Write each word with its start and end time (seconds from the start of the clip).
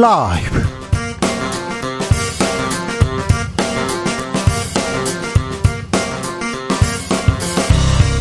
라이브 0.00 0.62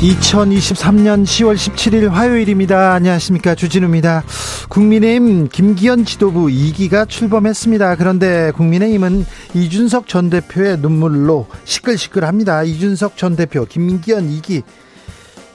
2023년 0.01 1.23
10월 1.23 1.53
17일 1.53 2.09
화요일입니다. 2.09 2.93
안녕하십니까. 2.93 3.53
주진우입니다. 3.53 4.23
국민의힘 4.69 5.49
김기현 5.49 6.05
지도부 6.05 6.47
2기가 6.47 7.07
출범했습니다. 7.07 7.95
그런데 7.97 8.51
국민의힘은 8.55 9.27
이준석 9.53 10.07
전 10.07 10.31
대표의 10.31 10.79
눈물로 10.79 11.45
시끌시끌합니다. 11.63 12.63
이준석 12.63 13.17
전 13.17 13.35
대표, 13.35 13.65
김기현 13.65 14.31
2기 14.31 14.63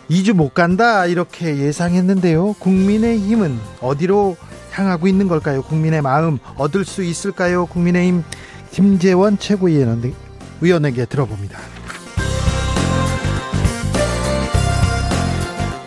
2주 0.08 0.34
못 0.34 0.54
간다 0.54 1.06
이렇게 1.06 1.56
예상했는데요. 1.56 2.54
국민의힘은 2.60 3.58
어디로 3.80 4.36
향하고 4.72 5.06
있는 5.06 5.28
걸까요? 5.28 5.62
국민의 5.62 6.02
마음 6.02 6.38
얻을 6.56 6.84
수 6.84 7.02
있을까요? 7.04 7.66
국민의힘 7.66 8.24
김재원 8.70 9.38
최고위원에게 9.38 11.04
들어봅니다. 11.04 11.58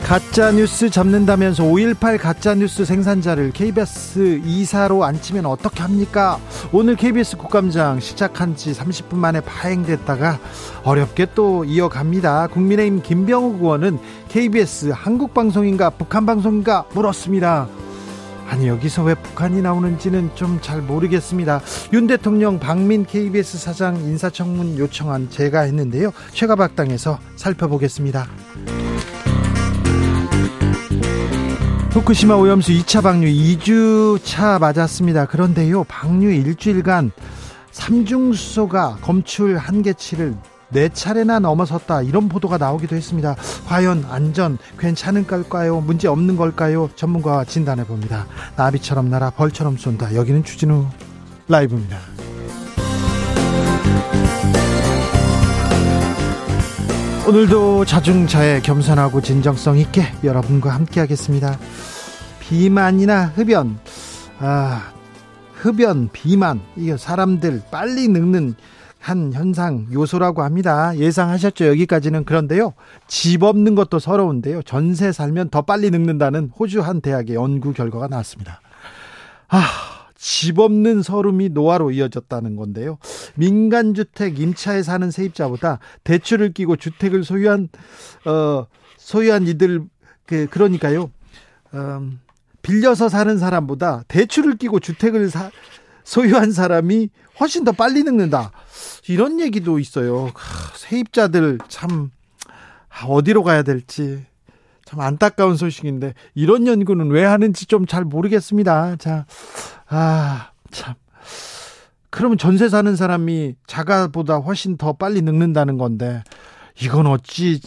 가짜 0.05 0.51
뉴스 0.51 0.91
잡는다면서 0.91 1.63
5.18 1.63 2.19
가짜 2.19 2.53
뉴스 2.53 2.85
생산자를 2.85 3.49
KBS 3.51 4.39
이사로 4.45 5.03
앉히면 5.03 5.47
어떻게 5.47 5.81
합니까? 5.81 6.37
오늘 6.71 6.95
KBS 6.95 7.37
국감장 7.37 7.99
시작한 7.99 8.55
지 8.55 8.71
30분 8.71 9.15
만에 9.15 9.41
파행됐다가 9.41 10.37
어렵게 10.83 11.25
또 11.33 11.65
이어갑니다. 11.65 12.49
국민의힘 12.49 13.01
김병욱 13.01 13.63
의원은 13.63 13.97
KBS 14.29 14.91
한국 14.93 15.33
방송인가 15.33 15.89
북한 15.89 16.27
방송인가 16.27 16.85
물었습니다. 16.93 17.67
아니 18.47 18.67
여기서 18.67 19.03
왜 19.03 19.15
북한이 19.15 19.61
나오는지는 19.61 20.31
좀 20.35 20.59
잘 20.61 20.81
모르겠습니다. 20.81 21.61
윤 21.93 22.07
대통령 22.07 22.59
박민 22.59 23.05
KBS 23.05 23.57
사장 23.57 23.97
인사청문 23.97 24.77
요청한 24.77 25.29
제가 25.29 25.61
했는데요. 25.61 26.11
최가박당에서 26.31 27.19
살펴보겠습니다. 27.35 28.27
후쿠시마 31.91 32.35
오염수 32.35 32.71
2차 32.73 33.03
방류 33.03 33.27
2주차 33.27 34.59
맞았습니다. 34.59 35.25
그런데요, 35.27 35.83
방류 35.85 36.29
일주일간 36.31 37.11
삼중수소가 37.71 38.97
검출 39.01 39.57
한계치를 39.57 40.35
네 40.75 40.89
차례나 40.89 41.39
넘어섰다 41.39 42.01
이런 42.01 42.27
보도가 42.27 42.57
나오기도 42.57 42.97
했습니다. 42.97 43.37
과연 43.65 44.07
안전 44.09 44.57
괜찮은 44.77 45.25
걸까요? 45.25 45.79
문제 45.79 46.09
없는 46.09 46.35
걸까요? 46.35 46.89
전문가와 46.97 47.45
진단해 47.45 47.85
봅니다. 47.85 48.27
나비처럼 48.57 49.09
날아 49.09 49.29
벌처럼 49.29 49.77
쏜다. 49.77 50.15
여기는 50.15 50.43
주진우 50.43 50.85
라이브입니다. 51.47 51.97
오늘도 57.25 57.85
자중자애 57.85 58.59
겸손하고 58.59 59.21
진정성 59.21 59.77
있게 59.77 60.03
여러분과 60.25 60.71
함께 60.71 60.99
하겠습니다. 60.99 61.57
비만이나 62.41 63.27
흡연, 63.27 63.79
아, 64.39 64.91
흡연, 65.53 66.09
비만, 66.11 66.59
이게 66.75 66.97
사람들 66.97 67.63
빨리 67.71 68.09
늙는 68.09 68.55
한 69.05 69.31
현상 69.33 69.85
요소라고 69.93 70.41
합니다. 70.41 70.97
예상하셨죠? 70.97 71.67
여기까지는 71.67 72.25
그런데요. 72.25 72.73
집 73.07 73.43
없는 73.43 73.75
것도 73.75 73.99
서러운데요. 73.99 74.63
전세 74.63 75.11
살면 75.11 75.49
더 75.49 75.61
빨리 75.61 75.91
늙는다는 75.91 76.49
호주 76.57 76.81
한 76.81 77.01
대학의 77.01 77.35
연구 77.35 77.71
결과가 77.71 78.07
나왔습니다. 78.07 78.61
아, 79.47 79.61
집 80.15 80.57
없는 80.57 81.03
서름이 81.03 81.49
노화로 81.49 81.91
이어졌다는 81.91 82.55
건데요. 82.55 82.97
민간주택 83.35 84.39
임차에 84.39 84.81
사는 84.81 85.11
세입자보다 85.11 85.77
대출을 86.03 86.53
끼고 86.53 86.75
주택을 86.75 87.23
소유한 87.23 87.69
어 88.25 88.65
소유한 88.97 89.45
이들 89.45 89.83
그 90.25 90.47
그러니까요. 90.49 91.11
음, 91.75 92.19
빌려서 92.63 93.09
사는 93.09 93.37
사람보다 93.37 94.05
대출을 94.07 94.57
끼고 94.57 94.79
주택을 94.79 95.29
사, 95.29 95.51
소유한 96.05 96.51
사람이 96.53 97.09
훨씬 97.39 97.65
더 97.65 97.73
빨리 97.73 98.03
늙는다. 98.03 98.51
이런 99.09 99.41
얘기도 99.41 99.79
있어요. 99.79 100.31
세입자들 100.75 101.57
참 101.67 102.11
어디로 103.05 103.43
가야 103.43 103.63
될지 103.63 104.25
참 104.85 105.01
안타까운 105.01 105.57
소식인데 105.57 106.13
이런 106.35 106.67
연구는 106.67 107.09
왜 107.09 107.23
하는지 107.25 107.65
좀 107.65 107.85
잘 107.87 108.05
모르겠습니다. 108.05 108.95
자, 108.97 109.25
아, 109.89 110.51
참. 110.71 110.93
그러면 112.11 112.37
전세 112.37 112.69
사는 112.69 112.95
사람이 112.95 113.55
자가보다 113.67 114.37
훨씬 114.37 114.77
더 114.77 114.93
빨리 114.93 115.21
늙는다는 115.21 115.77
건데 115.77 116.23
이건 116.81 117.07
어찌 117.07 117.59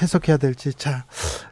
해석해야 0.00 0.38
될지 0.38 0.72
자 0.72 1.04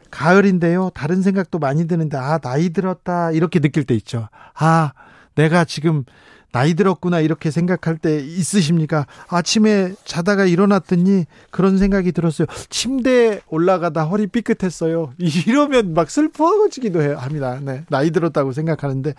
가을인데요 0.09 0.89
다른 0.95 1.21
생각도 1.21 1.59
많이 1.59 1.85
드는데 1.87 2.17
아 2.17 2.39
나이 2.39 2.69
들었다 2.71 3.31
이렇게 3.31 3.59
느낄 3.59 3.83
때 3.83 3.93
있죠 3.93 4.29
아 4.55 4.93
내가 5.35 5.65
지금 5.65 6.03
나이 6.51 6.73
들었구나 6.73 7.19
이렇게 7.19 7.51
생각할 7.51 7.97
때 7.97 8.19
있으십니까? 8.19 9.05
아침에 9.27 9.93
자다가 10.03 10.45
일어났더니 10.45 11.25
그런 11.51 11.77
생각이 11.77 12.11
들었어요. 12.11 12.47
침대에 12.69 13.41
올라가다 13.49 14.05
허리 14.05 14.25
삐끗했어요. 14.27 15.13
이러면 15.47 15.93
막 15.93 16.09
슬퍼지기도 16.09 17.01
해요. 17.03 17.17
합니다. 17.19 17.59
네. 17.61 17.83
나이 17.89 18.09
들었다고 18.09 18.51
생각하는데 18.51 19.13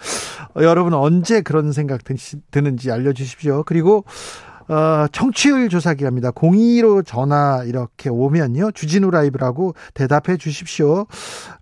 어, 0.56 0.62
여러분 0.62 0.92
언제 0.92 1.40
그런 1.40 1.70
생각 1.72 2.00
드는지 2.50 2.90
알려 2.90 3.12
주십시오. 3.12 3.62
그리고 3.64 4.04
어, 4.66 5.06
청취율 5.12 5.68
조사 5.68 5.94
기간입니다. 5.94 6.32
02로 6.32 7.06
전화 7.06 7.62
이렇게 7.64 8.08
오면요. 8.08 8.72
주진우 8.72 9.08
라이브라고 9.10 9.74
대답해 9.94 10.36
주십시오. 10.36 11.06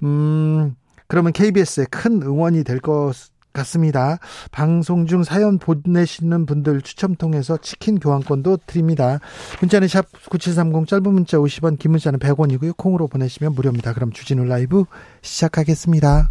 음, 0.02 0.74
그러면 1.08 1.32
KBS에 1.32 1.86
큰 1.90 2.22
응원이 2.22 2.64
될 2.64 2.80
것 2.80 3.12
같습니다. 3.52 4.18
방송 4.50 5.06
중 5.06 5.24
사연 5.24 5.58
보내시는 5.58 6.46
분들 6.46 6.82
추첨 6.82 7.14
통해서 7.14 7.56
치킨 7.56 7.98
교환권도 7.98 8.58
드립니다. 8.66 9.18
문자는 9.60 9.88
샵 9.88 10.06
9730 10.28 10.86
짧은 10.86 11.12
문자 11.12 11.38
50원 11.38 11.78
긴 11.78 11.92
문자는 11.92 12.18
100원이고요. 12.18 12.76
콩으로 12.76 13.08
보내시면 13.08 13.54
무료입니다. 13.54 13.92
그럼 13.92 14.12
주진우 14.12 14.44
라이브 14.44 14.84
시작하겠습니다. 15.22 16.30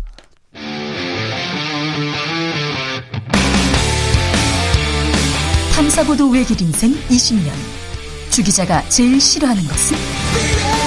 탐사보도 5.75 6.29
외길 6.31 6.59
인생 6.61 6.91
20년 6.91 7.51
주 8.31 8.44
기자가 8.44 8.81
제일 8.89 9.19
싫어하는 9.19 9.63
것은? 9.63 10.87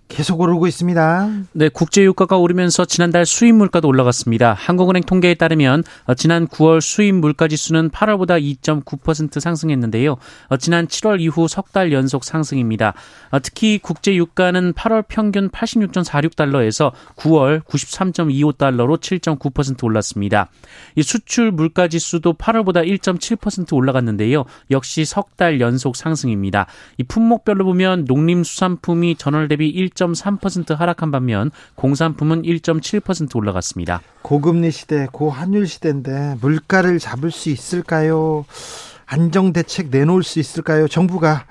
계속 0.13 0.41
오르고 0.41 0.67
있습니다. 0.67 1.29
네, 1.53 1.69
국제 1.69 2.03
유가가 2.03 2.37
오르면서 2.37 2.83
지난달 2.83 3.25
수입 3.25 3.55
물가도 3.55 3.87
올라갔습니다. 3.87 4.53
한국은행 4.53 5.03
통계에 5.03 5.35
따르면 5.35 5.85
어, 6.05 6.13
지난 6.15 6.47
9월 6.47 6.81
수입 6.81 7.15
물가 7.15 7.47
지수는 7.47 7.89
8월보다 7.91 8.41
2.9% 8.61 9.39
상승했는데요. 9.39 10.17
어, 10.49 10.57
지난 10.57 10.87
7월 10.87 11.21
이후 11.21 11.47
석 11.47 11.71
달 11.71 11.93
연속 11.93 12.25
상승입니다. 12.25 12.93
어, 13.29 13.39
특히 13.39 13.79
국제 13.81 14.13
유가는 14.13 14.73
8월 14.73 15.05
평균 15.07 15.49
86.46달러에서 15.49 16.91
9월 17.15 17.63
93.25달러로 17.63 18.99
7.9% 18.99 19.81
올랐습니다. 19.85 20.49
이 20.97 21.03
수출 21.03 21.51
물가 21.51 21.87
지수도 21.87 22.33
8월보다 22.33 22.85
1.7% 22.85 23.73
올라갔는데요. 23.73 24.43
역시 24.71 25.05
석 25.05 25.31
달 25.37 25.61
연속 25.61 25.95
상승입니다. 25.95 26.67
이 26.97 27.03
품목별로 27.03 27.63
보면 27.63 28.03
농림수산품이 28.05 29.15
전월 29.15 29.47
대비 29.47 29.69
1. 29.69 29.91
1.3% 30.01 30.75
하락한 30.75 31.11
반면 31.11 31.51
공산품은 31.75 32.41
1.7% 32.43 33.35
올라갔습니다. 33.35 34.01
고금리 34.23 34.71
시대, 34.71 35.07
고환율 35.11 35.67
시대인데 35.67 36.37
물가를 36.41 36.99
잡을 36.99 37.31
수 37.31 37.49
있을까요? 37.49 38.45
안정 39.05 39.53
대책 39.53 39.89
내놓을 39.89 40.23
수 40.23 40.39
있을까요? 40.39 40.87
정부가 40.87 41.45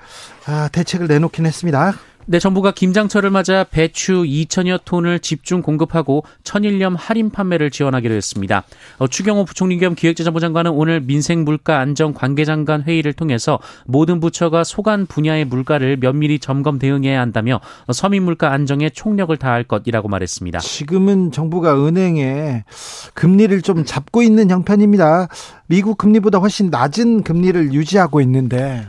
아, 0.47 0.69
대책을 0.71 1.07
내놓긴 1.07 1.45
했습니다. 1.45 1.93
네, 2.27 2.39
정부가 2.39 2.71
김장철을 2.71 3.31
맞아 3.31 3.63
배추 3.63 4.23
2천여 4.23 4.81
톤을 4.85 5.19
집중 5.19 5.61
공급하고 5.61 6.23
천일염 6.43 6.95
할인 6.95 7.29
판매를 7.29 7.71
지원하기로 7.71 8.13
했습니다. 8.13 8.63
어, 8.99 9.07
추경호 9.07 9.45
부총리 9.45 9.77
겸 9.79 9.95
기획재정부 9.95 10.39
장관은 10.39 10.71
오늘 10.71 11.01
민생 11.01 11.43
물가 11.43 11.79
안정 11.79 12.13
관계장관 12.13 12.83
회의를 12.83 13.13
통해서 13.13 13.59
모든 13.85 14.19
부처가 14.19 14.63
소관 14.63 15.07
분야의 15.07 15.45
물가를 15.45 15.97
면밀히 15.97 16.39
점검 16.39 16.79
대응해야 16.79 17.19
한다며 17.19 17.59
서민 17.91 18.23
물가 18.23 18.51
안정에 18.51 18.89
총력을 18.89 19.35
다할 19.37 19.63
것이라고 19.63 20.07
말했습니다. 20.07 20.59
지금은 20.59 21.31
정부가 21.31 21.85
은행에 21.85 22.65
금리를 23.13 23.61
좀 23.63 23.83
잡고 23.83 24.21
있는 24.21 24.49
형편입니다. 24.49 25.27
미국 25.67 25.97
금리보다 25.97 26.37
훨씬 26.37 26.69
낮은 26.69 27.23
금리를 27.23 27.73
유지하고 27.73 28.21
있는데 28.21 28.85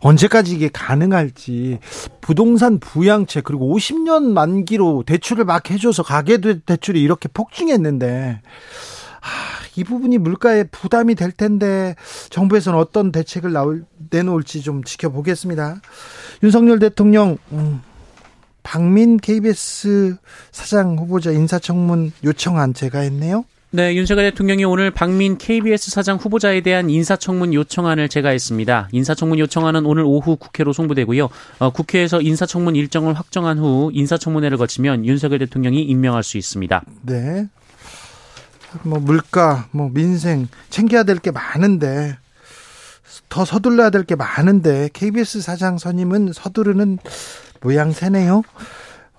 언제까지 0.00 0.54
이게 0.54 0.68
가능할지 0.72 1.78
부동산 2.20 2.78
부양책 2.78 3.44
그리고 3.44 3.74
50년 3.76 4.32
만기로 4.32 5.04
대출을 5.06 5.44
막 5.44 5.70
해줘서 5.70 6.02
가계 6.02 6.38
대출이 6.38 7.02
이렇게 7.02 7.28
폭증했는데 7.28 8.40
아, 9.20 9.28
이 9.76 9.84
부분이 9.84 10.18
물가에 10.18 10.64
부담이 10.64 11.14
될 11.14 11.32
텐데 11.32 11.94
정부에서는 12.30 12.78
어떤 12.78 13.12
대책을 13.12 13.52
나올, 13.52 13.84
내놓을지 14.10 14.62
좀 14.62 14.82
지켜보겠습니다. 14.82 15.80
윤석열 16.42 16.78
대통령 16.78 17.36
음, 17.52 17.82
박민 18.62 19.18
KBS 19.18 20.16
사장 20.52 20.98
후보자 20.98 21.30
인사청문 21.30 22.12
요청안 22.24 22.74
제가 22.74 23.00
했네요. 23.00 23.44
네, 23.72 23.94
윤석열 23.94 24.28
대통령이 24.30 24.64
오늘 24.64 24.90
박민 24.90 25.38
KBS 25.38 25.92
사장 25.92 26.16
후보자에 26.16 26.60
대한 26.60 26.90
인사청문 26.90 27.54
요청안을 27.54 28.08
제가했습니다. 28.08 28.88
인사청문 28.90 29.38
요청안은 29.38 29.86
오늘 29.86 30.02
오후 30.04 30.34
국회로 30.36 30.72
송부되고요. 30.72 31.28
어, 31.60 31.70
국회에서 31.70 32.20
인사청문 32.20 32.74
일정을 32.74 33.14
확정한 33.14 33.58
후 33.60 33.90
인사청문회를 33.94 34.58
거치면 34.58 35.06
윤석열 35.06 35.38
대통령이 35.38 35.82
임명할 35.82 36.24
수 36.24 36.36
있습니다. 36.36 36.82
네. 37.02 37.46
뭐 38.82 38.98
물가, 38.98 39.68
뭐 39.70 39.88
민생 39.92 40.48
챙겨야 40.70 41.04
될 41.04 41.18
게 41.18 41.30
많은데 41.30 42.16
더 43.28 43.44
서둘러야 43.44 43.90
될 43.90 44.02
게 44.02 44.16
많은데 44.16 44.88
KBS 44.92 45.42
사장 45.42 45.78
선임은 45.78 46.32
서두르는 46.32 46.98
모양새네요. 47.60 48.42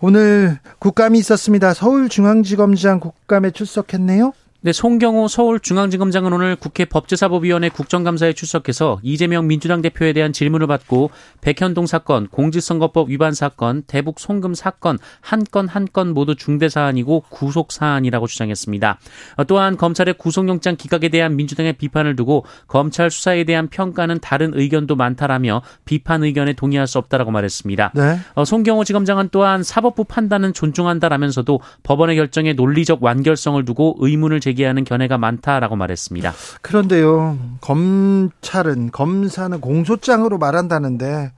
오늘 0.02 0.60
국감이 0.80 1.20
있었습니다. 1.20 1.74
서울중앙지검장 1.74 3.00
국감에 3.00 3.52
출석했네요. 3.52 4.34
네, 4.64 4.72
송경호 4.74 5.28
서울중앙지검장은 5.28 6.34
오늘 6.34 6.56
국회 6.56 6.86
법제사법위원회 6.86 7.70
국정감사에 7.70 8.34
출석해서 8.34 9.00
이재명 9.02 9.48
민주당 9.48 9.82
대표에 9.82 10.14
대한 10.14 10.34
질문을 10.34 10.68
받고 10.68 11.10
백현동 11.42 11.88
사건, 11.88 12.28
공직선거법 12.28 13.10
위반 13.10 13.34
사건, 13.34 13.82
대북 13.88 14.20
송금 14.20 14.54
사건 14.54 15.00
한 15.20 15.46
건 15.52 15.68
한 15.68 15.88
건 15.92 16.14
모두 16.14 16.36
중대 16.36 16.70
사안이고 16.70 17.24
구속 17.30 17.72
사안이라고 17.72 18.28
주장했습니다. 18.28 19.00
또한 19.48 19.78
검찰의 19.78 20.14
구속영장 20.20 20.76
기각에 20.76 21.10
대한 21.10 21.36
민주당의 21.36 21.74
비판을 21.74 22.16
두고 22.16 22.46
검찰 22.68 23.10
수사에 23.10 23.46
대한 23.46 23.68
평가는 23.68 24.20
다른 24.22 24.52
의견도 24.54 24.96
많다라며 24.96 25.64
비판 25.86 26.24
의견에 26.24 26.54
동의할 26.54 26.86
수 26.86 27.00
없다라고 27.00 27.32
말했습니다. 27.32 27.94
네. 27.96 28.20
어, 28.36 28.46
송경호 28.46 28.84
지검장은 28.84 29.30
또한 29.32 29.64
사법부 29.64 30.04
판단은 30.04 30.54
존중한다라면서도 30.54 31.62
법원의 31.82 32.16
결정에 32.18 32.54
논리적 32.54 33.02
완결성을 33.02 33.66
두고 33.66 33.96
의문을 34.00 34.40
제 34.40 34.51
제기하는 34.52 34.84
견해가 34.84 35.18
많다라고 35.18 35.76
말했습니다. 35.76 36.34
그런데요, 36.62 37.38
검찰은 37.62 38.92
검사는 38.92 39.60
공소장으로 39.60 40.38
말한다는데 40.38 41.32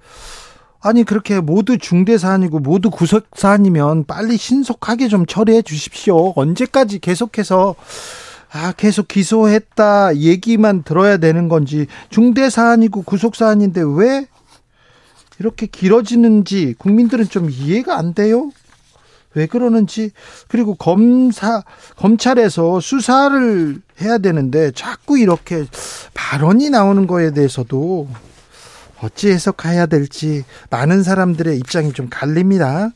아니 0.81 1.03
그렇게 1.03 1.39
모두 1.39 1.77
중대 1.77 2.17
사안이고 2.17 2.59
모두 2.59 2.89
구속 2.89 3.27
사안이면 3.35 4.05
빨리 4.05 4.37
신속하게 4.37 5.07
좀 5.07 5.25
처리해 5.25 5.61
주십시오. 5.61 6.33
언제까지 6.35 6.99
계속해서 6.99 7.75
아, 8.51 8.71
계속 8.73 9.07
기소했다 9.07 10.17
얘기만 10.17 10.83
들어야 10.83 11.17
되는 11.17 11.49
건지 11.49 11.87
중대 12.09 12.49
사안이고 12.49 13.03
구속 13.03 13.35
사안인데 13.35 13.81
왜 13.95 14.27
이렇게 15.39 15.65
길어지는지 15.65 16.75
국민들은 16.77 17.29
좀 17.29 17.49
이해가 17.49 17.97
안 17.97 18.13
돼요. 18.13 18.51
왜 19.35 19.45
그러는지 19.45 20.11
그리고 20.47 20.75
검사 20.75 21.63
검찰에서 21.95 22.79
수사를 22.79 23.81
해야 24.01 24.17
되는데 24.17 24.71
자꾸 24.71 25.17
이렇게 25.17 25.65
발언이 26.13 26.69
나오는 26.69 27.07
거에 27.07 27.31
대해서도 27.31 28.07
어찌 29.01 29.31
해석해야 29.31 29.85
될지 29.85 30.45
많은 30.69 31.03
사람들의 31.03 31.57
입장이 31.57 31.93
좀 31.93 32.07
갈립니다. 32.09 32.91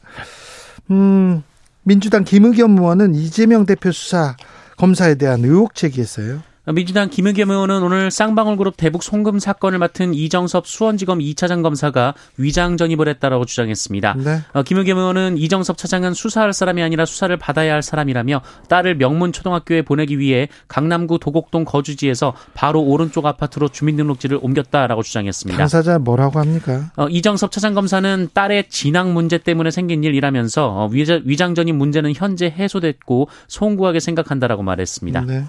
음, 0.90 1.44
민주당 1.84 2.24
김의겸 2.24 2.78
의원은 2.78 3.16
이재명 3.16 3.66
대표 3.66 3.92
수사 3.92 4.36
검사에 4.78 5.16
대한 5.16 5.44
의혹 5.44 5.76
제기했어요. 5.76 6.42
민주당 6.74 7.10
김의겸 7.10 7.50
의원은 7.50 7.82
오늘 7.82 8.12
쌍방울그룹 8.12 8.76
대북 8.76 9.02
송금 9.02 9.40
사건을 9.40 9.80
맡은 9.80 10.14
이정섭 10.14 10.68
수원지검 10.68 11.20
2차장 11.20 11.64
검사가 11.64 12.14
위장 12.38 12.76
전입을 12.76 13.08
했다라고 13.08 13.46
주장했습니다. 13.46 14.16
네. 14.18 14.42
어, 14.52 14.64
김의겸 14.64 14.98
의원은 14.98 15.38
이정섭 15.38 15.78
차장은 15.78 16.14
수사할 16.14 16.52
사람이 16.52 16.84
아니라 16.84 17.06
수사를 17.06 17.36
받아야 17.38 17.74
할 17.74 17.82
사람이라며 17.82 18.42
딸을 18.68 18.98
명문 18.98 19.32
초등학교에 19.32 19.82
보내기 19.82 20.20
위해 20.20 20.50
강남구 20.68 21.20
도곡동 21.20 21.64
거주지에서 21.64 22.34
바로 22.54 22.82
오른쪽 22.82 23.26
아파트로 23.26 23.70
주민등록지를 23.70 24.38
옮겼다라고 24.42 25.04
주장했습니다. 25.04 25.58
당사자 25.58 26.00
뭐라고 26.00 26.40
합니까? 26.40 26.92
어, 26.98 27.08
이정섭 27.08 27.52
차장 27.52 27.76
검사는 27.76 28.28
딸의 28.34 28.66
진학 28.68 29.10
문제 29.14 29.38
때문에 29.38 29.72
생긴 29.72 30.04
일이라면서 30.04 30.68
어, 30.68 30.90
위장 30.92 31.56
전입 31.56 31.76
문제는 31.76 32.14
현재 32.14 32.48
해소됐고 32.48 33.30
송구하게 33.48 34.02
생각한다라고 34.02 34.64
말했습니다. 34.64 35.22
네. 35.22 35.46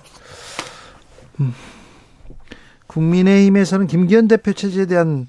음. 1.41 1.55
국민의힘에서는 2.87 3.87
김기현 3.87 4.29
대표 4.29 4.53
체제에 4.53 4.87
대한 4.87 5.27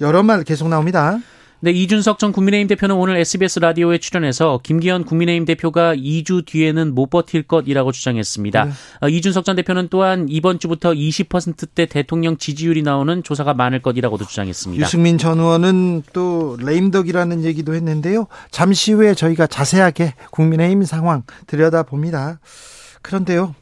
여러 0.00 0.22
말 0.22 0.42
계속 0.44 0.68
나옵니다. 0.68 1.18
네, 1.64 1.70
이준석 1.70 2.18
전 2.18 2.32
국민의힘 2.32 2.66
대표는 2.66 2.96
오늘 2.96 3.16
SBS 3.18 3.60
라디오에 3.60 3.98
출연해서 3.98 4.58
김기현 4.64 5.04
국민의힘 5.04 5.44
대표가 5.44 5.94
2주 5.94 6.44
뒤에는 6.44 6.92
못 6.92 7.08
버틸 7.08 7.44
것이라고 7.44 7.92
주장했습니다. 7.92 8.64
네. 8.64 8.72
어, 9.00 9.08
이준석 9.08 9.44
전 9.44 9.54
대표는 9.54 9.86
또한 9.88 10.26
이번 10.28 10.58
주부터 10.58 10.92
20%대 10.92 11.86
대통령 11.86 12.36
지지율이 12.36 12.82
나오는 12.82 13.22
조사가 13.22 13.54
많을 13.54 13.80
것이라고도 13.80 14.24
주장했습니다. 14.24 14.84
유승민 14.84 15.18
전 15.18 15.38
의원은 15.38 16.02
또 16.12 16.56
레임덕이라는 16.60 17.44
얘기도 17.44 17.74
했는데요. 17.74 18.26
잠시 18.50 18.90
후에 18.90 19.14
저희가 19.14 19.46
자세하게 19.46 20.14
국민의힘 20.32 20.82
상황 20.82 21.22
들여다봅니다. 21.46 22.40
그런데요. 23.02 23.54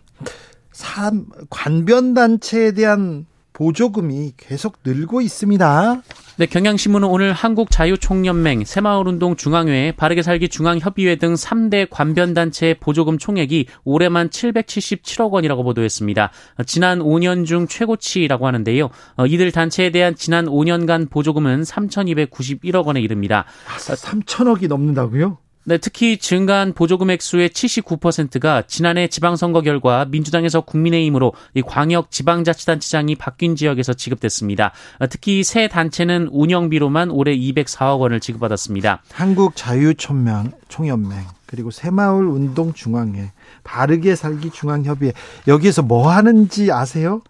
산 0.80 1.26
관변단체에 1.50 2.72
대한 2.72 3.26
보조금이 3.52 4.32
계속 4.38 4.78
늘고 4.82 5.20
있습니다. 5.20 6.02
네, 6.38 6.46
경향신문은 6.46 7.06
오늘 7.06 7.34
한국자유총연맹, 7.34 8.64
새마을운동 8.64 9.37
중앙회, 9.37 9.92
바르게 9.92 10.22
살기 10.22 10.49
중앙협의회 10.49 11.16
등 11.16 11.34
3대 11.34 11.88
관변단체 11.90 12.76
보조금 12.80 13.18
총액이 13.18 13.66
올해만 13.84 14.30
777억 14.30 15.32
원이라고 15.32 15.62
보도했습니다. 15.64 16.30
지난 16.64 17.00
5년 17.00 17.44
중 17.44 17.66
최고치라고 17.68 18.46
하는데요. 18.46 18.88
어, 19.18 19.26
이들 19.26 19.52
단체에 19.52 19.90
대한 19.90 20.14
지난 20.14 20.46
5년간 20.46 21.10
보조금은 21.10 21.60
3,291억 21.60 22.87
원에 22.87 23.02
이릅니다. 23.02 23.44
3천억이 23.66 24.66
넘는다고요? 24.68 25.37
네, 25.70 25.78
특히 25.78 26.18
증가한 26.18 26.72
보조금 26.72 27.12
액수의 27.12 27.50
79%가 27.50 28.62
지난해 28.66 29.06
지방선거 29.06 29.60
결과 29.60 30.04
민주당에서 30.04 30.62
국민의힘으로 30.62 31.32
이 31.54 31.62
광역 31.62 32.10
지방자치단체장이 32.10 33.14
바뀐 33.14 33.54
지역에서 33.54 33.92
지급됐습니다. 33.92 34.72
특히 35.10 35.44
새 35.44 35.68
단체는 35.68 36.30
운영비로만 36.32 37.10
올해 37.10 37.36
204억 37.36 38.00
원을 38.00 38.18
지급받았습니다. 38.18 39.04
한국자유총명 39.12 40.50
총연맹 40.66 41.20
그리고 41.46 41.70
새마을 41.70 42.26
운동 42.26 42.72
중앙회 42.72 43.30
바르게 43.62 44.16
살기 44.16 44.50
중앙협의회 44.50 45.12
여기에서 45.46 45.82
뭐 45.82 46.10
하는지 46.10 46.72
아세요? 46.72 47.22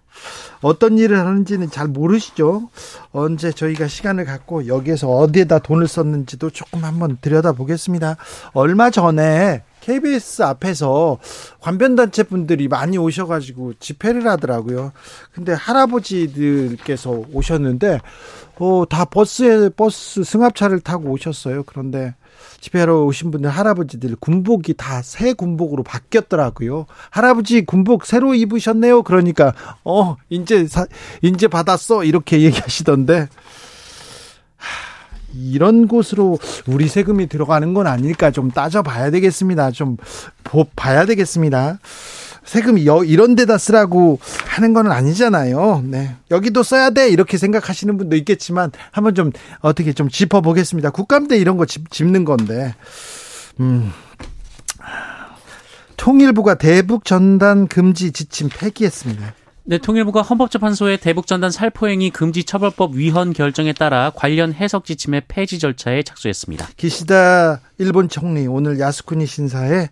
어떤 0.62 0.99
일을 0.99 1.19
하는지는 1.19 1.71
잘 1.71 1.88
모르시죠. 1.88 2.69
언제 3.12 3.52
저희가 3.52 3.88
시간을 3.88 4.25
갖고 4.25 4.67
여기에서 4.67 5.09
어디에다 5.09 5.61
돈을 5.61 5.88
썼는지도 5.88 6.50
조금 6.50 6.85
한번 6.85 7.19
들여다보겠습니다. 7.21 8.17
얼마 8.52 8.90
전에 8.90 9.62
KBS 9.81 10.43
앞에서 10.43 11.19
관변단체 11.61 12.25
분들이 12.25 12.69
많이 12.69 12.99
오셔가지고 12.99 13.75
집회를 13.81 14.27
하더라고요. 14.29 14.93
근데 15.33 15.53
할아버지들께서 15.53 17.25
오셨는데, 17.33 18.01
어, 18.59 18.85
다 18.89 19.05
버스에, 19.05 19.71
버스 19.71 20.23
승합차를 20.23 20.81
타고 20.81 21.11
오셨어요. 21.11 21.63
그런데 21.65 22.15
집회하러 22.61 23.05
오신 23.05 23.31
분들 23.31 23.51
할아버지들 23.51 24.17
군복이 24.17 24.75
다 24.75 25.01
새 25.03 25.33
군복으로 25.33 25.83
바뀌었더라고요. 25.83 26.87
할아버지 27.11 27.65
군복 27.65 28.05
새로 28.07 28.35
입으셨네요. 28.35 29.03
그러니까 29.03 29.55
어 29.85 30.17
이제 30.29 30.67
사, 30.67 30.87
이제 31.23 31.49
받았어 31.49 32.05
이렇게 32.05 32.43
얘기하시던데 32.43 33.29
이런 35.35 35.89
곳으로 35.89 36.39
우리 36.67 36.89
세금이 36.89 37.29
들어가는 37.29 37.75
건 37.75 37.87
아닐까 37.87 38.31
좀 38.31 38.51
따져봐야 38.51 39.11
되겠습니다. 39.11 39.71
좀 39.71 39.97
봐야 40.77 41.07
되겠습니다. 41.07 41.79
세금이 42.45 42.87
여, 42.87 43.05
이런 43.05 43.37
데다 43.37 43.59
쓰라고 43.59 44.19
하는 44.47 44.73
건 44.73 44.91
아니잖아요. 44.91 45.85
네. 45.87 46.17
여기도 46.31 46.63
써야 46.63 46.91
돼. 46.91 47.09
이렇게 47.09 47.39
생각하시는 47.39 47.97
분도 47.97 48.17
있겠지만 48.17 48.73
한번 48.91 49.15
좀 49.15 49.31
어떻게 49.61 49.93
좀 49.93 50.09
짚어 50.09 50.41
보겠습니다. 50.41 50.91
국감때 50.91 51.37
이런 51.37 51.57
거 51.57 51.67
짚, 51.67 51.91
짚는 51.91 52.25
건데. 52.25 52.75
음. 53.61 53.93
통일부가 55.97 56.55
대북 56.55 57.05
전단 57.05 57.69
금지 57.69 58.11
지침 58.11 58.49
폐기했습니다. 58.49 59.35
네, 59.71 59.79
통일부가 59.79 60.23
헌법재판소의 60.23 60.99
대북전단 60.99 61.53
살포행위 61.53 62.11
금지 62.11 62.43
처벌법 62.43 62.95
위헌 62.97 63.33
결정에 63.33 63.73
따라 63.73 64.11
관련 64.17 64.53
해석 64.53 64.85
지침의 64.85 65.23
폐지 65.29 65.61
절차에 65.61 66.03
착수했습니다. 66.03 66.71
기시다 66.77 67.61
일본 67.79 68.09
총리 68.09 68.49
오늘 68.49 68.81
야스쿠니 68.81 69.27
신사에 69.27 69.91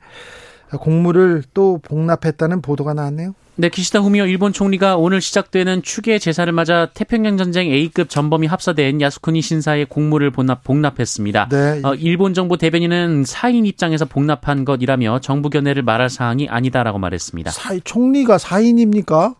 공물을 0.80 1.44
또 1.54 1.78
복납했다는 1.84 2.60
보도가 2.60 2.92
나왔네요. 2.92 3.36
네, 3.54 3.68
기시다 3.68 4.00
후미오 4.00 4.26
일본 4.26 4.52
총리가 4.52 4.96
오늘 4.96 5.20
시작되는 5.20 5.84
추계 5.84 6.18
제사를 6.18 6.52
맞아 6.52 6.88
태평양 6.92 7.36
전쟁 7.36 7.70
A급 7.70 8.10
전범이 8.10 8.48
합사된 8.48 9.00
야스쿠니 9.00 9.42
신사의 9.42 9.86
공물을 9.86 10.32
복납, 10.32 10.64
복납했습니다. 10.64 11.50
네. 11.50 11.80
어, 11.84 11.94
일본 11.94 12.34
정부 12.34 12.58
대변인은 12.58 13.22
사인 13.24 13.64
입장에서 13.64 14.06
복납한 14.06 14.64
것이라며 14.64 15.20
정부 15.20 15.50
견해를 15.50 15.84
말할 15.84 16.10
사항이 16.10 16.48
아니다라고 16.48 16.98
말했습니다. 16.98 17.52
사인 17.52 17.80
총리가 17.84 18.38
사인입니까? 18.38 19.36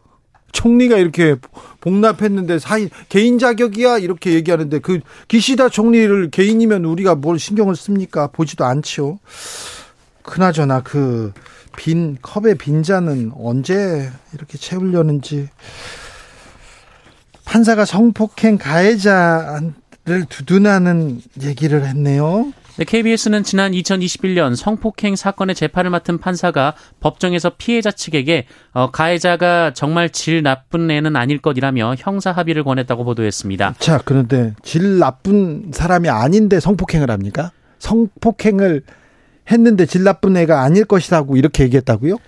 총리가 0.52 0.96
이렇게 0.98 1.36
복납했는데 1.80 2.58
사인 2.58 2.90
개인 3.08 3.38
자격이야 3.38 3.98
이렇게 3.98 4.32
얘기하는데 4.32 4.78
그 4.80 5.00
기시다 5.28 5.68
총리를 5.68 6.30
개인이면 6.30 6.84
우리가 6.84 7.14
뭘 7.14 7.38
신경을 7.38 7.76
씁니까? 7.76 8.28
보지도 8.28 8.64
않지요. 8.64 9.18
그나저나 10.22 10.82
그 10.82 11.32
빈 11.78 12.18
컵의 12.20 12.56
빈잔은 12.56 13.30
언제 13.36 14.10
이렇게 14.34 14.58
채우려는지 14.58 15.48
판사가 17.44 17.84
성폭행 17.84 18.58
가해자를 18.58 19.72
두둔하는 20.28 21.22
얘기를 21.40 21.86
했네요. 21.86 22.52
네, 22.78 22.84
KBS는 22.84 23.42
지난 23.42 23.72
2021년 23.72 24.54
성폭행 24.54 25.16
사건의 25.16 25.56
재판을 25.56 25.90
맡은 25.90 26.18
판사가 26.18 26.74
법정에서 27.00 27.54
피해자 27.58 27.90
측에게 27.90 28.46
어, 28.70 28.92
가해자가 28.92 29.72
정말 29.74 30.10
질 30.10 30.44
나쁜 30.44 30.88
애는 30.88 31.16
아닐 31.16 31.38
것이라며 31.38 31.96
형사 31.98 32.30
합의를 32.30 32.62
권했다고 32.62 33.02
보도했습니다. 33.02 33.74
자, 33.80 34.00
그런데 34.04 34.54
질 34.62 35.00
나쁜 35.00 35.72
사람이 35.72 36.08
아닌데 36.08 36.60
성폭행을 36.60 37.10
합니까? 37.10 37.50
성폭행을 37.80 38.82
했는데 39.50 39.84
질 39.84 40.04
나쁜 40.04 40.36
애가 40.36 40.62
아닐 40.62 40.84
것이라고 40.84 41.36
이렇게 41.36 41.64
얘기했다고요? 41.64 42.18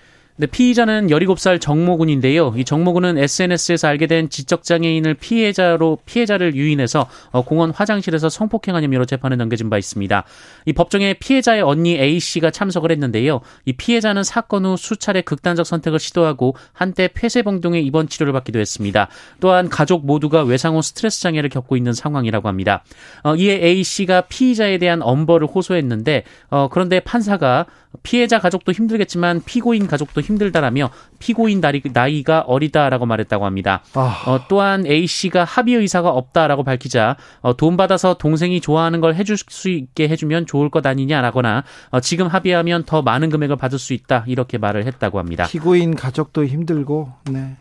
네, 0.41 0.47
피의자는 0.47 1.09
17살 1.09 1.61
정모군인데요. 1.61 2.55
이 2.57 2.65
정모군은 2.65 3.19
SNS에서 3.19 3.87
알게 3.87 4.07
된 4.07 4.27
지적장애인을 4.27 5.13
피해자로 5.13 5.99
피해자를 6.07 6.55
유인해서 6.55 7.07
어, 7.29 7.43
공원 7.43 7.69
화장실에서 7.69 8.27
성폭행한 8.27 8.83
혐의로 8.83 9.05
재판에 9.05 9.35
넘겨진 9.35 9.69
바 9.69 9.77
있습니다. 9.77 10.23
이 10.65 10.73
법정에 10.73 11.13
피해자의 11.13 11.61
언니 11.61 11.91
A 11.91 12.19
씨가 12.19 12.49
참석을 12.49 12.89
했는데요. 12.89 13.41
이 13.65 13.73
피해자는 13.73 14.23
사건 14.23 14.65
후 14.65 14.77
수차례 14.77 15.21
극단적 15.21 15.63
선택을 15.63 15.99
시도하고 15.99 16.55
한때 16.73 17.07
폐쇄병동에 17.13 17.79
입원 17.79 18.07
치료를 18.07 18.33
받기도 18.33 18.57
했습니다. 18.57 19.09
또한 19.41 19.69
가족 19.69 20.07
모두가 20.07 20.41
외상 20.41 20.75
후 20.75 20.81
스트레스 20.81 21.21
장애를 21.21 21.51
겪고 21.51 21.77
있는 21.77 21.93
상황이라고 21.93 22.47
합니다. 22.47 22.83
어, 23.21 23.35
이에 23.35 23.63
A 23.63 23.83
씨가 23.83 24.21
피의자에 24.21 24.79
대한 24.79 25.03
엄벌을 25.03 25.45
호소했는데 25.45 26.23
어, 26.49 26.67
그런데 26.71 26.99
판사가 26.99 27.67
피해자 28.03 28.39
가족도 28.39 28.71
힘들겠지만 28.71 29.41
피고인 29.45 29.87
가족도 29.87 30.21
힘들다라며 30.21 30.89
피고인 31.19 31.61
나이가 31.93 32.41
어리다라고 32.41 33.05
말했다고 33.05 33.45
합니다. 33.45 33.83
아... 33.93 34.23
어, 34.27 34.45
또한 34.47 34.85
A 34.87 35.07
씨가 35.07 35.43
합의 35.43 35.75
의사가 35.75 36.09
없다라고 36.09 36.63
밝히자 36.63 37.17
어, 37.41 37.55
돈 37.55 37.77
받아서 37.77 38.15
동생이 38.15 38.61
좋아하는 38.61 39.01
걸 39.01 39.15
해줄 39.15 39.37
수 39.37 39.69
있게 39.69 40.07
해주면 40.07 40.45
좋을 40.45 40.69
것 40.69 40.85
아니냐라거나 40.85 41.63
어, 41.89 41.99
지금 41.99 42.27
합의하면 42.27 42.83
더 42.85 43.01
많은 43.01 43.29
금액을 43.29 43.57
받을 43.57 43.77
수 43.77 43.93
있다 43.93 44.23
이렇게 44.27 44.57
말을 44.57 44.85
했다고 44.85 45.19
합니다. 45.19 45.45
피고인 45.47 45.95
가족도 45.95 46.45
힘들고 46.45 47.11
네. 47.31 47.55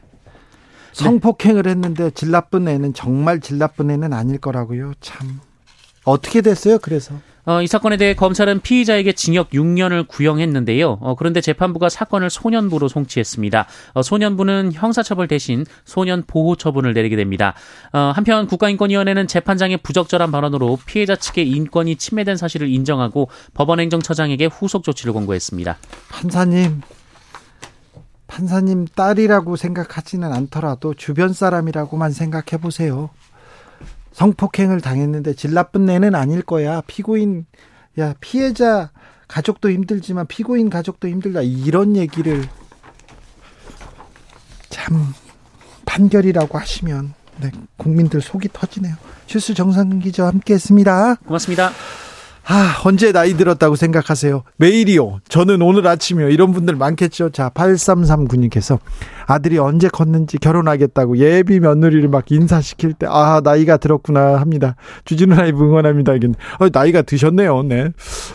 성폭행을 0.92 1.66
했는데 1.66 2.10
질 2.10 2.30
나쁜 2.30 2.68
애는 2.68 2.94
정말 2.94 3.40
질 3.40 3.58
나쁜 3.58 3.90
애는 3.90 4.12
아닐 4.12 4.38
거라고요. 4.38 4.92
참 5.00 5.40
어떻게 6.04 6.40
됐어요? 6.40 6.78
그래서 6.78 7.14
어, 7.46 7.62
이 7.62 7.66
사건에 7.66 7.96
대해 7.96 8.14
검찰은 8.14 8.60
피의자에게 8.60 9.12
징역 9.12 9.50
6년을 9.50 10.06
구형했는데요. 10.08 10.98
어, 11.00 11.14
그런데 11.14 11.40
재판부가 11.40 11.88
사건을 11.88 12.30
소년부로 12.30 12.88
송치했습니다. 12.88 13.66
어, 13.94 14.02
소년부는 14.02 14.72
형사처벌 14.72 15.28
대신 15.28 15.64
소년 15.84 16.22
보호 16.26 16.56
처분을 16.56 16.92
내리게 16.92 17.16
됩니다. 17.16 17.54
어, 17.92 18.12
한편 18.14 18.46
국가인권위원회는 18.46 19.26
재판장의 19.26 19.78
부적절한 19.78 20.30
발언으로 20.30 20.78
피해자 20.86 21.16
측의 21.16 21.48
인권이 21.48 21.96
침해된 21.96 22.36
사실을 22.36 22.68
인정하고 22.68 23.28
법원행정처장에게 23.54 24.46
후속 24.46 24.84
조치를 24.84 25.12
권고했습니다. 25.12 25.78
판사님, 26.10 26.80
판사님 28.26 28.86
딸이라고 28.94 29.56
생각하지는 29.56 30.32
않더라도 30.32 30.94
주변 30.94 31.32
사람이라고만 31.32 32.12
생각해 32.12 32.60
보세요. 32.60 33.10
성폭행을 34.20 34.82
당했는데 34.82 35.32
질 35.32 35.54
나쁜 35.54 35.88
애는 35.88 36.14
아닐 36.14 36.42
거야. 36.42 36.82
피고인, 36.86 37.46
야, 37.98 38.14
피해자 38.20 38.90
가족도 39.28 39.70
힘들지만 39.70 40.26
피고인 40.26 40.68
가족도 40.68 41.08
힘들다. 41.08 41.40
이런 41.40 41.96
얘기를 41.96 42.46
참 44.68 45.14
판결이라고 45.86 46.58
하시면 46.58 47.14
네, 47.40 47.50
국민들 47.78 48.20
속이 48.20 48.50
터지네요. 48.52 48.94
실수 49.26 49.54
정상 49.54 49.98
기자와 50.00 50.28
함께 50.28 50.52
했습니다. 50.52 51.14
고맙습니다. 51.14 51.70
아, 52.52 52.80
언제 52.84 53.12
나이 53.12 53.34
들었다고 53.34 53.76
생각하세요? 53.76 54.42
매일이요. 54.56 55.20
저는 55.28 55.62
오늘 55.62 55.86
아침이요. 55.86 56.30
이런 56.30 56.50
분들 56.50 56.74
많겠죠. 56.74 57.30
자, 57.30 57.48
8339님께서 57.50 58.80
아들이 59.26 59.56
언제 59.58 59.86
컸는지 59.86 60.36
결혼하겠다고 60.38 61.18
예비 61.18 61.60
며느리를 61.60 62.08
막 62.08 62.28
인사시킬 62.28 62.94
때, 62.94 63.06
아, 63.08 63.40
나이가 63.44 63.76
들었구나 63.76 64.40
합니다. 64.40 64.74
주진우 65.04 65.36
라이브 65.36 65.62
응원합니다. 65.62 66.14
어, 66.58 66.68
나이가 66.72 67.02
드셨네요. 67.02 67.62
네. 67.62 67.90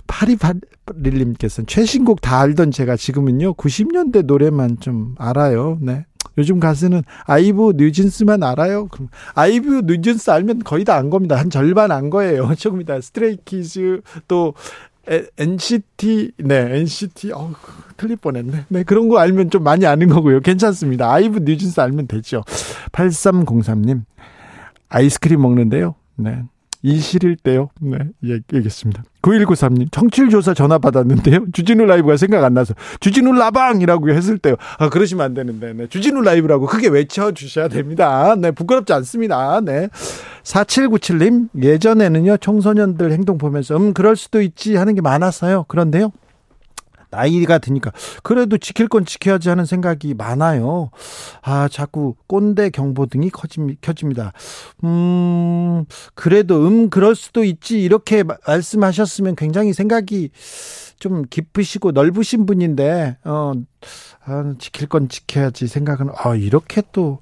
8281님께서는 0.08 1.68
최신곡 1.68 2.22
다 2.22 2.40
알던 2.40 2.72
제가 2.72 2.96
지금은요, 2.96 3.56
90년대 3.56 4.26
노래만 4.26 4.78
좀 4.80 5.16
알아요. 5.20 5.78
네. 5.82 6.06
요즘 6.38 6.60
가수는 6.60 7.04
아이브 7.26 7.74
뉴진스만 7.78 8.44
알아요. 8.44 8.88
그럼 8.88 9.10
아이브 9.36 9.82
뉴진스 9.86 10.32
알면 10.32 10.64
거의 10.64 10.84
다 10.84 10.96
안 10.96 11.10
겁니다. 11.10 11.36
한 11.36 11.50
절반 11.50 11.92
안 11.92 12.10
거예요. 12.10 12.54
조금이다. 12.56 13.02
스트레이키즈 13.02 14.02
또 14.28 14.54
NCT, 15.38 16.32
네, 16.38 16.80
NCT, 16.80 17.32
어 17.34 17.52
틀릴 17.98 18.16
뻔했네. 18.18 18.66
네, 18.70 18.84
그런 18.84 19.08
거 19.10 19.20
알면 19.20 19.50
좀 19.52 19.64
많이 19.64 19.86
아는 19.86 20.08
거고요. 20.08 20.40
괜찮습니다. 20.40 21.12
아이브 21.12 21.40
뉴진스 21.44 21.80
알면 21.80 22.08
되죠. 22.08 22.44
8303님, 22.92 24.04
아이스크림 24.90 25.42
먹는데요. 25.42 25.96
네. 26.16 26.42
일실일 26.86 27.38
때요. 27.38 27.70
네, 27.82 27.98
얘기했습니다. 28.24 29.04
9193님, 29.24 29.92
청취율조사 29.92 30.54
전화 30.54 30.78
받았는데요. 30.78 31.48
주진우 31.54 31.86
라이브가 31.86 32.16
생각 32.16 32.44
안 32.44 32.54
나서, 32.54 32.76
주진우 33.00 33.34
라방이라고 33.34 34.12
했을 34.12 34.38
때요. 34.38 34.56
아, 34.78 34.90
그러시면 34.90 35.26
안 35.26 35.34
되는데, 35.34 35.74
네. 35.74 35.88
주진우 35.88 36.22
라이브라고 36.22 36.68
크게 36.68 36.90
외쳐주셔야 36.90 37.70
됩니다. 37.70 38.36
네, 38.38 38.52
부끄럽지 38.52 38.94
않습니다. 38.94 39.62
네. 39.62 39.90
4797님, 40.44 41.50
예전에는요, 41.60 42.38
청소년들 42.38 43.12
행동 43.12 43.40
보면서, 43.40 43.76
음, 43.76 43.94
그럴 43.94 44.16
수도 44.16 44.42
있지 44.44 44.76
하는 44.76 44.94
게 44.94 45.02
많았어요. 45.02 45.66
그런데요. 45.68 46.12
나이가 47.16 47.58
드니까 47.58 47.92
그래도 48.24 48.58
지킬 48.58 48.88
건 48.88 49.06
지켜야지 49.06 49.50
하는 49.50 49.66
생각이 49.66 50.14
많아요. 50.14 50.92
아, 51.42 51.68
자꾸 51.68 52.16
꼰대 52.28 52.70
경보등이 52.70 53.32
켜집니다. 53.82 54.34
음, 54.84 55.86
그래도 56.14 56.68
음 56.68 56.90
그럴 56.90 57.16
수도 57.16 57.44
있지 57.44 57.82
이렇게 57.82 58.24
말씀하셨으면 58.46 59.36
굉장히 59.36 59.74
생각이 59.74 60.32
좀 61.00 61.24
깊으시고 61.30 61.92
넓으신 61.92 62.46
분인데 62.46 63.18
어 63.26 63.54
아, 64.26 64.54
지킬 64.60 64.88
건 64.88 65.08
지켜야지 65.10 65.68
생각은 65.68 66.10
아 66.16 66.36
이렇게 66.36 66.82
또 66.92 67.20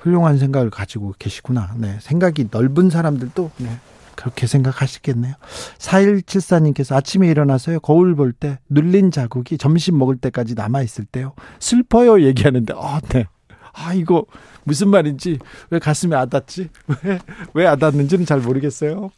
훌륭한 0.00 0.38
생각을 0.38 0.70
가지고 0.70 1.14
계시구나. 1.18 1.74
네. 1.76 1.98
생각이 2.00 2.48
넓은 2.50 2.90
사람들도 2.90 3.50
네. 3.58 3.78
그렇게 4.16 4.46
생각하시겠네요. 4.46 5.34
4174님께서 5.78 6.94
아침에 6.96 7.28
일어나서요, 7.28 7.80
거울 7.80 8.14
볼 8.14 8.32
때 8.32 8.58
눌린 8.70 9.10
자국이 9.10 9.58
점심 9.58 9.98
먹을 9.98 10.16
때까지 10.16 10.54
남아있을 10.54 11.04
때요, 11.06 11.34
슬퍼요 11.58 12.22
얘기하는데, 12.22 12.72
아, 12.76 13.00
네. 13.10 13.26
아, 13.74 13.94
이거 13.94 14.24
무슨 14.64 14.88
말인지, 14.88 15.38
왜 15.70 15.78
가슴에 15.78 16.14
와닿지? 16.16 16.68
왜, 17.04 17.18
왜 17.54 17.66
와닿는지는 17.66 18.26
잘 18.26 18.40
모르겠어요. 18.40 19.10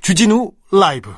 주진우 0.00 0.50
라이브 0.72 1.10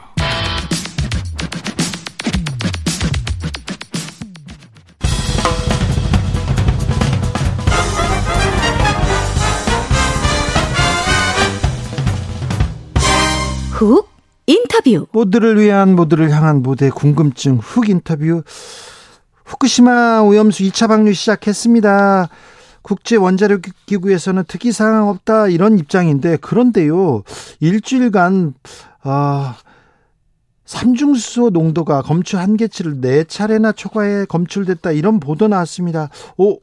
훅 13.83 14.09
인터뷰 14.47 15.07
모두를 15.13 15.61
위한 15.61 15.97
모두를 15.97 16.31
향한 16.31 16.63
모두의 16.63 16.93
궁금증 16.93 17.59
훅 17.59 17.89
인터뷰 17.89 18.43
후쿠시마 19.45 20.21
오염수 20.21 20.63
2차 20.63 20.87
방류 20.87 21.13
시작했습니다. 21.13 22.29
국제 22.83 23.17
원자력 23.17 23.63
기구에서는 23.87 24.45
특이 24.47 24.73
사항 24.73 25.09
없다 25.09 25.49
이런 25.49 25.79
입장인데 25.79 26.37
그런데요 26.37 27.23
일주일간 27.61 28.55
아 29.03 29.57
삼중수소 30.65 31.51
농도가 31.51 32.03
검출 32.03 32.39
한계치를 32.39 33.01
네 33.01 33.25
차례나 33.25 33.73
초과해 33.73 34.25
검출됐다 34.27 34.93
이런 34.93 35.19
보도 35.19 35.49
나왔습니다. 35.49 36.09
오 36.39 36.61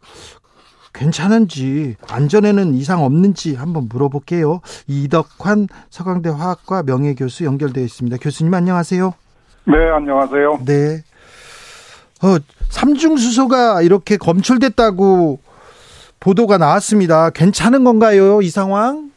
괜찮은지 0.94 1.96
안전에는 2.10 2.74
이상 2.74 3.04
없는지 3.04 3.56
한번 3.56 3.88
물어볼게요. 3.92 4.62
이덕환 4.88 5.68
서강대 5.90 6.30
화학과 6.30 6.84
명예교수 6.84 7.46
연결되어 7.46 7.84
있습니다. 7.84 8.18
교수님 8.18 8.54
안녕하세요. 8.54 9.14
네 9.66 9.74
안녕하세요. 9.96 10.60
네. 10.66 11.04
어, 12.22 12.38
삼중수소가 12.70 13.82
이렇게 13.82 14.18
검출됐다고 14.18 15.40
보도가 16.20 16.58
나왔습니다. 16.58 17.30
괜찮은 17.30 17.84
건가요, 17.84 18.42
이 18.42 18.50
상황? 18.50 19.10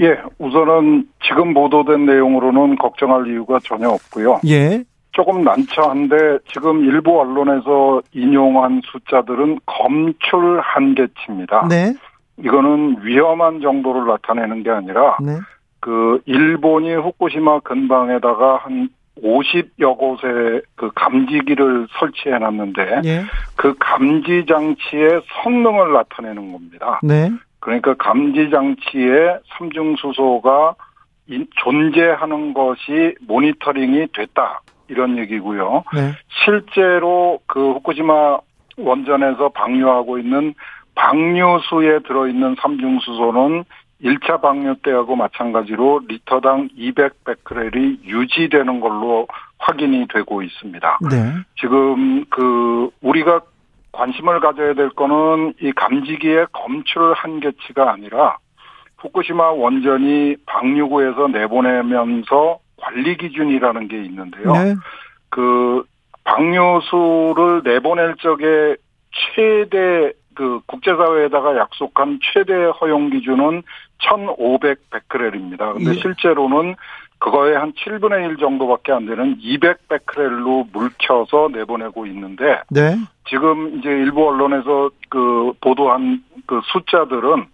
예, 0.00 0.16
우선은 0.38 1.08
지금 1.26 1.54
보도된 1.54 2.06
내용으로는 2.06 2.76
걱정할 2.76 3.26
이유가 3.28 3.58
전혀 3.64 3.88
없고요. 3.88 4.40
예. 4.46 4.84
조금 5.12 5.42
난처한데 5.42 6.38
지금 6.52 6.84
일부 6.84 7.20
언론에서 7.20 8.02
인용한 8.12 8.80
숫자들은 8.84 9.58
검출 9.66 10.60
한계치입니다. 10.60 11.66
네. 11.68 11.94
이거는 12.38 12.98
위험한 13.02 13.60
정도를 13.60 14.06
나타내는 14.06 14.62
게 14.62 14.70
아니라 14.70 15.16
네. 15.20 15.38
그 15.80 16.20
일본이 16.26 16.94
후쿠시마 16.94 17.60
근방에다가 17.60 18.56
한 18.58 18.88
50여 19.22 19.98
곳에 19.98 20.62
그 20.76 20.90
감지기를 20.94 21.88
설치해 21.98 22.38
놨는데 22.38 23.00
예. 23.04 23.24
그 23.56 23.74
감지 23.78 24.46
장치의 24.46 25.22
성능을 25.42 25.92
나타내는 25.92 26.52
겁니다. 26.52 27.00
네. 27.02 27.30
그러니까 27.58 27.94
감지 27.94 28.48
장치에 28.50 29.38
삼중 29.58 29.96
수소가 29.96 30.74
인- 31.28 31.46
존재하는 31.56 32.54
것이 32.54 33.14
모니터링이 33.26 34.06
됐다. 34.14 34.62
이런 34.90 35.16
얘기고요. 35.18 35.84
네. 35.94 36.12
실제로 36.44 37.38
그 37.46 37.72
후쿠시마 37.72 38.38
원전에서 38.76 39.50
방류하고 39.50 40.18
있는 40.18 40.54
방류수에 40.94 42.00
들어있는 42.00 42.56
삼중수소는 42.60 43.64
1차 44.02 44.40
방류 44.40 44.76
때하고 44.82 45.14
마찬가지로 45.16 46.02
리터당 46.08 46.68
200베크렐이 46.76 48.04
유지되는 48.04 48.80
걸로 48.80 49.26
확인이 49.58 50.06
되고 50.08 50.42
있습니다. 50.42 50.98
네. 51.10 51.16
지금 51.60 52.24
그 52.30 52.90
우리가 53.02 53.42
관심을 53.92 54.40
가져야 54.40 54.74
될 54.74 54.90
거는 54.90 55.54
이 55.60 55.72
감지기의 55.72 56.46
검출 56.52 57.12
한계치가 57.14 57.92
아니라 57.92 58.36
후쿠시마 58.98 59.50
원전이 59.50 60.36
방류구에서 60.46 61.28
내보내면서 61.28 62.58
관리 62.80 63.16
기준이라는 63.16 63.88
게 63.88 64.02
있는데요. 64.04 64.52
네. 64.52 64.74
그 65.28 65.84
방류수를 66.24 67.62
내보낼 67.64 68.16
적에 68.20 68.76
최대 69.34 70.12
그 70.34 70.60
국제사회에다가 70.66 71.56
약속한 71.56 72.18
최대 72.32 72.54
허용 72.54 73.10
기준은 73.10 73.62
1,500 74.02 74.90
베크렐입니다. 74.90 75.74
근데 75.74 75.90
예. 75.90 75.94
실제로는 75.94 76.76
그거의 77.18 77.54
한 77.54 77.72
7분의 77.72 78.30
1 78.30 78.36
정도밖에 78.38 78.92
안 78.92 79.04
되는 79.04 79.36
200 79.40 79.88
베크렐로 79.88 80.68
물켜서 80.72 81.50
내보내고 81.52 82.06
있는데 82.06 82.62
네. 82.70 82.96
지금 83.28 83.78
이제 83.78 83.90
일부 83.90 84.26
언론에서 84.26 84.90
그 85.10 85.52
보도한 85.60 86.24
그 86.46 86.60
숫자들은 86.72 87.46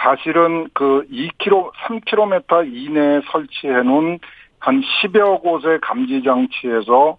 사실은 0.00 0.68
그 0.72 1.06
2km, 1.12 1.72
3km 1.74 2.74
이내에 2.74 3.20
설치해 3.30 3.82
놓은 3.82 4.18
한 4.62 4.80
10여 4.80 5.42
곳의 5.42 5.80
감지 5.80 6.22
장치에서 6.22 7.18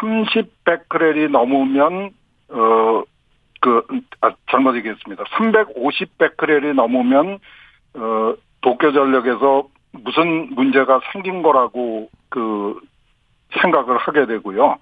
30베크렐이 0.00 1.30
넘으면 1.30 2.10
어그 2.50 3.86
아, 4.20 4.34
잘못 4.50 4.76
얘기했습니다. 4.76 5.24
350베크렐이 5.24 6.74
넘으면 6.74 7.38
어 7.94 8.34
도쿄 8.60 8.92
전력에서 8.92 9.66
무슨 9.92 10.54
문제가 10.54 11.00
생긴 11.10 11.42
거라고 11.42 12.10
그 12.28 12.78
생각을 13.62 13.96
하게 13.96 14.26
되고요. 14.26 14.76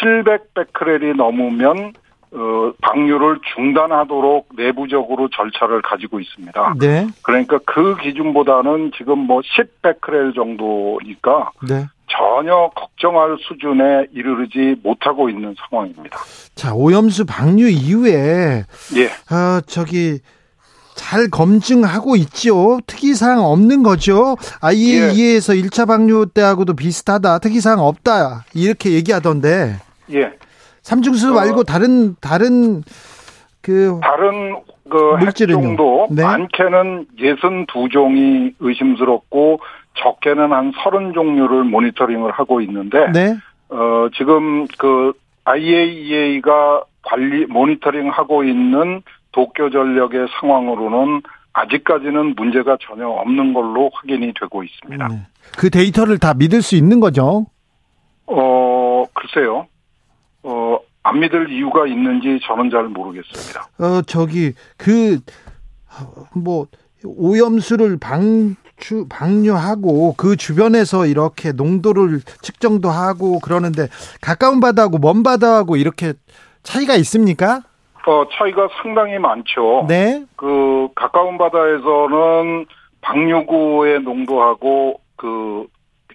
700베크렐이 0.00 1.16
넘으면 1.16 1.92
어 2.34 2.72
방류를 2.80 3.40
중단하도록 3.54 4.48
내부적으로 4.56 5.28
절차를 5.28 5.82
가지고 5.82 6.18
있습니다. 6.18 6.74
네. 6.80 7.06
그러니까 7.22 7.58
그 7.66 7.96
기준보다는 7.98 8.92
지금 8.96 9.18
뭐 9.18 9.40
10베크렐 9.40 10.34
정도니까 10.34 11.50
네. 11.68 11.86
전혀 12.08 12.70
걱정할 12.74 13.36
수준에 13.40 14.06
이르르지 14.12 14.76
못하고 14.82 15.28
있는 15.28 15.54
상황입니다. 15.58 16.18
자, 16.54 16.74
오염수 16.74 17.26
방류 17.26 17.68
이후에 17.68 18.64
예. 18.96 19.34
어, 19.34 19.60
저기 19.66 20.20
잘 20.94 21.28
검증하고 21.30 22.16
있죠. 22.16 22.80
특이사항 22.86 23.40
없는 23.40 23.82
거죠. 23.82 24.36
IAEA에서 24.60 25.54
1차 25.54 25.86
방류 25.86 26.26
때하고도 26.34 26.74
비슷하다. 26.76 27.38
특이사항 27.38 27.80
없다. 27.80 28.44
이렇게 28.54 28.92
얘기하던데. 28.92 29.76
예. 30.12 30.32
삼중수 30.82 31.30
어. 31.30 31.34
말고 31.34 31.64
다른 31.64 32.16
다른 32.20 32.82
그 33.60 33.98
다른 34.02 34.56
그? 34.90 35.16
핵종도 35.18 36.08
네. 36.10 36.22
많게는 36.22 37.06
62종이 37.18 38.54
의심스럽고 38.60 39.60
적게는 39.94 40.52
한 40.52 40.72
30종류를 40.72 41.62
모니터링을 41.68 42.32
하고 42.32 42.60
있는데 42.60 43.10
네. 43.12 43.36
어 43.68 44.08
지금 44.16 44.66
그 44.78 45.12
IAEA가 45.44 46.82
관리 47.02 47.46
모니터링 47.46 48.10
하고 48.10 48.44
있는 48.44 49.02
도쿄 49.32 49.70
전력의 49.70 50.26
상황으로는 50.40 51.22
아직까지는 51.54 52.34
문제가 52.34 52.76
전혀 52.80 53.06
없는 53.08 53.54
걸로 53.54 53.90
확인이 53.94 54.32
되고 54.38 54.62
있습니다. 54.62 55.08
네. 55.08 55.26
그 55.58 55.70
데이터를 55.70 56.18
다 56.18 56.34
믿을 56.34 56.62
수 56.62 56.76
있는 56.76 57.00
거죠. 57.00 57.46
어 58.26 59.04
글쎄요. 59.14 59.66
어 60.42 60.78
안 61.04 61.18
믿을 61.18 61.50
이유가 61.50 61.86
있는지 61.86 62.38
저는 62.46 62.70
잘 62.70 62.84
모르겠습니다. 62.84 63.66
어 63.78 64.02
저기 64.06 64.52
그 64.76 65.18
뭐 66.34 66.66
오염수를 67.04 67.98
방추 67.98 69.06
방류하고 69.10 70.14
그 70.16 70.36
주변에서 70.36 71.06
이렇게 71.06 71.52
농도를 71.52 72.20
측정도 72.40 72.88
하고 72.88 73.40
그러는데 73.40 73.88
가까운 74.20 74.60
바다하고 74.60 74.98
먼 74.98 75.22
바다하고 75.22 75.76
이렇게 75.76 76.14
차이가 76.62 76.94
있습니까? 76.94 77.62
어 78.06 78.24
차이가 78.32 78.68
상당히 78.82 79.18
많죠. 79.18 79.84
네. 79.88 80.24
그 80.36 80.88
가까운 80.94 81.36
바다에서는 81.36 82.66
방류구의 83.02 84.00
농도하고 84.02 85.00
그 85.16 85.66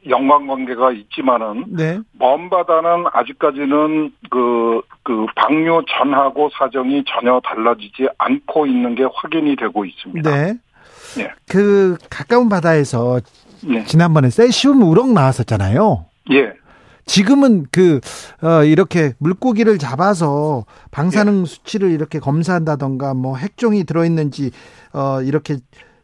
연관관계가 0.09 0.91
있지만은 0.91 1.65
네. 1.67 1.99
먼 2.13 2.49
바다는 2.49 3.05
아직까지는 3.13 4.11
그, 4.29 4.81
그 5.03 5.25
방류 5.35 5.83
전하고 5.87 6.49
사정이 6.57 7.03
전혀 7.07 7.39
달라지지 7.43 8.07
않고 8.17 8.67
있는 8.67 8.95
게 8.95 9.05
확인이 9.13 9.55
되고 9.55 9.85
있습니다. 9.85 10.29
네. 10.29 10.53
예. 11.19 11.31
그 11.49 11.97
가까운 12.09 12.49
바다에서 12.49 13.19
네. 13.63 13.83
지난번에 13.85 14.29
세슘 14.29 14.81
우럭 14.81 15.11
나왔었잖아요. 15.11 16.05
예. 16.31 16.53
지금은 17.05 17.65
그 17.71 18.01
어, 18.43 18.63
이렇게 18.63 19.13
물고기를 19.19 19.77
잡아서 19.77 20.65
방사능 20.91 21.45
수치를 21.45 21.89
이렇게 21.91 22.19
검사한다던가 22.19 23.13
뭐 23.13 23.37
핵종이 23.37 23.85
들어 23.85 24.05
있는지 24.05 24.51
어, 24.93 25.21
이렇게 25.21 25.55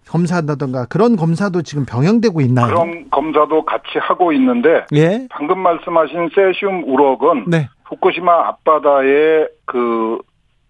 검사한다던가 0.10 0.86
그런 0.86 1.16
검사도 1.16 1.62
지금 1.62 1.86
병행되고 1.86 2.42
있나요? 2.42 2.68
그런 2.68 3.10
검사도 3.10 3.66
같이 3.66 3.98
하고 4.00 4.32
있는데 4.34 4.86
예. 4.94 5.28
방금 5.32 5.60
말씀하신 5.60 6.30
세슘 6.36 6.84
우럭은 6.86 7.46
네. 7.48 7.70
후쿠시마 7.86 8.48
앞바다의 8.50 9.50
그, 9.66 10.20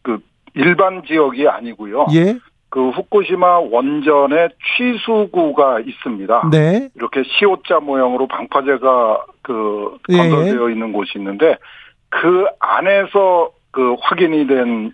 그 0.02 0.20
일반 0.56 1.04
지역이 1.06 1.48
아니고요. 1.48 2.08
예. 2.14 2.38
그 2.70 2.90
후쿠시마 2.90 3.60
원전의 3.60 4.50
취수구가 4.78 5.82
있습니다. 5.82 6.50
네. 6.52 6.90
이렇게 6.96 7.22
시옷자 7.24 7.80
모형으로 7.82 8.28
방파제가 8.28 9.26
그 9.44 9.98
예, 10.10 10.18
건설되어 10.18 10.70
있는 10.70 10.92
곳이 10.92 11.12
있는데 11.18 11.58
그 12.10 12.46
안에서 12.60 13.52
그 13.72 13.96
확인이 14.02 14.48
된 14.48 14.92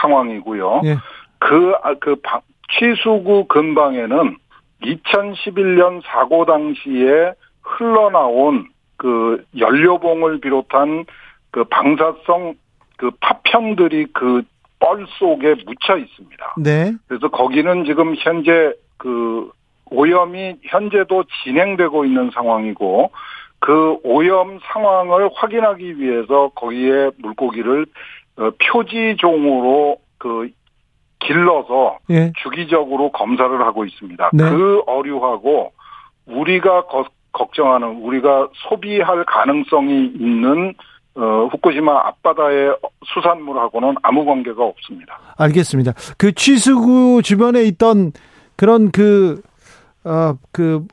상황이고요. 0.00 0.82
예. 0.84 0.96
그, 1.38 1.72
아, 1.82 1.94
그 2.00 2.16
방- 2.22 2.40
취수구 2.70 3.46
근방에는 3.46 4.36
2011년 4.82 6.02
사고 6.04 6.44
당시에 6.44 7.32
흘러나온 7.62 8.68
그 8.96 9.44
연료봉을 9.58 10.40
비롯한 10.40 11.06
그 11.50 11.64
방사성 11.64 12.54
그 12.96 13.10
파편들이 13.20 14.06
그 14.12 14.42
뻘 14.84 15.06
속에 15.18 15.54
묻혀 15.64 15.96
있습니다. 15.96 16.54
네. 16.58 16.92
그래서 17.08 17.28
거기는 17.28 17.86
지금 17.86 18.14
현재 18.18 18.74
그 18.98 19.50
오염이 19.90 20.56
현재도 20.62 21.24
진행되고 21.42 22.04
있는 22.04 22.30
상황이고 22.34 23.10
그 23.60 23.96
오염 24.02 24.58
상황을 24.62 25.30
확인하기 25.34 25.98
위해서 25.98 26.50
거기에 26.54 27.10
물고기를 27.16 27.86
어, 28.36 28.50
표지종으로 28.60 29.96
그 30.18 30.50
길러서 31.26 31.98
예. 32.10 32.32
주기적으로 32.42 33.10
검사를 33.12 33.60
하고 33.60 33.84
있습니다. 33.84 34.30
네. 34.32 34.44
그 34.50 34.82
어류하고 34.86 35.72
우리가 36.26 36.86
거- 36.86 37.06
걱정하는 37.32 37.96
우리가 38.02 38.48
소비할 38.68 39.24
가능성이 39.24 40.06
있는 40.18 40.74
어, 41.16 41.48
후쿠시마 41.52 41.92
앞바다의 42.08 42.74
수산물하고는 43.06 43.94
아무 44.02 44.24
관계가 44.24 44.64
없습니다. 44.64 45.16
알겠습니다. 45.36 45.92
그 46.18 46.32
취수구 46.32 47.22
주변에 47.22 47.62
있던 47.64 48.10
그런 48.56 48.90
그, 48.90 49.40
어, 50.04 50.34
그, 50.50 50.84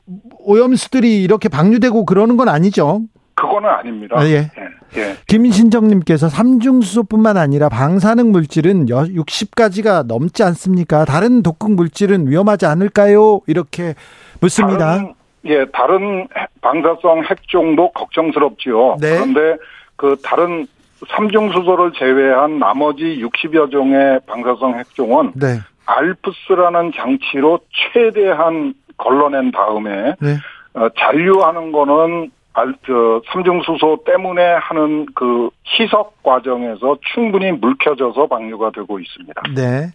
오염수들이 0.44 1.22
이렇게 1.24 1.48
방류되고 1.48 2.04
그러는 2.04 2.36
건 2.36 2.48
아니죠? 2.48 3.00
그거는 3.42 3.68
아닙니다. 3.68 4.16
아, 4.18 4.24
예. 4.24 4.50
예, 4.96 5.00
예. 5.00 5.16
김신정님께서 5.26 6.28
삼중수소뿐만 6.28 7.36
아니라 7.36 7.68
방사능 7.68 8.30
물질은 8.30 8.86
60가지가 8.86 10.06
넘지 10.06 10.44
않습니까? 10.44 11.04
다른 11.04 11.42
독극 11.42 11.72
물질은 11.72 12.28
위험하지 12.28 12.66
않을까요? 12.66 13.40
이렇게 13.48 13.94
묻습니다. 14.40 14.78
다른, 14.98 15.14
예, 15.46 15.64
다른 15.72 16.28
핵- 16.36 16.48
방사성 16.60 17.24
핵종도 17.28 17.90
걱정스럽지요. 17.92 18.98
네. 19.00 19.16
그런데 19.16 19.56
그 19.96 20.16
다른 20.22 20.66
삼중수소를 21.08 21.92
제외한 21.98 22.60
나머지 22.60 23.02
60여 23.20 23.72
종의 23.72 24.20
방사성 24.28 24.78
핵종은 24.78 25.32
네. 25.34 25.58
알프스라는 25.84 26.92
장치로 26.94 27.58
최대한 27.92 28.74
걸러낸 28.96 29.50
다음에 29.50 30.14
네. 30.20 30.36
어, 30.74 30.88
잔류하는 30.96 31.72
거는 31.72 32.30
알, 32.54 32.74
저, 32.86 33.22
삼중수소 33.32 34.04
때문에 34.04 34.42
하는 34.60 35.06
그 35.14 35.48
희석 35.64 36.22
과정에서 36.22 36.98
충분히 37.14 37.50
물켜져서 37.52 38.26
방류가 38.26 38.72
되고 38.74 38.98
있습니다. 38.98 39.42
네. 39.54 39.90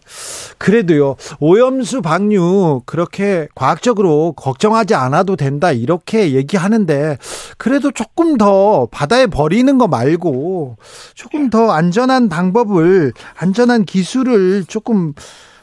그래도요, 0.58 1.16
오염수 1.38 2.02
방류, 2.02 2.82
그렇게 2.84 3.46
과학적으로 3.54 4.32
걱정하지 4.32 4.94
않아도 4.96 5.36
된다, 5.36 5.70
이렇게 5.70 6.32
얘기하는데, 6.32 7.16
그래도 7.58 7.92
조금 7.92 8.36
더 8.36 8.88
바다에 8.90 9.26
버리는 9.26 9.78
거 9.78 9.86
말고, 9.86 10.76
조금 11.14 11.50
더 11.50 11.70
안전한 11.70 12.28
방법을, 12.28 13.12
안전한 13.38 13.84
기술을 13.84 14.64
조금, 14.64 15.12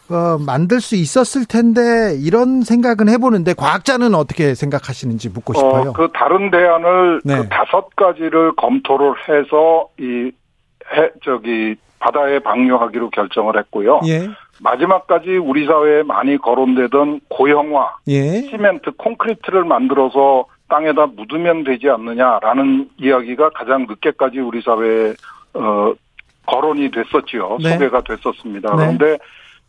어, 0.09 0.37
만들 0.37 0.81
수 0.81 0.95
있었을 0.95 1.45
텐데, 1.45 2.15
이런 2.19 2.61
생각은 2.61 3.09
해보는데, 3.09 3.53
과학자는 3.53 4.13
어떻게 4.13 4.53
생각하시는지 4.53 5.29
묻고 5.29 5.53
싶어요. 5.53 5.89
어, 5.89 5.93
그 5.93 6.09
다른 6.13 6.51
대안을 6.51 7.21
네. 7.23 7.37
그 7.37 7.49
다섯 7.49 7.95
가지를 7.95 8.55
검토를 8.55 9.13
해서 9.27 9.89
이 9.99 10.31
해, 10.93 11.09
저기 11.23 11.75
바다에 11.99 12.39
방류하기로 12.39 13.09
결정을 13.09 13.57
했고요. 13.57 14.01
예, 14.05 14.29
마지막까지 14.61 15.37
우리 15.37 15.65
사회에 15.65 16.03
많이 16.03 16.37
거론되던 16.37 17.21
고형화, 17.29 17.95
예, 18.07 18.41
시멘트, 18.43 18.91
콘크리트를 18.97 19.63
만들어서 19.63 20.45
땅에다 20.67 21.07
묻으면 21.07 21.63
되지 21.63 21.89
않느냐라는 21.89 22.89
이야기가 22.97 23.49
가장 23.49 23.87
늦게까지 23.87 24.39
우리 24.39 24.61
사회에 24.61 25.13
어, 25.55 25.93
거론이 26.45 26.91
됐었지요. 26.91 27.57
네. 27.61 27.73
소개가 27.73 28.01
됐었습니다. 28.01 28.75
네. 28.75 28.75
그런데 28.75 29.17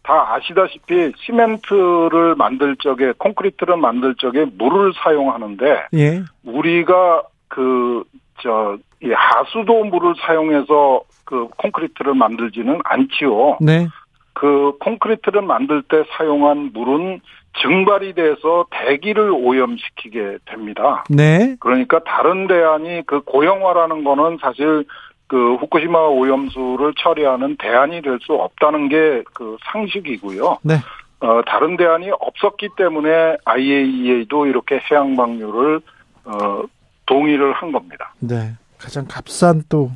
다 0.06 0.34
아시다시피 0.34 1.12
시멘트를 1.16 2.36
만들 2.36 2.76
적에 2.76 3.12
콘크리트를 3.18 3.76
만들 3.76 4.14
적에 4.14 4.46
물을 4.56 4.92
사용하는데 5.02 5.86
예, 5.94 6.22
우리가 6.44 7.24
그, 7.48 8.04
저, 8.40 8.78
이 9.02 9.10
하수도 9.10 9.84
물을 9.84 10.14
사용해서 10.24 11.00
그 11.24 11.48
콘크리트를 11.56 12.14
만들지는 12.14 12.78
않지요. 12.84 13.58
네, 13.60 13.88
그 14.32 14.72
콘크리트를 14.78 15.42
만들 15.42 15.82
때 15.82 16.04
사용한 16.16 16.70
물은 16.72 17.20
증발이 17.60 18.14
돼서 18.14 18.66
대기를 18.70 19.30
오염시키게 19.30 20.38
됩니다. 20.44 21.04
네, 21.10 21.56
그러니까 21.58 21.98
다른 22.04 22.46
대안이 22.46 23.02
그 23.06 23.22
고형화라는 23.22 24.04
거는 24.04 24.38
사실 24.40 24.84
그 25.28 25.54
후쿠시마 25.56 25.98
오염수를 26.08 26.94
처리하는 26.98 27.56
대안이 27.58 28.02
될 28.02 28.18
수 28.22 28.32
없다는 28.34 28.88
게 28.88 29.22
그 29.34 29.56
상식이고요. 29.72 30.58
네. 30.62 30.76
어, 31.20 31.40
다른 31.46 31.76
대안이 31.76 32.10
없었기 32.20 32.70
때문에 32.76 33.36
IAEA도 33.44 34.46
이렇게 34.46 34.80
해양 34.90 35.16
방류를 35.16 35.80
어, 36.24 36.62
동의를 37.06 37.52
한 37.54 37.72
겁니다. 37.72 38.14
네. 38.20 38.54
가장 38.78 39.06
값싼 39.08 39.62
또 39.68 39.90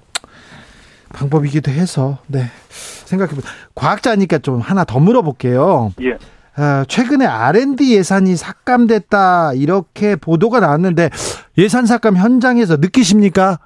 방법이기도 1.12 1.70
해서 1.70 2.18
네 2.26 2.44
생각해보 2.70 3.40
과학자니까 3.74 4.38
좀 4.38 4.60
하나 4.60 4.84
더 4.84 4.98
물어볼게요. 5.00 5.92
예. 6.02 6.16
아, 6.56 6.84
최근에 6.88 7.26
R&D 7.26 7.94
예산이 7.96 8.36
삭감됐다 8.36 9.54
이렇게 9.54 10.16
보도가 10.16 10.60
나왔는데 10.60 11.10
예산 11.58 11.86
삭감 11.86 12.16
현장에서 12.16 12.76
느끼십니까? 12.76 13.58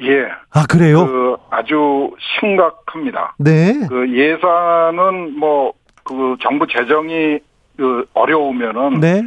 예. 0.00 0.24
아 0.52 0.64
그래요? 0.68 1.06
그 1.06 1.36
아주 1.50 2.10
심각합니다. 2.40 3.34
네, 3.38 3.86
그 3.88 4.08
예산은 4.10 5.38
뭐 5.38 5.72
그 6.06 6.36
정부 6.42 6.66
재정이 6.66 7.38
그 7.78 8.06
어려우면은 8.12 9.00
네, 9.00 9.22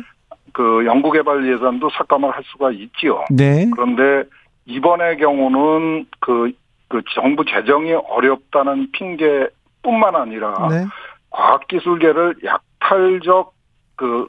그 0.54 0.86
연구개발 0.86 1.52
예산도 1.52 1.90
삭감을 1.90 2.30
할 2.32 2.44
수가 2.52 2.70
있지요. 2.72 3.26
네, 3.32 3.68
그런데 3.76 4.30
이번의 4.68 5.18
경우는 5.18 6.06
그, 6.20 6.52
그 6.88 7.02
정부 7.16 7.44
재정이 7.46 7.94
어렵다는 7.94 8.92
핑계뿐만 8.92 10.16
아니라 10.16 10.68
네, 10.70 10.86
과학기술계를 11.32 12.36
약탈적 12.46 13.54
그 13.96 14.28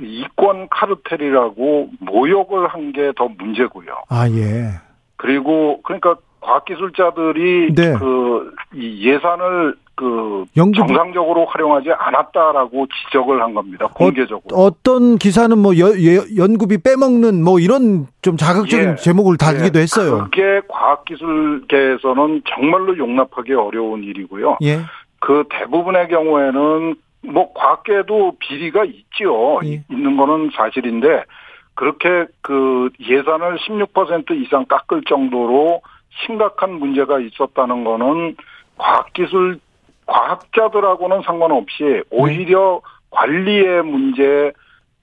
이권 0.00 0.68
카르텔이라고 0.68 1.90
모욕을 2.00 2.66
한 2.66 2.92
게 2.92 3.12
더 3.16 3.28
문제고요. 3.28 3.94
아 4.08 4.28
예, 4.28 4.72
그리고 5.26 5.80
그러니까 5.82 6.14
과학기술자들이 6.40 7.74
네. 7.74 7.94
그이 7.98 9.04
예산을 9.04 9.74
그 9.96 10.44
연구 10.56 10.76
정상적으로 10.78 11.46
활용하지 11.46 11.88
않았다라고 11.90 12.86
지적을 12.86 13.42
한 13.42 13.54
겁니다. 13.54 13.88
공개적으로. 13.92 14.54
어 14.56 14.70
떤 14.84 15.16
기사는 15.16 15.58
뭐 15.58 15.76
여, 15.78 15.88
예, 15.98 16.18
연구비 16.36 16.78
빼먹는 16.84 17.42
뭐 17.42 17.58
이런 17.58 18.06
좀 18.22 18.36
자극적인 18.36 18.90
예. 18.90 18.94
제목을 18.96 19.36
달기도 19.36 19.80
예, 19.80 19.82
했어요. 19.82 20.28
그게 20.30 20.60
과학기술계에서는 20.68 22.42
정말로 22.54 22.96
용납하기 22.96 23.52
어려운 23.54 24.04
일이고요. 24.04 24.58
예, 24.62 24.80
그 25.18 25.44
대부분의 25.50 26.06
경우에는 26.08 26.94
뭐 27.22 27.52
과학계도 27.54 28.36
비리가 28.38 28.84
있죠. 28.84 29.60
예. 29.64 29.82
있는 29.90 30.16
거는 30.16 30.50
사실인데 30.54 31.24
그렇게 31.76 32.26
그 32.40 32.90
예산을 33.00 33.58
16% 33.58 34.42
이상 34.42 34.64
깎을 34.64 35.02
정도로 35.08 35.82
심각한 36.24 36.72
문제가 36.72 37.20
있었다는 37.20 37.84
거는 37.84 38.36
과학기술 38.78 39.60
과학자들하고는 40.06 41.22
상관없이 41.22 42.02
오히려 42.10 42.80
관리의 43.10 43.82
문제 43.84 44.52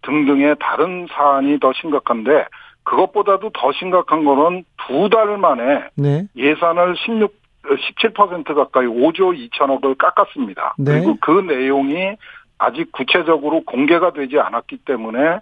등등의 0.01 0.55
다른 0.59 1.07
사안이 1.09 1.59
더 1.59 1.71
심각한데 1.73 2.45
그것보다도 2.83 3.51
더 3.53 3.71
심각한 3.73 4.25
거는 4.25 4.65
두 4.87 5.09
달 5.09 5.37
만에 5.37 5.85
네, 5.95 6.27
예산을 6.35 6.95
16, 6.97 7.33
17% 7.63 8.53
가까이 8.55 8.85
5조 8.85 9.49
2천억을 9.49 9.97
깎았습니다. 9.97 10.75
네. 10.77 10.93
그리고 10.93 11.17
그 11.21 11.31
내용이 11.31 12.15
아직 12.57 12.91
구체적으로 12.91 13.61
공개가 13.65 14.11
되지 14.11 14.39
않았기 14.39 14.79
때문에 14.85 15.39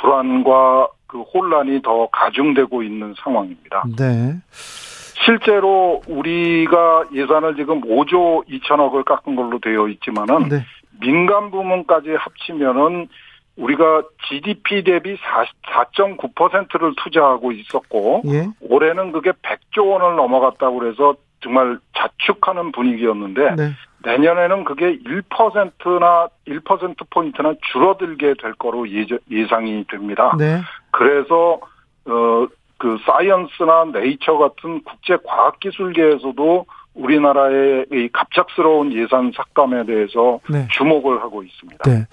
불안과 0.00 0.88
그 1.06 1.20
혼란이 1.20 1.82
더 1.82 2.08
가중되고 2.10 2.82
있는 2.82 3.14
상황입니다. 3.22 3.84
네, 3.96 4.34
실제로 4.50 6.02
우리가 6.08 7.04
예산을 7.12 7.56
지금 7.56 7.80
5조 7.80 8.46
2천억을 8.48 9.04
깎은 9.04 9.36
걸로 9.36 9.58
되어 9.58 9.88
있지만은 9.88 10.48
네, 10.48 10.64
민간 11.00 11.50
부문까지 11.50 12.10
합치면은 12.10 13.08
우리가 13.56 14.02
GDP 14.28 14.82
대비 14.82 15.16
4.9%를 15.16 16.94
투자하고 16.96 17.52
있었고 17.52 18.22
예. 18.26 18.48
올해는 18.60 19.12
그게 19.12 19.30
100조 19.30 19.90
원을 19.90 20.16
넘어갔다고 20.16 20.80
그래서 20.80 21.14
정말 21.44 21.78
자축하는 21.96 22.72
분위기였는데 22.72 23.54
네. 23.54 23.72
내년에는 24.04 24.64
그게 24.64 24.98
1%나 24.98 26.28
1% 26.46 26.96
포인트나 27.10 27.54
줄어들게 27.72 28.34
될 28.40 28.54
거로 28.54 28.86
예상이 29.30 29.84
됩니다. 29.88 30.34
네. 30.38 30.60
그래서 30.90 31.60
어 32.06 32.46
그 32.84 32.98
사이언스나 33.06 33.86
네이처 33.94 34.36
같은 34.36 34.82
국제 34.84 35.16
과학 35.24 35.58
기술계에서도 35.60 36.66
우리나라의 36.94 37.86
이 37.90 38.08
갑작스러운 38.12 38.92
예산 38.92 39.32
삭감에 39.34 39.86
대해서 39.86 40.38
네. 40.50 40.68
주목을 40.70 41.22
하고 41.22 41.42
있습니다. 41.42 41.82
네. 41.84 42.04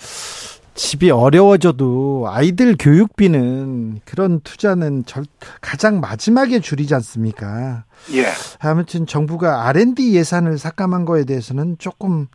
집이 0.74 1.12
어려워져도 1.12 2.28
아이들 2.30 2.76
교육비는 2.80 4.02
그런 4.06 4.40
투자는 4.42 5.06
절, 5.06 5.26
가장 5.62 6.00
마지막에 6.00 6.60
줄이지 6.60 6.94
않습니까? 6.96 7.84
예. 8.14 8.26
아무튼 8.62 9.06
정부가 9.06 9.68
R&D 9.68 10.16
예산을 10.16 10.58
삭감한 10.58 11.06
거에 11.06 11.26
대해서는 11.26 11.78
조금 11.78 12.28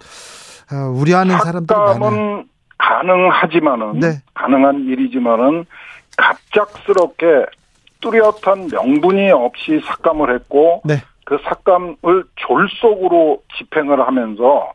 어, 0.73 0.77
우려하는 0.95 1.39
사람들이 1.39 1.79
많아요. 1.79 1.95
삭감은 1.95 2.49
가능하지만은 2.79 4.01
네. 4.01 4.23
가능한 4.35 4.87
일이지만은 4.87 5.65
갑작스럽게 6.17 7.47
뚜렷한 8.01 8.69
명분이 8.73 9.31
없이 9.31 9.81
삭감을 9.85 10.35
했고 10.35 10.83
네. 10.85 10.97
그 11.25 11.39
삭감을 11.43 12.25
졸속으로 12.37 13.43
집행을 13.59 14.07
하면서 14.07 14.73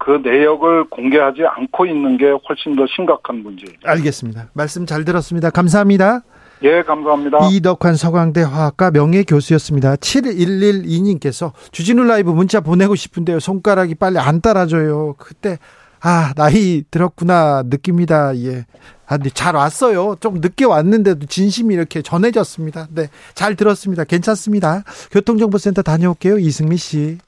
그 0.00 0.22
내역을 0.24 0.88
공개하지 0.88 1.42
않고 1.44 1.84
있는 1.84 2.16
게 2.16 2.24
훨씬 2.30 2.74
더 2.74 2.86
심각한 2.94 3.42
문제입니다. 3.42 3.88
알겠습니다. 3.90 4.48
말씀 4.54 4.86
잘 4.86 5.04
들었습니다. 5.04 5.50
감사합니다. 5.50 6.22
예, 6.62 6.82
감사합니다. 6.82 7.48
이덕환 7.50 7.96
서강대 7.96 8.42
화학과 8.42 8.90
명예교수였습니다. 8.90 9.96
7112님께서 9.96 11.52
주진우 11.70 12.04
라이브 12.04 12.30
문자 12.30 12.60
보내고 12.60 12.94
싶은데요. 12.94 13.40
손가락이 13.40 13.94
빨리 13.94 14.18
안 14.18 14.40
따라줘요. 14.40 15.16
그때 15.18 15.58
아 16.00 16.32
나이 16.34 16.82
들었구나 16.90 17.62
느낍니다. 17.66 18.34
예. 18.38 18.64
아, 19.06 19.16
근데 19.16 19.28
잘 19.28 19.54
왔어요. 19.54 20.16
좀 20.20 20.40
늦게 20.40 20.64
왔는데도 20.64 21.26
진심이 21.26 21.74
이렇게 21.74 22.00
전해졌습니다. 22.00 22.88
네, 22.90 23.08
잘 23.34 23.54
들었습니다. 23.54 24.04
괜찮습니다. 24.04 24.82
교통정보센터 25.10 25.82
다녀올게요. 25.82 26.38
이승미 26.38 26.76
씨. 26.78 27.18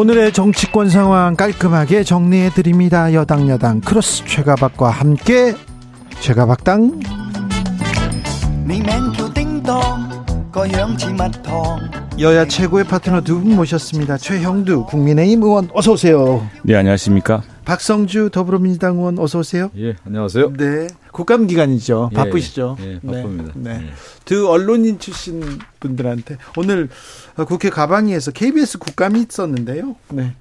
오늘의 0.00 0.32
정치권 0.32 0.88
상황 0.88 1.36
깔끔하게 1.36 2.04
정리해 2.04 2.48
드립니다. 2.48 3.12
여당 3.12 3.50
여당 3.50 3.82
크로스 3.82 4.24
최가박과 4.24 4.88
함께 4.88 5.54
최가박당 6.20 7.00
여야 12.20 12.46
최고의 12.46 12.84
파트너 12.84 13.22
두 13.22 13.40
분 13.40 13.56
모셨습니다. 13.56 14.18
최형두 14.18 14.84
국민의힘 14.86 15.42
의원 15.42 15.70
어서 15.72 15.92
오세요. 15.92 16.46
네 16.64 16.74
안녕하십니까. 16.76 17.42
박성주 17.64 18.30
더불어민주당 18.30 18.96
의원 18.98 19.18
어서 19.18 19.38
오세요. 19.38 19.70
예 19.78 19.96
안녕하세요. 20.04 20.52
네 20.54 20.88
국감 21.12 21.46
기간이죠. 21.46 22.10
예, 22.12 22.14
예. 22.14 22.16
바쁘시죠. 22.16 22.76
예, 22.80 22.92
예 22.94 23.00
바쁩니다. 23.00 23.52
네, 23.54 23.78
네. 23.78 23.86
예. 23.86 23.90
두 24.26 24.50
언론인 24.50 24.98
출신 24.98 25.42
분들한테 25.80 26.36
오늘 26.58 26.88
국회 27.46 27.70
가방위에서 27.70 28.32
KBS 28.32 28.78
국감이 28.78 29.20
있었는데요. 29.22 29.96
네. 30.10 30.34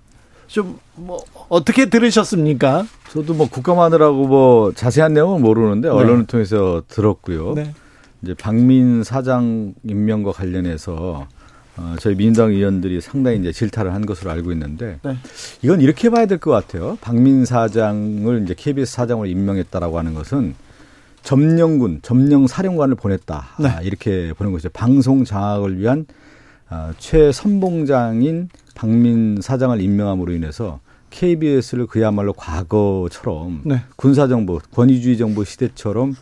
좀 0.48 0.78
뭐 0.96 1.20
어떻게 1.48 1.90
들으셨습니까? 1.90 2.86
저도 3.14 3.34
뭐 3.34 3.48
국감하느라고 3.50 4.28
뭐 4.28 4.74
자세한 4.74 5.14
내용은 5.14 5.42
모르는데 5.42 5.88
네. 5.88 5.94
언론을 5.94 6.26
통해서 6.26 6.84
들었고요. 6.90 7.54
네. 7.54 7.74
이제 8.22 8.34
박민 8.34 9.04
사장 9.06 9.74
임명과 9.88 10.34
관련해서 10.34 11.26
어, 11.80 11.96
저희 12.00 12.16
민주당 12.16 12.52
의원들이 12.52 13.00
상당히 13.00 13.38
이제 13.40 13.54
질타를 13.54 13.94
한 13.94 14.06
것으로 14.06 14.32
알고 14.32 14.52
있는데 14.52 15.00
네. 15.02 15.16
이건 15.62 15.80
이렇게 15.80 16.10
봐야 16.10 16.26
될 16.26 16.38
것 16.40 16.52
같아요. 16.52 16.98
박민 17.00 17.46
사장을 17.46 18.44
이제 18.44 18.54
KBS 18.58 18.94
사장으로 18.94 19.28
임명했다라고 19.28 19.98
하는 19.98 20.14
것은 20.14 20.56
점령군, 21.24 22.00
점령 22.02 22.48
사령관을 22.48 22.96
보냈다. 22.96 23.46
네. 23.60 23.70
아, 23.70 23.82
이렇게 23.82 24.34
보는 24.34 24.52
것이죠. 24.52 24.70
방송 24.70 25.24
장악을 25.24 25.80
위한 25.80 26.06
아, 26.70 26.94
최선봉장인 26.98 28.50
박민 28.76 29.40
사장을 29.42 29.80
임명함으로 29.82 30.34
인해서 30.34 30.80
KBS를 31.10 31.88
그야말로 31.88 32.34
과거처럼 32.34 33.62
네. 33.66 33.82
군사정부, 33.96 34.60
권위주의 34.74 35.18
정부 35.18 35.44
시대처럼 35.46 36.16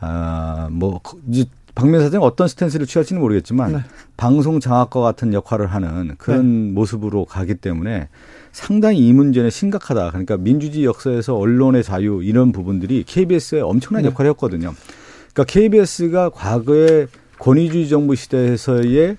아뭐 0.00 1.00
이제 1.28 1.44
박민 1.78 2.00
사장 2.00 2.22
어떤 2.22 2.48
스탠스를 2.48 2.86
취할지는 2.86 3.22
모르겠지만 3.22 3.72
네. 3.72 3.78
방송 4.16 4.58
장악과 4.58 5.00
같은 5.00 5.32
역할을 5.32 5.68
하는 5.68 6.16
그런 6.18 6.74
모습으로 6.74 7.24
가기 7.24 7.54
때문에 7.54 8.08
상당히 8.50 9.06
이 9.06 9.12
문제는 9.12 9.48
심각하다. 9.48 10.08
그러니까 10.10 10.36
민주주의 10.36 10.84
역사에서 10.86 11.36
언론의 11.36 11.84
자유 11.84 12.20
이런 12.24 12.50
부분들이 12.50 13.04
KBS에 13.06 13.60
엄청난 13.60 14.02
네. 14.02 14.08
역할을 14.08 14.32
했거든요. 14.32 14.74
그러니까 15.32 15.44
KBS가 15.44 16.30
과거에 16.30 17.06
권위주의 17.38 17.88
정부 17.88 18.16
시대에서의 18.16 19.16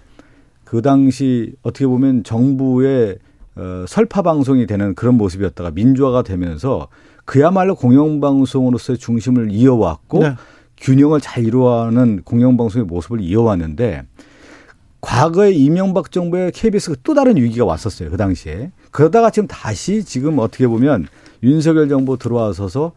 그 0.65 0.81
당시 0.81 1.53
어떻게 1.61 1.87
보면 1.87 2.25
정부의 2.25 3.19
어, 3.55 3.85
설파 3.87 4.21
방송이 4.21 4.67
되는 4.67 4.95
그런 4.95 5.15
모습이었다가 5.15 5.71
민주화가 5.71 6.23
되면서 6.23 6.89
그야말로 7.23 7.75
공영방송으로서의 7.75 8.97
중심을 8.97 9.49
이어왔고 9.51 10.19
네. 10.19 10.35
균형을 10.81 11.21
잘 11.21 11.45
이루어가는 11.45 12.21
공영방송의 12.23 12.85
모습을 12.85 13.21
이어왔는데 13.21 14.03
과거에 15.01 15.51
이명박 15.51 16.11
정부의 16.11 16.51
KBS가 16.51 16.95
또 17.03 17.13
다른 17.13 17.37
위기가 17.37 17.65
왔었어요. 17.65 18.09
그 18.09 18.17
당시에. 18.17 18.71
그러다가 18.91 19.29
지금 19.29 19.47
다시 19.47 20.03
지금 20.03 20.39
어떻게 20.39 20.67
보면 20.67 21.07
윤석열 21.43 21.87
정부 21.87 22.17
들어와서서 22.17 22.91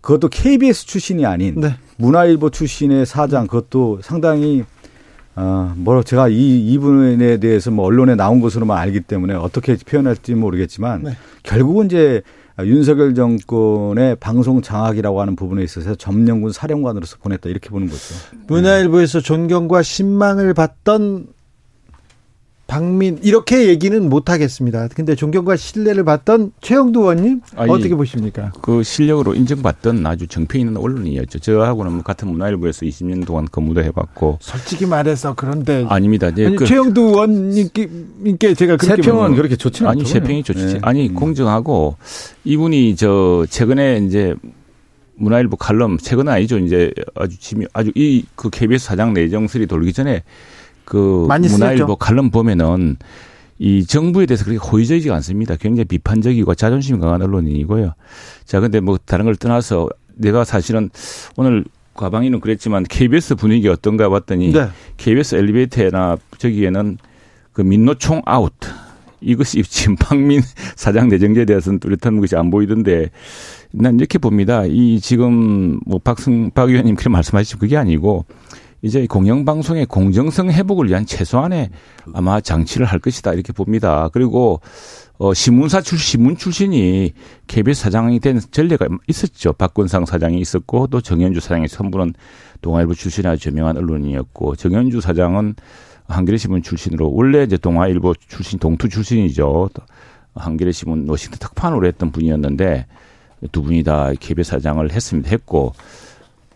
그것도 0.00 0.28
KBS 0.28 0.86
출신이 0.86 1.26
아닌 1.26 1.60
네. 1.60 1.74
문화일보 1.98 2.50
출신의 2.50 3.06
사장 3.06 3.46
그것도 3.46 4.00
상당히 4.02 4.64
어, 5.34 5.74
뭐라 5.76 6.02
제가 6.02 6.28
이 6.28 6.72
이분에 6.72 7.36
대해서 7.38 7.70
뭐 7.70 7.84
언론에 7.84 8.14
나온 8.14 8.40
것으로만 8.40 8.78
알기 8.78 9.00
때문에 9.00 9.34
어떻게 9.34 9.76
표현할지 9.76 10.34
모르겠지만 10.34 11.02
네. 11.02 11.10
결국은 11.42 11.86
이제 11.86 12.22
윤석열 12.64 13.14
정권의 13.14 14.16
방송 14.16 14.62
장악이라고 14.62 15.20
하는 15.20 15.36
부분에 15.36 15.62
있어서 15.62 15.94
점령군 15.94 16.52
사령관으로서 16.52 17.18
보냈다 17.18 17.50
이렇게 17.50 17.68
보는 17.68 17.88
거죠. 17.88 18.14
문화일보에서 18.46 19.20
존경과 19.20 19.82
신망을 19.82 20.54
받던 20.54 21.26
박민 22.66 23.18
이렇게 23.22 23.68
얘기는 23.68 24.08
못 24.08 24.28
하겠습니다. 24.28 24.88
근데 24.88 25.14
존경과 25.14 25.54
신뢰를 25.56 26.04
받던 26.04 26.52
최영두 26.60 27.00
의원님 27.00 27.40
아니, 27.54 27.70
어떻게 27.70 27.94
보십니까? 27.94 28.50
그 28.60 28.82
실력으로 28.82 29.34
인정받던 29.34 30.04
아주 30.04 30.26
정평 30.26 30.60
있는 30.60 30.76
언론이었죠. 30.76 31.38
저하고는 31.38 31.92
뭐 31.92 32.02
같은 32.02 32.28
문화일보에서 32.28 32.84
20년 32.86 33.24
동안 33.24 33.46
근무도 33.46 33.82
해봤고 33.84 34.38
솔직히 34.40 34.84
말해서 34.86 35.34
그런데 35.36 35.86
아닙니다. 35.88 36.28
이제 36.30 36.46
아니, 36.46 36.56
그 36.56 36.66
최영두 36.66 37.00
의원님께 37.00 38.54
제가 38.54 38.76
그렇게 38.76 39.02
세평은. 39.02 39.36
그렇게 39.36 39.54
좋지는 39.56 39.90
아니. 39.90 40.04
세평이 40.04 40.42
좋지. 40.42 40.66
네. 40.66 40.78
아니 40.82 41.12
공정하고 41.14 41.96
이분이 42.44 42.96
저 42.96 43.46
최근에 43.48 43.98
이제 44.06 44.34
문화일보 45.18 45.56
칼럼 45.56 45.98
최근은 45.98 46.32
아니죠. 46.32 46.58
이제 46.58 46.90
아주 47.14 47.38
지미 47.38 47.66
아주 47.72 47.92
이 47.94 48.24
그 48.34 48.50
KBS 48.50 48.84
사장 48.86 49.14
내정설이 49.14 49.66
돌기 49.66 49.92
전에 49.92 50.24
그 50.86 51.26
문화일보. 51.28 51.96
칼럼 51.96 52.30
보면은 52.30 52.96
이 53.58 53.84
정부에 53.84 54.24
대해서 54.24 54.44
그렇게 54.44 54.58
호의적이지가 54.58 55.14
않습니다. 55.16 55.56
굉장히 55.56 55.84
비판적이고 55.84 56.54
자존심이 56.54 56.98
강한 56.98 57.20
언론인이고요. 57.22 57.92
자, 58.44 58.60
근데 58.60 58.80
뭐 58.80 58.98
다른 59.04 59.24
걸 59.26 59.36
떠나서 59.36 59.88
내가 60.14 60.44
사실은 60.44 60.88
오늘 61.36 61.64
과방위는 61.94 62.40
그랬지만 62.40 62.84
KBS 62.84 63.34
분위기 63.34 63.68
어떤가 63.68 64.08
봤더니 64.08 64.52
네. 64.52 64.68
KBS 64.96 65.34
엘리베이터나 65.36 66.16
저기에는 66.38 66.98
그 67.52 67.62
민노총 67.62 68.22
아웃 68.24 68.52
이것이 69.20 69.62
지금 69.64 69.96
박민 69.96 70.42
사장 70.76 71.08
내정제에 71.08 71.46
대해서는 71.46 71.80
뚜렷한 71.80 72.20
것이 72.20 72.36
안 72.36 72.50
보이던데 72.50 73.10
난 73.72 73.98
이렇게 73.98 74.18
봅니다. 74.18 74.64
이 74.66 75.00
지금 75.00 75.80
뭐 75.86 75.98
박승 75.98 76.50
박 76.50 76.68
의원님 76.68 76.94
그렇게 76.94 77.08
말씀하시죠 77.08 77.58
그게 77.58 77.76
아니고 77.78 78.26
이제 78.82 79.06
공영방송의 79.06 79.86
공정성 79.86 80.50
회복을 80.50 80.88
위한 80.88 81.06
최소한의 81.06 81.70
아마 82.12 82.40
장치를 82.40 82.86
할 82.86 82.98
것이다 82.98 83.32
이렇게 83.32 83.52
봅니다. 83.52 84.08
그리고 84.12 84.60
어 85.18 85.32
신문사 85.32 85.80
출신 85.80 86.18
신문 86.18 86.36
출신이 86.36 87.12
KBS 87.46 87.82
사장이 87.82 88.20
된 88.20 88.38
전례가 88.50 88.86
있었죠. 89.08 89.54
박건상 89.54 90.04
사장이 90.04 90.38
있었고 90.38 90.88
또 90.88 91.00
정현주 91.00 91.40
사장이 91.40 91.68
선부는 91.68 92.14
동아일보 92.60 92.94
출신의 92.94 93.32
아주 93.32 93.48
유명한 93.48 93.76
언론인이었고 93.78 94.56
정현주 94.56 95.00
사장은 95.00 95.54
한겨레 96.06 96.36
신문 96.36 96.62
출신으로 96.62 97.12
원래 97.12 97.42
이제 97.42 97.56
동아일보 97.56 98.14
출신 98.28 98.58
동투 98.58 98.88
출신이죠. 98.88 99.70
한겨레 100.34 100.72
신문 100.72 101.08
워싱턴 101.08 101.38
특판으로 101.38 101.86
했던 101.86 102.12
분이었는데 102.12 102.86
두 103.52 103.62
분이 103.62 103.82
다 103.82 104.12
KBS 104.18 104.50
사장을 104.50 104.90
했습니다. 104.90 105.30
했고 105.30 105.72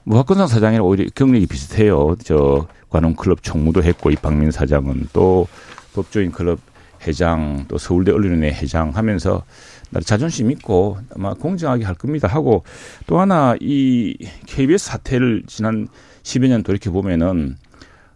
뭐 0.04 0.18
박건상 0.18 0.46
사장이랑 0.46 0.84
오히려 0.84 1.08
경력이 1.14 1.46
비슷해요. 1.46 2.16
저 2.24 2.66
관훈클럽 2.88 3.42
총무도 3.42 3.82
했고 3.82 4.10
이박민 4.10 4.50
사장은 4.50 5.08
또 5.12 5.46
법조인 5.94 6.32
클럽 6.32 6.58
회장 7.06 7.64
또 7.68 7.78
서울대 7.78 8.12
언론인회 8.12 8.52
회장 8.52 8.90
하면서 8.90 9.42
나 9.90 10.00
자존심 10.00 10.50
있고 10.50 10.98
아마 11.14 11.34
공정하게 11.34 11.84
할 11.84 11.94
겁니다 11.94 12.28
하고 12.28 12.62
또 13.06 13.18
하나 13.18 13.56
이 13.60 14.16
KBS 14.46 14.86
사태를 14.86 15.44
지난 15.46 15.88
10여 16.22 16.48
년 16.48 16.62
돌이켜 16.62 16.90
보면은 16.90 17.56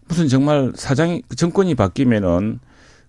무슨 0.06 0.28
정말 0.28 0.72
사장이 0.74 1.22
정권이 1.34 1.74
바뀌면은 1.74 2.60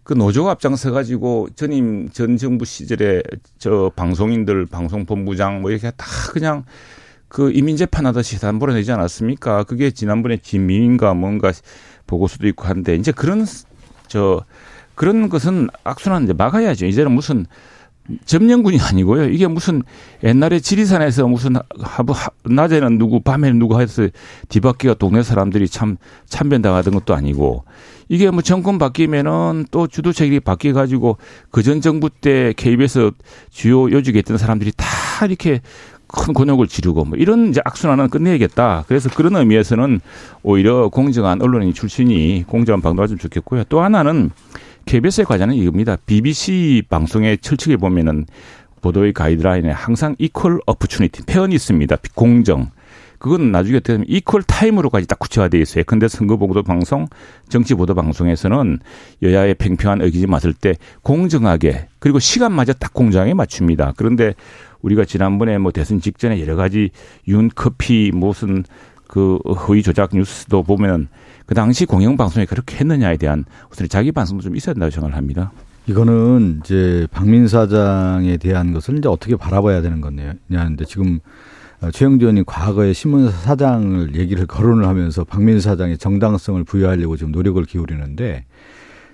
그 0.03 0.13
노조가 0.13 0.51
앞장서 0.51 0.91
가지고 0.91 1.49
전임 1.55 2.09
전 2.09 2.37
정부 2.37 2.63
시절에 2.63 3.21
저 3.57 3.91
방송인들 3.95 4.67
방송본부장 4.67 5.61
뭐 5.61 5.71
이렇게 5.71 5.91
다 5.91 6.05
그냥 6.31 6.63
그 7.35 7.51
이민 7.51 7.75
재판하듯이 7.75 8.39
다 8.39 8.49
몰아내지 8.53 8.93
않았습니까? 8.93 9.65
그게 9.65 9.91
지난번에 9.91 10.37
진미인가 10.37 11.13
뭔가 11.15 11.51
보고서도 12.07 12.47
있고 12.47 12.63
한데 12.63 12.95
이제 12.95 13.11
그런 13.11 13.45
저 14.07 14.45
그런 14.95 15.27
것은 15.27 15.67
악순환 15.83 16.23
이제 16.23 16.31
막아야죠. 16.31 16.85
이제는 16.85 17.11
무슨 17.11 17.45
점령군이 18.23 18.79
아니고요. 18.79 19.25
이게 19.25 19.47
무슨 19.47 19.83
옛날에 20.23 20.61
지리산에서 20.61 21.27
무슨 21.27 21.55
하부 21.77 22.13
낮에는 22.45 22.97
누구 22.99 23.19
밤에는 23.19 23.59
누구 23.59 23.81
해서 23.81 24.07
뒤바퀴가 24.47 24.93
동네 24.93 25.21
사람들이 25.21 25.67
참 25.67 25.97
참변당하던 26.27 26.93
것도 26.93 27.15
아니고 27.15 27.65
이게 28.07 28.29
뭐 28.31 28.43
정권 28.43 28.77
바뀌면은 28.77 29.65
또 29.71 29.87
주도 29.87 30.13
체계이 30.13 30.39
바뀌어 30.39 30.71
가지고 30.71 31.17
그 31.51 31.63
전 31.63 31.81
정부 31.81 32.09
때 32.09 32.53
KBS 32.55 33.11
주요 33.49 33.91
요직에 33.91 34.19
있던 34.19 34.37
사람들이 34.37 34.71
다 34.77 35.25
이렇게 35.25 35.61
큰 36.15 36.33
곤욕을 36.33 36.67
지르고 36.67 37.05
뭐 37.05 37.17
이런 37.17 37.49
이제 37.49 37.61
악순환은 37.63 38.09
끝내야겠다. 38.09 38.85
그래서 38.87 39.09
그런 39.09 39.35
의미에서는 39.35 39.99
오히려 40.43 40.89
공정한 40.89 41.41
언론인 41.41 41.73
출신이 41.73 42.45
공정한 42.47 42.81
방도가 42.81 43.07
좀 43.07 43.17
좋겠고요. 43.17 43.65
또 43.69 43.81
하나는 43.81 44.31
KBS의 44.85 45.25
과제는 45.25 45.55
이겁니다. 45.55 45.97
BBC 46.05 46.83
방송의 46.89 47.39
철칙에 47.39 47.77
보면은 47.77 48.25
보도의 48.81 49.13
가이드라인에 49.13 49.71
항상 49.71 50.15
equal 50.19 50.59
opportunity 50.65 51.23
표현이 51.23 51.55
있습니다. 51.55 51.97
공정. 52.13 52.69
그건 53.17 53.51
나중에 53.51 53.79
되면 53.79 54.05
equal 54.07 54.41
time으로까지 54.45 55.07
딱 55.07 55.17
구체화되어 55.17 55.59
있어요. 55.59 55.83
근데 55.85 56.07
선거 56.07 56.37
보도 56.37 56.61
방송, 56.61 57.07
정치 57.49 57.73
보도 57.73 57.95
방송에서는 57.95 58.79
여야의 59.23 59.55
팽팽한 59.55 60.01
의기지 60.01 60.27
맞을 60.27 60.53
때 60.53 60.75
공정하게 61.01 61.87
그리고 61.97 62.19
시간마저 62.19 62.73
딱 62.73 62.93
공정하게 62.93 63.33
맞춥니다. 63.33 63.93
그런데 63.97 64.35
우리가 64.85 65.03
지난번에 65.03 65.57
뭐 65.57 65.71
대선 65.71 65.99
직전에 65.99 66.39
여러 66.39 66.55
가지 66.55 66.91
윤 67.27 67.49
커피 67.53 68.11
무슨 68.13 68.63
그 69.07 69.37
허위 69.37 69.81
조작 69.81 70.11
뉴스도 70.13 70.63
보면 70.63 71.07
그 71.45 71.55
당시 71.55 71.85
공영방송에 71.85 72.45
그렇게 72.45 72.77
했느냐에 72.77 73.17
대한 73.17 73.45
우선 73.71 73.87
자기 73.89 74.11
반성도 74.11 74.43
좀 74.43 74.55
있어야 74.55 74.73
된다고 74.73 74.91
생각을 74.91 75.15
합니다. 75.15 75.51
이거는 75.87 76.61
이제 76.63 77.07
박민 77.11 77.47
사장에 77.47 78.37
대한 78.37 78.73
것을 78.73 78.97
이제 78.97 79.07
어떻게 79.07 79.35
바라봐야 79.35 79.81
되는 79.81 80.01
거네요. 80.01 80.33
냐는데 80.47 80.85
지금 80.85 81.19
최영주 81.91 82.25
의원이 82.25 82.43
과거에 82.45 82.93
신문사 82.93 83.31
사장을 83.31 84.15
얘기를 84.15 84.45
거론을 84.45 84.87
하면서 84.87 85.23
박민 85.23 85.59
사장의 85.59 85.97
정당성을 85.97 86.63
부여하려고 86.63 87.17
지금 87.17 87.31
노력을 87.31 87.63
기울이는데 87.63 88.45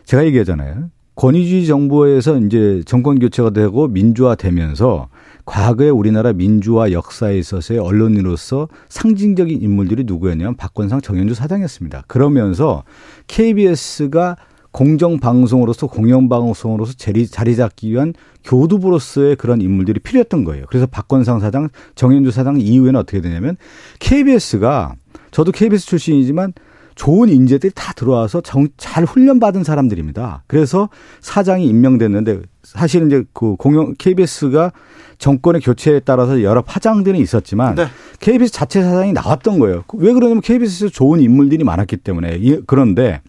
제가 0.06 0.26
얘기하잖아요. 0.26 0.90
권위주의 1.16 1.66
정부에서 1.66 2.40
이제 2.40 2.82
정권 2.86 3.20
교체가 3.20 3.50
되고 3.52 3.88
민주화 3.88 4.36
되면서 4.36 5.10
과거에 5.52 5.90
우리나라 5.90 6.32
민주화 6.32 6.94
역사에 6.94 7.38
있어서의 7.38 7.78
언론인으로서 7.78 8.70
상징적인 8.88 9.62
인물들이 9.62 10.06
누구였냐면 10.06 10.56
박건상 10.56 11.02
정현주 11.02 11.34
사장이었습니다. 11.34 12.06
그러면서 12.08 12.86
KBS가 13.28 14.38
공정 14.72 15.20
방송으로서 15.20 15.88
공영 15.88 16.30
방송으로서 16.30 16.94
자리, 16.94 17.28
자리 17.28 17.58
잡기 17.58 17.92
위한 17.92 18.14
교두부로서의 18.46 19.36
그런 19.36 19.60
인물들이 19.60 20.00
필요했던 20.00 20.46
거예요. 20.46 20.68
그래서 20.70 20.86
박건상 20.86 21.42
사장, 21.42 21.68
정현주 21.96 22.32
사장 22.32 22.58
이후에는 22.58 22.98
어떻게 22.98 23.20
되냐면 23.20 23.58
KBS가 24.00 24.94
저도 25.32 25.52
KBS 25.52 25.86
출신이지만 25.86 26.54
좋은 27.02 27.30
인재들이 27.30 27.72
다 27.74 27.94
들어와서 27.94 28.42
정, 28.42 28.68
잘 28.78 29.06
훈련받은 29.06 29.64
사람들입니다. 29.64 30.44
그래서 30.46 30.90
사장이 31.20 31.66
임명됐는데 31.66 32.42
사실은 32.62 33.08
이제 33.08 33.24
그 33.34 33.56
공영 33.56 33.96
KBS가 33.98 34.72
정권의 35.18 35.62
교체에 35.62 36.02
따라서 36.02 36.44
여러 36.44 36.62
파장들이 36.62 37.20
있었지만 37.20 37.74
네. 37.74 37.88
KBS 38.20 38.54
자체 38.54 38.84
사장이 38.84 39.14
나왔던 39.14 39.58
거예요. 39.58 39.84
왜 39.96 40.14
그러냐면 40.14 40.42
KBS에서 40.42 40.92
좋은 40.92 41.22
인물들이 41.22 41.64
많았기 41.64 41.98
때문에 41.98 42.40
그런데 42.68 43.22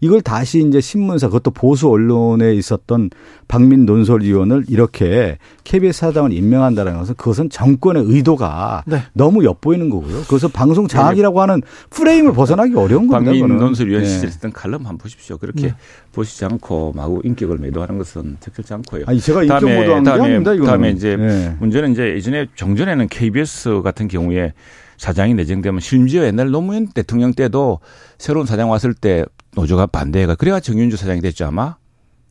이걸 0.00 0.20
다시 0.20 0.64
이제 0.66 0.80
신문사 0.80 1.28
그것도 1.28 1.50
보수 1.50 1.88
언론에 1.88 2.54
있었던 2.54 3.10
박민 3.48 3.86
논설위원을 3.86 4.64
이렇게 4.68 5.38
KBS 5.64 6.00
사장을 6.00 6.32
임명한다는 6.32 6.98
것은 6.98 7.14
그것은 7.16 7.50
정권의 7.50 8.04
의도가 8.06 8.84
네. 8.86 9.02
너무 9.12 9.44
엿보이는 9.44 9.90
거고요. 9.90 10.22
그래서 10.28 10.48
방송 10.48 10.86
장악이라고 10.86 11.40
하는 11.40 11.62
프레임을 11.90 12.32
벗어나기 12.32 12.74
어려운 12.74 13.08
겁니다. 13.08 13.32
박민 13.32 13.58
논설위원 13.58 14.02
네. 14.02 14.08
시절 14.08 14.28
했던 14.30 14.52
칼럼 14.52 14.80
한번 14.80 14.98
보십시오. 14.98 15.38
그렇게 15.38 15.68
네. 15.68 15.74
보시지 16.12 16.44
않고 16.44 16.92
마구 16.94 17.20
인격을 17.24 17.58
매도하는 17.58 17.98
것은 17.98 18.36
적절치 18.40 18.74
않고요. 18.74 19.04
아니 19.06 19.20
제가 19.20 19.42
인격 19.42 19.64
매도한 19.64 20.04
게 20.04 20.10
아닙니다. 20.10 20.52
이거는. 20.52 20.66
다음에 20.66 20.90
이제 20.90 21.16
네. 21.16 21.56
문제는 21.58 21.92
이제 21.92 22.14
예전에 22.14 22.46
정전에는 22.54 23.08
KBS 23.08 23.82
같은 23.82 24.08
경우에 24.08 24.52
사장이 24.98 25.34
내정되면 25.34 25.80
심지어 25.80 26.24
옛날 26.24 26.50
노무현 26.50 26.88
대통령 26.88 27.32
때도 27.32 27.78
새로운 28.18 28.46
사장 28.46 28.70
왔을 28.70 28.94
때 28.94 29.24
노조가 29.58 29.86
반대해가 29.86 30.36
그래야 30.36 30.60
정윤주 30.60 30.96
사장이 30.96 31.20
됐죠 31.20 31.46
아마 31.46 31.76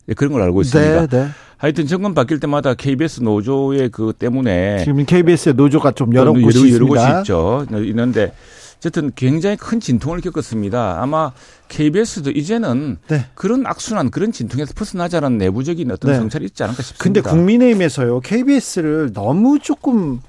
예, 0.08 0.14
그런 0.14 0.32
걸 0.32 0.40
알고 0.42 0.62
있습니다. 0.62 1.06
네, 1.06 1.06
네. 1.06 1.28
하여튼 1.58 1.86
정권 1.86 2.14
바뀔 2.14 2.40
때마다 2.40 2.72
KBS 2.72 3.20
노조의 3.20 3.90
그 3.90 4.14
때문에 4.18 4.78
지금 4.84 5.04
KBS의 5.04 5.54
노조가 5.54 5.90
좀 5.92 6.14
여러 6.14 6.32
곳이 6.32 6.72
여러, 6.72 6.74
여러 6.74 6.86
곳이 6.86 7.04
있죠. 7.18 7.66
있는데 7.70 8.32
어쨌든 8.78 9.10
굉장히 9.14 9.56
큰 9.56 9.80
진통을 9.80 10.20
겪었습니다. 10.20 11.02
아마 11.02 11.32
KBS도 11.68 12.30
이제는 12.30 12.98
네. 13.08 13.26
그런 13.34 13.66
악순환, 13.66 14.10
그런 14.10 14.32
진통에서 14.32 14.72
벗어나자는 14.74 15.38
내부적인 15.38 15.90
어떤 15.90 16.12
네. 16.12 16.18
정찰이 16.18 16.46
있지 16.46 16.62
않을까 16.62 16.82
싶습니다. 16.82 17.02
근데 17.02 17.20
국민의힘에서요, 17.20 18.20
KBS를 18.20 19.12
너무 19.12 19.58
조금 19.58 20.20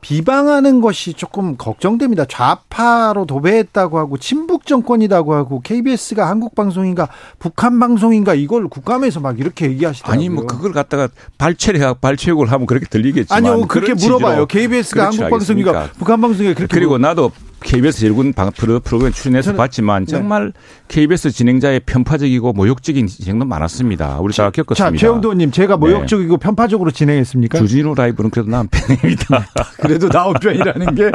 비방하는 0.00 0.80
것이 0.80 1.12
조금 1.12 1.56
걱정됩니다. 1.56 2.24
좌파로 2.24 3.26
도배했다고 3.26 3.98
하고 3.98 4.16
친북 4.16 4.66
정권이라고 4.66 5.34
하고 5.34 5.60
KBS가 5.60 6.28
한국 6.28 6.54
방송인가 6.54 7.08
북한 7.38 7.78
방송인가 7.78 8.34
이걸 8.34 8.68
국감에서 8.68 9.20
막 9.20 9.38
이렇게 9.38 9.66
얘기하시더라고요. 9.66 10.18
아니 10.18 10.28
뭐 10.28 10.46
그걸 10.46 10.72
갖다가 10.72 11.08
발췌 11.36 11.72
발췌욕을 12.00 12.50
하면 12.50 12.66
그렇게 12.66 12.86
들리겠지만 12.86 13.44
아니요 13.44 13.66
그렇게 13.66 13.94
물어봐요. 13.94 14.46
KBS가 14.46 15.06
한국 15.06 15.28
방송인가 15.28 15.90
북한 15.98 16.20
방송인가 16.20 16.56
그렇게 16.56 16.74
그리고 16.74 16.96
나도 16.96 17.30
KBS 17.60 18.04
일군 18.04 18.32
프로그램 18.32 19.12
출연해서 19.12 19.54
봤지만 19.54 20.06
네. 20.06 20.12
정말 20.12 20.52
KBS 20.88 21.30
진행자의 21.30 21.80
편파적이고 21.80 22.52
모욕적인 22.54 23.06
진행도 23.06 23.44
많았습니다. 23.44 24.18
우리 24.20 24.34
다 24.34 24.50
겪었습니다. 24.50 24.90
자, 24.90 24.96
최영도 24.96 25.34
님, 25.34 25.50
제가 25.50 25.74
네. 25.74 25.80
모욕적이고 25.80 26.36
네. 26.36 26.42
편파적으로 26.42 26.90
진행했습니까? 26.90 27.58
주진우 27.58 27.94
라이브는 27.94 28.30
그래도 28.30 28.50
난 28.50 28.68
편입니다. 28.68 29.46
그래도 29.80 30.08
나온 30.08 30.34
편이라는 30.34 30.94
게 30.94 31.10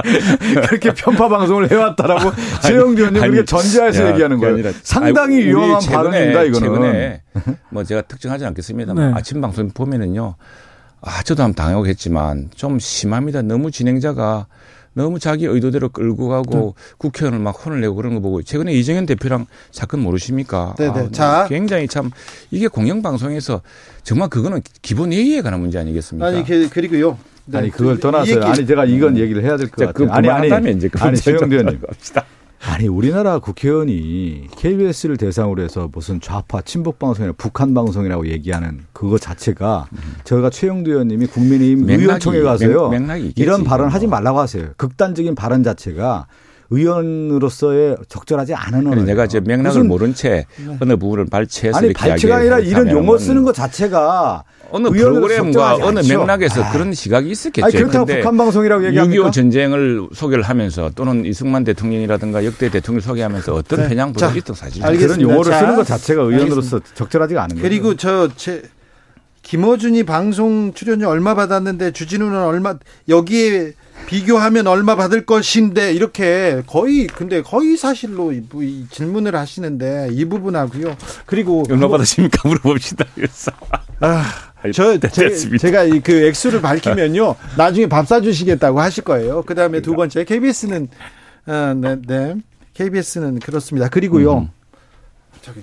그렇게 0.67 0.93
편파 0.93 1.27
방송을 1.27 1.71
해왔다라고 1.71 2.31
최영도 2.61 3.09
님 3.09 3.23
우리가 3.23 3.45
전제해서 3.45 4.05
야, 4.05 4.11
얘기하는 4.11 4.37
거예요. 4.37 4.53
아니라, 4.55 4.71
상당히 4.83 5.37
아니, 5.37 5.45
위험한 5.47 5.81
발언입니다, 5.81 6.43
이거는. 6.43 6.59
최근에 6.69 7.21
뭐 7.69 7.83
제가 7.83 8.01
특정하지 8.03 8.45
않겠습니다만 8.45 9.11
네. 9.11 9.17
아침 9.17 9.41
방송 9.41 9.69
보면은요. 9.71 10.35
아, 11.01 11.21
저도 11.23 11.43
한번 11.43 11.55
당하겠지만 11.55 12.49
좀 12.55 12.79
심합니다. 12.79 13.41
너무 13.41 13.71
진행자가 13.71 14.47
너무 14.93 15.19
자기 15.19 15.45
의도대로 15.45 15.89
끌고 15.89 16.27
가고 16.29 16.75
네. 16.77 16.93
국회의원을 16.97 17.39
막 17.39 17.51
혼을 17.65 17.81
내고 17.81 17.95
그런 17.95 18.13
거 18.15 18.19
보고 18.19 18.41
최근에 18.41 18.73
이정현 18.73 19.05
대표랑 19.05 19.47
사건 19.71 20.01
모르십니까? 20.01 20.75
네네. 20.77 20.99
아, 20.99 21.09
자 21.11 21.45
굉장히 21.49 21.87
참 21.87 22.11
이게 22.51 22.67
공영방송에서 22.67 23.61
정말 24.03 24.29
그거는 24.29 24.61
기본 24.81 25.11
예의에 25.13 25.41
관한 25.41 25.59
문제 25.61 25.79
아니겠습니까? 25.79 26.27
아니 26.27 26.43
그, 26.45 26.69
그리고요. 26.69 27.17
네. 27.45 27.57
아니 27.57 27.69
그걸 27.69 27.99
떠나서 27.99 28.39
아니 28.41 28.65
제가 28.65 28.85
이건 28.85 29.17
얘기를 29.17 29.43
해야 29.43 29.57
될 29.57 29.69
것 29.69 29.85
같아요. 29.87 30.11
아니 30.11 30.29
아니 30.29 30.71
이제 30.77 30.89
아니 30.99 31.17
최영대 31.17 31.55
의원님. 31.57 31.81
아니 32.65 32.87
우리나라 32.87 33.39
국회의원이 33.39 34.47
KBS를 34.57 35.17
대상으로 35.17 35.61
해서 35.61 35.89
무슨 35.91 36.21
좌파 36.21 36.61
친북 36.61 36.97
방송이나 36.97 37.33
북한 37.37 37.73
방송이라고 37.73 38.27
얘기하는 38.27 38.85
그거 38.93 39.17
자체가 39.17 39.87
음. 39.91 39.97
저희가 40.23 40.49
최영두 40.49 40.89
의원님이 40.91 41.27
국민의힘 41.27 41.89
의원총회 41.89 42.41
가서요 42.41 42.89
맥, 42.89 43.33
이런 43.35 43.63
발언 43.63 43.89
하지 43.89 44.07
말라고 44.07 44.39
하세요. 44.39 44.69
극단적인 44.77 45.35
발언 45.35 45.63
자체가 45.63 46.27
의원으로서의 46.69 47.97
적절하지 48.07 48.55
않은 48.55 48.87
언어. 48.87 49.03
내가 49.03 49.25
이제 49.25 49.39
맥락을 49.41 49.83
모른 49.83 50.13
채 50.13 50.45
어느 50.79 50.95
부분을 50.95 51.25
발췌해서 51.25 51.77
아니 51.77 51.93
발췌가 51.93 52.37
아니라 52.37 52.59
이런 52.59 52.89
용어 52.89 53.17
쓰는 53.17 53.43
것 53.43 53.53
자체가 53.53 54.43
어느 54.73 54.89
프로그램과 54.89 55.75
어느 55.75 55.99
않죠. 55.99 56.17
맥락에서 56.17 56.63
아. 56.63 56.71
그런 56.71 56.93
시각이 56.93 57.29
있었겠죠. 57.29 57.65
아니 57.65 57.75
그렇다고 57.75 58.05
근데 58.05 58.21
북한 58.21 58.37
방송이라고 58.37 58.85
얘기합니까? 58.87 59.29
6.25 59.29 59.31
전쟁을 59.31 60.07
소개를 60.13 60.43
하면서 60.43 60.89
또는 60.95 61.25
이승만 61.25 61.63
대통령이라든가 61.63 62.43
역대 62.43 62.69
대통령을 62.69 63.01
소개하면서 63.01 63.53
어떤 63.53 63.87
네. 63.87 63.95
자, 63.95 64.31
있던. 64.35 64.55
알겠습니다. 64.87 65.15
그런 65.15 65.21
용어를 65.21 65.51
자, 65.51 65.59
쓰는 65.59 65.75
것 65.75 65.85
자체가 65.85 66.23
의원으로서 66.23 66.79
적절하지가 66.95 67.43
않은 67.43 67.55
거죠. 67.55 67.61
그리고 67.61 67.95
저 67.95 68.29
제 68.35 68.63
김어준이 69.43 70.03
방송 70.03 70.73
출연료 70.73 71.09
얼마 71.09 71.35
받았는데 71.35 71.91
주진우는 71.91 72.43
얼마 72.43 72.75
여기에 73.09 73.73
비교하면 74.07 74.67
얼마 74.67 74.95
받을 74.95 75.25
것인데 75.25 75.93
이렇게 75.93 76.63
거의 76.65 77.07
근데 77.07 77.41
거의 77.41 77.77
사실로 77.77 78.33
질문을 78.89 79.35
하시는데 79.35 80.09
이 80.11 80.25
부분하고요. 80.25 80.95
그리고 81.25 81.63
얼마 81.69 81.87
받으십니까? 81.89 82.47
물어봅시다. 82.47 83.05
아, 83.99 84.25
저 84.71 84.97
제, 84.99 85.09
됐습니다. 85.29 85.57
제가 85.57 85.83
이그 85.83 86.25
액수를 86.27 86.61
밝히면요 86.61 87.35
나중에 87.57 87.87
밥 87.87 88.07
사주시겠다고 88.07 88.79
하실 88.79 89.03
거예요. 89.03 89.43
그 89.43 89.55
다음에 89.55 89.81
두 89.81 89.95
번째 89.95 90.23
KBS는 90.23 90.87
아, 91.45 91.75
네, 91.77 91.97
네. 92.07 92.35
KBS는 92.73 93.39
그렇습니다. 93.39 93.89
그리고요 93.89 94.37
음. 94.37 94.49
저기 95.41 95.61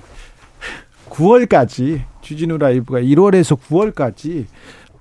9월까지 1.09 2.03
주진우 2.21 2.59
라이브가 2.59 3.01
1월에서 3.01 3.59
9월까지 3.59 4.47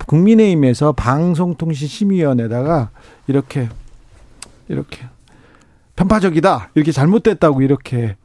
국민의힘에서 0.06 0.92
방송통신심의위원회다가 0.92 2.90
이렇게 3.28 3.68
이렇게 4.68 5.04
편파적이다 5.96 6.70
이렇게 6.74 6.90
잘못됐다고 6.92 7.62
이렇게 7.62 8.16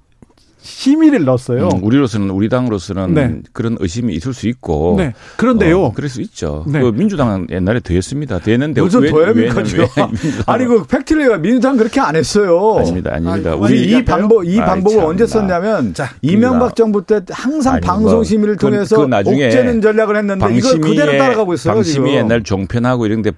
심의를 0.66 1.24
넣었어요. 1.26 1.70
음, 1.72 1.84
우리로서는 1.84 2.32
우리 2.32 2.50
당으로서는 2.50 3.14
네. 3.14 3.36
그런 3.54 3.78
의심이 3.80 4.14
있을 4.16 4.34
수 4.34 4.48
있고. 4.48 4.96
네. 4.98 5.14
그런데요. 5.38 5.80
어, 5.84 5.94
그럴 5.94 6.10
수 6.10 6.22
있죠. 6.22 6.66
네. 6.68 6.82
그 6.82 6.88
민주당은 6.88 7.48
옛날에 7.52 7.80
더했습니다. 7.80 8.40
더했는데 8.40 8.82
무슨 8.82 9.02
왜- 9.02 9.12
더합니까 9.12 9.40
왜냐면 9.42 9.66
지금? 9.66 9.86
왜 9.86 9.88
민주당은- 10.08 10.44
아니 10.48 10.66
그 10.66 10.84
팩트리가 10.86 11.38
민주당 11.38 11.78
그렇게 11.78 12.00
안 12.00 12.16
했어요. 12.16 12.78
아닙니다. 12.80 13.12
아닙니다. 13.14 13.52
아니, 13.52 13.60
우리 13.62 13.92
이? 13.92 14.04
방법 14.04 14.44
이 14.46 14.60
아이, 14.60 14.66
방법을 14.66 14.98
참나. 14.98 15.08
언제 15.10 15.28
썼냐면 15.28 15.94
자, 15.94 16.10
이명박 16.24 16.76
정부 16.76 17.06
때 17.06 17.22
항상 17.30 17.80
방송 17.82 18.16
뭐, 18.16 18.24
심의를 18.24 18.56
그- 18.56 18.62
통해서 18.66 18.98
그 18.98 19.06
나중에 19.06 19.46
옥죄는 19.46 19.82
전략을 19.82 20.18
했는데 20.18 20.56
이걸 20.58 20.80
그대로 20.82 21.12
따라가고 21.18 21.54
있어요 21.54 21.76
방심이 21.76 22.10
지금. 22.10 22.20
옛날 22.20 22.42
종편하고 22.44 23.06
이런데 23.06 23.32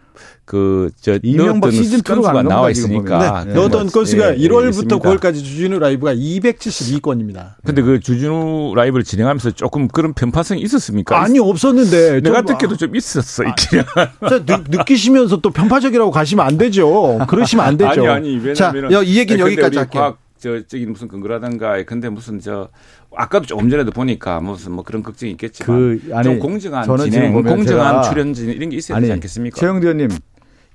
그저 0.45 1.19
이명박 1.23 1.71
시즌 1.73 1.99
투로 2.01 2.21
건수가 2.21 2.33
가는 2.33 2.47
나와 2.49 2.61
겁니다, 2.61 2.73
지금 2.81 2.91
있으니까. 2.95 3.43
네. 3.45 3.51
그 3.51 3.57
넣었던 3.57 3.81
뭐, 3.83 3.91
건수가 3.91 4.37
예, 4.37 4.47
1월부터 4.47 4.69
있습니다. 4.69 4.95
9월까지 4.99 5.33
주진우 5.43 5.77
라이브가 5.79 6.13
272건 6.15 7.16
입니다. 7.21 7.57
근데 7.65 7.81
그 7.81 7.99
주진우 7.99 8.73
라이브를 8.75 9.03
진행하면서 9.03 9.51
조금 9.51 9.87
그런 9.87 10.13
편파성이 10.13 10.61
있었습니까? 10.61 11.19
아니 11.21 11.39
없었는데 11.39 12.21
내가 12.21 12.37
좀- 12.41 12.45
듣기도 12.57 12.77
좀 12.77 12.95
있었어. 12.95 13.43
있긴. 13.43 13.81
자, 14.29 14.45
느, 14.45 14.63
느끼시면서 14.69 15.37
또 15.41 15.49
편파적이라고 15.51 16.11
가시면 16.11 16.45
안 16.45 16.57
되죠. 16.57 17.19
그러시면 17.27 17.65
안 17.65 17.77
되죠. 17.77 17.89
아니 17.89 18.07
아니 18.07 18.29
왜냐면 18.37 18.55
자, 18.55 18.73
여- 18.91 19.03
이 19.03 19.17
얘기는 19.17 19.39
여기까지 19.39 19.77
할게요. 19.77 20.01
과학 20.01 20.17
저적인 20.39 20.91
무슨 20.91 21.07
근거라든가 21.07 21.83
근데 21.83 22.09
무슨 22.09 22.39
저 22.39 22.69
아까도 23.15 23.45
조금 23.47 23.69
전에도 23.71 23.89
보니까 23.91 24.39
무슨 24.39 24.73
뭐 24.73 24.83
그런 24.83 25.01
걱정이 25.01 25.31
있겠지만 25.31 25.99
그 25.99 26.13
아니 26.13 26.23
좀 26.25 26.39
공정한 26.39 26.85
진행, 26.97 27.33
공정한 27.33 28.03
출연진 28.03 28.49
이런 28.49 28.69
게 28.69 28.77
있어야 28.77 28.99
되지 28.99 29.11
않겠습니까? 29.13 29.59
최영대 29.59 29.87
의원님 29.87 30.09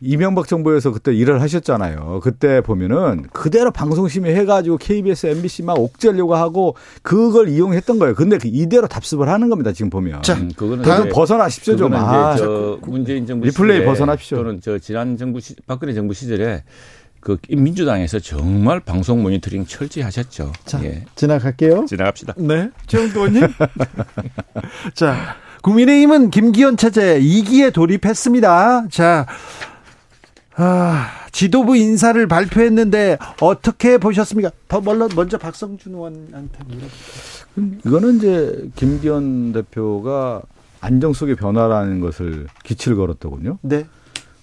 이명박 0.03 0.49
정부에서 0.49 0.91
그때 0.91 1.15
일을 1.15 1.41
하셨잖아요. 1.41 2.21
그때 2.23 2.61
보면은 2.61 3.25
그대로 3.33 3.71
방송심의 3.71 4.35
해가지고 4.35 4.79
KBS, 4.79 5.27
MBC 5.27 5.63
막 5.63 5.79
옥죄려고 5.79 6.35
하고 6.35 6.75
그걸 7.03 7.49
이용했던 7.49 7.99
거예요. 7.99 8.15
근데 8.15 8.37
그 8.39 8.49
이대로 8.49 8.89
답습을 8.89 9.29
하는 9.29 9.49
겁니다. 9.49 9.73
지금 9.73 9.91
보면. 9.91 10.23
자, 10.23 10.35
음, 10.35 10.51
그거는 10.57 10.83
이제 10.83 11.09
벗어나십시오 11.09 11.77
좀. 11.77 11.91
그거는 11.91 12.09
아, 12.09 12.35
이제 12.35 12.45
저 12.45 12.79
문재인 12.83 13.27
정부 13.27 13.47
리플레이 13.47 13.77
시절에 13.77 13.87
벗어나십시오. 13.87 14.39
또는 14.39 14.61
저 14.61 14.79
지난 14.79 15.17
정부 15.17 15.39
시, 15.41 15.55
박근혜 15.67 15.95
정부 15.95 16.15
시절에 16.15 16.65
그 17.21 17.39
민주당에서 17.49 18.19
정말 18.19 18.81
방송 18.81 19.23
모니터링 19.23 19.67
철저히 19.67 20.03
하셨죠. 20.03 20.53
자, 20.65 20.83
예. 20.83 21.05
지나갈게요. 21.15 21.87
지나갑시다. 21.87 22.35
네. 22.39 22.71
최영도 22.89 23.21
의원님. 23.21 23.43
자, 24.95 25.37
국민의힘은 25.63 26.31
김기현 26.31 26.77
체제 26.77 27.21
2기에 27.21 27.73
돌입했습니다. 27.73 28.89
자, 28.91 29.27
아, 30.57 31.09
지도부 31.33 31.77
인사를 31.77 32.27
발표했는데 32.27 33.19
어떻게 33.41 33.99
보셨습니까? 33.99 34.51
더 34.69 34.81
먼저, 34.81 35.09
먼저 35.15 35.39
박성준 35.39 35.95
의원한테 35.95 36.59
물어볼게요. 36.65 37.79
이거는 37.87 38.17
이제 38.17 38.71
김기현 38.77 39.53
대표가 39.53 40.43
안정 40.81 41.13
속의 41.13 41.37
변화라는 41.37 42.01
것을 42.01 42.49
기치를 42.65 42.97
걸었더군요. 42.97 43.59
네. 43.63 43.87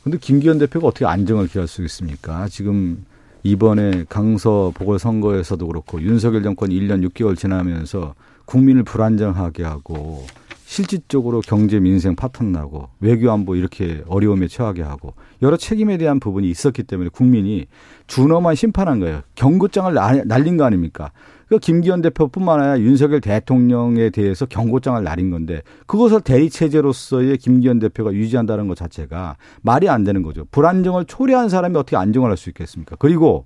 근데 0.04 0.18
김기현 0.18 0.58
대표가 0.58 0.88
어떻게 0.88 1.06
안정을 1.06 1.48
기할 1.48 1.68
수 1.68 1.84
있습니까? 1.84 2.48
지금 2.48 3.06
이번에 3.44 4.06
강서 4.10 4.72
보궐선거에서도 4.76 5.68
그렇고 5.68 6.02
윤석열 6.02 6.44
정권 6.44 6.70
1년 6.70 7.08
6개월 7.10 7.38
지나면서 7.38 8.16
국민을 8.46 8.84
불안정하게 8.84 9.64
하고 9.64 10.26
실질적으로 10.74 11.42
경제 11.42 11.80
민생 11.80 12.16
파탄 12.16 12.52
나고 12.52 12.90
외교 13.00 13.32
안보 13.32 13.56
이렇게 13.56 14.04
어려움에 14.08 14.48
처하게 14.48 14.84
하고 14.84 15.16
여러 15.42 15.58
책임에 15.58 15.98
대한 15.98 16.20
부분이 16.20 16.48
있었기 16.48 16.84
때문에 16.84 17.10
국민이 17.12 17.66
준엄한 18.06 18.54
심판한 18.54 19.00
거예요. 19.00 19.22
경고장을 19.34 19.92
날- 19.96 20.22
날린 20.28 20.58
거 20.58 20.66
아닙니까? 20.66 21.12
그 21.48 21.58
김기현 21.58 22.04
대표뿐만 22.04 22.60
아니라 22.60 22.80
윤석열 22.82 23.20
대통령에 23.20 24.12
대해서 24.12 24.46
경고장을 24.46 25.04
날린 25.04 25.32
건데 25.32 25.64
그것을 25.88 26.22
대리 26.22 26.52
체제로서의 26.52 27.40
김기현 27.40 27.80
대표가 27.80 28.14
유지한다는 28.14 28.68
것 28.68 28.78
자체가 28.78 29.38
말이 29.64 29.90
안 29.90 30.04
되는 30.04 30.22
거죠. 30.22 30.46
불안정을 30.52 31.06
초래한 31.06 31.50
사람이 31.50 31.78
어떻게 31.78 31.98
안정을 31.98 32.30
할 32.30 32.38
수 32.38 32.48
있겠습니까? 32.52 32.96
그리고 33.00 33.44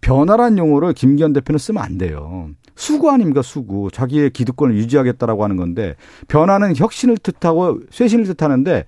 변화란 0.00 0.56
용어를 0.56 0.94
김기현 0.94 1.34
대표는 1.34 1.58
쓰면 1.58 1.82
안 1.82 1.98
돼요. 1.98 2.48
수구 2.76 3.10
아닙니까 3.10 3.42
수구. 3.42 3.90
자기의 3.92 4.30
기득권을 4.30 4.76
유지하겠다라고 4.76 5.44
하는 5.44 5.56
건데 5.56 5.96
변화는 6.28 6.76
혁신을 6.76 7.18
뜻하고 7.18 7.80
쇄신을 7.90 8.24
뜻하는데 8.24 8.84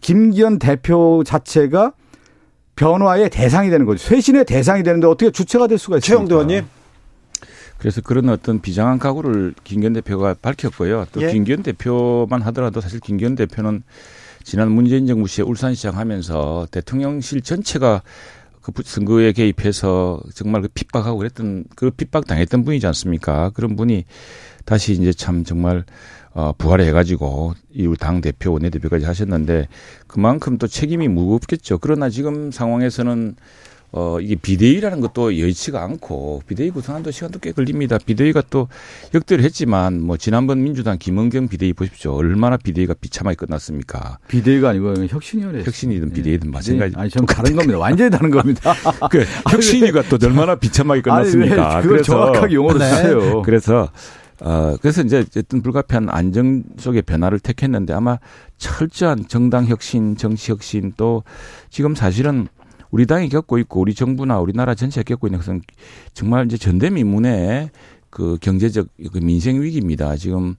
김기현 0.00 0.58
대표 0.58 1.22
자체가 1.24 1.92
변화의 2.76 3.30
대상이 3.30 3.70
되는 3.70 3.86
거죠. 3.86 4.02
쇄신의 4.02 4.46
대상이 4.46 4.82
되는데 4.82 5.06
어떻게 5.06 5.30
주체가 5.30 5.66
될 5.66 5.78
수가 5.78 5.98
있습니까? 5.98 6.16
최영도 6.16 6.34
의원님. 6.36 6.66
그래서 7.76 8.02
그런 8.02 8.28
어떤 8.28 8.60
비장한 8.60 8.98
각오를 8.98 9.54
김기현 9.64 9.94
대표가 9.94 10.34
밝혔고요. 10.40 11.06
또 11.12 11.22
예. 11.22 11.32
김기현 11.32 11.62
대표만 11.62 12.42
하더라도 12.42 12.80
사실 12.80 13.00
김기현 13.00 13.36
대표는 13.36 13.82
지난 14.44 14.70
문재인 14.70 15.06
정부 15.06 15.26
시에 15.26 15.44
울산시장 15.44 15.96
하면서 15.96 16.66
대통령실 16.70 17.42
전체가 17.42 18.02
그 18.72 18.82
부- 18.82 18.88
선거에 18.88 19.32
개입해서 19.32 20.22
정말 20.34 20.62
그 20.62 20.68
핍박하고 20.68 21.18
그랬던 21.18 21.64
그 21.76 21.90
핍박 21.90 22.26
당했던 22.26 22.64
분이지 22.64 22.86
않습니까? 22.86 23.50
그런 23.50 23.76
분이 23.76 24.04
다시 24.64 24.92
이제 24.92 25.12
참 25.12 25.44
정말 25.44 25.84
어, 26.32 26.52
부활해 26.56 26.86
해가지고 26.86 27.54
이후 27.72 27.96
당 27.96 28.20
대표 28.20 28.52
원내대표까지 28.52 29.04
하셨는데 29.04 29.66
그만큼 30.06 30.58
또 30.58 30.66
책임이 30.68 31.08
무겁겠죠. 31.08 31.78
그러나 31.78 32.08
지금 32.08 32.52
상황에서는 32.52 33.34
어, 33.92 34.20
이게 34.20 34.36
비대위라는 34.36 35.00
것도 35.00 35.38
여의치가 35.38 35.82
않고 35.82 36.42
비대위 36.46 36.70
구성하는데 36.70 37.10
시간도 37.10 37.40
꽤 37.40 37.50
걸립니다. 37.52 37.98
비대위가 37.98 38.42
또 38.48 38.68
역대를 39.14 39.42
했지만 39.44 40.00
뭐 40.00 40.16
지난번 40.16 40.62
민주당 40.62 40.96
김은경 40.98 41.48
비대위 41.48 41.72
보십시오. 41.72 42.14
얼마나 42.14 42.56
비대위가 42.56 42.94
비참하게 43.00 43.34
끝났습니까? 43.34 44.18
비대위가 44.28 44.70
아니고 44.70 45.06
혁신위원회. 45.08 45.64
혁신이든 45.64 46.12
비대위든 46.12 46.50
마찬가지. 46.50 46.94
아니 46.96 47.10
전 47.10 47.26
다른 47.26 47.56
겁니다. 47.56 47.78
완전히 47.78 48.10
다른 48.10 48.30
겁니다. 48.30 48.74
그 49.10 49.24
혁신위가 49.50 50.02
또 50.02 50.18
얼마나 50.22 50.54
비참하게 50.54 51.02
끝났습니까? 51.02 51.80
그걸 51.82 52.02
정확하게 52.02 52.54
용어로 52.54 52.78
네. 52.78 52.88
쓰세요. 52.88 53.42
그래서 53.44 53.90
어 54.38 54.76
그래서 54.80 55.02
이제 55.02 55.18
어쨌든 55.18 55.62
불가피한 55.62 56.08
안정 56.08 56.62
속의 56.78 57.02
변화를 57.02 57.40
택했는데 57.40 57.92
아마 57.92 58.18
철저한 58.56 59.26
정당 59.28 59.66
혁신, 59.66 60.16
정치 60.16 60.52
혁신 60.52 60.92
또 60.96 61.24
지금 61.70 61.94
사실은 61.94 62.48
우리 62.90 63.06
당이 63.06 63.28
겪고 63.28 63.58
있고 63.58 63.80
우리 63.80 63.94
정부나 63.94 64.40
우리나라 64.40 64.74
전체가 64.74 65.04
겪고 65.04 65.26
있는 65.26 65.38
것은 65.38 65.62
정말 66.14 66.46
이제 66.46 66.56
전대미문의 66.56 67.70
그 68.10 68.38
경제적 68.40 68.88
그 69.12 69.18
민생 69.18 69.62
위기입니다. 69.62 70.16
지금 70.16 70.56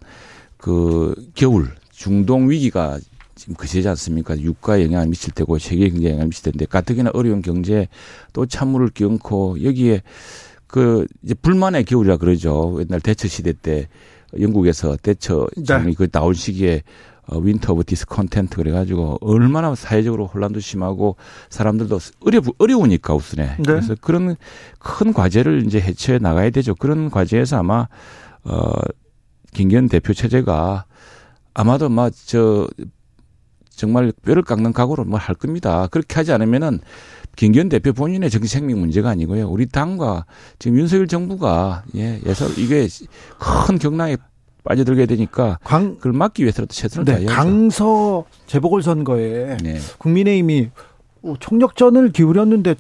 그 0.58 1.14
겨울 1.36 1.70
중동 1.92 2.50
위기가 2.50 3.00
지금 3.36 3.56
그세지 3.56 3.88
않습니까? 3.90 4.40
유가에 4.40 4.86
영향을 4.86 5.08
미칠 5.08 5.34
테고 5.34 5.58
세계 5.58 5.90
경제에 5.90 6.12
영향을 6.12 6.28
미칠 6.28 6.52
텐데 6.52 6.66
가뜩이나 6.66 7.12
어려운 7.14 7.42
경제 7.42 7.88
또 8.34 8.46
찬물을 8.46 8.90
끼얹고 8.90 9.64
여기에 9.64 10.04
그 10.68 11.06
이제 11.24 11.34
불만의 11.34 11.84
겨울이라 11.84 12.18
그러죠. 12.18 12.78
옛날 12.80 13.02
대처 13.02 13.28
시대 13.28 13.52
때 13.52 13.90
영국에서 14.40 14.96
대처 14.96 15.48
네. 15.58 15.94
그 15.98 16.08
나올 16.08 16.36
시기에 16.36 16.84
어, 17.28 17.38
winter 17.38 17.74
of 17.74 17.86
discontent 17.86 18.58
그래가지고 18.58 19.20
얼마나 19.22 19.74
사회적으로 19.76 20.28
혼란도 20.28 20.60
심하고 20.60 21.16
사람들도 21.50 22.00
어려 22.26 22.42
어려우니까 22.58 23.14
우선에 23.14 23.56
네. 23.58 23.64
그래서 23.64 23.96
그런 24.00 24.36
큰 24.80 25.14
과제를 25.14 25.66
이제 25.66 25.80
해체해 25.80 26.20
나가야 26.20 26.50
되죠. 26.50 26.76
그런 26.76 27.10
과제에서 27.10 27.58
아마 27.58 27.88
어 28.44 28.74
김기현 29.54 29.88
대표 29.88 30.14
체제가 30.14 30.86
아마도 31.54 31.90
막저 31.90 32.68
정말 33.70 34.12
뼈를 34.24 34.44
깎는 34.44 34.74
각오로 34.74 35.06
뭐할 35.06 35.36
겁니다. 35.36 35.88
그렇게 35.88 36.16
하지 36.16 36.32
않으면은 36.32 36.80
김기현 37.36 37.70
대표 37.70 37.94
본인의 37.94 38.30
정치 38.30 38.48
생명 38.48 38.80
문제가 38.80 39.10
아니고요. 39.10 39.48
우리 39.50 39.66
당과 39.68 40.26
지금 40.60 40.78
윤석열 40.78 41.08
정부가 41.08 41.84
예, 41.96 42.20
예서 42.26 42.48
이게 42.58 42.88
큰 43.40 43.80
경랑에 43.80 44.18
빠져들게 44.64 45.05
되니까 45.07 45.57
강, 45.64 45.95
그걸 45.95 46.14
막기 46.14 46.43
위해서라도 46.43 46.74
최선을 46.74 47.05
네, 47.05 47.12
다해야죠. 47.14 47.34
강서 47.34 48.26
재보궐선거에 48.47 49.57
네. 49.64 49.80
국민의힘이 49.97 50.70
총력전을 51.39 52.12
기울였는데 52.12 52.76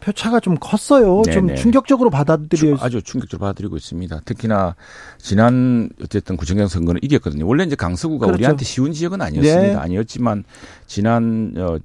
표차가 0.00 0.38
좀 0.38 0.56
컸어요. 0.60 1.22
네네. 1.22 1.34
좀 1.34 1.46
네. 1.46 1.54
충격적으로 1.54 2.10
받아들여 2.10 2.76
아주 2.80 3.00
충격적으로 3.02 3.46
받아들이고 3.46 3.76
있습니다. 3.76 4.20
특히나 4.26 4.76
지난 5.18 5.88
어쨌든 6.02 6.36
구청장 6.36 6.68
선거는 6.68 7.00
이겼거든요. 7.02 7.46
원래 7.46 7.64
이제 7.64 7.74
강서구가 7.74 8.26
그렇죠. 8.26 8.38
우리한테 8.38 8.64
쉬운 8.64 8.92
지역은 8.92 9.22
아니었습니다. 9.22 9.62
네. 9.62 9.74
아니었지만 9.74 10.44
지난 10.86 11.54
어 11.56 11.78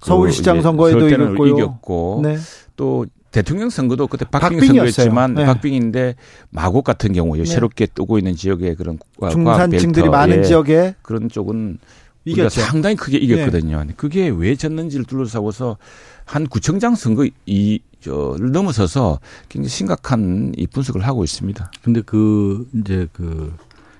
서울시장 0.00 0.62
선거에도 0.62 1.08
이겼고요. 1.08 1.54
이겼고 1.54 2.20
네. 2.22 2.36
또 2.76 3.06
대통령 3.36 3.68
선거도 3.68 4.06
그때 4.06 4.24
박빙 4.24 4.60
선거였지만 4.60 5.34
네. 5.34 5.44
박빙인데 5.44 6.14
마곡 6.48 6.84
같은 6.84 7.12
경우 7.12 7.36
네. 7.36 7.44
새롭게 7.44 7.84
뜨고 7.84 8.16
있는 8.16 8.34
지역에 8.34 8.74
그런 8.74 8.98
중산층들이 9.30 10.08
많은 10.08 10.42
지역에 10.42 10.94
그런 11.02 11.28
쪽은 11.28 11.78
우리가 12.24 12.48
상당히 12.48 12.96
크게 12.96 13.18
이겼거든요. 13.18 13.84
네. 13.84 13.92
그게 13.94 14.28
왜 14.30 14.56
졌는지를 14.56 15.04
둘러싸고서 15.04 15.76
한 16.24 16.46
구청장 16.46 16.94
선거 16.94 17.28
이, 17.44 17.80
저를 18.00 18.52
넘어서서 18.52 19.20
굉장히 19.50 19.68
심각한 19.68 20.54
이 20.56 20.66
분석을 20.66 21.06
하고 21.06 21.22
있습니다. 21.22 21.70
근데 21.84 22.00
그, 22.00 22.66
이제 22.74 23.06
그, 23.12 23.54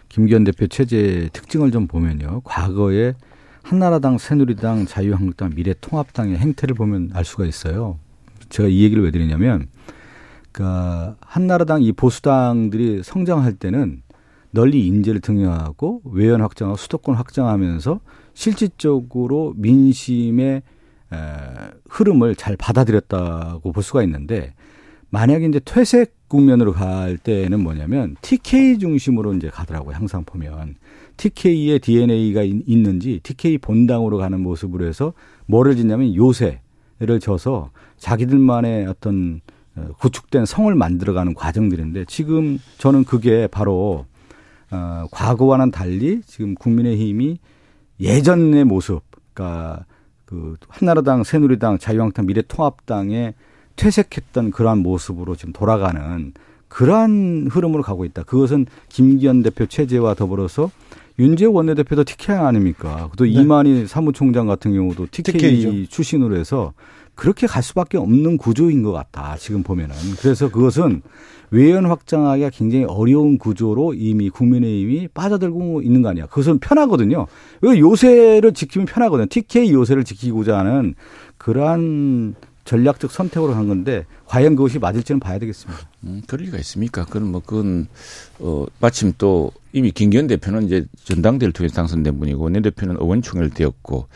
김기현 0.09 0.45
대표 0.45 0.67
체제 0.67 1.29
특징을 1.35 1.73
좀 1.73 1.87
보면요. 1.87 2.41
과거에 2.43 3.13
한나라당, 3.63 4.17
새누리당, 4.17 4.87
자유한국당, 4.87 5.51
미래통합당의 5.55 6.39
행태를 6.39 6.75
보면 6.75 7.11
알 7.13 7.25
수가 7.27 7.45
있어요. 7.45 7.99
제가 8.49 8.69
이 8.69 8.83
얘기를 8.83 9.03
왜 9.03 9.11
드리냐면, 9.11 9.69
그니까 10.53 11.17
한나라당 11.21 11.83
이 11.83 11.93
보수당들이 11.93 13.03
성장할 13.03 13.55
때는 13.55 14.03
널리 14.51 14.87
인재를 14.87 15.21
등용하고 15.21 16.01
외연 16.05 16.41
확장하고 16.41 16.79
수도권 16.79 17.15
확장하면서 17.15 18.01
실질적으로 18.33 19.53
민심의 19.57 20.63
에, 21.13 21.17
흐름을 21.91 22.37
잘 22.37 22.57
받아들였다고 22.57 23.73
볼 23.73 23.83
수가 23.83 24.03
있는데 24.05 24.55
만약에 25.11 25.47
이제 25.47 25.61
퇴색 25.63 26.15
국면으로 26.29 26.73
갈 26.73 27.19
때는 27.19 27.63
뭐냐면 27.63 28.17
TK 28.23 28.79
중심으로 28.79 29.35
이제 29.35 29.49
가더라고요. 29.49 29.95
항상 29.95 30.25
보면 30.25 30.77
TK의 31.17 31.79
DNA가 31.79 32.43
있는지 32.43 33.21
TK 33.23 33.59
본당으로 33.59 34.17
가는 34.17 34.41
모습으로 34.41 34.87
해서 34.87 35.13
뭐를 35.47 35.77
짓냐면 35.77 36.15
요새를 36.15 37.21
져서 37.21 37.71
자기들만의 37.99 38.87
어떤 38.87 39.41
어, 39.77 39.89
구축된 39.99 40.47
성을 40.47 40.75
만들어가는 40.75 41.35
과정들인데 41.35 42.07
지금 42.07 42.59
저는 42.79 43.05
그게 43.05 43.47
바로 43.47 44.07
어, 44.71 45.07
과거와는 45.11 45.71
달리 45.71 46.23
지금 46.27 46.55
국민의힘이 46.55 47.39
예전의 48.01 48.65
모습, 48.65 49.03
그러니까 49.33 49.85
그 50.25 50.57
한나라당, 50.69 51.25
새누리당, 51.25 51.79
자유한국당, 51.79 52.27
미래통합당에 52.27 53.35
퇴색했던 53.77 54.51
그러한 54.51 54.79
모습으로 54.79 55.37
지금 55.37 55.53
돌아가는 55.53 56.33
그러한 56.69 57.49
흐름으로 57.51 57.83
가고 57.83 58.05
있다. 58.05 58.25
그것은 58.25 58.67
김기현 58.89 59.43
대표 59.43 59.67
체제와 59.67 60.15
더불어서 60.15 60.71
윤재호 61.19 61.53
원내대표도 61.53 62.05
TK 62.05 62.35
아닙니까? 62.35 63.09
또 63.17 63.25
네. 63.25 63.31
이만희 63.31 63.87
사무총장 63.87 64.47
같은 64.47 64.75
경우도 64.75 65.07
TK 65.11 65.33
TK죠. 65.33 65.91
출신으로 65.91 66.37
해서 66.37 66.75
그렇게 67.17 67.47
갈 67.47 67.63
수밖에 67.63 67.99
없는 67.99 68.37
구조인 68.37 68.83
것 68.83 68.93
같다. 68.93 69.37
지금 69.39 69.63
보면은. 69.63 69.97
그래서 70.21 70.49
그것은 70.51 71.03
외연 71.51 71.87
확장하기가 71.87 72.51
굉장히 72.51 72.85
어려운 72.85 73.39
구조로 73.39 73.95
이미 73.95 74.31
국민의힘이 74.31 75.09
빠져들고 75.09 75.83
있는 75.83 76.03
거 76.03 76.11
아니야. 76.11 76.27
그것은 76.27 76.59
편하거든요. 76.59 77.27
왜 77.63 77.79
요새를 77.79 78.53
지키면 78.53 78.87
편하거든요. 78.87 79.27
TK 79.29 79.73
요새를 79.73 80.05
지키고자 80.05 80.59
하는 80.59 80.95
그러한 81.39 82.35
전략적 82.65 83.13
선택으로 83.13 83.55
한 83.55 83.69
건데 83.69 84.05
과연 84.27 84.57
그것이 84.57 84.79
맞을지는 84.79 85.21
봐야 85.21 85.39
되겠습니다. 85.39 85.89
음, 86.05 86.21
그럴 86.27 86.47
리가 86.47 86.59
있습니까? 86.59 87.05
그건 87.05 87.31
뭐 87.31 87.41
그건 87.41 87.87
어 88.41 88.67
마침 88.81 89.13
또 89.17 89.53
이미 89.73 89.93
김기현 89.93 90.27
대표는 90.27 90.67
이제 90.67 90.85
전당대를 91.05 91.53
통해서 91.53 91.77
당선된 91.77 92.19
분이고 92.19 92.51
내 92.51 92.61
대표는 92.61 92.97
의원총회를 92.99 93.51
되었고 93.51 94.09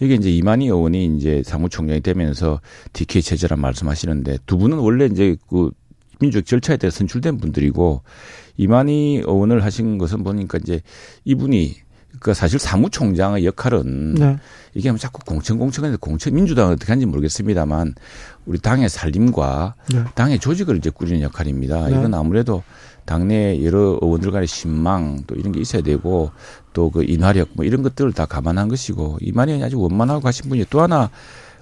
이게 0.00 0.14
이제 0.14 0.30
이만희 0.30 0.66
의원이 0.66 1.16
이제 1.16 1.42
사무총장이 1.44 2.00
되면서 2.00 2.60
DK 2.92 3.22
체제란 3.22 3.60
말씀하시는데 3.60 4.38
두 4.46 4.58
분은 4.58 4.78
원래 4.78 5.06
이제 5.06 5.36
그 5.48 5.70
민주적 6.20 6.46
절차에 6.46 6.76
대해 6.76 6.90
선출된 6.90 7.38
분들이고 7.38 8.02
이만희 8.56 9.22
의원을 9.26 9.64
하신 9.64 9.98
것은 9.98 10.24
보니까 10.24 10.58
이제 10.58 10.80
이분이 11.24 11.76
그 12.20 12.34
사실 12.34 12.58
사무총장의 12.58 13.44
역할은 13.44 14.14
네. 14.14 14.38
이게 14.74 14.90
뭐 14.90 14.98
자꾸 14.98 15.20
공천 15.24 15.58
공천인데 15.58 15.98
공천 16.00 16.34
민주당은 16.34 16.72
어떻게 16.72 16.90
하는지 16.90 17.06
모르겠습니다만 17.06 17.94
우리 18.46 18.58
당의 18.58 18.88
살림과 18.88 19.74
네. 19.92 20.04
당의 20.14 20.38
조직을 20.38 20.76
이제 20.78 20.90
꾸리는 20.90 21.20
역할입니다. 21.20 21.88
네. 21.88 21.90
이건 21.90 22.14
아무래도 22.14 22.62
당내 23.04 23.64
여러 23.64 23.98
의원들 24.02 24.30
간의 24.32 24.46
신망 24.46 25.22
또 25.26 25.34
이런 25.34 25.52
게 25.52 25.60
있어야 25.60 25.82
되고 25.82 26.30
또 26.78 26.90
그 26.90 27.02
인화력 27.02 27.48
뭐 27.54 27.64
이런 27.64 27.82
것들을 27.82 28.12
다 28.12 28.24
감안한 28.24 28.68
것이고 28.68 29.18
이만희 29.20 29.50
의원이 29.50 29.64
아주 29.64 29.80
원만하고 29.80 30.20
가신 30.20 30.48
분이 30.48 30.66
또 30.70 30.80
하나 30.80 31.10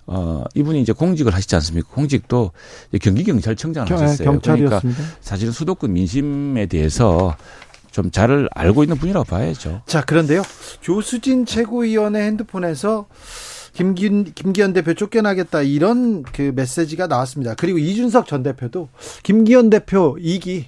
어, 0.07 0.45
이분이 0.55 0.83
이제 0.83 0.93
공직을 0.93 1.33
하시지 1.35 1.55
않습니까? 1.57 1.89
공직도 1.95 2.53
경기경찰청장을 3.01 3.91
하셨어요. 3.91 4.31
경찰이었습니다. 4.31 4.81
그러니까 4.81 5.03
사실은 5.23 5.53
수도권 5.55 5.95
민심에 5.95 6.67
대해서 6.67 7.35
좀 7.93 8.11
잘 8.11 8.47
알고 8.55 8.83
있는 8.85 8.99
분이라고 8.99 9.25
봐야죠. 9.25 9.81
자, 9.87 10.03
그런데요. 10.05 10.43
조수진 10.83 11.47
최고위원의 11.47 12.23
핸드폰에서 12.27 13.07
김기현, 13.73 14.35
김기현 14.35 14.75
대표 14.75 14.93
쫓겨나겠다 14.93 15.63
이런 15.63 16.23
그 16.25 16.53
메시지가 16.55 17.07
나왔습니다. 17.07 17.55
그리고 17.55 17.79
이준석 17.79 18.27
전 18.27 18.43
대표도 18.43 18.91
김기현 19.23 19.71
대표 19.71 20.19
이기 20.21 20.67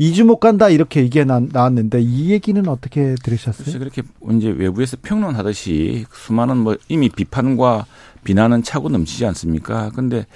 2주 0.00 0.24
못 0.24 0.36
간다 0.38 0.68
이렇게 0.68 1.00
얘기가 1.00 1.24
나왔는데 1.40 2.00
이 2.00 2.30
얘기는 2.30 2.66
어떻게 2.68 3.16
들으셨어요? 3.22 3.78
그렇게 3.78 4.02
이제 4.36 4.48
외부에서 4.48 4.96
평론하듯이 5.02 6.06
수많은 6.12 6.58
뭐 6.58 6.76
이미 6.88 7.08
비판과 7.08 7.86
비난은 8.22 8.62
차고 8.62 8.90
넘치지 8.90 9.26
않습니까? 9.26 9.90
근데 9.90 10.26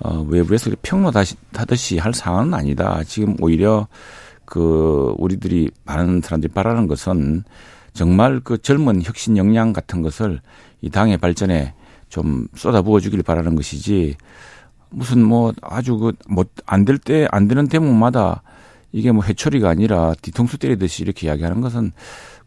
어 0.00 0.20
외부에서 0.28 0.70
평론하듯이 0.82 1.98
할 1.98 2.12
상황은 2.12 2.52
아니다. 2.52 3.02
지금 3.04 3.36
오히려 3.40 3.88
그 4.44 5.14
우리들이 5.16 5.70
많은 5.84 6.20
사람들이 6.20 6.52
바라는 6.52 6.86
것은 6.86 7.44
정말 7.94 8.40
그 8.44 8.58
젊은 8.58 9.02
혁신 9.02 9.38
역량 9.38 9.72
같은 9.72 10.02
것을 10.02 10.40
이 10.82 10.90
당의 10.90 11.16
발전에 11.16 11.72
좀 12.10 12.46
쏟아부어 12.54 13.00
주길 13.00 13.22
바라는 13.22 13.56
것이지 13.56 14.16
무슨 14.90 15.24
뭐 15.24 15.54
아주 15.62 15.96
그뭐안될 15.96 16.98
때 16.98 17.26
안 17.32 17.48
되는 17.48 17.66
대목마다 17.66 18.42
이게 18.96 19.12
뭐 19.12 19.22
해초리가 19.22 19.68
아니라 19.68 20.14
뒤통수 20.22 20.56
때리듯이 20.56 21.02
이렇게 21.02 21.26
이야기하는 21.26 21.60
것은 21.60 21.92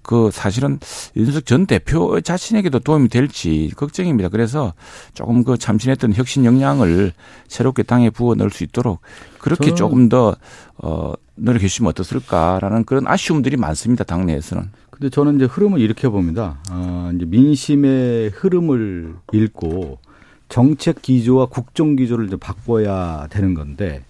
그 0.01 0.31
사실은 0.33 0.79
윤석 1.15 1.45
전 1.45 1.67
대표 1.67 2.19
자신에게도 2.19 2.79
도움이 2.79 3.09
될지 3.09 3.69
걱정입니다. 3.75 4.29
그래서 4.29 4.73
조금 5.13 5.43
그 5.43 5.59
참신했던 5.59 6.15
혁신 6.15 6.45
역량을 6.45 7.13
새롭게 7.47 7.83
당에 7.83 8.09
부어 8.09 8.33
넣을 8.33 8.49
수 8.49 8.63
있도록 8.63 9.01
그렇게 9.37 9.75
조금 9.75 10.09
더, 10.09 10.35
어, 10.77 11.13
노력해 11.35 11.67
주시면 11.67 11.91
어떻을까라는 11.91 12.85
그런 12.85 13.05
아쉬움들이 13.05 13.55
많습니다. 13.55 14.03
당내에서는. 14.03 14.71
근데 14.89 15.09
저는 15.11 15.35
이제 15.35 15.45
흐름을 15.45 15.79
이렇게 15.79 16.09
봅니다. 16.09 16.57
어, 16.71 17.11
이제 17.13 17.25
민심의 17.25 18.31
흐름을 18.33 19.13
읽고 19.33 19.99
정책 20.47 21.03
기조와 21.03 21.45
국정 21.45 21.95
기조를 21.95 22.25
이제 22.25 22.37
바꿔야 22.37 23.27
되는 23.29 23.53
건데 23.53 24.03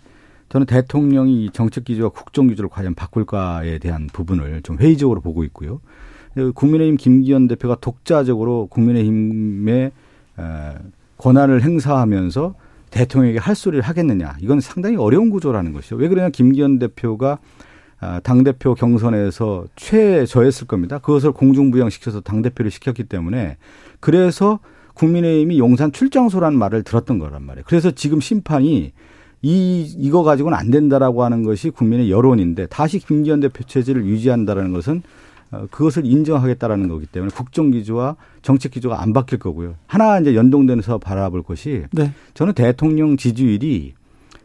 저는 0.49 0.65
대통령이 0.65 1.51
정책 1.53 1.85
기조와 1.85 2.09
국정 2.09 2.47
기조를 2.47 2.69
과연 2.69 2.95
바꿀까에 2.95 3.77
대한 3.79 4.07
부분을 4.11 4.61
좀 4.63 4.77
회의적으로 4.77 5.21
보고 5.21 5.43
있고요. 5.43 5.79
국민의힘 6.55 6.97
김기현 6.97 7.47
대표가 7.47 7.75
독자적으로 7.79 8.67
국민의힘의 8.67 9.91
권한을 11.17 11.61
행사하면서 11.61 12.55
대통령에게 12.91 13.39
할 13.39 13.55
소리를 13.55 13.83
하겠느냐. 13.83 14.37
이건 14.41 14.59
상당히 14.59 14.95
어려운 14.95 15.29
구조라는 15.29 15.73
것이죠. 15.73 15.95
왜 15.95 16.07
그러냐. 16.07 16.29
김기현 16.29 16.79
대표가 16.79 17.39
아, 18.01 18.21
당대표 18.21 18.75
경선에서 18.75 19.65
최저했을 19.75 20.67
겁니다. 20.67 20.99
그것을 20.99 21.33
공중부양시켜서 21.33 22.21
당대표를 22.21 22.71
시켰기 22.71 23.03
때문에 23.03 23.57
그래서 23.99 24.59
국민의힘이 24.93 25.59
용산 25.59 25.91
출장소라는 25.91 26.57
말을 26.57 26.83
들었던 26.83 27.19
거란 27.19 27.43
말이에요. 27.43 27.65
그래서 27.67 27.91
지금 27.91 28.21
심판이 28.21 28.93
이, 29.41 29.93
이거 29.97 30.23
가지고는 30.23 30.57
안 30.57 30.69
된다라고 30.69 31.23
하는 31.23 31.43
것이 31.43 31.69
국민의 31.69 32.11
여론인데 32.11 32.67
다시 32.67 32.99
김기현 32.99 33.39
대표 33.39 33.63
체제를 33.63 34.05
유지한다라는 34.05 34.73
것은 34.73 35.01
어, 35.51 35.65
그것을 35.71 36.05
인정하겠다라는 36.05 36.89
거기 36.89 37.05
때문에 37.05 37.31
국정 37.33 37.71
기조와 37.71 38.17
정책 38.41 38.71
기조가 38.71 39.01
안 39.01 39.13
바뀔 39.13 39.39
거고요. 39.39 39.75
하나 39.87 40.19
이제 40.19 40.35
연동돼서 40.35 40.99
바라볼 40.99 41.41
것이 41.43 41.83
네. 41.91 42.11
저는 42.33 42.53
대통령 42.53 43.17
지지율이 43.17 43.93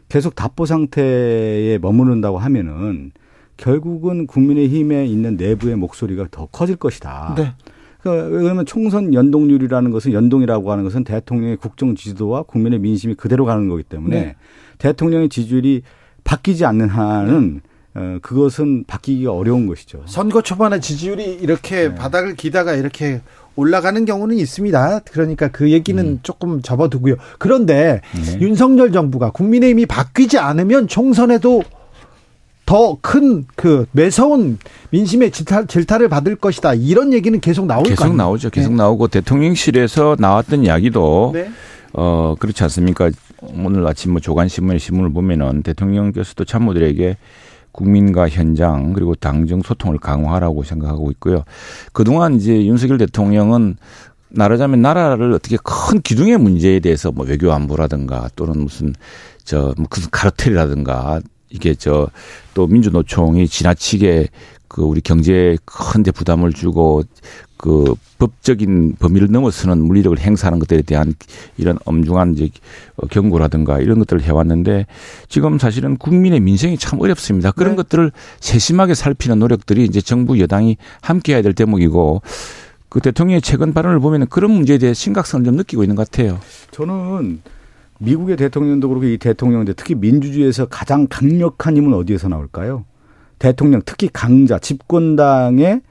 계속 0.09 0.35
답보 0.35 0.65
상태에 0.65 1.77
머무른다고 1.79 2.37
하면은 2.37 3.11
결국은 3.57 4.27
국민의힘에 4.27 5.05
있는 5.05 5.37
내부의 5.37 5.75
목소리가 5.75 6.27
더 6.31 6.47
커질 6.47 6.75
것이다. 6.75 7.35
네. 7.37 7.53
그러니까 8.01 8.27
왜냐하면 8.35 8.65
총선 8.65 9.13
연동률이라는 9.13 9.91
것은 9.91 10.11
연동이라고 10.13 10.71
하는 10.71 10.83
것은 10.83 11.03
대통령의 11.03 11.57
국정 11.57 11.95
지지도와 11.95 12.43
국민의 12.43 12.79
민심이 12.79 13.15
그대로 13.15 13.45
가는 13.45 13.67
거기 13.67 13.83
때문에 13.83 14.19
네. 14.19 14.35
대통령의 14.77 15.29
지지율이 15.29 15.83
바뀌지 16.23 16.65
않는 16.65 16.89
한은 16.89 17.61
어, 17.93 18.17
그것은 18.21 18.83
바뀌기가 18.85 19.31
어려운 19.31 19.67
것이죠. 19.67 20.03
선거 20.05 20.41
초반에 20.41 20.79
지지율이 20.79 21.23
이렇게 21.41 21.89
네. 21.89 21.95
바닥을 21.95 22.35
기다가 22.35 22.73
이렇게 22.73 23.21
올라가는 23.55 24.03
경우는 24.03 24.35
있습니다. 24.37 24.99
그러니까 25.11 25.47
그 25.47 25.71
얘기는 25.71 26.03
음. 26.03 26.19
조금 26.23 26.61
접어두고요. 26.61 27.15
그런데 27.39 28.01
네. 28.13 28.39
윤석열 28.41 28.91
정부가 28.91 29.31
국민의힘이 29.31 29.85
바뀌지 29.85 30.37
않으면 30.39 30.87
총선에도 30.89 31.63
더 32.65 32.97
큰 33.01 33.45
그 33.55 33.85
매서운 33.91 34.57
민심의 34.89 35.31
질타, 35.31 35.65
질타를 35.65 36.09
받을 36.09 36.35
것이다. 36.35 36.73
이런 36.73 37.13
얘기는 37.13 37.39
계속 37.39 37.65
나올 37.65 37.83
계속 37.83 38.03
거아요 38.03 38.13
나오죠. 38.15 38.49
계속 38.49 38.73
나오고 38.73 39.07
대통령실에서 39.07 40.17
나왔던 40.19 40.65
이야기도 40.65 41.31
네. 41.33 41.49
어 41.93 42.35
그렇지 42.39 42.63
않습니까? 42.63 43.11
오늘 43.41 43.85
아침 43.87 44.11
뭐 44.11 44.21
조간 44.21 44.47
신문의 44.47 44.79
신문을 44.79 45.11
보면은 45.11 45.63
대통령께서도 45.63 46.45
참모들에게 46.45 47.17
국민과 47.71 48.29
현장 48.29 48.93
그리고 48.93 49.15
당정 49.15 49.61
소통을 49.61 49.97
강화하라고 49.97 50.63
생각하고 50.63 51.11
있고요. 51.11 51.43
그동안 51.91 52.35
이제 52.35 52.65
윤석열 52.65 52.97
대통령은 52.97 53.75
말하자면 54.29 54.81
나라를 54.81 55.33
어떻게 55.33 55.57
큰 55.63 56.01
기둥의 56.01 56.37
문제에 56.37 56.79
대해서 56.79 57.11
뭐 57.11 57.25
외교 57.25 57.51
안보라든가 57.51 58.29
또는 58.35 58.61
무슨 58.63 58.93
저뭐 59.43 59.75
무슨 59.89 60.09
카르텔이라든가 60.11 61.19
이게 61.49 61.75
저 61.75 62.09
또 62.55 62.65
민주노총이 62.65 63.47
지나치게 63.47 64.29
그 64.75 64.81
우리 64.81 64.99
경제에 64.99 65.55
큰데 65.63 66.11
부담을 66.11 66.51
주고 66.51 67.01
그 67.55 67.95
법적인 68.17 68.97
범위를 68.99 69.31
넘어서는 69.31 69.81
물리력을 69.81 70.19
행사하는 70.19 70.59
것들에 70.59 70.81
대한 70.81 71.13
이런 71.55 71.77
엄중한 71.85 72.33
이제 72.33 72.49
어, 72.97 73.07
경고라든가 73.07 73.79
이런 73.79 73.99
것들을 73.99 74.21
해왔는데 74.21 74.85
지금 75.29 75.59
사실은 75.59 75.95
국민의 75.95 76.41
민생이 76.41 76.77
참 76.77 76.99
어렵습니다. 76.99 77.51
그런 77.51 77.71
네. 77.71 77.75
것들을 77.77 78.11
세심하게 78.41 78.95
살피는 78.95 79.39
노력들이 79.39 79.85
이제 79.85 80.01
정부 80.01 80.41
여당이 80.41 80.75
함께 80.99 81.35
해야 81.35 81.41
될 81.41 81.53
대목이고 81.53 82.21
그 82.89 82.99
대통령의 82.99 83.41
최근 83.41 83.73
발언을 83.73 84.01
보면 84.01 84.27
그런 84.27 84.51
문제에 84.51 84.77
대해 84.77 84.93
심각성을 84.93 85.45
좀 85.45 85.55
느끼고 85.55 85.83
있는 85.83 85.95
것 85.95 86.11
같아요. 86.11 86.37
저는 86.71 87.39
미국의 87.99 88.35
대통령도 88.35 88.89
그렇고 88.89 89.05
이 89.05 89.17
대통령인데 89.17 89.71
특히 89.71 89.95
민주주의에서 89.95 90.65
가장 90.65 91.07
강력한 91.09 91.77
힘은 91.77 91.93
어디에서 91.93 92.27
나올까요? 92.27 92.83
대통령 93.39 93.81
특히 93.85 94.09
강자 94.11 94.59
집권당의 94.59 95.81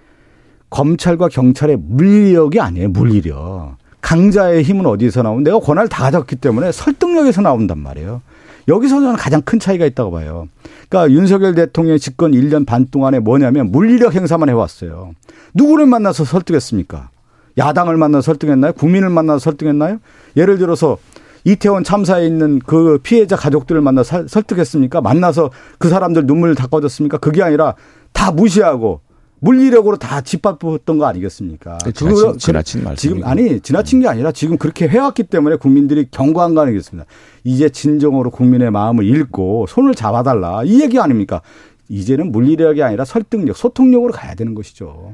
검찰과 0.71 1.29
경찰의 1.29 1.79
물리력이 1.81 2.61
아니에요. 2.61 2.89
물리력. 2.89 3.77
강자의 4.01 4.63
힘은 4.63 4.87
어디에서 4.87 5.23
나오면 5.23 5.45
내가 5.45 5.59
권한을 5.59 5.89
다 5.89 6.03
가졌기 6.03 6.37
때문에 6.37 6.73
설득력에서 6.73 7.41
나온단 7.43 7.79
말이에요. 7.79 8.23
여기서 8.69 9.01
저는 9.01 9.17
가장 9.17 9.43
큰 9.43 9.59
차이가 9.59 9.85
있다고 9.87 10.11
봐요. 10.11 10.49
그러니까 10.89 11.13
윤석열 11.15 11.55
대통령 11.55 11.99
집권 11.99 12.33
1년 12.33 12.67
반 12.67 12.87
동안에 12.87 13.19
뭐냐면 13.19 13.71
물리력 13.71 14.15
행사만 14.15 14.49
해왔어요. 14.49 15.13
누구를 15.55 15.87
만나서 15.87 16.25
설득했습니까? 16.25 17.11
야당을 17.57 17.97
만나서 17.97 18.23
설득했나요? 18.23 18.73
국민을 18.73 19.11
만나서 19.11 19.39
설득했나요? 19.39 19.99
예를 20.37 20.59
들어서 20.59 20.99
이태원 21.45 21.85
참사에 21.85 22.27
있는 22.27 22.59
그 22.59 22.99
피해자 23.03 23.37
가족들을 23.37 23.81
만나 23.83 24.03
서 24.03 24.27
설득했습니까? 24.27 25.01
만나서 25.03 25.51
그 25.79 25.89
사람들 25.89 26.27
눈물을 26.27 26.55
닦아줬습니까? 26.55 27.19
그게 27.19 27.43
아니라 27.43 27.75
다 28.13 28.31
무시하고 28.33 29.01
물리력으로 29.41 29.99
다 29.99 30.23
짓밟았던 30.23 30.97
거 30.97 31.05
아니겠습니까? 31.05 31.77
지나친, 31.79 32.09
그거- 32.09 32.37
지나친 32.39 32.65
지금 32.81 32.85
말씀이고. 32.85 33.27
아니 33.29 33.61
지나친 33.61 34.01
게 34.01 34.09
아니라 34.09 34.33
지금 34.33 34.57
그렇게 34.57 34.89
해왔기 34.89 35.25
때문에 35.25 35.57
국민들이 35.57 36.09
경고한 36.11 36.55
거 36.55 36.63
아니겠습니까? 36.63 37.07
이제 37.45 37.69
진정으로 37.69 38.31
국민의 38.31 38.71
마음을 38.71 39.05
읽고 39.05 39.67
손을 39.69 39.95
잡아달라 39.95 40.63
이 40.65 40.81
얘기 40.81 40.99
아닙니까? 40.99 41.43
이제는 41.91 42.33
물리력이 42.33 42.83
아니라 42.83 43.05
설득력, 43.05 43.55
소통력으로 43.59 44.13
가야 44.15 44.35
되는 44.35 44.55
것이죠. 44.55 45.13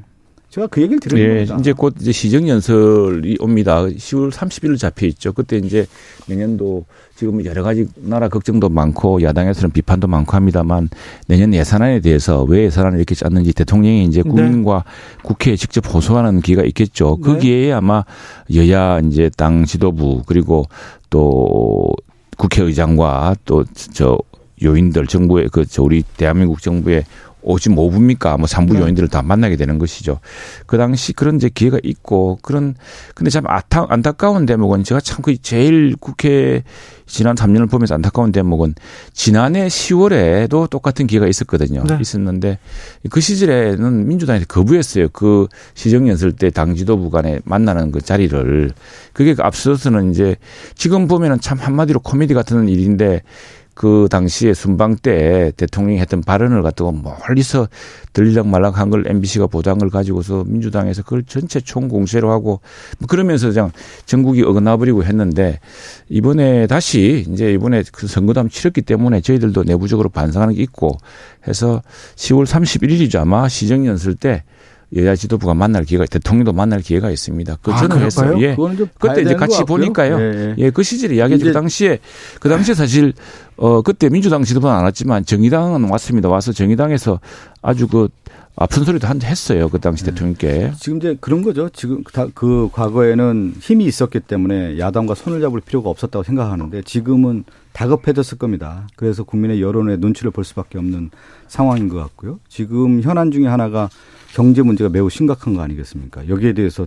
제가 0.50 0.66
그 0.66 0.82
얘기를 0.82 0.98
드리는 0.98 1.22
예, 1.22 1.34
겁니다. 1.36 1.56
이제 1.60 1.72
곧 1.72 1.94
이제 2.00 2.10
시정 2.10 2.48
연설이 2.48 3.36
옵니다. 3.38 3.84
10월 3.84 4.32
30일 4.32 4.78
잡혀 4.78 5.06
있죠. 5.06 5.32
그때 5.32 5.58
이제 5.58 5.86
내년도 6.26 6.84
지금 7.14 7.44
여러 7.44 7.62
가지 7.62 7.86
나라 7.94 8.28
걱정도 8.28 8.68
많고 8.68 9.22
야당에서는 9.22 9.70
비판도 9.70 10.08
많고 10.08 10.32
합니다만 10.34 10.88
내년 11.28 11.54
예산안에 11.54 12.00
대해서 12.00 12.42
왜 12.42 12.64
예산안을 12.64 12.98
이렇게 12.98 13.14
짰는지 13.14 13.52
대통령이 13.52 14.04
이제 14.04 14.22
국민과 14.22 14.84
국회에 15.22 15.54
직접 15.54 15.86
호소하는 15.92 16.40
기회가 16.40 16.64
있겠죠. 16.64 17.18
그 17.18 17.38
네. 17.38 17.72
아마 17.72 18.04
여야 18.52 18.98
이제 19.00 19.30
당 19.36 19.64
지도부 19.64 20.22
그리고 20.26 20.66
또 21.10 21.92
국회의장과 22.36 23.36
또 23.44 23.64
저 23.92 24.18
요인들 24.62 25.06
정부의 25.06 25.48
그 25.48 25.64
저 25.64 25.82
우리 25.82 26.02
대한민국 26.16 26.60
정부의 26.60 27.04
55분입니까? 27.44 28.36
뭐 28.38 28.46
삼부 28.46 28.74
네. 28.74 28.80
요인들을 28.80 29.08
다 29.08 29.22
만나게 29.22 29.56
되는 29.56 29.78
것이죠. 29.78 30.20
그 30.66 30.76
당시 30.76 31.12
그런 31.12 31.36
이제 31.36 31.48
기회가 31.48 31.78
있고 31.82 32.38
그런 32.42 32.74
근데 33.14 33.30
참 33.30 33.44
아타, 33.46 33.86
안타까운 33.88 34.46
대목은 34.46 34.84
제가 34.84 35.00
참 35.00 35.20
그 35.20 35.36
제일 35.42 35.96
국회 36.00 36.62
지난 37.06 37.34
3년을 37.34 37.68
보면서 37.70 37.94
안타까운 37.94 38.32
대목은 38.32 38.74
지난해 39.12 39.66
10월에도 39.66 40.70
똑같은 40.70 41.06
기회가 41.06 41.26
있었거든요. 41.26 41.82
네. 41.84 41.98
있었는데 42.00 42.58
그 43.10 43.20
시절에는 43.20 44.06
민주당이 44.08 44.44
거부했어요. 44.44 45.08
그 45.12 45.46
시정연설 45.74 46.32
때 46.32 46.50
당 46.50 46.74
지도부 46.74 47.10
간에 47.10 47.40
만나는 47.44 47.90
그 47.92 48.00
자리를 48.00 48.70
그게 49.12 49.34
앞서서는 49.38 50.10
이제 50.10 50.36
지금 50.74 51.06
보면은 51.08 51.40
참 51.40 51.58
한마디로 51.58 52.00
코미디 52.00 52.34
같은 52.34 52.68
일인데 52.68 53.22
그 53.80 54.08
당시에 54.10 54.52
순방 54.52 54.96
때 54.96 55.52
대통령이 55.56 56.00
했던 56.00 56.20
발언을 56.20 56.60
갖다가 56.60 56.92
멀리서 56.92 57.66
들리락 58.12 58.46
말락한 58.46 58.90
걸 58.90 59.04
MBC가 59.06 59.46
보도한 59.46 59.78
걸 59.78 59.88
가지고서 59.88 60.44
민주당에서 60.46 61.02
그걸 61.02 61.24
전체 61.24 61.60
총공세로 61.60 62.30
하고 62.30 62.60
뭐 62.98 63.06
그러면서 63.08 63.48
그냥 63.48 63.72
전국이 64.04 64.42
어긋나버리고 64.42 65.02
했는데 65.04 65.60
이번에 66.10 66.66
다시 66.66 67.24
이제 67.30 67.54
이번에 67.54 67.82
그 67.90 68.06
선거담 68.06 68.50
치렀기 68.50 68.82
때문에 68.82 69.22
저희들도 69.22 69.64
내부적으로 69.64 70.10
반성하는 70.10 70.56
게 70.56 70.62
있고 70.62 70.98
해서 71.48 71.80
10월 72.16 72.44
31일이죠. 72.44 73.20
아마 73.20 73.48
시정연설 73.48 74.14
때 74.16 74.44
여야 74.96 75.14
지도부가 75.14 75.54
만날 75.54 75.84
기회가 75.84 76.04
대통령도 76.06 76.52
만날 76.52 76.80
기회가 76.80 77.10
있습니다. 77.10 77.58
그 77.62 77.72
아, 77.72 77.76
저는 77.76 78.00
했어요. 78.02 78.36
그럴까요? 78.36 78.42
예. 78.42 78.86
그때 78.98 79.22
이제 79.22 79.34
같이. 79.34 79.62
보니까요. 79.64 80.18
예, 80.20 80.24
예. 80.24 80.54
예, 80.58 80.70
그 80.70 80.82
시절에 80.82 81.14
이야기했죠. 81.14 81.46
그 81.46 81.52
당시에 81.52 81.98
그 82.40 82.48
당시에 82.48 82.74
사실 82.74 83.12
어 83.56 83.82
그때 83.82 84.08
민주당 84.08 84.42
지도부는 84.42 84.74
안 84.74 84.82
왔지만 84.84 85.24
정의당은 85.24 85.88
왔습니다. 85.90 86.28
와서 86.28 86.52
정의당에서 86.52 87.20
아주 87.62 87.86
그 87.86 88.08
아픈 88.56 88.84
소리도 88.84 89.06
한 89.06 89.22
했어요. 89.22 89.68
그 89.68 89.78
당시 89.78 90.04
대통령께. 90.04 90.72
지금 90.78 90.98
이제 90.98 91.16
그런 91.20 91.42
거죠. 91.42 91.68
지금 91.70 92.02
다 92.12 92.26
그 92.34 92.68
과거에는 92.72 93.54
힘이 93.60 93.84
있었기 93.84 94.20
때문에 94.20 94.78
야당과 94.78 95.14
손을 95.14 95.40
잡을 95.40 95.60
필요가 95.60 95.88
없었다고 95.88 96.24
생각하는데 96.24 96.82
지금은 96.82 97.44
다급해졌을 97.72 98.38
겁니다. 98.38 98.88
그래서 98.96 99.22
국민의 99.22 99.62
여론의 99.62 99.98
눈치를 99.98 100.30
볼 100.32 100.44
수밖에 100.44 100.78
없는 100.78 101.10
상황인 101.46 101.88
것 101.88 101.96
같고요. 101.96 102.40
지금 102.48 103.00
현안 103.02 103.30
중에 103.30 103.46
하나가 103.46 103.88
경제 104.32 104.62
문제가 104.62 104.90
매우 104.90 105.10
심각한 105.10 105.54
거 105.54 105.62
아니겠습니까? 105.62 106.28
여기에 106.28 106.52
대해서 106.54 106.86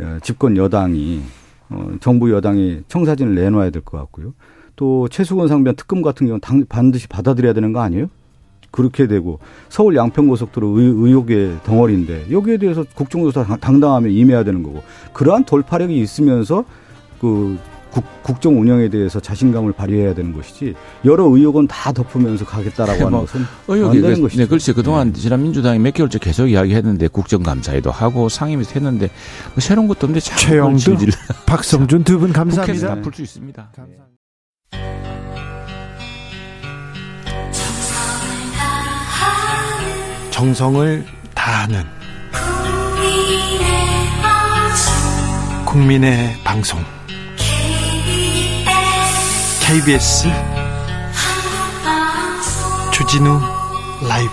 어, 0.00 0.18
집권 0.22 0.56
여당이 0.56 1.22
어, 1.70 1.92
정부 2.00 2.30
여당이 2.30 2.82
청사진을 2.88 3.34
내놔야 3.34 3.70
될 3.70 3.82
것 3.82 3.98
같고요. 3.98 4.34
또 4.76 5.08
최수건 5.08 5.48
상변 5.48 5.74
특검 5.76 6.02
같은 6.02 6.26
경우는 6.26 6.40
당- 6.40 6.64
반드시 6.68 7.06
받아들여야 7.08 7.52
되는 7.52 7.72
거 7.72 7.80
아니에요? 7.80 8.08
그렇게 8.70 9.06
되고 9.06 9.38
서울 9.68 9.96
양평고속도로 9.96 10.78
의, 10.78 10.86
의혹의 10.86 11.58
덩어리인데 11.64 12.26
여기에 12.30 12.56
대해서 12.56 12.84
국정조사 12.94 13.44
당- 13.44 13.60
당당하면 13.60 14.10
임해야 14.12 14.44
되는 14.44 14.62
거고 14.62 14.82
그러한 15.12 15.44
돌파력이 15.44 15.98
있으면서 16.00 16.64
그 17.20 17.58
국, 18.22 18.40
정 18.40 18.58
운영에 18.58 18.88
대해서 18.88 19.20
자신감을 19.20 19.72
발휘해야 19.72 20.14
되는 20.14 20.32
것이지 20.32 20.74
여러 21.04 21.24
의혹은 21.26 21.66
다 21.68 21.92
덮으면서 21.92 22.44
가겠다라고 22.44 22.98
하는 23.00 23.10
뭐 23.10 23.20
것은 23.20 23.44
의혹이 23.68 23.96
안 23.98 24.02
되는 24.02 24.16
그, 24.16 24.22
것이죠. 24.22 24.42
네, 24.42 24.48
글쎄 24.48 24.72
그동안 24.72 25.12
지난 25.12 25.42
민주당이 25.42 25.78
몇 25.78 25.92
개월째 25.94 26.18
계속 26.18 26.48
이야기했는데 26.48 27.08
국정감사에도 27.08 27.90
하고 27.90 28.28
상임위에서 28.28 28.72
했는데 28.74 29.10
뭐 29.54 29.60
새로운 29.60 29.86
것도 29.88 30.06
없는데 30.06 30.20
질질 30.20 31.12
박성준 31.46 32.04
두 32.04 32.18
분 32.18 32.32
감사합니다. 32.32 32.94
다풀 32.96 33.12
수 33.14 33.22
있습니다. 33.22 33.70
정성을 40.30 41.04
다하는 41.34 41.82
국민의 45.66 46.34
방송 46.44 46.80
KBS 49.72 50.28
주진우 52.92 53.40
라이브 54.06 54.30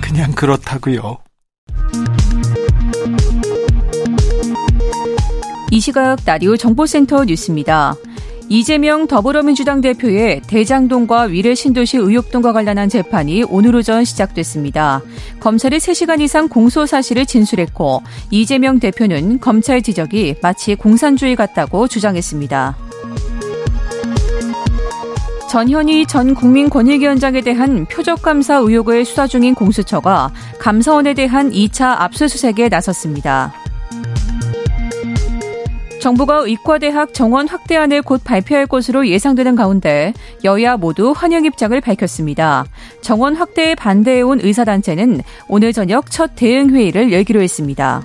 그냥 0.00 0.30
그렇다고요. 0.30 1.18
이 5.72 5.80
시각 5.80 6.18
라디오 6.24 6.56
정보센터 6.56 7.24
뉴스입니다. 7.24 7.96
이재명 8.48 9.08
더불어민주당 9.08 9.80
대표의 9.80 10.42
대장동과 10.46 11.22
위례 11.22 11.56
신도시 11.56 11.96
의혹등과 11.96 12.52
관련한 12.52 12.88
재판이 12.88 13.42
오늘 13.48 13.74
오전 13.74 14.04
시작됐습니다. 14.04 15.02
검찰이 15.40 15.78
3시간 15.78 16.20
이상 16.20 16.46
공소 16.48 16.86
사실을 16.86 17.26
진술했고 17.26 18.04
이재명 18.30 18.78
대표는 18.78 19.40
검찰 19.40 19.82
지적이 19.82 20.36
마치 20.40 20.76
공산주의 20.76 21.34
같다고 21.34 21.88
주장했습니다. 21.88 22.86
전현희 25.56 26.04
전 26.04 26.34
국민권익위원장에 26.34 27.40
대한 27.40 27.86
표적감사 27.86 28.56
의혹을 28.56 29.06
수사 29.06 29.26
중인 29.26 29.54
공수처가 29.54 30.30
감사원에 30.58 31.14
대한 31.14 31.50
2차 31.50 31.98
압수수색에 31.98 32.68
나섰습니다. 32.68 33.54
정부가 36.02 36.40
의과대학 36.40 37.14
정원 37.14 37.48
확대안을 37.48 38.02
곧 38.02 38.20
발표할 38.22 38.66
것으로 38.66 39.08
예상되는 39.08 39.56
가운데 39.56 40.12
여야 40.44 40.76
모두 40.76 41.14
환영 41.16 41.46
입장을 41.46 41.80
밝혔습니다. 41.80 42.66
정원 43.00 43.34
확대에 43.34 43.74
반대해온 43.74 44.40
의사단체는 44.42 45.22
오늘 45.48 45.72
저녁 45.72 46.10
첫 46.10 46.32
대응회의를 46.36 47.12
열기로 47.12 47.40
했습니다. 47.40 48.02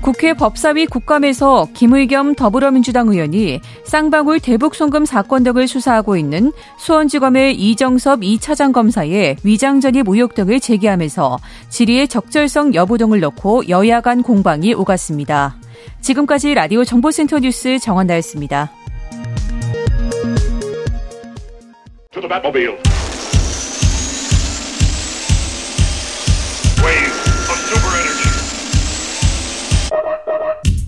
국회 0.00 0.32
법사위 0.32 0.86
국감에서 0.86 1.68
김의겸 1.74 2.34
더불어민주당 2.34 3.08
의원이 3.08 3.60
쌍방울 3.84 4.40
대북송금 4.40 5.04
사건 5.04 5.44
등을 5.44 5.68
수사하고 5.68 6.16
있는 6.16 6.52
수원지검의 6.78 7.56
이정섭 7.56 8.20
2차장 8.20 8.72
검사의 8.72 9.36
위장전입 9.44 10.08
의혹 10.08 10.34
등을 10.34 10.58
제기하면서 10.58 11.38
질의의 11.68 12.08
적절성 12.08 12.74
여부 12.74 12.96
등을 12.96 13.20
놓고 13.20 13.68
여야 13.68 14.00
간 14.00 14.22
공방이 14.22 14.72
오갔습니다. 14.72 15.56
지금까지 16.00 16.54
라디오 16.54 16.84
정보센터 16.84 17.40
뉴스 17.40 17.78
정한나였습니다. 17.78 18.70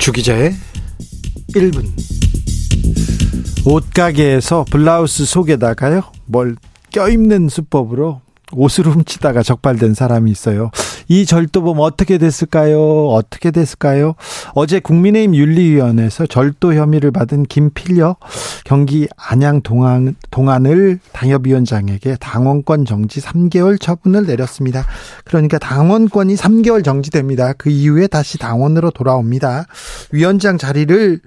주기자의 0.03 0.53
1분 1.55 1.87
옷가게에서 3.65 4.65
블라우스 4.69 5.25
속에다가요 5.25 6.03
뭘 6.27 6.57
껴입는 6.91 7.49
수법으로 7.49 8.21
옷을 8.51 8.87
훔치다가 8.87 9.45
적발된 9.45 9.95
사람이 9.95 10.29
있어요. 10.33 10.73
이 11.09 11.27
절도범 11.27 11.81
어떻게 11.81 12.19
됐을까요? 12.19 13.09
어떻게 13.09 13.51
됐을까요? 13.51 14.15
어제 14.55 14.81
국민의힘 14.81 15.35
윤리위원회에서 15.35 16.27
절도 16.27 16.75
혐의를 16.75 17.11
받은 17.11 17.45
김필려 17.45 18.17
경기 18.65 19.09
안양 19.17 19.63
동안, 19.63 20.15
동안을 20.31 20.99
당협위원장에게 21.13 22.17
당원권 22.21 22.85
정지 22.85 23.21
3개월 23.21 23.81
처분을 23.81 24.27
내렸습니다. 24.27 24.85
그러니까 25.25 25.59
당원권이 25.59 26.35
3개월 26.35 26.85
정지됩니다. 26.85 27.53
그 27.55 27.71
이후에 27.71 28.07
다시 28.07 28.39
당원으로 28.39 28.91
돌아옵니다. 28.91 29.67
위원장 30.13 30.59
자리를 30.59 31.21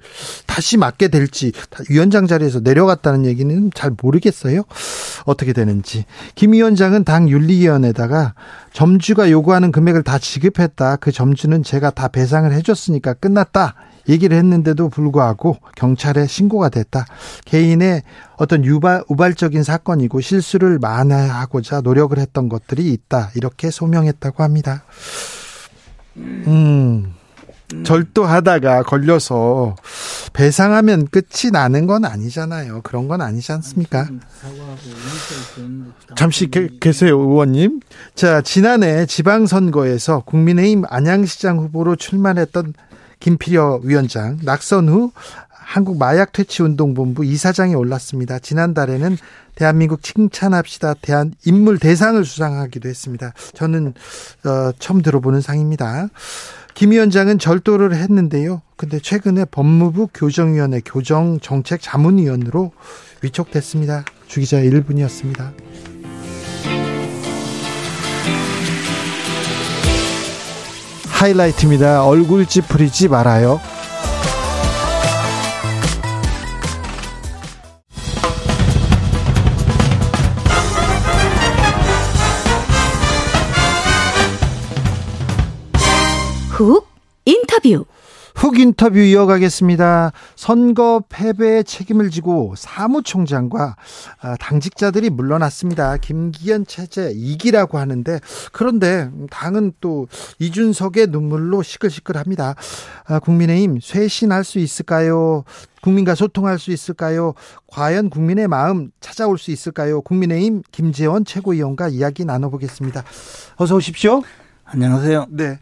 다시 0.46 0.78
맡게 0.78 1.10
될지 1.10 1.52
위원장 1.90 2.28
자리에서 2.28 2.60
내려갔다는 2.62 3.26
얘기는 3.26 3.72
잘 3.74 3.92
모르겠어요. 4.02 4.64
어떻게 5.26 5.54
되는지. 5.54 6.06
김 6.36 6.54
위원장은 6.54 7.04
당 7.04 7.30
윤리위원회에다가 7.30 8.34
점주가 8.76 9.32
요구하는 9.32 9.72
금액을 9.72 10.04
다 10.04 10.20
지급했다. 10.20 10.98
그 10.98 11.14
점주는 11.14 11.64
제가 11.64 11.92
다 11.92 12.10
배상을 12.10 12.52
해줬으니까 12.52 13.14
끝났다. 13.14 13.74
얘기를 14.10 14.38
했는데도 14.38 14.90
불구하고 14.90 15.56
경찰에 15.78 16.28
신고가 16.28 16.68
됐다. 16.68 17.06
개인의 17.46 18.04
어떤 18.36 18.66
유발, 18.66 19.02
우발적인 19.08 19.64
사건이고 19.64 20.20
실수를 20.20 20.78
만회하고자 20.80 21.82
노력을 21.82 22.18
했던 22.18 22.50
것들이 22.50 22.92
있다. 22.92 23.32
이렇게 23.36 23.72
소명했다고 23.72 24.44
합니다. 24.44 24.84
음. 26.18 27.14
절도하다가 27.86 28.84
걸려서 28.84 29.76
배상하면 30.36 31.08
끝이 31.08 31.50
나는 31.52 31.88
건 31.88 32.04
아니잖아요. 32.04 32.82
그런 32.84 33.08
건 33.08 33.22
아니지 33.22 33.54
않습니까? 33.54 34.08
잠시 36.16 36.52
게, 36.52 36.68
계세요, 36.82 37.18
의원님. 37.18 37.80
자, 38.16 38.42
지난해 38.42 39.06
지방선거에서 39.06 40.24
국민의힘 40.26 40.84
안양시장 40.90 41.58
후보로 41.60 41.96
출마했던 41.96 42.74
김필여 43.22 43.82
위원장 43.84 44.38
낙선 44.44 44.90
후 44.90 45.12
한국 45.50 45.98
마약 45.98 46.32
퇴치 46.34 46.62
운동본부 46.64 47.26
이사장에 47.26 47.74
올랐습니다. 47.74 48.38
지난달에는 48.38 49.18
대한민국 49.56 50.04
칭찬합시다 50.04 50.96
대한 51.02 51.34
인물 51.46 51.80
대상을 51.80 52.24
수상하기도 52.24 52.88
했습니다. 52.90 53.34
저는 53.54 53.94
어, 54.46 54.72
처음 54.80 55.02
들어보는 55.02 55.42
상입니다. 55.42 56.10
김 56.76 56.92
위원장은 56.92 57.40
절도를 57.40 57.96
했는데요. 57.96 58.62
근데 58.76 59.00
최근에 59.00 59.46
법무부 59.46 60.10
교정위원회 60.14 60.82
교정정책 60.86 61.82
자문위원으로 61.82 62.74
위촉됐습니다. 63.22 64.04
주기자 64.28 64.58
1분이었습니다. 64.58 65.54
하이라이트입니다. 71.08 72.06
얼굴 72.06 72.46
찌푸리지 72.46 73.08
말아요. 73.08 73.62
훅 86.56 86.88
인터뷰. 87.26 87.84
훅 88.34 88.60
인터뷰 88.60 88.98
이어가겠습니다. 88.98 90.14
선거 90.38 91.04
패배의 91.10 91.66
책임을 91.66 92.10
지고 92.10 92.54
사무총장과 92.56 93.76
아, 94.22 94.38
당직자들이 94.38 95.10
물러났습니다. 95.10 95.98
김기현 95.98 96.66
체제 96.66 97.12
이기라고 97.14 97.78
하는데 97.78 98.22
그런데 98.54 99.10
당은 99.32 99.74
또 99.82 100.08
이준석의 100.40 101.08
눈물로 101.08 101.62
시끌시끌합니다. 101.62 102.56
아, 103.06 103.20
국민의힘 103.20 103.80
쇄신할 103.82 104.46
수 104.46 104.60
있을까요? 104.60 105.44
국민과 105.82 106.16
소통할 106.16 106.58
수 106.58 106.72
있을까요? 106.72 107.34
과연 107.68 108.10
국민의 108.10 108.48
마음 108.48 108.92
찾아올 109.02 109.38
수 109.38 109.52
있을까요? 109.52 110.00
국민의힘 110.02 110.62
김재원 110.72 111.26
최고위원과 111.26 111.90
이야기 111.90 112.24
나눠보겠습니다. 112.24 113.04
어서 113.58 113.76
오십시오. 113.76 114.22
안녕하세요. 114.64 115.28
네. 115.32 115.60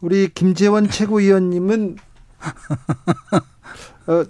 우리 0.00 0.28
김재원 0.28 0.88
최고위원님은 0.88 1.96
어 4.06 4.24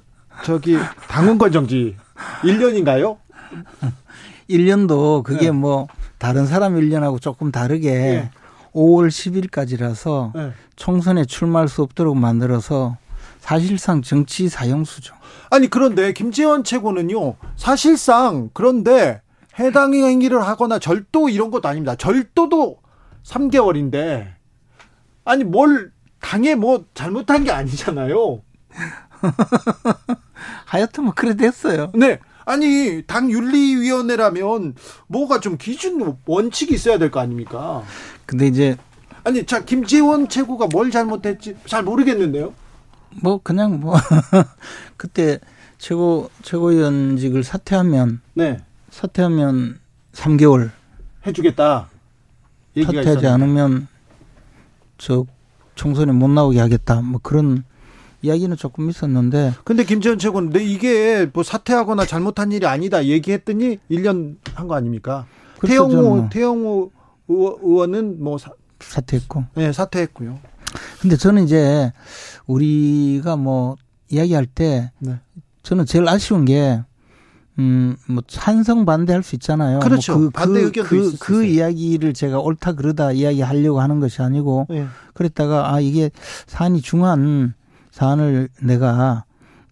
저기 0.44 0.78
당원권 1.08 1.52
정지 1.52 1.96
1년인가요? 2.42 3.18
1년도 4.48 5.22
그게 5.24 5.46
네. 5.46 5.50
뭐 5.50 5.86
다른 6.16 6.46
사람 6.46 6.74
1년하고 6.74 7.20
조금 7.20 7.52
다르게 7.52 7.90
네. 7.92 8.30
5월 8.72 9.08
10일까지라서 9.08 10.32
네. 10.34 10.52
총선에 10.76 11.24
출마할 11.24 11.68
수 11.68 11.82
없도록 11.82 12.16
만들어서 12.16 12.96
사실상 13.40 14.02
정치 14.02 14.48
사형수죠. 14.48 15.14
아니 15.50 15.68
그런데 15.68 16.12
김재원 16.12 16.64
최고는요 16.64 17.36
사실상 17.56 18.50
그런데 18.54 19.20
해당 19.58 19.92
행위를 19.92 20.40
하거나 20.46 20.78
절도 20.78 21.28
이런 21.28 21.50
것도 21.50 21.68
아닙니다. 21.68 21.94
절도도 21.94 22.78
3개월인데 23.24 24.37
아니 25.28 25.44
뭘 25.44 25.92
당에 26.20 26.54
뭐 26.54 26.84
잘못한 26.94 27.44
게 27.44 27.50
아니잖아요. 27.50 28.40
하여튼 30.64 31.04
뭐 31.04 31.12
그래 31.14 31.36
됐어요. 31.36 31.92
네. 31.94 32.18
아니 32.46 33.02
당 33.06 33.30
윤리위원회라면 33.30 34.74
뭐가 35.06 35.38
좀 35.40 35.58
기준 35.58 36.16
원칙이 36.24 36.72
있어야 36.74 36.96
될 36.96 37.10
거 37.10 37.20
아닙니까? 37.20 37.82
근데 38.24 38.46
이제 38.46 38.74
아니 39.22 39.44
자 39.44 39.62
김재원 39.66 40.30
최고가 40.30 40.68
뭘 40.72 40.90
잘못했지 40.90 41.56
잘 41.66 41.82
모르겠는데요. 41.82 42.54
뭐 43.22 43.38
그냥 43.42 43.80
뭐 43.80 43.96
그때 44.96 45.40
최고 45.76 46.30
최고위원직을 46.40 47.44
사퇴하면 47.44 48.22
네 48.32 48.58
사퇴하면 48.90 49.78
3개월 50.14 50.70
해주겠다. 51.26 51.90
사퇴하지 52.74 53.00
있었는데. 53.10 53.26
않으면 53.28 53.88
저 54.98 55.24
총선에 55.74 56.12
못 56.12 56.28
나오게 56.28 56.58
하겠다. 56.60 57.00
뭐 57.00 57.20
그런 57.22 57.64
이야기는 58.22 58.56
조금 58.56 58.90
있었는데 58.90 59.54
근데 59.64 59.84
김재원 59.84 60.18
최고는 60.18 60.50
내 60.50 60.62
이게 60.64 61.30
뭐 61.32 61.42
사퇴하거나 61.44 62.04
잘못한 62.04 62.50
일이 62.52 62.66
아니다 62.66 63.04
얘기했더니 63.04 63.78
1년 63.90 64.36
한 64.54 64.66
거 64.66 64.74
아닙니까? 64.74 65.26
그래서 65.60 65.86
태영호 65.88 66.02
저는 66.16 66.28
태영호 66.30 66.90
의원- 67.28 67.58
의원은 67.62 68.22
뭐 68.22 68.36
사, 68.38 68.50
사퇴했고. 68.80 69.44
네, 69.54 69.72
사퇴했고요. 69.72 70.38
근데 71.00 71.16
저는 71.16 71.44
이제 71.44 71.92
우리가 72.46 73.36
뭐 73.36 73.76
이야기할 74.08 74.46
때 74.46 74.90
네. 74.98 75.20
저는 75.62 75.86
제일 75.86 76.08
아쉬운 76.08 76.44
게 76.44 76.80
음, 77.58 77.96
뭐 78.06 78.22
찬성 78.26 78.84
반대할 78.84 79.22
수 79.22 79.34
있잖아요. 79.34 79.80
그렇죠. 79.80 80.12
뭐 80.16 80.26
그, 80.26 80.30
반대 80.30 80.60
그, 80.60 80.66
의견도 80.66 80.88
그, 80.88 81.16
그 81.18 81.44
있어요. 81.44 81.68
이야기를 81.68 82.14
제가 82.14 82.38
옳다 82.38 82.72
그러다 82.72 83.12
이야기하려고 83.12 83.80
하는 83.80 84.00
것이 84.00 84.22
아니고 84.22 84.66
네. 84.70 84.86
그랬다가 85.14 85.74
아 85.74 85.80
이게 85.80 86.10
사안이 86.46 86.80
중한 86.80 87.54
사안을 87.90 88.48
내가 88.62 89.24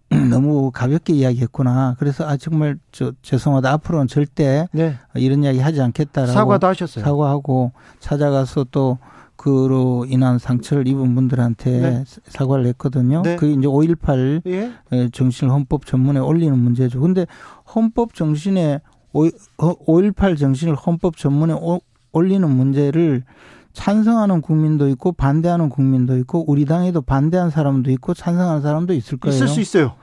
너무 0.29 0.71
가볍게 0.71 1.13
이야기했구나. 1.13 1.95
그래서 1.99 2.25
아 2.27 2.37
정말 2.37 2.77
저 2.91 3.11
죄송하다. 3.21 3.71
앞으로는 3.71 4.07
절대 4.07 4.67
네. 4.71 4.97
이런 5.15 5.43
이야기 5.43 5.59
하지 5.59 5.81
않겠다라고 5.81 6.33
사과도 6.33 6.67
하셨어요. 6.67 7.03
사과하고 7.03 7.71
찾아가서 7.99 8.65
또 8.71 8.99
그로 9.47 10.05
인한 10.09 10.39
상처를 10.39 10.89
입은 10.89 11.15
분들한테 11.15 11.79
네. 11.79 12.03
사과를 12.25 12.65
했거든요. 12.67 13.21
네. 13.21 13.37
그게 13.37 13.53
이제 13.53 13.65
5.18 13.65 14.41
예. 14.47 15.09
정신을 15.09 15.53
헌법 15.53 15.85
전문에 15.85 16.19
올리는 16.19 16.57
문제죠. 16.57 16.99
근데 16.99 17.25
헌법 17.73 18.13
정신에 18.13 18.81
5.18 19.13 20.37
정신을 20.37 20.75
헌법 20.75 21.15
전문에 21.15 21.53
오- 21.53 21.79
올리는 22.11 22.49
문제를 22.49 23.23
찬성하는 23.71 24.41
국민도 24.41 24.89
있고 24.89 25.13
반대하는 25.13 25.69
국민도 25.69 26.17
있고 26.17 26.43
우리 26.45 26.65
당에도 26.65 27.01
반대하는 27.01 27.49
사람도 27.49 27.89
있고 27.91 28.13
찬성하는 28.13 28.61
사람도 28.61 28.93
있을 28.93 29.17
거예요. 29.17 29.33
있을 29.33 29.47
수 29.47 29.61
있어요. 29.61 29.93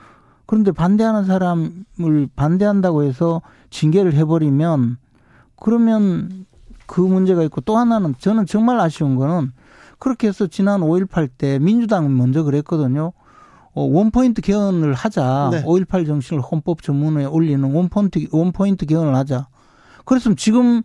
그런데 0.47 0.73
반대하는 0.73 1.25
사람을 1.25 2.29
반대한다고 2.35 3.03
해서 3.03 3.43
징계를 3.69 4.15
해버리면 4.15 4.97
그러면 5.57 6.47
그 6.87 7.01
문제가 7.01 7.43
있고 7.45 7.61
또 7.63 7.77
하나는 7.77 8.15
저는 8.19 8.47
정말 8.47 8.79
아쉬운 8.81 9.17
거는 9.17 9.53
그렇게 9.99 10.29
해서 10.29 10.47
지난 10.47 10.81
5.18 10.81 11.31
때 11.37 11.59
민주당은 11.59 12.17
먼저 12.17 12.43
그랬거든요. 12.43 13.13
어, 13.75 13.83
원포인트 13.83 14.41
개헌을 14.43 14.95
하자. 14.95 15.49
네. 15.53 15.65
5.18 15.65 16.07
정신을 16.07 16.43
헌법 16.43 16.83
전문에 16.83 17.25
올리는 17.25 17.63
원포인트, 17.73 18.27
원포인트 18.31 18.87
개헌을 18.87 19.15
하자. 19.17 19.49
그랬으면 20.05 20.37
지금 20.37 20.83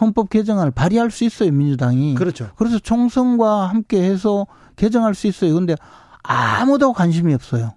헌법 0.00 0.30
개정안을 0.30 0.70
발의할 0.72 1.10
수 1.10 1.24
있어요, 1.24 1.52
민주당이. 1.52 2.14
그렇죠. 2.14 2.50
그래서 2.56 2.78
총선과 2.78 3.68
함께 3.68 4.02
해서 4.02 4.46
개정할 4.76 5.14
수 5.14 5.26
있어요. 5.26 5.54
근데 5.54 5.76
아무도 6.22 6.92
관심이 6.92 7.34
없어요. 7.34 7.74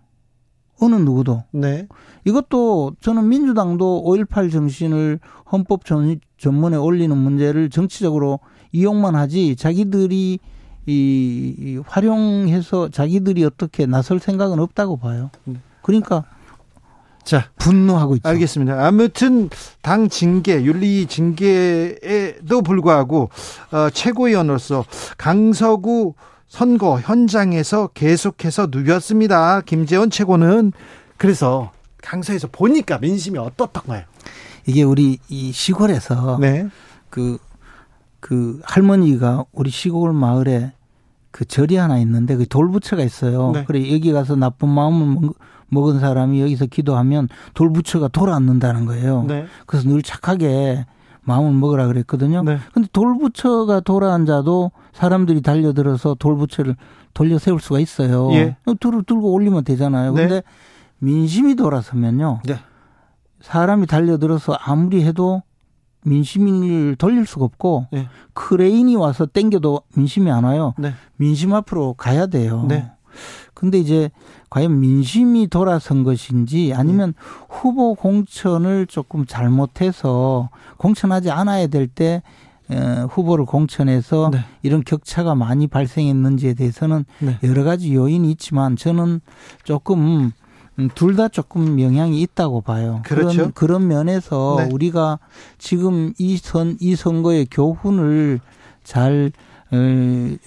어느 0.80 0.96
누구도. 0.96 1.44
네. 1.52 1.88
이것도 2.26 2.94
저는 3.02 3.28
민주당도 3.30 4.04
5.18 4.06 4.52
정신을 4.52 5.20
헌법 5.52 5.86
전, 5.86 6.20
전문에 6.38 6.78
올리는 6.78 7.16
문제를 7.16 7.70
정치적으로 7.70 8.40
이용만 8.72 9.16
하지 9.16 9.56
자기들이 9.56 10.40
이, 10.86 11.56
이 11.60 11.82
활용해서 11.86 12.90
자기들이 12.90 13.44
어떻게 13.44 13.86
나설 13.86 14.20
생각은 14.20 14.60
없다고 14.60 14.98
봐요. 14.98 15.30
그러니까 15.82 16.24
자, 17.24 17.50
분노하고 17.58 18.16
있죠. 18.16 18.30
알겠습니다. 18.30 18.86
아무튼 18.88 19.50
당 19.82 20.08
징계, 20.08 20.64
윤리 20.64 21.06
징계에도 21.08 22.62
불구하고 22.62 23.30
어, 23.72 23.90
최고위원으로서 23.90 24.86
강서구 25.18 26.14
선거 26.48 27.02
현장에서 27.02 27.88
계속해서 27.88 28.70
누볐습니다. 28.72 29.60
김재원 29.62 30.10
최고는 30.10 30.72
그래서 31.18 31.72
강서에서 32.02 32.48
보니까 32.52 32.98
민심이 33.00 33.38
어떻던가요? 33.38 34.04
이게 34.66 34.84
우리 34.84 35.18
이 35.30 35.52
시골에서 35.52 36.38
네. 36.40 36.68
그, 37.10 37.38
그 38.20 38.60
할머니가 38.64 39.46
우리 39.54 39.70
시골 39.70 40.14
마을에 40.14 40.74
그 41.32 41.46
절이 41.46 41.76
하나 41.76 41.98
있는데 42.00 42.36
그 42.36 42.48
돌부처가 42.48 43.04
있어요. 43.04 43.52
네. 43.52 43.64
그래 43.66 43.94
여기 43.94 44.12
가서 44.12 44.36
나쁜 44.36 44.70
마음을 44.70 45.22
먹- 45.22 45.36
먹은 45.70 46.00
사람이 46.00 46.42
여기서 46.42 46.66
기도하면 46.66 47.28
돌부처가 47.54 48.08
돌아앉는다는 48.10 48.86
거예요. 48.86 49.24
네. 49.28 49.46
그래서 49.66 49.88
늘 49.90 50.02
착하게 50.02 50.86
마음을 51.24 51.52
먹으라 51.54 51.88
그랬거든요. 51.88 52.42
네. 52.44 52.58
근데 52.74 52.88
돌부처가 52.94 53.82
돌아앉아도 53.82 54.72
사람들이 54.94 55.42
달려들어서 55.42 56.16
돌부처를 56.16 56.76
돌려 57.14 57.38
세울 57.38 57.60
수가 57.60 57.80
있어요. 57.80 58.32
예. 58.34 58.56
들고 58.80 59.34
올리면 59.34 59.66
되잖아요. 59.66 60.14
네. 60.14 60.22
근데 60.28 60.44
민심이 61.00 61.56
돌아서면요. 61.56 62.42
네. 62.46 62.56
사람이 63.42 63.88
달려들어서 63.88 64.54
아무리 64.54 65.04
해도 65.04 65.44
민심을 66.04 66.96
돌릴 66.96 67.26
수가 67.26 67.46
없고 67.46 67.88
네. 67.92 68.08
크레인이 68.34 68.96
와서 68.96 69.26
땡겨도 69.26 69.82
민심이 69.96 70.32
안 70.32 70.44
와요. 70.44 70.74
네. 70.78 70.94
민심 71.18 71.54
앞으로 71.54 71.94
가야 71.94 72.28
돼요. 72.28 72.66
네. 72.68 72.92
근데 73.54 73.80
이제 73.80 74.12
과연 74.50 74.80
민심이 74.80 75.48
돌아선 75.48 76.04
것인지 76.04 76.74
아니면 76.76 77.14
후보 77.50 77.96
공천을 77.96 78.86
조금 78.86 79.26
잘못해서 79.26 80.50
공천하지 80.78 81.32
않아야 81.32 81.68
될 81.68 81.88
때 81.88 82.22
후보를 83.10 83.46
공천해서 83.46 84.30
네. 84.32 84.40
이런 84.62 84.84
격차가 84.84 85.36
많이 85.36 85.68
발생했는지에 85.68 86.54
대해서는 86.54 87.06
네. 87.20 87.40
여러 87.44 87.64
가지 87.64 87.94
요인이 87.94 88.30
있지만 88.32 88.76
저는 88.76 89.22
조금 89.64 90.32
둘다 90.94 91.30
조금 91.30 91.82
영향이 91.82 92.22
있다고 92.22 92.62
봐요. 92.62 93.02
그렇죠. 93.04 93.36
그런, 93.36 93.52
그런 93.54 93.88
면에서 93.88 94.56
네. 94.60 94.70
우리가 94.72 95.20
지금 95.58 96.14
이 96.20 96.38
선, 96.38 96.78
이 96.80 96.96
선거의 96.96 97.48
교훈을 97.50 98.40
잘 98.84 99.32
어, 99.70 99.76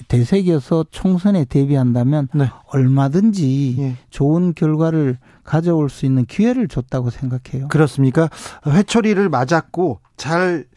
되새겨서 0.09 0.87
총선에 0.91 1.45
대비한다면 1.45 2.29
네. 2.33 2.49
얼마든지 2.69 3.77
예. 3.79 3.97
좋은 4.09 4.55
결과를 4.55 5.19
가져올 5.45 5.91
수 5.91 6.07
있는 6.07 6.25
기회를 6.25 6.69
줬다고 6.69 7.11
생각해요. 7.11 7.69
그렇습니까? 7.69 8.31
회초리를 8.67 9.29
맞았고 9.29 10.01
잘, 10.17 10.65
어, 10.65 10.71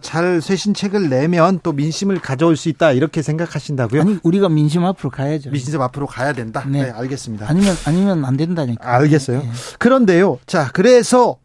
잘 0.00 0.40
쇄신책을 0.40 1.10
내면 1.10 1.60
또 1.62 1.72
민심을 1.72 2.20
가져올 2.20 2.56
수 2.56 2.68
있다 2.68 2.92
이렇게 2.92 3.20
생각하신다고요? 3.22 4.00
아니 4.00 4.18
우리가 4.22 4.48
민심 4.48 4.84
앞으로 4.84 5.10
가야죠. 5.10 5.50
민심 5.50 5.80
앞으로 5.82 6.06
가야 6.06 6.32
된다. 6.32 6.64
네, 6.66 6.84
네. 6.84 6.90
알겠습니다. 6.90 7.46
아니면 7.48 7.74
아니면 7.84 8.24
안 8.24 8.36
된다니까. 8.36 8.96
알겠어요. 8.96 9.38
예. 9.38 9.48
그런데요. 9.78 10.38
자, 10.46 10.70
그래서 10.72 11.36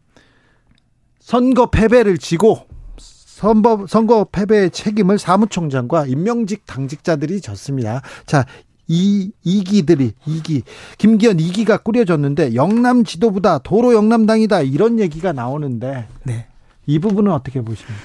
선거 1.20 1.70
패배를 1.70 2.18
지고 2.18 2.66
선거, 2.96 3.84
선거 3.88 4.24
패배의 4.30 4.70
책임을 4.70 5.18
사무총장과 5.18 6.06
임명직 6.06 6.66
당직자들이 6.66 7.40
졌습니다. 7.40 8.00
자, 8.26 8.46
이, 8.86 9.32
이기들이, 9.42 10.12
이기, 10.26 10.62
김기현 10.98 11.40
이기가 11.40 11.78
꾸려졌는데 11.78 12.54
영남 12.54 13.02
지도부다, 13.04 13.58
도로 13.58 13.94
영남당이다, 13.94 14.62
이런 14.62 15.00
얘기가 15.00 15.32
나오는데 15.32 16.06
네. 16.22 16.46
이 16.86 16.98
부분은 16.98 17.32
어떻게 17.32 17.60
보십니까? 17.60 17.98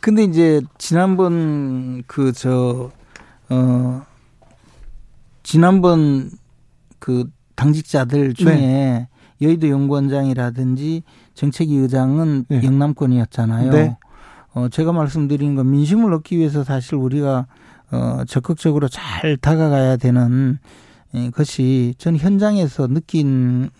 근데 0.00 0.22
이제 0.24 0.60
지난번 0.78 2.02
그 2.06 2.32
저 2.32 2.90
어 3.48 4.02
지난번 5.42 6.30
그 6.98 7.28
당직자들 7.54 8.34
중에 8.34 9.08
여의도 9.40 9.68
연구원장이라든지 9.68 11.02
정책위 11.34 11.76
의장은 11.76 12.46
네. 12.48 12.62
영남권이었잖아요. 12.64 13.70
네. 13.70 13.96
어 14.54 14.68
제가 14.68 14.92
말씀드린 14.92 15.54
건 15.54 15.70
민심을 15.70 16.12
얻기 16.14 16.38
위해서 16.38 16.64
사실 16.64 16.94
우리가 16.96 17.46
어 17.92 18.22
적극적으로 18.26 18.88
잘 18.88 19.36
다가가야 19.36 19.96
되는 19.98 20.58
예, 21.14 21.30
것이 21.30 21.94
전 21.98 22.16
현장에서 22.16 22.88
느낀 22.88 23.70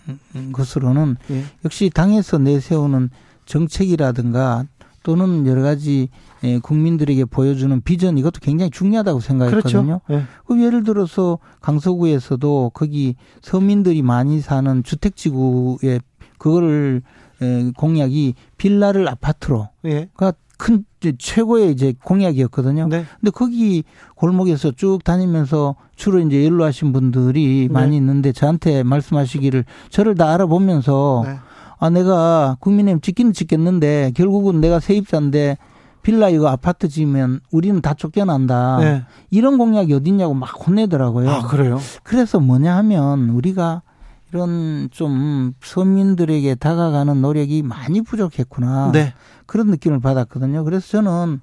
것으로는 0.53 1.17
예. 1.31 1.45
역시 1.65 1.91
당에서 1.93 2.39
내세우는 2.39 3.11
정책이라든가 3.47 4.67
또는 5.03 5.47
여러 5.47 5.63
가지 5.63 6.09
예, 6.43 6.59
국민들에게 6.59 7.27
보여주는 7.27 7.81
비전 7.83 8.19
이것도 8.19 8.41
굉장히 8.43 8.71
중요하다고 8.71 9.21
생각했거든요. 9.21 10.01
그렇죠. 10.05 10.23
예. 10.23 10.27
그 10.45 10.61
예를 10.61 10.83
들어서 10.83 11.39
강서구에서도 11.61 12.73
거기 12.75 13.15
서민들이 13.41 14.03
많이 14.03 14.41
사는 14.41 14.83
주택지구에 14.83 16.01
그거를 16.39 17.03
에, 17.41 17.71
공약이 17.77 18.35
빌라를 18.57 19.09
아파트로 19.09 19.69
예. 19.85 20.09
가큰 20.17 20.85
최고의 21.19 21.71
이제 21.71 21.95
공약이었거든요. 22.03 22.89
네. 22.89 23.05
근데 23.21 23.31
거기 23.31 23.85
골목에서 24.17 24.73
쭉 24.73 25.05
다니면서 25.05 25.77
주로 25.95 26.19
이제 26.19 26.45
연로하신 26.45 26.93
분들이 26.93 27.69
네. 27.69 27.73
많이 27.73 27.97
있는데 27.97 28.33
저한테 28.33 28.83
말씀하시기를 28.83 29.65
저를 29.91 30.17
다 30.17 30.33
알아보면서 30.35 31.23
네. 31.25 31.37
아 31.79 31.91
내가 31.91 32.57
국민의힘 32.61 33.01
찍기는 33.01 33.33
찍겠는데 33.33 34.13
결국은 34.15 34.61
내가 34.61 34.81
세입자인데 34.81 35.59
빌라 36.03 36.29
이거 36.29 36.49
아파트 36.49 36.89
지으면 36.89 37.41
우리는 37.51 37.81
다 37.81 37.93
쫓겨난다. 37.95 38.79
네. 38.79 39.03
이런 39.31 39.59
공약이 39.59 39.93
어딨냐고 39.93 40.35
막 40.35 40.47
혼내더라고요. 40.67 41.29
아, 41.29 41.43
그래요? 41.43 41.81
그래서 42.05 42.39
뭐냐 42.39 42.77
하면 42.77 43.31
우리가 43.31 43.83
이런 44.31 44.89
좀 44.93 45.53
서민들에게 45.61 46.55
다가가는 46.57 47.21
노력이 47.21 47.63
많이 47.63 48.03
부족했구나. 48.03 48.93
네. 48.93 49.15
그런 49.47 49.67
느낌을 49.69 50.01
받았거든요. 50.01 50.63
그래서 50.63 50.87
저는 50.89 51.41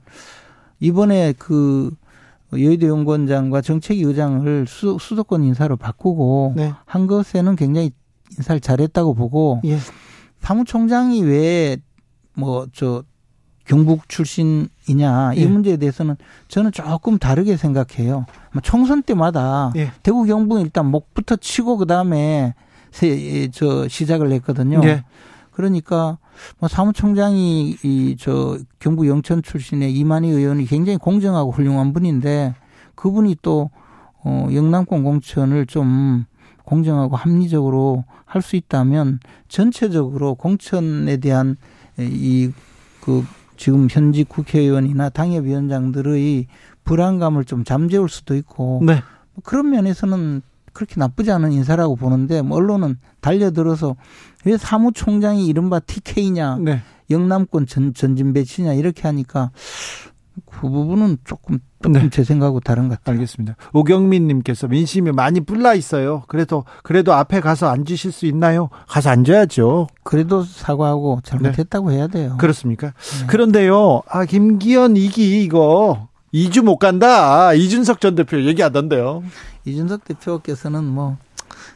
이번에 0.80 1.34
그 1.38 1.92
여의도 2.54 2.88
연구원장과 2.88 3.62
정책위 3.62 4.04
의장을 4.04 4.66
수, 4.68 4.98
수도권 5.00 5.44
인사로 5.44 5.76
바꾸고 5.76 6.54
네. 6.56 6.74
한 6.86 7.08
것에는 7.08 7.56
굉장히 7.56 7.92
인사를 8.38 8.62
잘했다고 8.62 9.14
보고 9.14 9.62
예. 9.66 9.78
사무총장이 10.44 11.24
왜 11.24 11.78
뭐 12.36 12.68
저 12.74 13.04
경북 13.66 14.10
출신이냐 14.10 15.34
이 15.36 15.42
예. 15.42 15.46
문제에 15.46 15.78
대해서는 15.78 16.16
저는 16.50 16.72
조금 16.72 17.18
다르게 17.18 17.56
생각해요. 17.56 18.26
뭐 18.52 18.62
총선 18.62 19.04
때마다 19.04 19.72
예. 19.78 19.92
대구 20.04 20.26
경북은 20.26 20.64
일단 20.64 20.88
목부터 20.92 21.36
치고 21.38 21.78
그 21.78 21.86
다음에 21.86 22.56
저 23.52 23.88
시작을 23.88 24.32
했거든요. 24.34 24.82
예. 24.84 25.04
그러니까 25.52 26.18
뭐 26.60 26.68
사무총장이 26.68 27.78
이 27.84 28.16
저 28.20 28.58
경북 28.80 29.08
영천 29.08 29.44
출신의 29.44 29.94
이만희 29.94 30.28
의원이 30.30 30.66
굉장히 30.66 30.98
공정하고 30.98 31.52
훌륭한 31.52 31.94
분인데 31.94 32.56
그분이 32.96 33.38
또 33.44 33.70
어, 34.26 34.48
영남권 34.52 35.04
공천을 35.04 35.68
좀 35.68 36.26
공정하고 36.66 37.16
합리적으로 37.16 38.04
할 38.34 38.42
수 38.42 38.56
있다면 38.56 39.20
전체적으로 39.48 40.34
공천에 40.34 41.18
대한 41.18 41.56
이그 42.00 43.24
지금 43.58 43.88
현직 43.90 44.28
국회의원이나 44.28 45.10
당협위원장들의 45.10 46.48
불안감을 46.84 47.46
좀 47.46 47.64
잠재울 47.64 48.10
수도 48.10 48.36
있고 48.36 48.82
네. 48.84 49.04
뭐 49.34 49.44
그런 49.44 49.70
면에서는 49.70 50.42
그렇게 50.74 50.96
나쁘지 50.98 51.32
않은 51.32 51.52
인사라고 51.52 51.96
보는데 51.96 52.42
뭐 52.42 52.58
언론은 52.58 52.98
달려들어서 53.22 53.96
왜 54.46 54.58
사무총장이 54.58 55.46
이른바 55.46 55.80
TK냐 55.80 56.58
네. 56.58 56.82
영남권 57.12 57.68
전, 57.68 57.94
전진 57.94 58.34
배치냐 58.34 58.74
이렇게 58.74 59.04
하니까 59.04 59.52
그 60.64 60.70
부분은 60.70 61.18
조금 61.26 61.60
조금 61.82 61.92
네. 61.92 62.10
제 62.10 62.24
생각하고 62.24 62.62
다른 62.62 62.88
것 62.88 62.98
같아요. 62.98 63.16
알겠습니다. 63.16 63.58
오경민 63.74 64.28
님께서 64.28 64.70
민심이 64.70 65.12
많이 65.12 65.42
불나 65.42 65.74
있어요. 65.74 66.24
그래도 66.30 66.64
그래도 66.84 67.12
앞에 67.12 67.42
가서 67.42 67.68
앉으실 67.68 68.14
수 68.14 68.26
있나요? 68.28 68.70
가서 68.88 69.10
앉아야죠. 69.10 69.88
그래도 70.04 70.42
사과하고 70.44 71.20
잘못했다고 71.26 71.92
해야 71.92 72.08
돼요. 72.08 72.30
네. 72.30 72.38
그렇습니까? 72.38 72.88
네. 72.88 73.28
그런데요. 73.28 74.04
아, 74.08 74.24
김기현 74.24 74.96
이기 74.96 75.44
이거 75.44 76.08
2주 76.34 76.62
못 76.62 76.78
간다. 76.78 77.54
이준석 77.54 78.00
전 78.00 78.16
대표 78.16 78.42
얘기하던데요. 78.42 79.22
이준석 79.66 80.06
대표께서는 80.06 80.86
뭐 80.86 81.18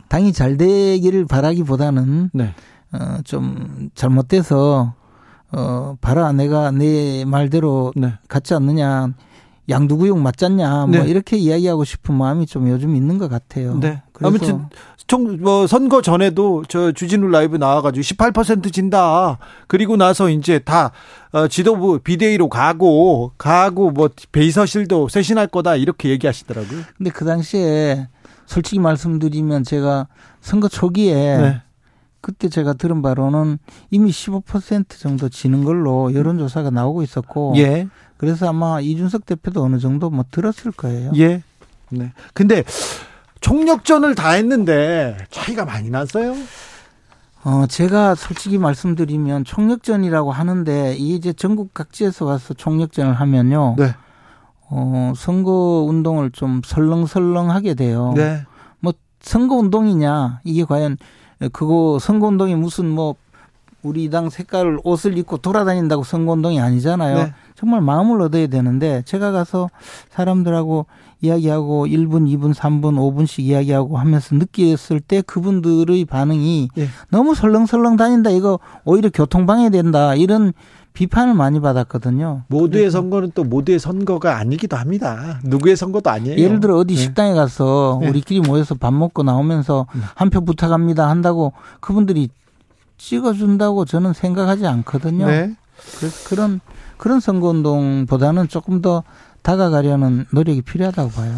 당이 0.07 0.31
잘 0.31 0.55
되기를 0.55 1.25
바라기보다는 1.25 2.29
네. 2.33 2.53
어, 2.93 3.17
좀 3.25 3.89
잘못돼서 3.95 4.93
어 5.51 5.95
봐라 6.01 6.31
내가 6.31 6.71
내 6.71 7.23
말대로 7.25 7.93
네. 7.95 8.13
같지 8.27 8.53
않느냐 8.53 9.13
양두구육 9.69 10.19
맞잖냐 10.19 10.87
뭐 10.87 11.03
네. 11.03 11.09
이렇게 11.09 11.37
이야기하고 11.37 11.83
싶은 11.83 12.15
마음이 12.15 12.45
좀 12.45 12.69
요즘 12.69 12.95
있는 12.95 13.17
것 13.17 13.29
같아요. 13.29 13.77
네. 13.79 14.01
아무튼 14.21 14.67
총뭐 15.07 15.67
선거 15.67 16.01
전에도 16.01 16.63
저 16.67 16.91
주진우 16.91 17.27
라이브 17.27 17.55
나와가지고 17.55 18.01
18% 18.01 18.73
진다. 18.73 19.37
그리고 19.67 19.95
나서 19.95 20.29
이제 20.29 20.59
다 20.59 20.91
어, 21.31 21.47
지도부 21.47 21.99
비대위로 21.99 22.49
가고 22.49 23.31
가고 23.37 23.91
뭐 23.91 24.09
베이서실도 24.31 25.07
쇄신할 25.09 25.47
거다 25.47 25.75
이렇게 25.75 26.09
얘기하시더라고요. 26.09 26.81
근데 26.97 27.09
그 27.09 27.25
당시에 27.25 28.07
솔직히 28.45 28.79
말씀드리면 28.79 29.63
제가 29.63 30.07
선거 30.41 30.67
초기에 30.67 31.37
네. 31.37 31.61
그때 32.27 32.49
제가 32.49 32.73
들은 32.73 33.01
바로는 33.01 33.57
이미 33.89 34.11
15% 34.11 34.99
정도 34.99 35.29
지는 35.29 35.63
걸로 35.63 36.13
여론조사가 36.13 36.71
나오고 36.71 37.01
있었고 37.01 37.53
예. 37.55 37.87
그래서 38.17 38.49
아마 38.49 38.81
이준석 38.81 39.25
대표도 39.25 39.63
어느 39.63 39.79
정도 39.79 40.09
뭐 40.09 40.25
들었을 40.29 40.73
거예요. 40.73 41.13
예. 41.15 41.41
네. 41.89 42.11
근데 42.33 42.65
총력전을 43.39 44.15
다 44.15 44.31
했는데 44.31 45.15
차이가 45.31 45.63
많이 45.63 45.89
났어요. 45.89 46.35
어, 47.45 47.65
제가 47.65 48.15
솔직히 48.15 48.57
말씀드리면 48.57 49.45
총력전이라고 49.45 50.33
하는데 50.33 50.95
이게 50.97 51.15
이제 51.15 51.31
전국 51.31 51.73
각지에서 51.73 52.25
와서 52.25 52.53
총력전을 52.53 53.13
하면요. 53.13 53.75
네. 53.77 53.95
어, 54.69 55.13
선거 55.15 55.85
운동을 55.87 56.31
좀 56.31 56.59
설렁설렁하게 56.65 57.75
돼요. 57.75 58.11
네. 58.17 58.43
뭐 58.81 58.91
선거 59.21 59.55
운동이냐 59.55 60.41
이게 60.43 60.65
과연 60.65 60.97
그거 61.51 61.97
선거 61.99 62.27
운동이 62.27 62.55
무슨 62.55 62.89
뭐 62.89 63.15
우리 63.83 64.09
당 64.09 64.29
색깔 64.29 64.79
옷을 64.83 65.17
입고 65.17 65.37
돌아다닌다고 65.37 66.03
선거 66.03 66.33
운동이 66.33 66.59
아니잖아요. 66.59 67.15
네. 67.17 67.33
정말 67.55 67.81
마음을 67.81 68.21
얻어야 68.21 68.47
되는데 68.47 69.01
제가 69.05 69.31
가서 69.31 69.69
사람들하고 70.09 70.85
이야기하고 71.21 71.87
1분, 71.87 72.27
2분, 72.27 72.53
3분, 72.53 72.95
5분씩 72.95 73.39
이야기하고 73.39 73.97
하면서 73.97 74.35
느꼈을 74.35 74.99
때 74.99 75.21
그분들의 75.21 76.05
반응이 76.05 76.69
예. 76.77 76.87
너무 77.09 77.33
설렁설렁 77.33 77.97
다닌다. 77.97 78.29
이거 78.29 78.59
오히려 78.85 79.09
교통방해된다. 79.09 80.15
이런 80.15 80.53
비판을 80.97 81.35
많이 81.35 81.59
받았거든요. 81.59 82.45
모두의 82.47 82.89
선거는 82.89 83.31
또 83.35 83.43
모두의 83.43 83.77
선거가 83.77 84.39
아니기도 84.39 84.77
합니다. 84.77 85.39
누구의 85.43 85.75
선거도 85.75 86.09
아니에요. 86.09 86.39
예를 86.39 86.59
들어 86.59 86.75
어디 86.75 86.95
네. 86.95 86.99
식당에 86.99 87.35
가서 87.35 87.99
네. 88.01 88.09
우리끼리 88.09 88.41
모여서 88.41 88.73
밥 88.73 88.95
먹고 88.95 89.21
나오면서 89.21 89.85
네. 89.93 90.01
한표 90.15 90.41
부탁합니다 90.41 91.07
한다고 91.07 91.53
그분들이 91.81 92.29
찍어준다고 92.97 93.85
저는 93.85 94.13
생각하지 94.13 94.65
않거든요. 94.65 95.27
네. 95.27 95.55
그래서 95.99 96.29
그런 96.29 96.61
그런 96.97 97.19
선거운동보다는 97.19 98.47
조금 98.47 98.81
더 98.81 99.03
다가가려는 99.43 100.25
노력이 100.31 100.63
필요하다고 100.63 101.11
봐요. 101.11 101.37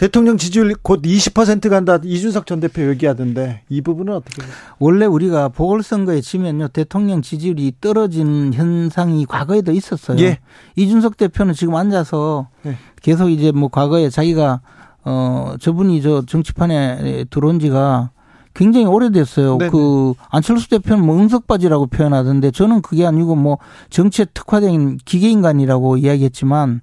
대통령 0.00 0.38
지지율 0.38 0.74
곧 0.80 1.02
20% 1.02 1.68
간다. 1.68 1.98
이준석 2.02 2.46
전 2.46 2.58
대표 2.58 2.88
얘기하던데 2.88 3.60
이 3.68 3.82
부분은 3.82 4.14
어떻게 4.14 4.40
보세요? 4.40 4.54
원래 4.78 5.04
우리가 5.04 5.50
보궐선거에 5.50 6.22
지면요 6.22 6.68
대통령 6.68 7.20
지지율이 7.20 7.74
떨어지는 7.82 8.54
현상이 8.54 9.26
과거에도 9.26 9.72
있었어요. 9.72 10.18
예. 10.20 10.38
이준석 10.76 11.18
대표는 11.18 11.52
지금 11.52 11.74
앉아서 11.74 12.48
네. 12.62 12.78
계속 13.02 13.28
이제 13.28 13.52
뭐 13.52 13.68
과거에 13.68 14.08
자기가 14.08 14.62
어 15.04 15.56
저분이 15.60 16.00
저 16.00 16.24
정치판에 16.24 17.26
들어온 17.28 17.60
지가 17.60 18.12
굉장히 18.54 18.86
오래됐어요. 18.86 19.58
네네. 19.58 19.70
그 19.70 20.14
안철수 20.30 20.70
대표는 20.70 21.04
뭐 21.04 21.18
응석바지라고 21.18 21.88
표현하던데 21.88 22.52
저는 22.52 22.80
그게 22.80 23.04
아니고 23.04 23.36
뭐 23.36 23.58
정치에 23.90 24.24
특화된 24.32 24.96
기계인간이라고 25.04 25.98
이야기했지만 25.98 26.80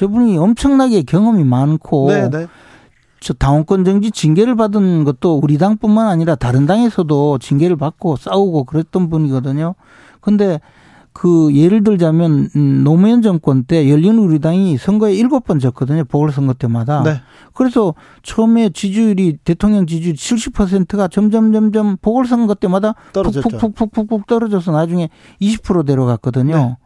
저분이 0.00 0.38
엄청나게 0.38 1.02
경험이 1.02 1.44
많고 1.44 2.08
네, 2.08 2.30
네. 2.30 2.46
저 3.20 3.34
당원권 3.34 3.84
정지 3.84 4.10
징계를 4.10 4.56
받은 4.56 5.04
것도 5.04 5.38
우리 5.42 5.58
당뿐만 5.58 6.08
아니라 6.08 6.36
다른 6.36 6.64
당에서도 6.64 7.36
징계를 7.36 7.76
받고 7.76 8.16
싸우고 8.16 8.64
그랬던 8.64 9.10
분이거든요. 9.10 9.74
근데 10.22 10.58
그 11.12 11.54
예를 11.54 11.84
들자면 11.84 12.48
음, 12.56 12.82
노무현 12.82 13.20
정권 13.20 13.64
때 13.64 13.90
열린 13.90 14.16
우리당이 14.16 14.78
선거에 14.78 15.12
일곱 15.12 15.44
번 15.44 15.58
졌거든요. 15.58 16.04
보궐선거 16.04 16.54
때마다. 16.54 17.02
네. 17.02 17.20
그래서 17.52 17.94
처음에 18.22 18.70
지지율이 18.70 19.36
대통령 19.44 19.86
지지율 19.86 20.14
70%가 20.14 21.08
점점 21.08 21.52
점점 21.52 21.98
보궐선거 22.00 22.54
때마다 22.54 22.94
떨어졌죠. 23.12 23.46
푹푹푹푹푹 23.50 24.26
떨어져서 24.26 24.72
나중에 24.72 25.10
20% 25.42 25.84
내려갔거든요. 25.84 26.56
네. 26.56 26.76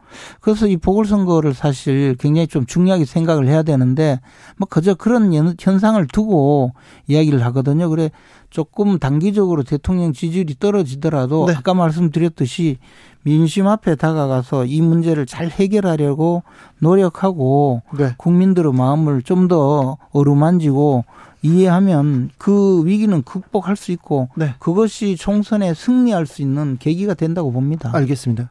그래서 0.40 0.66
이 0.66 0.76
보궐선거를 0.76 1.54
사실 1.54 2.16
굉장히 2.18 2.46
좀 2.46 2.66
중요하게 2.66 3.04
생각을 3.04 3.46
해야 3.46 3.62
되는데 3.62 4.20
뭐 4.56 4.66
그저 4.68 4.94
그런 4.94 5.32
현상을 5.60 6.04
두고 6.08 6.72
이야기를 7.06 7.44
하거든요. 7.46 7.88
그래 7.88 8.10
조금 8.50 8.98
단기적으로 8.98 9.64
대통령 9.64 10.12
지지율이 10.12 10.56
떨어지더라도 10.60 11.46
네. 11.46 11.54
아까 11.54 11.74
말씀드렸듯이 11.74 12.78
민심 13.22 13.66
앞에 13.66 13.96
다가가서 13.96 14.66
이 14.66 14.80
문제를 14.80 15.26
잘 15.26 15.48
해결하려고 15.48 16.42
노력하고 16.78 17.82
네. 17.98 18.14
국민들의 18.16 18.72
마음을 18.72 19.22
좀 19.22 19.44
더 19.48 19.98
어루만지고 20.12 21.04
이해하면 21.44 22.30
그 22.38 22.82
위기는 22.86 23.22
극복할 23.22 23.76
수 23.76 23.92
있고 23.92 24.28
네. 24.34 24.54
그것이 24.58 25.16
총선에 25.16 25.74
승리할 25.74 26.26
수 26.26 26.40
있는 26.40 26.78
계기가 26.78 27.12
된다고 27.12 27.52
봅니다. 27.52 27.90
알겠습니다. 27.92 28.50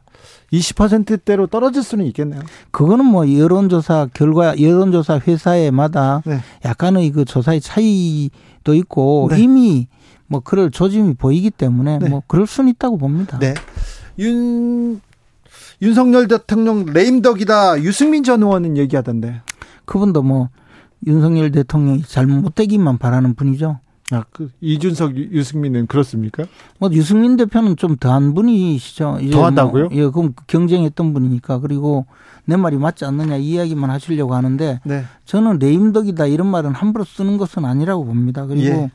20%대로 0.52 1.48
떨어질 1.48 1.82
수는 1.82 2.06
있겠네요. 2.06 2.40
그거는 2.70 3.04
뭐 3.04 3.30
여론조사 3.30 4.08
결과 4.14 4.58
여론조사 4.60 5.20
회사에마다 5.26 6.22
네. 6.24 6.38
약간의 6.64 7.10
그 7.10 7.24
조사의 7.24 7.60
차이도 7.60 8.74
있고 8.74 9.28
네. 9.30 9.40
이미 9.40 9.88
뭐 10.28 10.38
그럴 10.40 10.70
조짐이 10.70 11.14
보이기 11.14 11.50
때문에 11.50 11.98
네. 11.98 12.08
뭐 12.08 12.22
그럴 12.28 12.46
수는 12.46 12.70
있다고 12.70 12.96
봅니다. 12.96 13.38
네. 13.40 13.54
윤 14.20 15.00
윤석열 15.82 16.28
대통령 16.28 16.86
레임덕이다. 16.86 17.82
유승민 17.82 18.22
전 18.22 18.42
의원은 18.42 18.76
얘기하던데. 18.76 19.42
그분도 19.84 20.22
뭐 20.22 20.48
윤석열 21.06 21.50
대통령이 21.52 22.02
잘못되기만 22.02 22.98
바라는 22.98 23.34
분이죠. 23.34 23.78
아, 24.10 24.22
그 24.30 24.50
이준석 24.60 25.16
유- 25.16 25.30
유승민은 25.32 25.86
그렇습니까? 25.86 26.44
뭐 26.78 26.90
유승민 26.92 27.36
대표는 27.36 27.76
좀 27.76 27.96
더한 27.96 28.34
분이시죠. 28.34 29.18
이제 29.22 29.30
더하다고요? 29.30 29.88
뭐, 29.88 29.96
예, 29.96 30.06
그럼 30.10 30.34
경쟁했던 30.46 31.14
분이니까 31.14 31.60
그리고 31.60 32.04
내 32.44 32.56
말이 32.56 32.76
맞지 32.76 33.06
않느냐 33.06 33.36
이 33.36 33.52
이야기만 33.52 33.88
하시려고 33.88 34.34
하는데 34.34 34.80
네. 34.84 35.04
저는 35.24 35.58
레임덕이다 35.58 36.26
이런 36.26 36.48
말은 36.48 36.72
함부로 36.72 37.04
쓰는 37.04 37.38
것은 37.38 37.64
아니라고 37.64 38.04
봅니다. 38.04 38.44
그리고 38.44 38.66
예. 38.66 38.90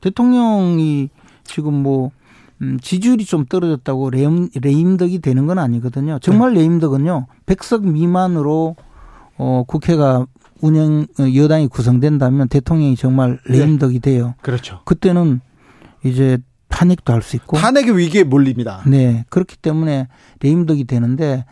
대통령이 0.00 1.10
지금 1.44 1.74
뭐 1.82 2.10
음, 2.62 2.78
지지율이 2.80 3.24
좀 3.24 3.44
떨어졌다고 3.44 4.10
레임, 4.10 4.48
레임덕이 4.54 5.18
되는 5.20 5.46
건 5.46 5.58
아니거든요. 5.58 6.18
정말 6.20 6.54
네. 6.54 6.60
레임덕은요. 6.60 7.26
100석 7.46 7.82
미만으로 7.86 8.76
어, 9.36 9.64
국회가 9.66 10.26
운영 10.64 11.06
어, 11.20 11.34
여당이 11.34 11.68
구성된다면 11.68 12.48
대통령이 12.48 12.96
정말 12.96 13.38
네. 13.48 13.58
레임덕이 13.58 14.00
돼요. 14.00 14.34
그렇죠. 14.40 14.80
그때는 14.86 15.40
이제 16.04 16.38
탄핵도 16.68 17.12
할 17.12 17.22
수 17.22 17.36
있고 17.36 17.58
탄핵의 17.58 17.96
위기에 17.96 18.24
몰립니다. 18.24 18.82
네. 18.86 19.24
그렇기 19.28 19.56
때문에 19.58 20.08
레임덕이 20.40 20.84
되는데 20.84 21.44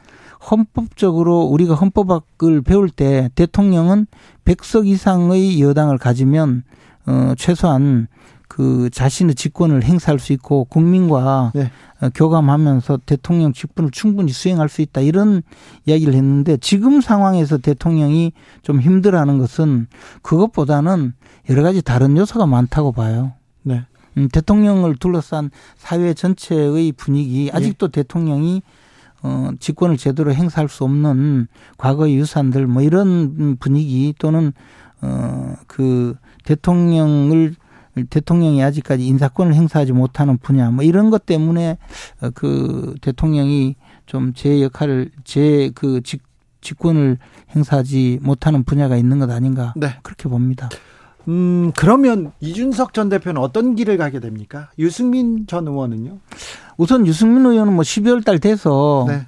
헌법적으로 0.50 1.42
우리가 1.42 1.74
헌법학을 1.74 2.62
배울 2.62 2.88
때 2.88 3.28
대통령은 3.34 4.06
100석 4.44 4.86
이상의 4.86 5.60
여당을 5.60 5.98
가지면 5.98 6.64
어 7.06 7.34
최소한 7.36 8.08
그 8.53 8.90
자신의 8.92 9.34
직권을 9.34 9.82
행사할 9.82 10.18
수 10.18 10.34
있고 10.34 10.64
국민과 10.64 11.53
네. 11.55 11.70
어, 12.03 12.11
교감하면서 12.14 12.98
대통령 13.07 13.55
직분을 13.55 13.90
충분히 13.90 14.30
수행할 14.30 14.68
수 14.68 14.82
있다 14.82 15.00
이런 15.00 15.42
이야기를 15.86 16.12
했는데 16.12 16.59
지금 16.59 17.00
상황에서 17.00 17.57
대통령이 17.57 18.34
좀 18.61 18.82
힘들어하는 18.82 19.38
것은 19.38 19.86
그것보다는 20.20 21.14
여러 21.48 21.62
가지 21.62 21.80
다른 21.80 22.14
요소가 22.18 22.44
많다고 22.44 22.92
봐요. 22.92 23.32
네. 23.62 23.86
음, 24.18 24.28
대통령을 24.28 24.96
둘러싼 24.96 25.50
사회 25.78 26.12
전체의 26.12 26.92
분위기 26.92 27.46
예. 27.46 27.57
아직도 27.57 27.88
대통령이 27.88 28.61
어, 29.22 29.48
직권을 29.61 29.96
제대로 29.96 30.30
행사할 30.34 30.68
수 30.68 30.84
없는 30.84 31.46
과거의 31.78 32.16
유산들 32.16 32.66
뭐 32.66 32.82
이런 32.82 33.57
분위기 33.59 34.14
또는 34.18 34.53
어, 35.00 35.55
그 35.66 36.16
대통령을 36.44 37.55
대통령이 38.11 38.62
아직까지 38.62 39.07
인사권을 39.07 39.55
행사하지 39.55 39.93
못하는 39.93 40.38
분야 40.38 40.70
뭐 40.70 40.84
이런 40.84 41.11
것 41.11 41.26
때문에 41.26 41.78
어, 42.20 42.30
그 42.34 42.95
대통령이 43.01 43.76
좀 44.07 44.32
제 44.34 44.62
역할을 44.62 45.11
제그 45.24 46.01
직권을 46.61 47.18
행사하지 47.55 48.20
못하는 48.22 48.62
분야가 48.64 48.97
있는 48.97 49.18
것 49.18 49.30
아닌가 49.30 49.72
네. 49.76 49.95
그렇게 50.03 50.28
봅니다. 50.28 50.68
음, 51.28 51.70
그러면 51.76 52.32
이준석 52.40 52.95
전 52.95 53.09
대표는 53.09 53.40
어떤 53.40 53.74
길을 53.76 53.97
가게 53.97 54.18
됩니까? 54.20 54.70
유승민 54.78 55.47
전 55.47 55.68
의원은요? 55.68 56.18
우선 56.76 57.07
유승민 57.07 57.47
의원은 57.47 57.72
뭐 57.74 57.82
12월 57.82 58.24
달 58.24 58.38
돼서 58.38 59.05
네. 59.09 59.22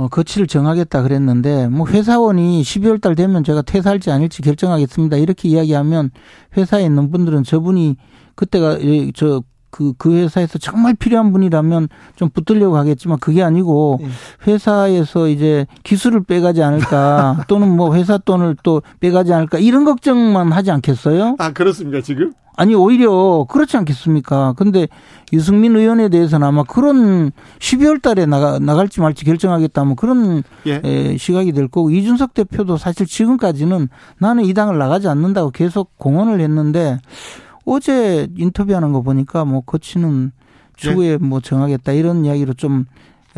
어, 0.00 0.08
거취를 0.08 0.46
정하겠다 0.46 1.02
그랬는데 1.02 1.68
뭐 1.68 1.86
회사원이 1.86 2.62
12월 2.62 3.02
달 3.02 3.14
되면 3.14 3.44
제가 3.44 3.60
퇴사할지 3.60 4.10
아닐지 4.10 4.40
결정하겠습니다. 4.40 5.18
이렇게 5.18 5.50
이야기하면 5.50 6.10
회사에 6.56 6.84
있는 6.84 7.10
분들은 7.10 7.44
저분이 7.44 7.96
그때가 8.34 8.78
저 9.14 9.42
그, 9.70 9.92
그 9.96 10.14
회사에서 10.14 10.58
정말 10.58 10.94
필요한 10.94 11.32
분이라면 11.32 11.88
좀 12.16 12.28
붙들려고 12.30 12.76
하겠지만 12.76 13.18
그게 13.18 13.42
아니고 13.42 14.00
예. 14.02 14.08
회사에서 14.46 15.28
이제 15.28 15.66
기술을 15.84 16.24
빼가지 16.24 16.62
않을까 16.62 17.44
또는 17.48 17.74
뭐 17.74 17.94
회사 17.94 18.18
돈을 18.18 18.56
또 18.62 18.82
빼가지 19.00 19.32
않을까 19.32 19.58
이런 19.58 19.84
걱정만 19.84 20.52
하지 20.52 20.70
않겠어요? 20.70 21.36
아, 21.38 21.52
그렇습니까, 21.52 22.00
지금? 22.00 22.32
아니 22.56 22.74
오히려 22.74 23.46
그렇지 23.48 23.78
않겠습니까? 23.78 24.52
근데 24.54 24.86
유승민 25.32 25.76
의원에 25.76 26.10
대해서는 26.10 26.46
아마 26.46 26.62
그런 26.62 27.32
12월 27.58 28.02
달에 28.02 28.26
나가, 28.26 28.58
나갈지 28.58 29.00
말지 29.00 29.24
결정하겠다면 29.24 29.96
그런 29.96 30.42
예. 30.66 30.82
에, 30.84 31.16
시각이 31.16 31.52
될 31.52 31.68
거고 31.68 31.90
이준석 31.90 32.34
대표도 32.34 32.76
사실 32.76 33.06
지금까지는 33.06 33.88
나는 34.18 34.44
이 34.44 34.52
당을 34.52 34.76
나가지 34.76 35.08
않는다고 35.08 35.52
계속 35.52 35.96
공언을 35.96 36.40
했는데 36.40 36.98
어제 37.64 38.28
인터뷰하는 38.36 38.92
거 38.92 39.02
보니까 39.02 39.44
뭐 39.44 39.60
거치는 39.60 40.32
추후에 40.76 41.18
뭐 41.18 41.40
정하겠다 41.40 41.92
이런 41.92 42.24
이야기로 42.24 42.54
좀 42.54 42.86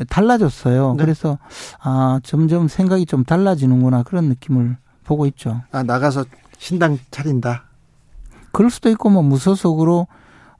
달라졌어요. 0.08 0.94
네. 0.96 1.04
그래서 1.04 1.38
아 1.80 2.20
점점 2.22 2.68
생각이 2.68 3.04
좀 3.06 3.24
달라지는구나 3.24 4.04
그런 4.04 4.26
느낌을 4.26 4.76
보고 5.04 5.26
있죠. 5.26 5.62
아, 5.72 5.82
나가서 5.82 6.24
신당 6.58 6.98
차린다. 7.10 7.64
그럴 8.52 8.70
수도 8.70 8.88
있고 8.90 9.10
뭐 9.10 9.22
무소속으로 9.22 10.06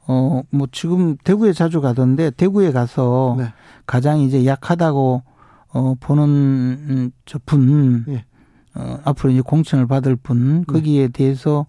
어 0.07 0.43
뭐 0.51 0.67
지금 0.73 1.17
대구에 1.23 1.53
자주 1.53 1.81
가던데 1.81 2.31
대구에 2.31 2.73
가서 2.73 3.37
네. 3.39 3.53
가장 3.87 4.19
이제 4.19 4.45
약하다고 4.45 5.23
어 5.75 5.95
보는 6.01 6.25
음, 6.25 7.11
저분 7.25 8.05
예. 8.09 8.25
어 8.75 8.99
앞으로 9.05 9.31
이제 9.31 9.41
공천을 9.41 9.87
받을 9.87 10.17
분 10.17 10.65
거기에 10.67 11.09
대해서 11.09 11.67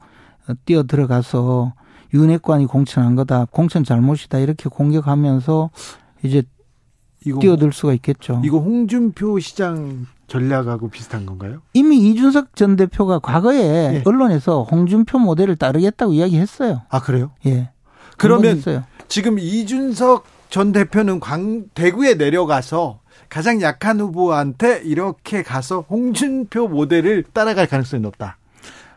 어, 0.48 0.54
뛰어 0.66 0.84
들어가서 0.84 1.74
윤핵관이 2.14 2.66
공천한 2.68 3.16
거다 3.16 3.48
공천 3.52 3.84
잘못이다 3.84 4.40
이렇게 4.40 4.70
공격하면서 4.70 5.70
이제 6.24 6.44
이거, 7.26 7.40
뛰어들 7.40 7.72
수가 7.72 7.94
있겠죠. 7.94 8.42
이거 8.44 8.60
홍준표 8.60 9.40
시장 9.40 10.06
전략하고 10.28 10.90
비슷한 10.90 11.26
건가요? 11.26 11.62
이미 11.74 12.10
이준석 12.10 12.56
전 12.56 12.76
대표가 12.76 13.20
과거에 13.20 13.96
예. 13.96 14.02
언론에서 14.06 14.64
홍준표 14.64 15.20
모델을 15.20 15.56
따르겠다고 15.56 16.14
이야기했어요. 16.14 16.82
아, 16.90 17.00
그래요? 17.02 17.32
예. 17.46 17.70
그러면. 18.18 18.62
지금 19.08 19.38
이준석 19.40 20.26
전 20.50 20.72
대표는 20.72 21.20
광, 21.20 21.66
대구에 21.74 22.16
내려가서 22.16 23.00
가장 23.30 23.62
약한 23.62 24.00
후보한테 24.00 24.82
이렇게 24.84 25.44
가서 25.44 25.82
홍준표 25.82 26.68
모델을 26.68 27.24
따라갈 27.34 27.68
가능성이 27.68 28.02
높다. 28.02 28.38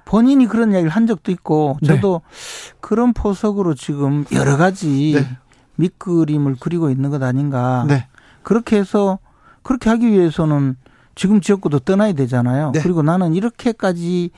본인이 0.06 0.46
그런 0.46 0.72
이야기를 0.72 0.88
한 0.90 1.06
적도 1.06 1.30
있고 1.30 1.76
네. 1.82 1.88
저도 1.88 2.22
그런 2.80 3.12
포석으로 3.12 3.74
지금 3.74 4.24
여러 4.32 4.56
가지 4.56 5.12
네. 5.14 5.36
밑그림을 5.74 6.56
그리고 6.60 6.88
있는 6.88 7.10
것 7.10 7.22
아닌가. 7.22 7.84
네. 7.86 8.06
그렇게 8.42 8.78
해서 8.78 9.18
그렇게 9.62 9.90
하기 9.90 10.06
위해서는 10.06 10.76
지금 11.16 11.40
지역구도 11.40 11.80
떠나야 11.80 12.12
되잖아요. 12.12 12.70
네. 12.72 12.80
그리고 12.80 13.02
나는 13.02 13.34
이렇게까지 13.34 14.30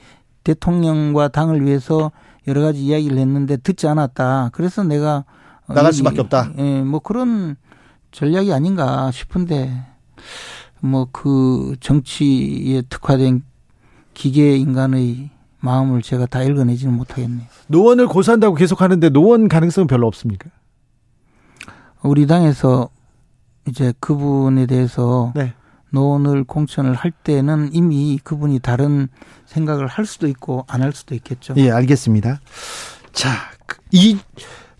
대통령과 0.42 1.28
당을 1.28 1.64
위해서 1.64 2.10
여러 2.48 2.62
가지 2.62 2.80
이야기를 2.80 3.18
했는데 3.18 3.58
듣지 3.58 3.86
않았다. 3.86 4.50
그래서 4.54 4.82
내가 4.82 5.24
어, 5.66 5.74
나갈 5.74 5.92
수밖에 5.92 6.22
없다. 6.22 6.52
예, 6.56 6.80
뭐 6.82 7.00
그런 7.00 7.56
전략이 8.10 8.52
아닌가 8.52 9.10
싶은데 9.12 9.84
뭐 10.80 11.08
그 11.12 11.76
정치에 11.80 12.82
특화된 12.88 13.42
기계 14.14 14.56
인간의 14.56 15.30
마음을 15.60 16.02
제가 16.02 16.26
다 16.26 16.42
읽어내지는 16.42 16.94
못하겠네요. 16.94 17.46
노원을 17.66 18.06
고수한다고 18.06 18.54
계속 18.54 18.80
하는데 18.80 19.08
노원 19.10 19.48
가능성은 19.48 19.86
별로 19.86 20.06
없습니까? 20.06 20.50
우리 22.02 22.26
당에서 22.26 22.90
이제 23.66 23.92
그분에 24.00 24.66
대해서 24.66 25.32
네. 25.34 25.52
노원을 25.90 26.44
공천을 26.44 26.94
할 26.94 27.10
때는 27.10 27.70
이미 27.72 28.18
그분이 28.22 28.60
다른 28.60 29.08
생각을 29.46 29.86
할 29.86 30.06
수도 30.06 30.28
있고 30.28 30.64
안 30.68 30.82
할 30.82 30.92
수도 30.92 31.14
있겠죠. 31.14 31.54
예, 31.56 31.70
알겠습니다. 31.70 32.40
자, 33.12 33.30
그 33.66 33.78
이, 33.90 34.18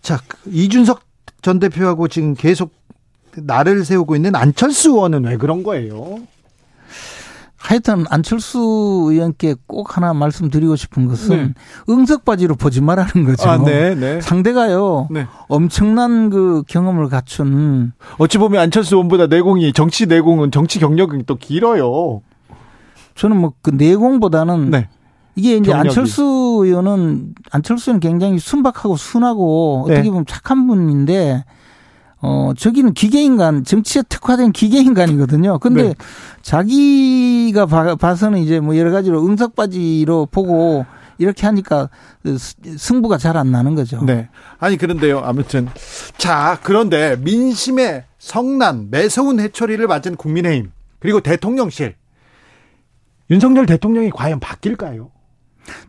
자, 0.01 0.19
그 0.27 0.37
이준석 0.49 1.01
전 1.41 1.59
대표하고 1.59 2.07
지금 2.07 2.35
계속 2.35 2.73
나를 3.35 3.83
세우고 3.85 4.15
있는 4.15 4.35
안철수 4.35 4.89
의원은 4.91 5.25
왜 5.25 5.37
그런 5.37 5.63
거예요? 5.63 6.19
하여튼 7.59 8.05
안철수 8.09 8.57
의원께 9.09 9.55
꼭 9.67 9.97
하나 9.97 10.13
말씀드리고 10.13 10.75
싶은 10.75 11.07
것은 11.07 11.37
네. 11.37 11.53
응석바지로 11.89 12.55
보지 12.55 12.81
말라는 12.81 13.25
거죠. 13.25 13.49
아, 13.49 13.57
네, 13.57 13.95
네. 13.95 14.21
상대가요. 14.21 15.07
네. 15.11 15.27
엄청난 15.49 16.29
그 16.29 16.63
경험을 16.67 17.09
갖춘 17.09 17.91
어찌 18.17 18.37
보면 18.37 18.61
안철수 18.61 18.95
의원보다 18.95 19.27
내공이 19.27 19.73
정치 19.73 20.05
내공은 20.05 20.51
정치 20.51 20.79
경력은 20.79 21.23
또 21.25 21.35
길어요. 21.35 22.21
저는 23.15 23.37
뭐 23.37 23.53
그 23.61 23.71
내공보다는 23.71 24.69
네. 24.71 24.87
이게 25.35 25.57
이제 25.57 25.71
경력이. 25.71 25.89
안철수 25.89 26.23
의원은 26.63 27.33
안철수는 27.51 27.99
굉장히 27.99 28.39
순박하고 28.39 28.95
순하고 28.95 29.85
네. 29.89 29.93
어떻게 29.95 30.09
보면 30.09 30.25
착한 30.25 30.65
분인데 30.65 31.43
어 32.21 32.51
저기는 32.57 32.93
기계인간 32.93 33.63
정치에 33.63 34.01
특화된 34.09 34.51
기계인간이거든요. 34.51 35.59
근데 35.59 35.83
네. 35.89 35.95
자기가 36.41 37.65
봐, 37.65 37.95
봐서는 37.95 38.39
이제 38.39 38.59
뭐 38.59 38.77
여러 38.77 38.91
가지로 38.91 39.25
응석바지로 39.25 40.27
보고 40.31 40.85
이렇게 41.17 41.45
하니까 41.45 41.89
스- 42.37 42.55
승부가 42.77 43.17
잘 43.17 43.37
안 43.37 43.51
나는 43.51 43.75
거죠. 43.75 44.03
네. 44.03 44.29
아니 44.59 44.77
그런데요. 44.77 45.19
아무튼 45.19 45.67
자 46.17 46.59
그런데 46.63 47.15
민심의 47.17 48.03
성난 48.17 48.89
매서운 48.91 49.39
해초리를 49.39 49.85
맞은 49.87 50.15
국민의힘 50.17 50.71
그리고 50.99 51.21
대통령실 51.21 51.95
윤석열 53.29 53.65
대통령이 53.65 54.09
과연 54.09 54.39
바뀔까요? 54.39 55.11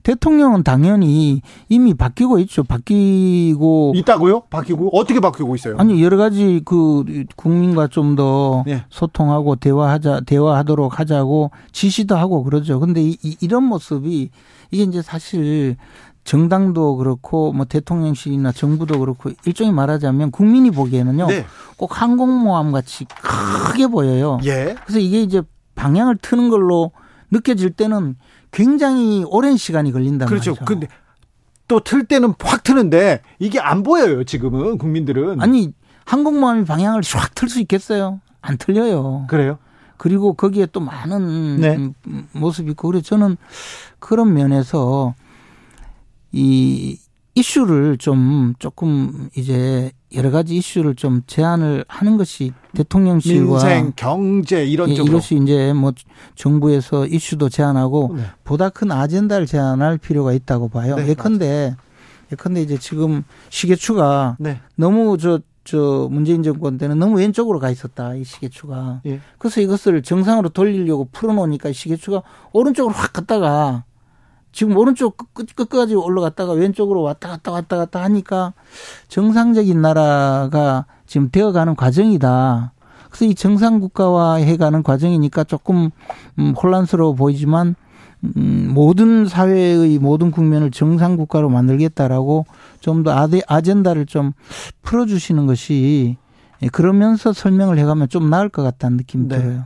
대통령은 0.02 0.62
당연히 0.62 1.42
이미 1.68 1.94
바뀌고 1.94 2.38
있죠. 2.40 2.62
바뀌고 2.64 3.92
있다고요? 3.96 4.42
바뀌고 4.50 4.90
어떻게 4.96 5.20
바뀌고 5.20 5.54
있어요? 5.54 5.76
아니 5.78 6.02
여러 6.02 6.16
가지 6.16 6.60
그 6.64 7.04
국민과 7.36 7.88
좀더 7.88 8.64
예. 8.68 8.84
소통하고 8.90 9.56
대화하자 9.56 10.20
대화하도록 10.26 10.98
하자고 10.98 11.50
지시도 11.72 12.16
하고 12.16 12.42
그러죠. 12.44 12.80
근데 12.80 13.02
이, 13.02 13.16
이- 13.22 13.36
이런 13.40 13.64
모습이 13.64 14.30
이게 14.70 14.82
이제 14.82 15.02
사실 15.02 15.76
정당도 16.24 16.96
그렇고 16.96 17.52
뭐 17.52 17.64
대통령실이나 17.64 18.52
정부도 18.52 18.98
그렇고 19.00 19.30
일종의 19.46 19.72
말하자면 19.72 20.30
국민이 20.30 20.70
보기에는요 20.70 21.26
네. 21.26 21.46
꼭 21.76 22.00
항공모함 22.00 22.72
같이 22.72 23.06
크게 23.06 23.86
보여요. 23.86 24.38
예. 24.44 24.76
그래서 24.84 24.98
이게 25.00 25.22
이제 25.22 25.42
방향을 25.74 26.18
트는 26.20 26.50
걸로 26.50 26.92
느껴질 27.30 27.70
때는 27.70 28.16
굉장히 28.52 29.24
오랜 29.28 29.56
시간이 29.56 29.92
걸린단 29.92 30.28
그렇죠. 30.28 30.52
말이죠. 30.52 30.64
근데 30.64 30.88
또 31.68 31.80
틀 31.80 32.04
때는 32.04 32.34
확 32.40 32.64
트는데 32.64 33.22
이게 33.38 33.60
안 33.60 33.82
보여요. 33.82 34.24
지금은 34.24 34.76
국민들은 34.78 35.40
아니 35.40 35.72
항공모함이 36.04 36.64
방향을 36.64 37.02
쫙 37.02 37.34
틀 37.34 37.48
수 37.48 37.60
있겠어요? 37.60 38.20
안 38.40 38.56
틀려요. 38.58 39.26
그래요? 39.28 39.58
그리고 39.96 40.32
거기에 40.32 40.66
또 40.72 40.80
많은 40.80 41.60
네. 41.60 41.76
음, 41.76 42.28
모습이 42.32 42.70
있고 42.72 42.88
그래서 42.88 43.04
저는 43.04 43.36
그런 43.98 44.32
면에서 44.34 45.14
이 46.32 46.98
이슈를 47.34 47.98
좀 47.98 48.54
조금 48.58 49.28
이제 49.36 49.92
여러 50.14 50.30
가지 50.30 50.56
이슈를 50.56 50.96
좀 50.96 51.22
제안을 51.26 51.84
하는 51.86 52.16
것이 52.16 52.52
대통령실과 52.74 53.58
민생, 53.58 53.92
경제 53.96 54.64
이런 54.64 54.90
예, 54.90 54.94
쪽으로 54.94 55.18
이것이 55.18 55.40
이제 55.42 55.72
뭐 55.72 55.92
정부에서 56.34 57.06
이슈도 57.06 57.48
제안하고 57.48 58.14
네. 58.16 58.22
보다 58.44 58.68
큰 58.68 58.90
아젠다를 58.92 59.46
제안할 59.46 59.98
필요가 59.98 60.32
있다고 60.32 60.68
봐요. 60.68 60.96
네, 60.96 61.08
예컨대 61.08 61.74
예컨대 62.32 62.62
이제 62.62 62.78
지금 62.78 63.24
시계추가 63.48 64.36
네. 64.38 64.60
너무 64.76 65.18
저, 65.18 65.40
저 65.64 66.08
문재인 66.10 66.42
정권 66.42 66.78
때는 66.78 66.98
너무 66.98 67.18
왼쪽으로 67.18 67.58
가 67.58 67.70
있었다. 67.70 68.14
이 68.14 68.24
시계추가. 68.24 69.00
예. 69.06 69.20
그래서 69.38 69.60
이것을 69.60 70.02
정상으로 70.02 70.50
돌리려고 70.50 71.08
풀어놓으니까 71.12 71.72
시계추가 71.72 72.22
오른쪽으로 72.52 72.94
확 72.94 73.12
갔다가 73.12 73.84
지금 74.52 74.76
오른쪽 74.76 75.16
끝, 75.16 75.32
끝, 75.32 75.56
끝까지 75.56 75.94
올라갔다가 75.94 76.52
왼쪽으로 76.52 77.02
왔다 77.02 77.28
갔다 77.28 77.52
왔다 77.52 77.76
갔다 77.76 78.02
하니까 78.02 78.52
정상적인 79.08 79.80
나라가 79.80 80.86
지금 81.10 81.28
되어가는 81.28 81.74
과정이다. 81.74 82.72
그래서 83.10 83.24
이 83.24 83.34
정상 83.34 83.80
국가화 83.80 84.36
해가는 84.36 84.84
과정이니까 84.84 85.42
조금 85.42 85.90
음, 86.38 86.54
혼란스러워 86.54 87.14
보이지만 87.14 87.74
음, 88.36 88.70
모든 88.72 89.26
사회의 89.26 89.98
모든 89.98 90.30
국면을 90.30 90.70
정상 90.70 91.16
국가로 91.16 91.48
만들겠다라고 91.48 92.46
좀 92.78 93.02
더 93.02 93.28
아젠다를 93.48 94.06
좀 94.06 94.30
풀어주시는 94.82 95.46
것이 95.46 96.16
예, 96.62 96.68
그러면서 96.68 97.32
설명을 97.32 97.76
해가면 97.80 98.08
좀 98.08 98.30
나을 98.30 98.48
것 98.48 98.62
같다는 98.62 98.98
느낌이 98.98 99.26
네. 99.26 99.36
들어요. 99.36 99.64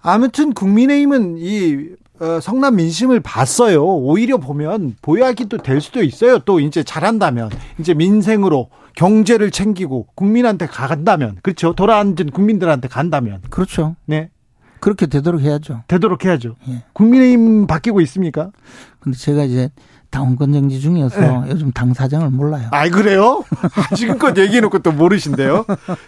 아무튼 0.00 0.54
국민의힘은 0.54 1.36
이 1.36 1.88
어, 2.11 2.11
성남 2.40 2.76
민심을 2.76 3.20
봤어요. 3.20 3.84
오히려 3.84 4.38
보면 4.38 4.96
보약이 5.02 5.46
또 5.48 5.58
될 5.58 5.80
수도 5.80 6.02
있어요. 6.02 6.38
또 6.40 6.60
이제 6.60 6.82
잘한다면 6.82 7.50
이제 7.78 7.94
민생으로 7.94 8.68
경제를 8.96 9.50
챙기고 9.50 10.08
국민한테 10.14 10.66
간다면 10.66 11.36
그렇죠. 11.42 11.72
돌아앉은 11.72 12.30
국민들한테 12.32 12.88
간다면 12.88 13.40
그렇죠. 13.50 13.96
네 14.06 14.30
그렇게 14.80 15.06
되도록 15.06 15.40
해야죠. 15.40 15.84
되도록 15.88 16.24
해야죠. 16.24 16.56
예. 16.68 16.82
국민의힘 16.92 17.66
바뀌고 17.68 18.00
있습니까? 18.02 18.50
근데 18.98 19.16
제가 19.16 19.44
이제 19.44 19.70
당원권 20.10 20.52
정지 20.52 20.80
중이어서 20.80 21.44
요즘 21.48 21.70
당 21.72 21.94
사정을 21.94 22.30
몰라요. 22.30 22.68
아 22.72 22.88
그래요? 22.88 23.44
아, 23.76 23.94
지금껏 23.94 24.36
얘기해놓고 24.36 24.80
또 24.80 24.92
모르신대요. 24.92 25.64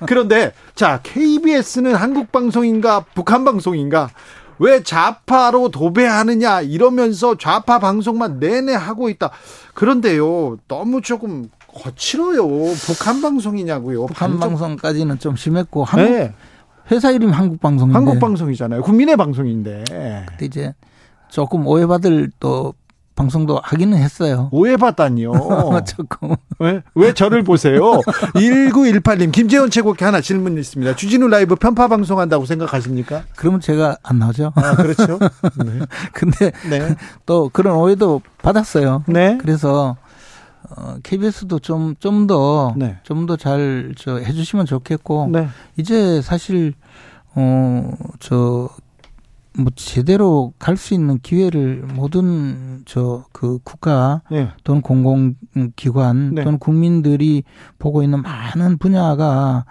그런데 0.06 0.52
자 0.74 1.00
KBS는 1.02 1.94
한국 1.94 2.30
방송인가 2.32 3.04
북한 3.14 3.44
방송인가 3.44 4.10
왜 4.58 4.82
좌파로 4.82 5.70
도배하느냐 5.70 6.60
이러면서 6.62 7.36
좌파 7.36 7.78
방송만 7.78 8.38
내내 8.38 8.74
하고 8.74 9.08
있다. 9.08 9.30
그런데요 9.74 10.58
너무 10.68 11.00
조금 11.02 11.48
거칠어요. 11.68 12.46
북한 12.86 13.20
방송이냐고요. 13.20 14.06
북한 14.06 14.30
반쪽- 14.38 14.40
방송까지는 14.40 15.18
좀 15.18 15.34
심했고 15.36 15.84
한국 15.84 16.12
네, 16.12 16.32
회사 16.90 17.10
이름이 17.10 17.32
한국 17.32 17.60
방송인데 17.60 17.94
한국 17.96 18.20
방송이잖아요. 18.20 18.82
국민의 18.82 19.16
방송인데 19.16 19.84
근데 19.88 20.46
이제 20.46 20.74
조금 21.30 21.66
오해받을 21.66 22.30
또 22.38 22.74
방송도 23.14 23.60
하기는 23.62 23.96
했어요. 23.96 24.48
오해받다니요. 24.52 25.32
조금 25.86 26.34
왜, 26.58 26.82
왜 26.94 27.14
저를 27.14 27.42
보세요? 27.44 28.00
1918님, 28.34 29.30
김재원 29.32 29.70
최고께 29.70 30.04
하나 30.04 30.20
질문 30.20 30.58
있습니다. 30.58 30.96
주진우 30.96 31.28
라이브 31.28 31.54
편파 31.54 31.88
방송한다고 31.88 32.44
생각하십니까? 32.46 33.22
그러면 33.36 33.60
제가 33.60 33.96
안 34.02 34.18
나오죠. 34.18 34.52
아, 34.56 34.76
그렇죠. 34.76 35.18
네. 35.64 35.80
근데 36.12 36.50
네. 36.68 36.96
또 37.26 37.50
그런 37.52 37.76
오해도 37.76 38.20
받았어요. 38.42 39.04
네. 39.06 39.38
그래서 39.40 39.96
어, 40.76 40.96
KBS도 41.02 41.58
좀 41.60 41.94
좀 42.00 42.26
더 42.26 42.74
네. 42.76 42.98
좀더 43.04 43.36
잘 43.36 43.92
저 43.98 44.16
해주시면 44.18 44.66
좋겠고 44.66 45.28
네. 45.30 45.48
이제 45.76 46.20
사실 46.22 46.72
어 47.36 47.92
저 48.18 48.68
뭐 49.56 49.70
제대로 49.76 50.52
갈 50.58 50.76
수 50.76 50.94
있는 50.94 51.18
기회를 51.20 51.86
모든 51.94 52.82
저 52.86 53.24
그 53.44 53.58
국가 53.62 54.22
네. 54.30 54.48
또는 54.64 54.80
공공기관 54.80 56.34
네. 56.34 56.44
또는 56.44 56.58
국민들이 56.58 57.44
보고 57.78 58.02
있는 58.02 58.22
많은 58.22 58.78
분야가 58.78 59.66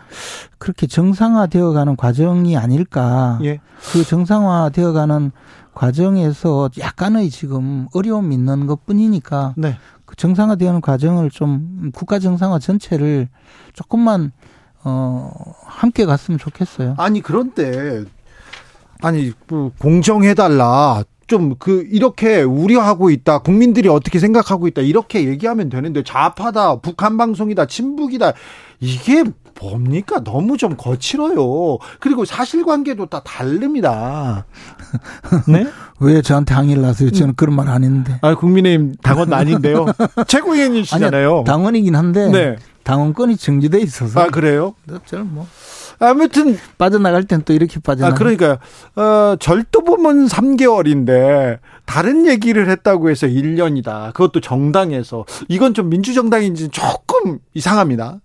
그렇게 0.60 0.86
정상화되어가는 0.86 1.96
과정이 1.96 2.56
아닐까. 2.56 3.40
예. 3.44 3.60
그 3.92 4.04
정상화되어가는 4.04 5.32
과정에서 5.74 6.70
약간의 6.78 7.32
지금 7.32 7.88
어려움이 7.96 8.36
있는 8.36 8.68
것 8.68 8.86
뿐이니까 8.86 9.56
네. 9.58 9.76
그 10.06 10.16
정상화되는 10.16 10.82
과정을 10.82 11.32
좀 11.32 11.92
국가 11.96 12.20
정상화 12.20 12.60
전체를 12.60 13.28
조금만 13.74 14.32
어 14.84 15.32
함께 15.66 16.06
갔으면 16.06 16.38
좋겠어요. 16.38 16.94
아니, 16.98 17.22
그런데, 17.22 18.04
아니, 19.04 19.32
그 19.48 19.70
공정해달라. 19.80 21.04
좀 21.26 21.56
그, 21.58 21.88
이렇게 21.90 22.42
우려하고 22.42 23.10
있다. 23.10 23.40
국민들이 23.40 23.88
어떻게 23.90 24.20
생각하고 24.20 24.68
있다. 24.68 24.82
이렇게 24.82 25.28
얘기하면 25.28 25.70
되는데, 25.70 26.04
좌파다, 26.04 26.78
북한 26.82 27.18
방송이다, 27.18 27.66
친북이다. 27.66 28.34
이게 28.82 29.24
뭡니까? 29.62 30.22
너무 30.24 30.58
좀 30.58 30.76
거칠어요. 30.76 31.78
그리고 32.02 32.26
사실관계도 32.26 33.06
다 33.06 33.22
다릅니다. 33.24 34.46
네? 35.48 35.66
왜 36.02 36.22
저한테 36.22 36.54
항의를 36.54 36.84
하세요? 36.84 37.10
저는 37.12 37.36
그런 37.36 37.56
말 37.56 37.70
안 37.70 37.84
했는데. 37.86 38.20
아, 38.22 38.36
국민의힘 38.36 38.96
당원 39.02 39.32
아닌데요. 39.32 39.86
최고위원이시잖아요. 40.28 41.30
아니요, 41.30 41.44
당원이긴 41.46 41.96
한데 41.96 42.30
네. 42.30 42.56
당원권이 42.84 43.38
정지돼 43.38 43.80
있어서 43.80 44.20
아, 44.20 44.28
그래요? 44.28 44.74
저는 45.06 45.34
뭐 45.34 45.48
아무튼, 46.08 46.58
빠져나갈 46.78 47.24
땐 47.24 47.42
또 47.46 47.54
이렇게 47.54 47.80
빠져나. 47.80 48.10
아, 48.10 48.14
그러니까요. 48.14 48.58
어, 48.96 49.36
절도 49.40 49.84
보면 49.84 50.28
3개월인데, 50.28 51.60
다른 51.86 52.26
얘기를 52.28 52.70
했다고 52.70 53.10
해서 53.10 53.28
1년이다. 53.28 54.14
그것도 54.14 54.40
정당에서. 54.42 55.26
이건 55.48 55.74
좀 55.74 55.90
민주정당인지 55.90 56.70
조금 56.70 57.40
이상합니다. 57.54 58.20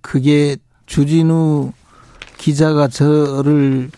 그게 0.00 0.56
주진우 0.86 1.72
기자가 2.36 2.88
저를 2.88 3.90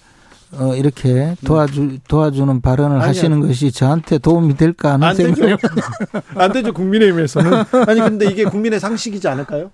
어, 0.54 0.74
이렇게 0.76 1.34
도와주, 1.46 1.98
도와주는 2.08 2.60
발언을 2.60 2.96
아니요. 2.96 3.08
하시는 3.08 3.40
것이 3.40 3.72
저한테 3.72 4.18
도움이 4.18 4.56
될까 4.58 4.92
하는. 4.92 5.14
생각을. 5.14 5.56
안 6.36 6.52
되죠. 6.52 6.72
국민의힘에서는. 6.74 7.64
아니 7.86 8.00
근데 8.00 8.26
이게 8.26 8.44
국민의 8.44 8.78
상식이지 8.78 9.26
않을까요? 9.28 9.70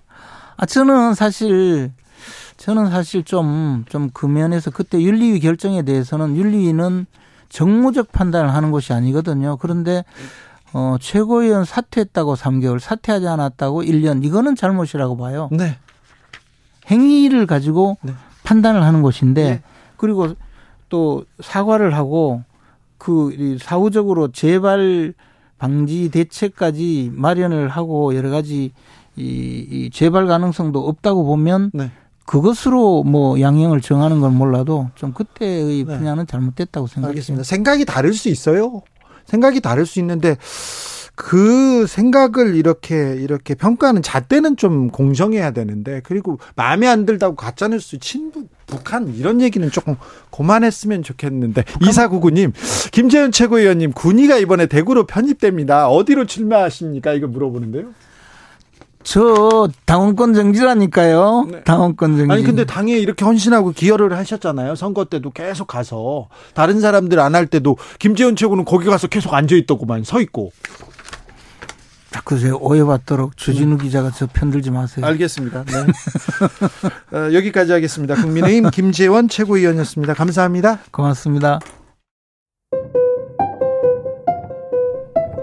아, 0.56 0.66
저는 0.66 1.14
사실, 1.14 1.90
저는 2.58 2.90
사실 2.90 3.22
좀, 3.22 3.84
좀 3.88 4.10
그 4.12 4.26
면에서 4.26 4.70
그때 4.70 5.00
윤리위 5.00 5.40
결정에 5.40 5.82
대해서는 5.82 6.36
윤리위는 6.36 7.06
정무적 7.48 8.12
판단을 8.12 8.52
하는 8.52 8.70
것이 8.72 8.92
아니거든요. 8.92 9.56
그런데, 9.56 10.04
어, 10.72 10.96
최고위원 11.00 11.64
사퇴했다고 11.64 12.34
3개월, 12.34 12.78
사퇴하지 12.78 13.26
않았다고 13.26 13.82
1년, 13.84 14.24
이거는 14.24 14.54
잘못이라고 14.56 15.16
봐요. 15.16 15.48
네. 15.52 15.78
행위를 16.90 17.46
가지고 17.46 17.96
네. 18.02 18.12
판단을 18.44 18.82
하는 18.82 19.02
것인데, 19.02 19.50
네. 19.50 19.62
그리고 19.96 20.34
또 20.88 21.24
사과를 21.40 21.94
하고, 21.94 22.42
그, 22.98 23.32
이 23.32 23.58
사후적으로 23.58 24.32
재발 24.32 25.14
방지 25.58 26.10
대책까지 26.10 27.12
마련을 27.14 27.68
하고 27.68 28.14
여러 28.14 28.30
가지 28.30 28.72
이, 29.16 29.22
이 29.70 29.90
재발 29.92 30.26
가능성도 30.26 30.86
없다고 30.86 31.24
보면 31.24 31.70
네. 31.74 31.90
그것으로 32.28 33.04
뭐 33.04 33.40
양형을 33.40 33.80
정하는 33.80 34.20
건 34.20 34.36
몰라도 34.36 34.90
좀 34.94 35.14
그때의 35.14 35.84
네. 35.84 35.96
분야는 35.96 36.26
잘못됐다고 36.26 36.86
생각해요. 36.86 37.08
알겠습니다. 37.12 37.42
생각이 37.42 37.86
다를 37.86 38.12
수 38.12 38.28
있어요. 38.28 38.82
생각이 39.24 39.60
다를 39.60 39.86
수 39.86 39.98
있는데 40.00 40.36
그 41.14 41.86
생각을 41.86 42.54
이렇게 42.54 43.16
이렇게 43.18 43.54
평가하는 43.54 44.02
잣대는 44.02 44.58
좀 44.58 44.90
공정해야 44.90 45.52
되는데 45.52 46.02
그리고 46.04 46.38
마음에 46.54 46.86
안 46.86 47.06
들다고 47.06 47.34
가짜뉴스 47.34 47.98
친북 47.98 48.50
북한 48.66 49.14
이런 49.14 49.40
얘기는 49.40 49.68
조금 49.70 49.96
그만했으면 50.30 51.02
좋겠는데 51.02 51.64
이사구구님 51.80 52.52
김재현 52.92 53.32
최고위원님 53.32 53.92
군의가 53.92 54.36
이번에 54.36 54.66
대구로 54.66 55.06
편입됩니다. 55.06 55.88
어디로 55.88 56.26
출마하십니까? 56.26 57.14
이거 57.14 57.26
물어보는데요. 57.26 57.94
저 59.10 59.68
당원권 59.86 60.34
정지라니까요. 60.34 61.46
네. 61.50 61.64
당원권 61.64 62.18
정지. 62.18 62.32
아니 62.32 62.42
근데 62.42 62.66
당에 62.66 62.92
이렇게 62.92 63.24
헌신하고 63.24 63.72
기여를 63.72 64.14
하셨잖아요. 64.16 64.74
선거 64.74 65.06
때도 65.06 65.30
계속 65.30 65.66
가서 65.66 66.28
다른 66.54 66.80
사람들 66.80 67.18
안 67.18 67.34
할 67.34 67.46
때도 67.46 67.76
김재현 67.98 68.36
최고는 68.36 68.64
거기 68.64 68.86
가서 68.86 69.06
계속 69.06 69.32
앉아 69.32 69.54
있더구만 69.56 70.04
서 70.04 70.20
있고. 70.20 70.50
자꾸 72.10 72.38
제 72.38 72.50
오해받도록 72.50 73.36
주진우 73.36 73.78
기자가 73.78 74.10
저 74.10 74.26
편들지 74.26 74.70
마세요. 74.70 75.06
알겠습니다. 75.06 75.64
네. 75.64 75.72
어, 77.16 77.32
여기까지 77.32 77.72
하겠습니다. 77.72 78.14
국민의힘 78.14 78.68
김재원 78.72 79.28
최고위원이었습니다. 79.28 80.14
감사합니다. 80.14 80.80
고맙습니다. 80.90 81.60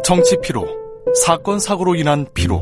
정치 0.03 0.37
피로, 0.43 0.67
사건 1.25 1.59
사고로 1.59 1.95
인한 1.95 2.27
피로, 2.33 2.61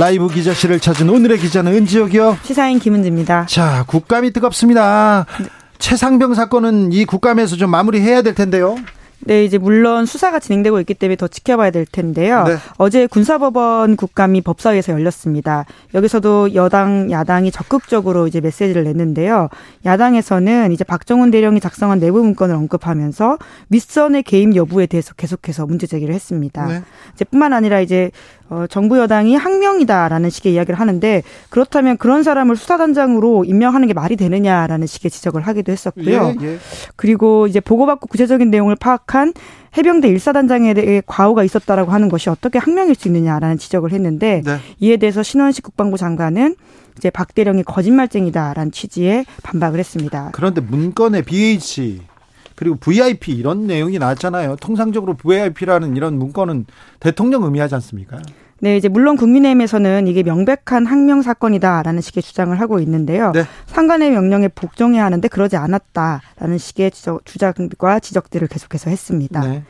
라이브 0.00 0.28
기자실을 0.28 0.80
찾은 0.80 1.10
오늘의 1.10 1.38
기자는 1.38 1.74
은지혁이요. 1.74 2.38
시사인 2.42 2.78
김은지입니다. 2.78 3.44
자, 3.44 3.84
국감이 3.86 4.30
뜨겁습니다. 4.30 5.26
최상병 5.78 6.32
사건은 6.32 6.90
이 6.90 7.04
국감에서 7.04 7.56
좀 7.56 7.68
마무리해야 7.68 8.22
될 8.22 8.34
텐데요. 8.34 8.76
네, 9.26 9.44
이제 9.44 9.58
물론 9.58 10.06
수사가 10.06 10.38
진행되고 10.38 10.80
있기 10.80 10.94
때문에 10.94 11.16
더 11.16 11.28
지켜봐야 11.28 11.70
될 11.70 11.84
텐데요. 11.84 12.44
네. 12.44 12.56
어제 12.78 13.06
군사법원 13.06 13.96
국감이 13.96 14.40
법사위에서 14.40 14.92
열렸습니다. 14.92 15.66
여기서도 15.94 16.54
여당, 16.54 17.10
야당이 17.10 17.50
적극적으로 17.50 18.26
이제 18.26 18.40
메시지를 18.40 18.84
냈는데요. 18.84 19.48
야당에서는 19.84 20.72
이제 20.72 20.84
박정훈 20.84 21.30
대령이 21.30 21.60
작성한 21.60 22.00
내부 22.00 22.22
문건을 22.22 22.54
언급하면서 22.54 23.38
윗선의 23.68 24.22
개입 24.22 24.56
여부에 24.56 24.86
대해서 24.86 25.14
계속해서 25.14 25.66
문제 25.66 25.86
제기를 25.86 26.14
했습니다. 26.14 26.66
네. 26.66 26.82
이제 27.14 27.24
뿐만 27.24 27.52
아니라 27.52 27.80
이제 27.80 28.10
어, 28.50 28.66
정부 28.68 28.98
여당이 28.98 29.36
항명이다라는 29.36 30.28
식의 30.28 30.54
이야기를 30.54 30.78
하는데 30.78 31.22
그렇다면 31.50 31.96
그런 31.96 32.24
사람을 32.24 32.56
수사단장으로 32.56 33.44
임명하는 33.44 33.86
게 33.86 33.94
말이 33.94 34.16
되느냐라는 34.16 34.88
식의 34.88 35.10
지적을 35.12 35.42
하기도 35.42 35.70
했었고요. 35.70 36.34
예, 36.40 36.46
예. 36.46 36.58
그리고 36.96 37.46
이제 37.46 37.60
보고받고 37.60 38.08
구체적인 38.08 38.50
내용을 38.50 38.74
파악 38.74 39.09
한 39.14 39.32
해병대 39.76 40.08
일사단장에 40.08 40.74
대해 40.74 41.02
과오가 41.06 41.44
있었다라고 41.44 41.92
하는 41.92 42.08
것이 42.08 42.28
어떻게 42.28 42.58
항명일 42.58 42.94
수 42.94 43.08
있느냐라는 43.08 43.58
지적을 43.58 43.92
했는데 43.92 44.42
네. 44.44 44.58
이에 44.80 44.96
대해서 44.96 45.22
신원식 45.22 45.64
국방부 45.64 45.96
장관은 45.96 46.56
이제 46.98 47.08
박 47.10 47.34
대령이 47.34 47.62
거짓말쟁이다라는 47.62 48.72
취지의 48.72 49.24
반박을 49.42 49.78
했습니다. 49.78 50.30
그런데 50.32 50.60
문건에 50.60 51.22
BH 51.22 52.00
그리고 52.56 52.76
VIP 52.76 53.32
이런 53.32 53.66
내용이 53.66 53.98
나왔잖아요. 53.98 54.56
통상적으로 54.56 55.14
VIP라는 55.14 55.96
이런 55.96 56.18
문건은 56.18 56.66
대통령 56.98 57.44
의미하지 57.44 57.74
않습니까? 57.76 58.20
네, 58.62 58.76
이제 58.76 58.88
물론 58.88 59.16
국민의힘에서는 59.16 60.06
이게 60.06 60.22
명백한 60.22 60.86
항명 60.86 61.22
사건이다라는 61.22 62.00
식의 62.00 62.22
주장을 62.22 62.58
하고 62.60 62.78
있는데요. 62.80 63.32
네. 63.32 63.44
상관의 63.66 64.10
명령에 64.10 64.48
복종해야 64.48 65.04
하는데 65.04 65.26
그러지 65.28 65.56
않았다라는 65.56 66.58
식의 66.58 66.90
지적, 66.90 67.24
주장과 67.24 68.00
지적들을 68.00 68.48
계속해서 68.48 68.90
했습니다. 68.90 69.40
네. 69.40 69.64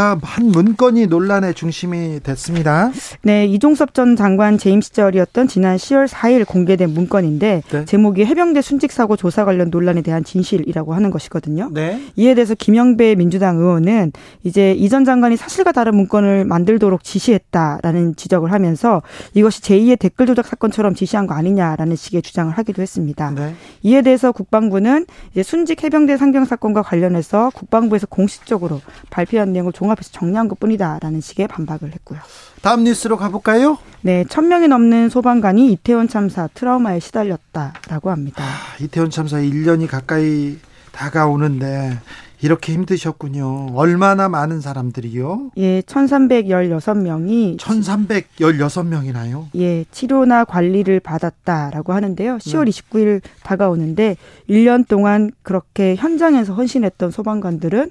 아, 0.00 0.16
한 0.22 0.46
문건이 0.46 1.08
논란의 1.08 1.54
중심이 1.54 2.20
됐습니다. 2.22 2.92
네, 3.22 3.46
이종섭 3.46 3.94
전 3.94 4.14
장관 4.14 4.56
재임 4.56 4.80
시절이었던 4.80 5.48
지난 5.48 5.76
10월 5.76 6.06
4일 6.06 6.46
공개된 6.46 6.94
문건인데 6.94 7.62
네. 7.68 7.84
제목이 7.84 8.24
해병대 8.24 8.62
순직 8.62 8.92
사고 8.92 9.16
조사 9.16 9.44
관련 9.44 9.70
논란에 9.70 10.02
대한 10.02 10.22
진실이라고 10.22 10.94
하는 10.94 11.10
것이거든요. 11.10 11.70
네. 11.72 12.00
이에 12.14 12.34
대해서 12.34 12.54
김영배 12.54 13.16
민주당 13.16 13.56
의원은 13.56 14.12
이제 14.44 14.72
이 14.72 14.88
전 14.88 15.04
장관이 15.04 15.36
사실과 15.36 15.72
다른 15.72 15.96
문건을 15.96 16.44
만들도록 16.44 17.02
지시했다라는 17.02 18.14
지적을 18.14 18.52
하면서 18.52 19.02
이것이 19.34 19.62
제2의 19.62 19.98
댓글 19.98 20.26
조작 20.26 20.46
사건처럼 20.46 20.94
지시한 20.94 21.26
거 21.26 21.34
아니냐라는 21.34 21.96
식의 21.96 22.22
주장을 22.22 22.56
하기도 22.56 22.82
했습니다. 22.82 23.32
네. 23.32 23.52
이에 23.82 24.02
대해서 24.02 24.30
국방부는 24.30 25.06
이제 25.32 25.42
순직 25.42 25.82
해병대 25.82 26.16
상병 26.16 26.44
사건과 26.44 26.82
관련해서 26.82 27.50
국방부에서 27.52 28.06
공식적으로 28.06 28.80
발표한 29.10 29.52
내용을 29.52 29.72
종 29.72 29.87
합해서 29.90 30.10
정리한 30.12 30.48
것 30.48 30.58
뿐이다라는 30.60 31.20
식의 31.20 31.48
반박을 31.48 31.92
했고요. 31.92 32.20
다음 32.62 32.84
뉴스로 32.84 33.16
가볼까요? 33.16 33.78
네, 34.02 34.24
천 34.28 34.48
명이 34.48 34.68
넘는 34.68 35.08
소방관이 35.08 35.72
이태원 35.72 36.08
참사 36.08 36.48
트라우마에 36.54 37.00
시달렸다라고 37.00 38.10
합니다. 38.10 38.44
아, 38.44 38.82
이태원 38.82 39.10
참사 39.10 39.38
1년이 39.38 39.88
가까이 39.88 40.58
다가오는데 40.92 41.98
이렇게 42.40 42.72
힘드셨군요. 42.72 43.74
얼마나 43.74 44.28
많은 44.28 44.60
사람들이요? 44.60 45.50
예, 45.56 45.80
1316명이 45.82 47.56
1316명이나요? 47.58 49.46
예, 49.56 49.84
치료나 49.90 50.44
관리를 50.44 51.00
받았다라고 51.00 51.92
하는데요. 51.92 52.36
10월 52.36 52.68
29일 52.68 53.22
다가오는데 53.42 54.16
1년 54.48 54.86
동안 54.86 55.30
그렇게 55.42 55.96
현장에서 55.96 56.54
헌신했던 56.54 57.10
소방관들은 57.10 57.90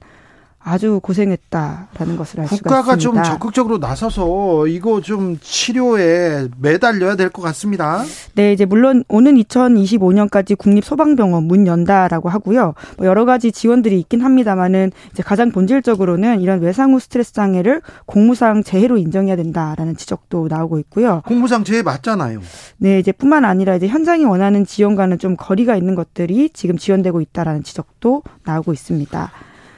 아주 0.60 1.00
고생했다라는 1.02 2.18
것을 2.18 2.42
알 2.42 2.48
수가 2.48 2.58
국가가 2.58 2.98
좀 2.98 3.14
있습니다. 3.14 3.24
적극적으로 3.24 3.78
나서서 3.78 4.68
이거 4.68 5.00
좀 5.00 5.38
치료에 5.42 6.48
매달려야 6.60 7.16
될 7.16 7.30
것 7.30 7.42
같습니다. 7.42 8.04
네, 8.36 8.52
이제 8.52 8.66
물론 8.66 9.04
오는 9.08 9.36
2025년까지 9.36 10.58
국립소방병원 10.58 11.44
문 11.46 11.68
연다라고 11.68 12.28
하고요. 12.30 12.74
뭐 12.98 13.08
여러 13.08 13.24
가지 13.26 13.52
지원들이 13.52 14.00
있긴 14.02 14.22
합니다만은 14.22 14.92
이제 15.14 15.24
가장 15.24 15.52
본질적으로는 15.52 16.42
이런 16.42 16.60
외상 16.62 16.94
후 16.94 17.00
스트레스 17.00 17.34
장애를 17.34 17.82
공무상 18.06 18.64
재해로 18.64 18.98
인정해야 18.98 19.36
된다라는 19.36 19.96
지적도 19.96 20.48
나오고 20.50 20.80
있고요. 20.80 21.22
공무상 21.26 21.64
재해 21.64 21.82
맞잖아요. 21.82 22.42
네, 22.78 23.00
이제 23.00 23.12
뿐만 23.12 23.46
아니라 23.46 23.76
이제 23.76 23.88
현장이 23.88 24.26
원하는 24.26 24.66
지원과는 24.66 25.20
좀 25.20 25.36
거리가 25.38 25.76
있는 25.78 25.96
것들이 25.96 26.50
지금 26.54 26.78
지원되고 26.78 27.22
있다라는 27.22 27.64
지적도 27.64 28.24
나오고 28.44 28.74
있습니다. 28.74 29.32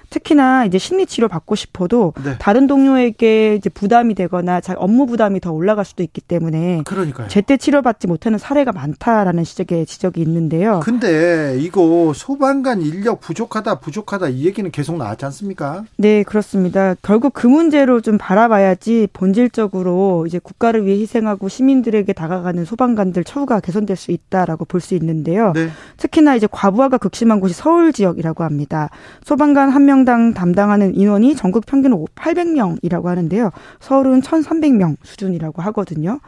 특히나 0.10 0.66
이제 0.66 0.78
심리 0.78 1.06
치료 1.06 1.28
받고 1.28 1.56
싶어도 1.56 2.14
네. 2.24 2.36
다른 2.40 2.68
동료에게 2.68 3.56
이제 3.56 3.70
부담이 3.70 4.16
되거나 4.16 4.60
자 4.62 4.74
업무 4.78 5.06
부담이 5.06 5.40
더 5.40 5.52
올라갈 5.52 5.86
수도 5.86 6.02
있기 6.04 6.22
때문에 6.22 6.82
그러니까요. 6.86 7.28
제때 7.28 7.58
치료받지 7.58 8.08
못하는 8.08 8.38
사례가 8.40 8.72
많다라는 8.72 9.44
지적에 9.44 9.86
지적이 9.86 10.22
있는데요. 10.22 10.80
근데 10.84 11.58
이거 11.60 12.12
소방관 12.16 12.82
인력 12.82 13.22
부족하다 13.22 13.80
부족하다 13.80 14.30
이 14.30 14.46
얘기는 14.46 14.70
계속 14.72 14.98
나왔지 14.98 15.26
않습니까? 15.26 15.84
네, 15.98 16.24
그렇습니다. 16.24 16.96
결국 17.02 17.34
그 17.34 17.48
문제로 17.48 18.02
좀 18.02 18.18
바라봐야지 18.18 19.08
본질적으로 19.14 20.26
이제 20.28 20.40
국가를 20.40 20.86
위해 20.86 20.98
희생하고 21.00 21.50
시민들에게 21.50 22.12
다가가는 22.14 22.66
소방관들 22.66 23.24
처우가 23.24 23.60
개선될 23.60 23.96
수 23.96 24.12
있다라고 24.12 24.66
볼 24.66 24.80
수 24.80 24.96
있는데요. 24.96 25.52
네. 25.54 25.68
특히나 25.98 26.36
이제 26.36 26.48
과부하가 26.50 26.98
극심한 26.98 27.42
곳이 27.42 27.54
서울 27.54 27.92
지역이라고 27.92 28.46
합니다. 28.46 28.90
소방관 29.26 29.70
한명 29.72 29.99
당 30.06 30.34
담당하는 30.34 30.96
인원이 30.96 31.36
전국 31.36 31.66
평균 31.66 31.92
800명이라고 32.16 33.06
하는데요. 33.06 33.52
서울은 33.80 34.22
1,300명 34.22 34.96
수준이라고 35.04 35.62
하거든요. 35.64 36.20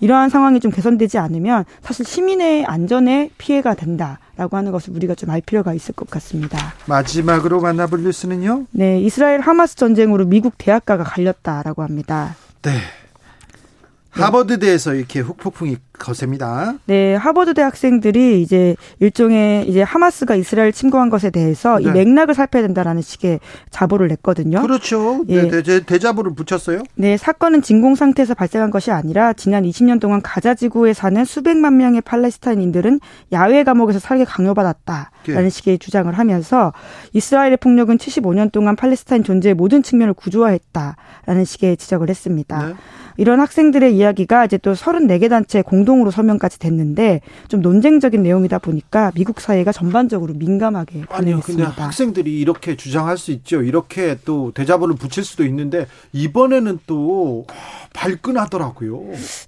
이러한 0.00 0.28
상황이 0.28 0.60
좀 0.60 0.70
개선되지 0.70 1.18
않으면 1.18 1.64
사실 1.82 2.04
시민의 2.04 2.64
안전에 2.66 3.30
피해가 3.38 3.74
된다 3.74 4.18
라고 4.36 4.56
하는 4.56 4.70
것을 4.72 4.94
우리가 4.94 5.14
좀 5.14 5.30
알 5.30 5.40
필요가 5.40 5.72
있을 5.74 5.94
것 5.94 6.10
같습니다. 6.10 6.58
마지막으로 6.86 7.60
만나볼 7.60 8.02
뉴스는요. 8.02 8.66
네, 8.72 9.00
이스라엘 9.00 9.40
하마스 9.40 9.76
전쟁으로 9.76 10.24
미국 10.24 10.54
대학가가 10.58 11.04
갈렸다라고 11.04 11.82
합니다. 11.84 12.34
네. 12.62 12.72
하버드대에서 14.10 14.94
이렇게 14.94 15.20
훅폭풍이 15.20 15.76
거셉니다. 16.00 16.74
네, 16.86 17.14
하버드 17.14 17.54
대학생들이 17.54 18.42
이제 18.42 18.74
일종의 18.98 19.68
이제 19.68 19.82
하마스가 19.82 20.34
이스라엘 20.34 20.72
침공한 20.72 21.10
것에 21.10 21.30
대해서 21.30 21.78
이 21.80 21.84
네. 21.84 21.92
맥락을 21.92 22.34
살펴야 22.34 22.62
된다라는 22.62 23.02
식의 23.02 23.38
자보를 23.70 24.08
냈거든요. 24.08 24.62
그렇죠. 24.62 25.24
예. 25.28 25.42
네, 25.42 25.62
대, 25.62 25.80
대자보를 25.80 26.34
붙였어요. 26.34 26.82
네, 26.96 27.16
사건은 27.16 27.62
진공 27.62 27.94
상태에서 27.94 28.34
발생한 28.34 28.70
것이 28.70 28.90
아니라 28.90 29.32
지난 29.34 29.64
20년 29.64 30.00
동안 30.00 30.22
가자 30.22 30.54
지구에 30.54 30.92
사는 30.92 31.24
수백만 31.24 31.76
명의 31.76 32.00
팔레스타인인들은 32.00 33.00
야외 33.32 33.62
감옥에서 33.62 33.98
살게 33.98 34.24
강요받았다라는 34.24 35.44
예. 35.44 35.48
식의 35.48 35.78
주장을 35.78 36.12
하면서 36.12 36.72
이스라엘의 37.12 37.58
폭력은 37.58 37.98
75년 37.98 38.50
동안 38.50 38.74
팔레스타인 38.74 39.22
존재의 39.22 39.54
모든 39.54 39.82
측면을 39.82 40.14
구조화했다라는 40.14 41.44
식의 41.44 41.76
지적을 41.76 42.08
했습니다. 42.08 42.66
네. 42.66 42.74
이런 43.16 43.38
학생들의 43.40 43.94
이야기가 43.94 44.46
이제 44.46 44.56
또 44.56 44.72
34개 44.72 45.28
단체 45.28 45.60
공동 45.60 45.89
으로 46.00 46.10
서명까지 46.10 46.58
됐는데 46.58 47.20
좀 47.48 47.62
논쟁적인 47.62 48.22
내용이다 48.22 48.58
보니까 48.58 49.12
미국 49.14 49.40
사회가 49.40 49.72
전반적으로 49.72 50.34
민감하게 50.34 51.04
아니요, 51.08 51.40
근데 51.42 51.62
반응했습니다. 51.62 51.84
학생들이 51.84 52.40
이렇게 52.40 52.76
주장할 52.76 53.16
수 53.18 53.30
있죠. 53.32 53.62
이렇게 53.62 54.18
또 54.24 54.52
대자보를 54.52 54.96
붙일 54.96 55.24
수도 55.24 55.44
있는데 55.44 55.86
이번에는 56.12 56.80
또 56.86 57.46
발끈하더라고요. 57.92 59.02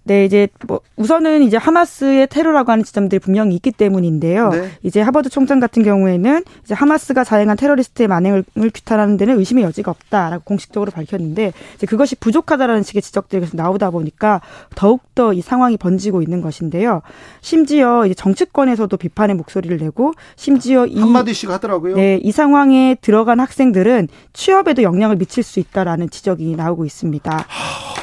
네, 0.05 0.25
이제 0.25 0.49
뭐 0.67 0.81
우선은 0.97 1.43
이제 1.43 1.57
하마스의 1.57 2.27
테러라고 2.29 2.73
하는 2.73 2.85
지점들이 2.85 3.19
분명히 3.19 3.55
있기 3.57 3.71
때문인데요. 3.73 4.51
네. 4.51 4.71
이제 4.83 5.01
하버드 5.01 5.29
총장 5.29 5.61
같은 5.61 5.83
경우에는 5.83 6.45
이제 6.65 6.75
하마스가 6.75 7.25
자행한 7.25 7.57
테러리스트의 7.57 8.09
만행을 8.09 8.45
규탄하는 8.55 9.17
데는 9.17 9.39
의심의 9.39 9.65
여지가 9.65 9.91
없다라고 9.91 10.45
공식적으로 10.45 10.91
밝혔는데 10.91 11.53
이제 11.77 11.87
그것이 11.87 12.17
부족하다라는 12.17 12.83
식의 12.83 13.03
지적들이 13.03 13.41
계속 13.43 13.57
나오다 13.57 13.91
보니까 13.91 14.41
더욱 14.75 15.03
더 15.15 15.33
이 15.33 15.41
상황이 15.41 15.77
번지고 15.77 16.23
있는 16.23 16.32
것인데요. 16.41 17.03
심지어 17.41 18.07
이제 18.07 18.15
정치권에서도 18.15 18.97
비판의 18.97 19.37
목소리를 19.37 19.77
내고 19.79 20.13
심지어 20.37 20.87
이 20.87 20.99
한마디씩 20.99 21.51
하더라고요. 21.51 21.97
네, 21.97 22.19
이 22.23 22.33
상황에 22.33 22.97
들어간 23.01 23.41
학생들은 23.41 24.09
취업에도 24.33 24.83
영향을 24.83 25.17
미칠 25.17 25.43
수 25.43 25.61
있다라는 25.61 26.11
지적이 26.11 26.57
나오고 26.57 26.85
있습니다. 26.85 27.47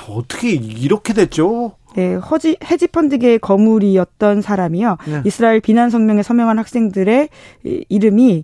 어떻게 0.09 0.51
이렇게 0.51 1.13
됐죠? 1.13 1.73
네, 1.95 2.13
허지, 2.15 2.57
헤지펀드계의 2.63 3.39
거물이었던 3.39 4.41
사람이요. 4.41 4.97
네. 5.07 5.21
이스라엘 5.25 5.59
비난 5.59 5.89
성명에 5.89 6.21
서명한 6.23 6.59
학생들의 6.59 7.29
이- 7.65 7.85
이름이 7.89 8.43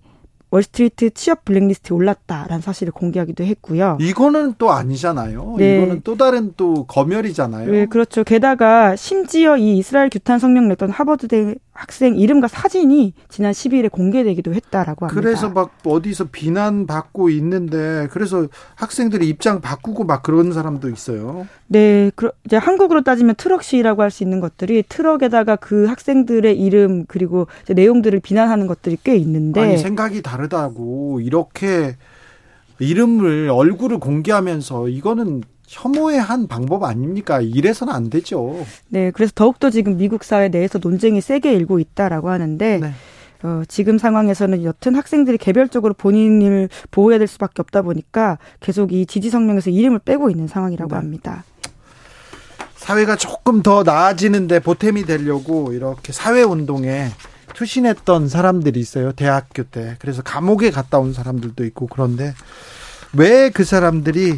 월스트리트 0.55 1.09
취업 1.11 1.43
블랙리스트에 1.43 1.93
올랐다라는 1.95 2.61
사실을 2.61 2.93
공개하기도 2.93 3.43
했고요. 3.43 3.97
이거는 3.99 4.55
또 4.57 4.71
아니잖아요. 4.71 5.55
네. 5.57 5.77
이거는 5.77 6.01
또 6.03 6.15
다른 6.15 6.53
또 6.55 6.85
검열이잖아요. 6.85 7.71
네, 7.71 7.85
그렇죠. 7.85 8.23
게다가 8.23 8.95
심지어 8.95 9.57
이 9.57 9.77
이스라엘 9.77 10.09
규탄 10.09 10.39
성명을 10.39 10.69
냈던 10.69 10.91
하버드대 10.91 11.55
학생 11.75 12.15
이름과 12.15 12.47
사진이 12.47 13.13
지난 13.27 13.51
12일에 13.51 13.91
공개되기도 13.91 14.53
했다라고 14.53 15.05
합니다. 15.05 15.21
그래서 15.21 15.49
막 15.49 15.71
어디서 15.85 16.29
비난 16.31 16.87
받고 16.87 17.29
있는데 17.31 18.07
그래서 18.11 18.47
학생들이 18.75 19.27
입장 19.27 19.59
바꾸고 19.59 20.05
막 20.05 20.23
그런 20.23 20.53
사람도 20.53 20.89
있어요. 20.89 21.47
네, 21.67 22.11
그 22.15 22.31
이제 22.45 22.55
한국으로 22.55 23.03
따지면 23.03 23.35
트럭시라고 23.35 24.01
할 24.01 24.09
수 24.15 24.23
있는 24.23 24.39
것들이 24.39 24.83
트럭에다가 24.87 25.57
그 25.57 25.85
학생들의 25.87 26.57
이름 26.57 27.05
그리고 27.07 27.47
내용들을 27.69 28.21
비난하는 28.21 28.67
것들이 28.67 28.97
꽤 29.03 29.17
있는데 29.17 29.59
아니 29.59 29.77
생각이 29.77 30.21
다르다고 30.21 31.19
이렇게 31.21 31.97
이름을 32.79 33.49
얼굴을 33.49 33.99
공개하면서 33.99 34.87
이거는 34.89 35.43
혐오의 35.79 36.19
한 36.21 36.47
방법 36.47 36.83
아닙니까? 36.83 37.41
이래서는 37.41 37.93
안 37.93 38.09
되죠. 38.09 38.65
네, 38.87 39.11
그래서 39.11 39.33
더욱더 39.35 39.69
지금 39.69 39.97
미국 39.97 40.23
사회 40.23 40.47
내에서 40.47 40.79
논쟁이 40.79 41.19
세게 41.19 41.53
일고 41.53 41.79
있다라고 41.79 42.29
하는데 42.29 42.77
네. 42.79 42.93
어, 43.43 43.63
지금 43.67 43.97
상황에서는 43.97 44.63
여튼 44.63 44.95
학생들이 44.95 45.37
개별적으로 45.37 45.93
본인을 45.93 46.69
보호해야 46.91 47.19
될 47.19 47.27
수밖에 47.27 47.61
없다 47.61 47.81
보니까 47.81 48.37
계속 48.61 48.93
이 48.93 49.05
지지 49.05 49.29
성명에서 49.29 49.69
이름을 49.69 49.99
빼고 49.99 50.29
있는 50.29 50.47
상황이라고 50.47 50.91
네. 50.91 50.95
합니다. 50.95 51.43
사회가 52.77 53.17
조금 53.17 53.61
더 53.61 53.83
나아지는데 53.83 54.59
보탬이 54.61 55.03
되려고 55.05 55.73
이렇게 55.73 56.13
사회 56.13 56.41
운동에 56.43 57.09
투신했던 57.53 58.29
사람들이 58.29 58.79
있어요. 58.79 59.11
대학교 59.11 59.63
때. 59.63 59.95
그래서 59.99 60.21
감옥에 60.21 60.71
갔다 60.71 60.99
온 60.99 61.11
사람들도 61.13 61.65
있고 61.65 61.87
그런데 61.87 62.33
왜 63.13 63.49
그 63.49 63.63
사람들이 63.63 64.37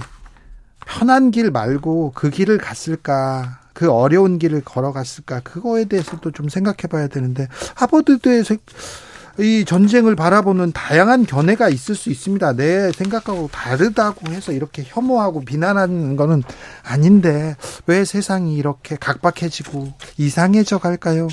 편한 0.88 1.32
길 1.32 1.52
말고 1.52 2.14
그 2.16 2.30
길을 2.30 2.58
갔을까? 2.58 3.60
그 3.74 3.92
어려운 3.92 4.40
길을 4.40 4.62
걸어갔을까? 4.64 5.42
그거에 5.42 5.86
대해서도 5.86 6.32
좀 6.32 6.50
생각해 6.50 6.88
봐야 6.90 7.08
되는데 7.08 7.48
하버드대에서 7.76 8.56
이 9.40 9.66
전쟁을 9.66 10.16
바라보는 10.16 10.72
다양한 10.72 11.28
견해가 11.28 11.70
있을 11.70 11.94
수 11.94 12.10
있습니다. 12.10 12.54
내 12.54 12.92
생각하고 12.92 13.50
다르다고 13.52 14.32
해서 14.32 14.52
이렇게 14.52 14.84
혐오하고 14.84 15.42
비난하는 15.42 16.16
거는 16.16 16.42
아닌데 16.82 17.56
왜 17.86 18.04
세상이 18.04 18.56
이렇게 18.56 18.96
각박해지고 18.96 19.94
이상해져 20.18 20.80
갈까요? 20.80 21.28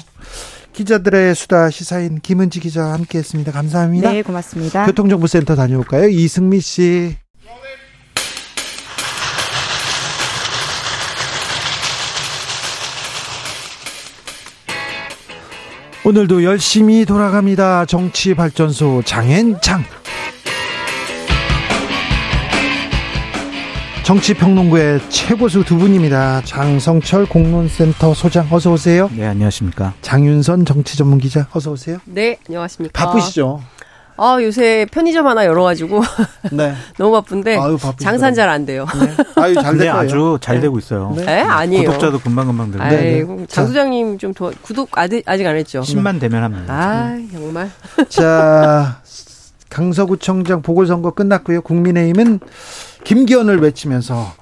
기자들의 0.75 1.35
수다 1.35 1.71
시사인 1.71 2.21
김은지 2.21 2.61
기자와 2.61 2.93
함께했습니다. 2.93 3.53
감사합니다. 3.53 4.11
네, 4.11 4.23
고맙습니다. 4.23 4.85
교통정보센터 4.85 5.55
다녀올까요? 5.55 6.09
이승미 6.09 6.61
씨. 6.61 7.17
오늘도 16.07 16.45
열심히 16.45 17.07
돌아갑니다. 17.07 17.87
정치발전소 17.87 19.03
장앤창. 19.07 19.85
정치평론부의 24.05 25.01
최고수 25.09 25.65
두 25.65 25.79
분입니다. 25.79 26.43
장성철 26.45 27.25
공론센터 27.25 28.13
소장 28.13 28.47
어서 28.51 28.73
오세요. 28.73 29.09
네, 29.17 29.25
안녕하십니까. 29.25 29.95
장윤선 30.03 30.67
정치전문기자 30.67 31.49
어서 31.53 31.71
오세요. 31.71 31.97
네, 32.05 32.37
안녕하십니까. 32.49 33.07
바쁘시죠? 33.07 33.63
아, 34.17 34.39
요새 34.41 34.87
편의점 34.93 35.27
하나 35.27 35.45
열어가지고 35.45 36.03
네. 36.53 36.75
너무 36.99 37.13
바쁜데 37.13 37.57
아유. 37.57 37.77
장사는 37.99 38.35
잘 38.35 38.49
안 38.49 38.65
돼요. 38.67 38.87
아유 39.37 39.55
잘 39.55 39.65
근데 39.73 39.85
될 39.85 39.93
거예요. 39.93 39.95
아주 39.97 40.39
잘 40.41 40.57
네. 40.57 40.61
되고 40.63 40.79
있어요. 40.79 41.15
에? 41.19 41.41
아니에요. 41.41 41.85
구독자도 41.87 42.21
금방 42.21 42.47
금방 42.47 42.71
늘고. 42.71 42.85
아이고, 42.85 43.47
장 43.49 43.67
소장님 43.67 44.19
좀 44.19 44.33
더, 44.33 44.53
구독 44.63 44.91
아직, 44.97 45.23
아직 45.27 45.47
안 45.47 45.57
했죠? 45.57 45.81
10만 45.81 46.21
되면 46.21 46.43
합니다. 46.45 46.73
아, 46.73 47.19
정말. 47.33 47.71
자, 48.09 49.01
강서구청장 49.71 50.63
보궐선거 50.63 51.11
끝났고요. 51.11 51.63
국민의힘은 51.63 52.39
김기현을 53.03 53.61
외치면서 53.61 54.33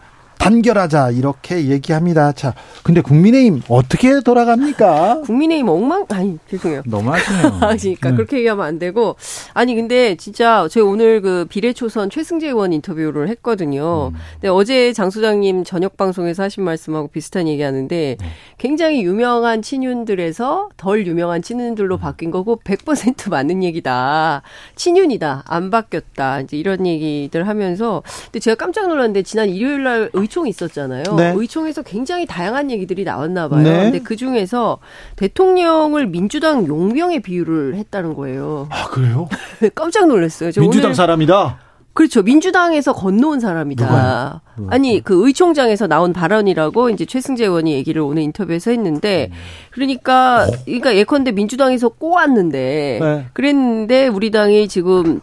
단결하자 0.42 1.12
이렇게 1.12 1.68
얘기합니다. 1.68 2.32
자, 2.32 2.52
근데 2.82 3.00
국민의힘 3.00 3.62
어떻게 3.68 4.20
돌아갑니까? 4.20 5.20
국민의힘 5.26 5.68
엉망 5.68 6.04
아니 6.08 6.36
죄송해요. 6.50 6.82
너무하시네요. 6.84 7.42
그러니까 7.62 8.10
네. 8.10 8.16
그렇게 8.16 8.38
얘기하면 8.38 8.66
안 8.66 8.78
되고 8.80 9.14
아니 9.54 9.76
근데 9.76 10.16
진짜 10.16 10.66
제가 10.68 10.84
오늘 10.84 11.20
그 11.20 11.46
비례초선 11.48 12.10
최승재 12.10 12.48
의원 12.48 12.72
인터뷰를 12.72 13.28
했거든요. 13.28 14.08
음. 14.12 14.18
근데 14.34 14.48
어제 14.48 14.92
장 14.92 15.10
소장님 15.10 15.62
저녁 15.62 15.96
방송에서 15.96 16.42
하신 16.42 16.64
말씀하고 16.64 17.06
비슷한 17.06 17.46
얘기하는데 17.46 18.16
네. 18.18 18.26
굉장히 18.58 19.04
유명한 19.04 19.62
친윤들에서 19.62 20.70
덜 20.76 21.06
유명한 21.06 21.38
음. 21.38 21.42
친윤들로 21.42 21.98
바뀐 21.98 22.32
거고 22.32 22.58
100% 22.64 23.30
맞는 23.30 23.62
얘기다. 23.62 24.42
친윤이다. 24.74 25.44
안 25.46 25.70
바뀌었다. 25.70 26.40
이제 26.40 26.56
이런 26.56 26.84
얘기들 26.84 27.46
하면서 27.46 28.02
근데 28.24 28.40
제가 28.40 28.56
깜짝 28.56 28.88
놀랐는데 28.88 29.22
지난 29.22 29.48
일요일 29.48 29.84
날 29.84 29.92
의 30.02 30.10
총이 30.32 30.48
있었잖아요. 30.48 31.04
네. 31.16 31.34
의총에서 31.36 31.82
굉장히 31.82 32.24
다양한 32.24 32.70
얘기들이 32.70 33.04
나왔나 33.04 33.48
봐요. 33.48 33.62
네. 33.62 33.82
근데 33.82 33.98
그 34.00 34.16
중에서 34.16 34.78
대통령을 35.16 36.06
민주당 36.06 36.66
용병에 36.66 37.20
비유를 37.20 37.74
했다는 37.74 38.14
거예요. 38.14 38.66
아, 38.70 38.88
그래요? 38.88 39.28
깜짝 39.74 40.08
놀랐어요. 40.08 40.50
저 40.50 40.62
민주당 40.62 40.86
오늘 40.86 40.94
사람이다. 40.94 41.58
그렇죠. 41.92 42.22
민주당에서 42.22 42.94
건너온 42.94 43.40
사람이다. 43.40 44.40
누가요? 44.56 44.70
아니 44.70 45.02
그 45.02 45.26
의총장에서 45.26 45.86
나온 45.86 46.14
발언이라고 46.14 46.88
이제 46.88 47.04
최승재 47.04 47.44
의원이 47.44 47.74
얘기를 47.74 48.00
오늘 48.00 48.22
인터뷰에서 48.22 48.70
했는데 48.70 49.30
그러니까 49.70 50.46
그러니까 50.64 50.96
예컨대 50.96 51.32
민주당에서 51.32 51.90
꼬았는데 51.90 52.98
네. 53.02 53.26
그랬는데 53.34 54.08
우리 54.08 54.30
당이 54.30 54.68
지금 54.68 55.20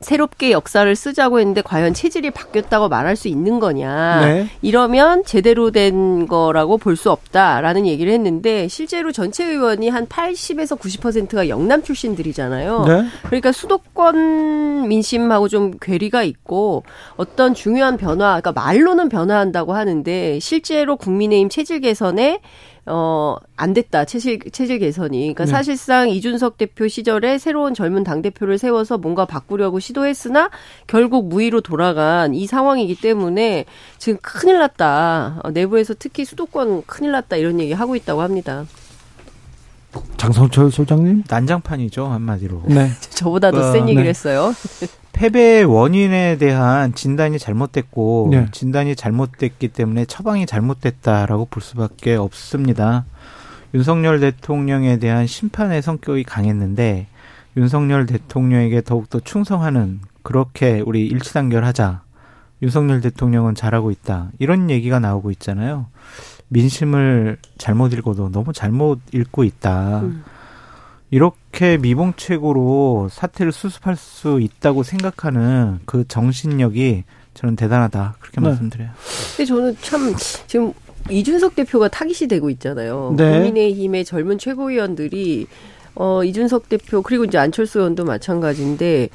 새롭게 0.00 0.52
역사를 0.52 0.94
쓰자고 0.94 1.40
했는데 1.40 1.60
과연 1.60 1.92
체질이 1.92 2.30
바뀌었다고 2.30 2.88
말할 2.88 3.16
수 3.16 3.26
있는 3.28 3.58
거냐. 3.58 4.20
네. 4.20 4.48
이러면 4.62 5.24
제대로 5.24 5.70
된 5.70 6.26
거라고 6.28 6.76
볼 6.78 6.98
수 6.98 7.10
없다라는 7.12 7.86
얘기를 7.86 8.12
했는데 8.12 8.66
실제로 8.66 9.12
전체 9.12 9.44
의원이 9.44 9.88
한 9.88 10.06
80에서 10.06 10.76
90%가 10.76 11.48
영남 11.48 11.82
출신들이잖아요. 11.82 12.84
네. 12.86 13.04
그러니까 13.26 13.52
수도권 13.52 14.88
민심하고 14.88 15.48
좀 15.48 15.72
괴리가 15.80 16.24
있고 16.24 16.82
어떤 17.16 17.54
중요한 17.54 17.96
변화, 17.96 18.40
그러니까 18.40 18.52
말로는 18.52 19.08
변화한다고 19.08 19.74
하는데 19.74 20.38
실제로 20.40 20.96
국민의힘 20.96 21.48
체질 21.48 21.80
개선에 21.80 22.40
어, 22.88 23.36
안 23.56 23.74
됐다. 23.74 24.04
체질, 24.04 24.38
체질 24.50 24.78
개선이. 24.78 25.18
그러니까 25.18 25.44
네. 25.44 25.50
사실상 25.50 26.08
이준석 26.08 26.58
대표 26.58 26.88
시절에 26.88 27.38
새로운 27.38 27.74
젊은 27.74 28.04
당대표를 28.04 28.58
세워서 28.58 28.98
뭔가 28.98 29.24
바꾸려고 29.24 29.78
시도했으나 29.78 30.50
결국 30.86 31.28
무의로 31.28 31.60
돌아간 31.60 32.34
이 32.34 32.46
상황이기 32.46 33.00
때문에 33.00 33.64
지금 33.98 34.18
큰일 34.22 34.58
났다. 34.58 35.40
어, 35.42 35.50
내부에서 35.50 35.94
특히 35.98 36.24
수도권 36.24 36.84
큰일 36.86 37.12
났다. 37.12 37.36
이런 37.36 37.60
얘기 37.60 37.72
하고 37.72 37.96
있다고 37.96 38.22
합니다. 38.22 38.64
장성철 40.16 40.70
소장님? 40.70 41.24
난장판이죠 41.28 42.06
한마디로. 42.06 42.62
네. 42.66 42.90
저보다 43.10 43.50
더 43.50 43.68
어, 43.68 43.72
센 43.72 43.82
얘기를 43.88 44.04
네. 44.04 44.10
했어요. 44.10 44.52
패배의 45.18 45.64
원인에 45.64 46.38
대한 46.38 46.94
진단이 46.94 47.40
잘못됐고 47.40 48.28
네. 48.30 48.46
진단이 48.52 48.94
잘못됐기 48.94 49.66
때문에 49.66 50.04
처방이 50.04 50.46
잘못됐다라고 50.46 51.46
볼 51.46 51.60
수밖에 51.60 52.14
없습니다. 52.14 53.04
윤석열 53.74 54.20
대통령에 54.20 54.98
대한 54.98 55.26
심판의 55.26 55.82
성격이 55.82 56.22
강했는데 56.22 57.08
윤석열 57.56 58.06
대통령에게 58.06 58.82
더욱더 58.82 59.18
충성하는 59.18 59.98
그렇게 60.22 60.80
우리 60.86 61.06
일치단결하자. 61.06 62.02
윤석열 62.62 63.00
대통령은 63.00 63.56
잘하고 63.56 63.90
있다. 63.90 64.30
이런 64.38 64.70
얘기가 64.70 65.00
나오고 65.00 65.32
있잖아요. 65.32 65.86
민심을 66.46 67.38
잘못 67.58 67.92
읽어도 67.92 68.30
너무 68.30 68.52
잘못 68.52 69.00
읽고 69.12 69.42
있다. 69.42 70.00
음. 70.02 70.22
이렇게 71.10 71.78
미봉책으로 71.78 73.08
사태를 73.10 73.52
수습할 73.52 73.96
수 73.96 74.40
있다고 74.40 74.82
생각하는 74.82 75.80
그 75.86 76.06
정신력이 76.06 77.04
저는 77.34 77.56
대단하다. 77.56 78.16
그렇게 78.18 78.40
네. 78.40 78.48
말씀드려요. 78.48 78.90
근데 79.36 79.44
저는 79.44 79.76
참 79.80 80.14
지금 80.46 80.72
이준석 81.10 81.54
대표가 81.54 81.88
타깃이 81.88 82.28
되고 82.28 82.50
있잖아요. 82.50 83.14
네. 83.16 83.30
국민의힘의 83.32 84.04
젊은 84.04 84.38
최고위원들이 84.38 85.46
어 85.94 86.22
이준석 86.24 86.68
대표 86.68 87.02
그리고 87.02 87.24
이제 87.24 87.38
안철수 87.38 87.78
의원도 87.78 88.04
마찬가지인데 88.04 89.08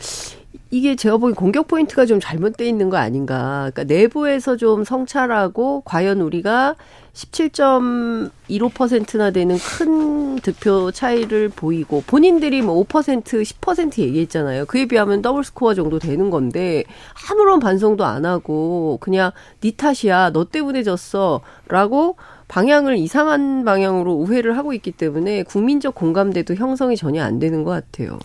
이게 0.74 0.96
제가 0.96 1.18
보기 1.18 1.36
공격 1.36 1.68
포인트가 1.68 2.08
좀 2.08 2.20
잘못돼 2.20 2.68
있는 2.68 2.90
거 2.90 2.98
아닌가. 2.98 3.70
그러니까 3.72 3.84
내부에서 3.84 4.58
좀 4.58 4.84
성찰하고 4.84 5.84
과연 5.86 6.20
우리가 6.20 6.74
17.15%나 7.14 9.30
되는 9.30 9.56
큰 9.60 10.38
득표 10.38 10.92
차이를 10.92 11.50
보이고 11.50 12.02
본인들이 12.08 12.64
뭐 12.64 12.84
5% 12.86 13.24
10% 13.24 14.00
얘기했잖아요. 14.00 14.66
그에 14.66 14.88
비하면 14.88 15.22
더블 15.22 15.44
스코어 15.44 15.76
정도 15.76 16.00
되는 16.00 16.32
건데 16.32 16.86
아무런 17.30 17.60
반성도 17.60 18.04
안 18.04 18.26
하고 18.26 18.98
그냥 19.00 19.30
네 19.62 19.74
탓이야. 19.78 20.32
너 20.32 20.46
때문에 20.46 20.82
졌어라고 20.82 22.16
방향을 22.48 22.98
이상한 22.98 23.64
방향으로 23.64 24.14
우회를 24.14 24.58
하고 24.58 24.74
있기 24.74 24.92
때문에 24.92 25.44
국민적 25.44 25.94
공감대도 25.94 26.56
형성이 26.56 26.98
전혀 26.98 27.24
안 27.24 27.38
되는 27.38 27.64
것 27.64 27.70
같아요. 27.70 28.18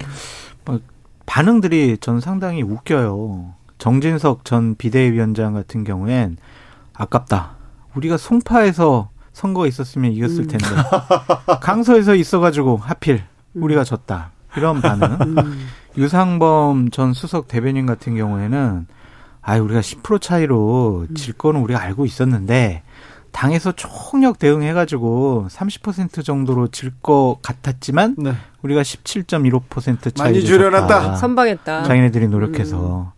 반응들이 1.29 1.99
전 2.01 2.21
상당히 2.21 2.63
웃겨요. 2.63 3.53
정진석 3.77 4.47
전 4.47 4.75
비대위원장 4.77 5.53
같은 5.53 5.85
경우엔 5.85 6.39
아깝다. 6.95 7.57
우리가 7.95 8.17
송파에서 8.17 9.11
선거가 9.35 9.67
있었으면 9.67 10.11
이겼을 10.13 10.45
음. 10.45 10.49
텐데 10.49 10.67
강서에서 11.61 12.15
있어가지고 12.15 12.79
하필 12.79 13.23
우리가 13.55 13.85
졌다. 13.85 14.31
이런 14.57 14.81
반응. 14.81 15.19
음. 15.21 15.69
유상범 15.99 16.91
전 16.91 17.13
수석 17.13 17.47
대변인 17.47 17.85
같은 17.85 18.17
경우에는 18.17 18.87
아 19.43 19.59
우리가 19.59 19.81
10% 19.81 20.21
차이로 20.23 21.09
질 21.15 21.35
거는 21.35 21.61
우리가 21.61 21.81
알고 21.81 22.07
있었는데 22.07 22.83
당에서 23.33 23.73
총력 23.73 24.39
대응해가지고 24.39 25.47
30% 25.51 26.25
정도로 26.25 26.69
질 26.69 26.93
것 27.03 27.39
같았지만 27.43 28.17
네. 28.19 28.33
우리가 28.63 28.83
17.15% 28.83 30.15
차이 30.17 30.33
많이 30.33 30.45
줄여놨다. 30.45 31.17
선방했다. 31.17 31.83
자기네들이 31.85 32.29
노력해서 32.29 33.13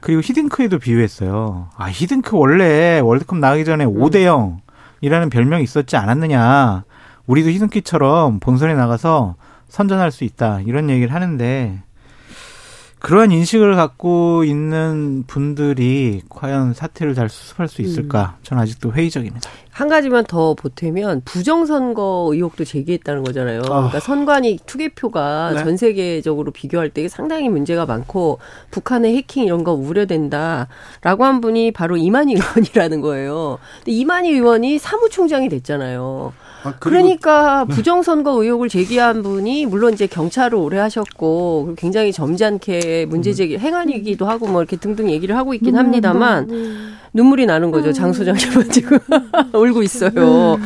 그리고 0.00 0.20
히딩크에도 0.20 0.78
비유했어요. 0.80 1.68
아 1.76 1.88
히딩크 1.90 2.36
원래 2.36 2.98
월드컵 3.00 3.38
나가기 3.38 3.64
전에 3.64 3.84
5대 3.84 4.60
0이라는 5.02 5.30
별명이 5.30 5.62
있었지 5.62 5.96
않았느냐. 5.96 6.84
우리도 7.26 7.50
히딩크처럼 7.50 8.40
본선에 8.40 8.74
나가서 8.74 9.36
선전할 9.68 10.10
수 10.10 10.24
있다 10.24 10.60
이런 10.62 10.90
얘기를 10.90 11.14
하는데 11.14 11.82
그러한 13.02 13.32
인식을 13.32 13.74
갖고 13.74 14.44
있는 14.44 15.24
분들이 15.26 16.22
과연 16.28 16.72
사태를 16.72 17.14
잘 17.14 17.28
수습할 17.28 17.66
수 17.66 17.82
있을까? 17.82 18.36
저는 18.44 18.62
아직도 18.62 18.92
회의적입니다. 18.92 19.50
한 19.72 19.88
가지만 19.88 20.24
더 20.24 20.54
보태면 20.54 21.22
부정선거 21.24 22.28
의혹도 22.30 22.64
제기했다는 22.64 23.24
거잖아요. 23.24 23.62
그러니까 23.62 23.98
선관위 23.98 24.60
투개표가 24.66 25.52
네. 25.54 25.64
전 25.64 25.76
세계적으로 25.76 26.52
비교할 26.52 26.90
때 26.90 27.08
상당히 27.08 27.48
문제가 27.48 27.86
많고 27.86 28.38
북한의 28.70 29.16
해킹 29.16 29.44
이런 29.46 29.64
거 29.64 29.72
우려된다라고 29.72 31.24
한 31.24 31.40
분이 31.40 31.72
바로 31.72 31.96
이만희 31.96 32.34
의원이라는 32.34 33.00
거예요. 33.00 33.58
근데 33.78 33.92
이만희 33.92 34.30
의원이 34.30 34.78
사무총장이 34.78 35.48
됐잖아요. 35.48 36.32
아, 36.64 36.74
그러니까 36.78 37.64
부정선거 37.64 38.42
의혹을 38.42 38.68
제기한 38.68 39.22
분이 39.22 39.66
물론 39.66 39.94
이제 39.94 40.06
경찰을 40.06 40.56
오래 40.56 40.78
하셨고 40.78 41.74
굉장히 41.76 42.12
점잖게 42.12 43.06
문제 43.08 43.32
제기 43.32 43.58
행안이기도 43.58 44.26
하고 44.26 44.46
뭐 44.46 44.60
이렇게 44.62 44.76
등등 44.76 45.10
얘기를 45.10 45.36
하고 45.36 45.54
있긴 45.54 45.76
합니다만 45.76 46.46
눈물이 47.12 47.46
나는 47.46 47.70
거죠. 47.70 47.92
장 47.92 48.12
소장님은 48.12 48.70
지금 48.70 48.98
울고 49.52 49.82
있어요. 49.82 50.58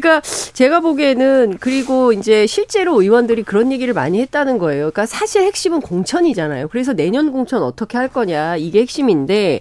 그러니까 0.00 0.20
제가 0.52 0.80
보기에는 0.80 1.58
그리고 1.60 2.12
이제 2.12 2.46
실제로 2.46 3.00
의원들이 3.00 3.44
그런 3.44 3.70
얘기를 3.70 3.94
많이 3.94 4.20
했다는 4.20 4.58
거예요. 4.58 4.90
그러니까 4.90 5.06
사실 5.06 5.42
핵심은 5.42 5.80
공천이잖아요. 5.80 6.68
그래서 6.68 6.92
내년 6.94 7.30
공천 7.30 7.62
어떻게 7.62 7.96
할 7.96 8.08
거냐 8.08 8.56
이게 8.56 8.80
핵심인데 8.80 9.60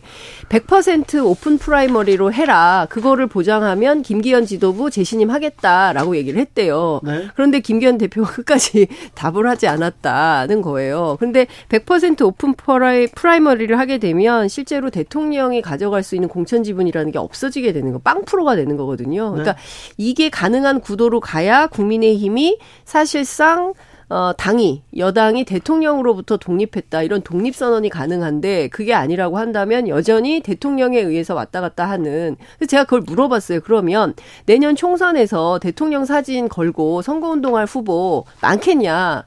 100% 0.49 1.23
open 1.25 1.57
primary로 1.59 2.33
해라. 2.33 2.87
그거를 2.89 3.27
보장하면 3.27 4.01
김기현 4.01 4.45
지도부 4.45 4.89
재신임 4.89 5.29
하겠다라고 5.29 6.15
얘기를 6.17 6.39
했대요. 6.39 6.99
네. 7.03 7.27
그런데 7.35 7.59
김기현 7.59 7.99
대표가 7.99 8.31
끝까지 8.33 8.87
답을 9.13 9.47
하지 9.47 9.67
않았다는 9.67 10.61
거예요. 10.61 11.15
그런데 11.19 11.45
100% 11.69 12.25
open 12.25 12.53
pri, 12.53 13.07
primary를 13.07 13.77
하게 13.77 13.99
되면 13.99 14.47
실제로 14.47 14.89
대통령이 14.89 15.61
가져갈 15.61 16.01
수 16.01 16.15
있는 16.15 16.27
공천 16.27 16.63
지분이라는 16.63 17.11
게 17.11 17.19
없어지게 17.19 17.71
되는 17.73 17.91
거, 17.91 17.99
빵 17.99 18.25
프로가 18.25 18.55
되는 18.55 18.77
거거든요. 18.77 19.31
그러니까 19.31 19.55
이게 19.97 20.22
가능한 20.29 20.81
구도로 20.81 21.19
가야 21.19 21.67
국민의힘이 21.67 22.57
사실상 22.85 23.73
어, 24.09 24.31
당이, 24.37 24.83
여당이 24.95 25.43
대통령으로부터 25.45 26.37
독립했다. 26.37 27.01
이런 27.01 27.21
독립선언이 27.21 27.89
가능한데 27.89 28.67
그게 28.67 28.93
아니라고 28.93 29.39
한다면 29.39 29.87
여전히 29.87 30.41
대통령에 30.41 30.99
의해서 30.99 31.33
왔다 31.33 31.61
갔다 31.61 31.89
하는. 31.89 32.35
그래서 32.57 32.69
제가 32.69 32.83
그걸 32.83 33.01
물어봤어요. 33.01 33.61
그러면 33.61 34.13
내년 34.45 34.75
총선에서 34.75 35.57
대통령 35.59 36.05
사진 36.05 36.47
걸고 36.47 37.01
선거운동할 37.01 37.65
후보 37.65 38.25
많겠냐. 38.41 39.25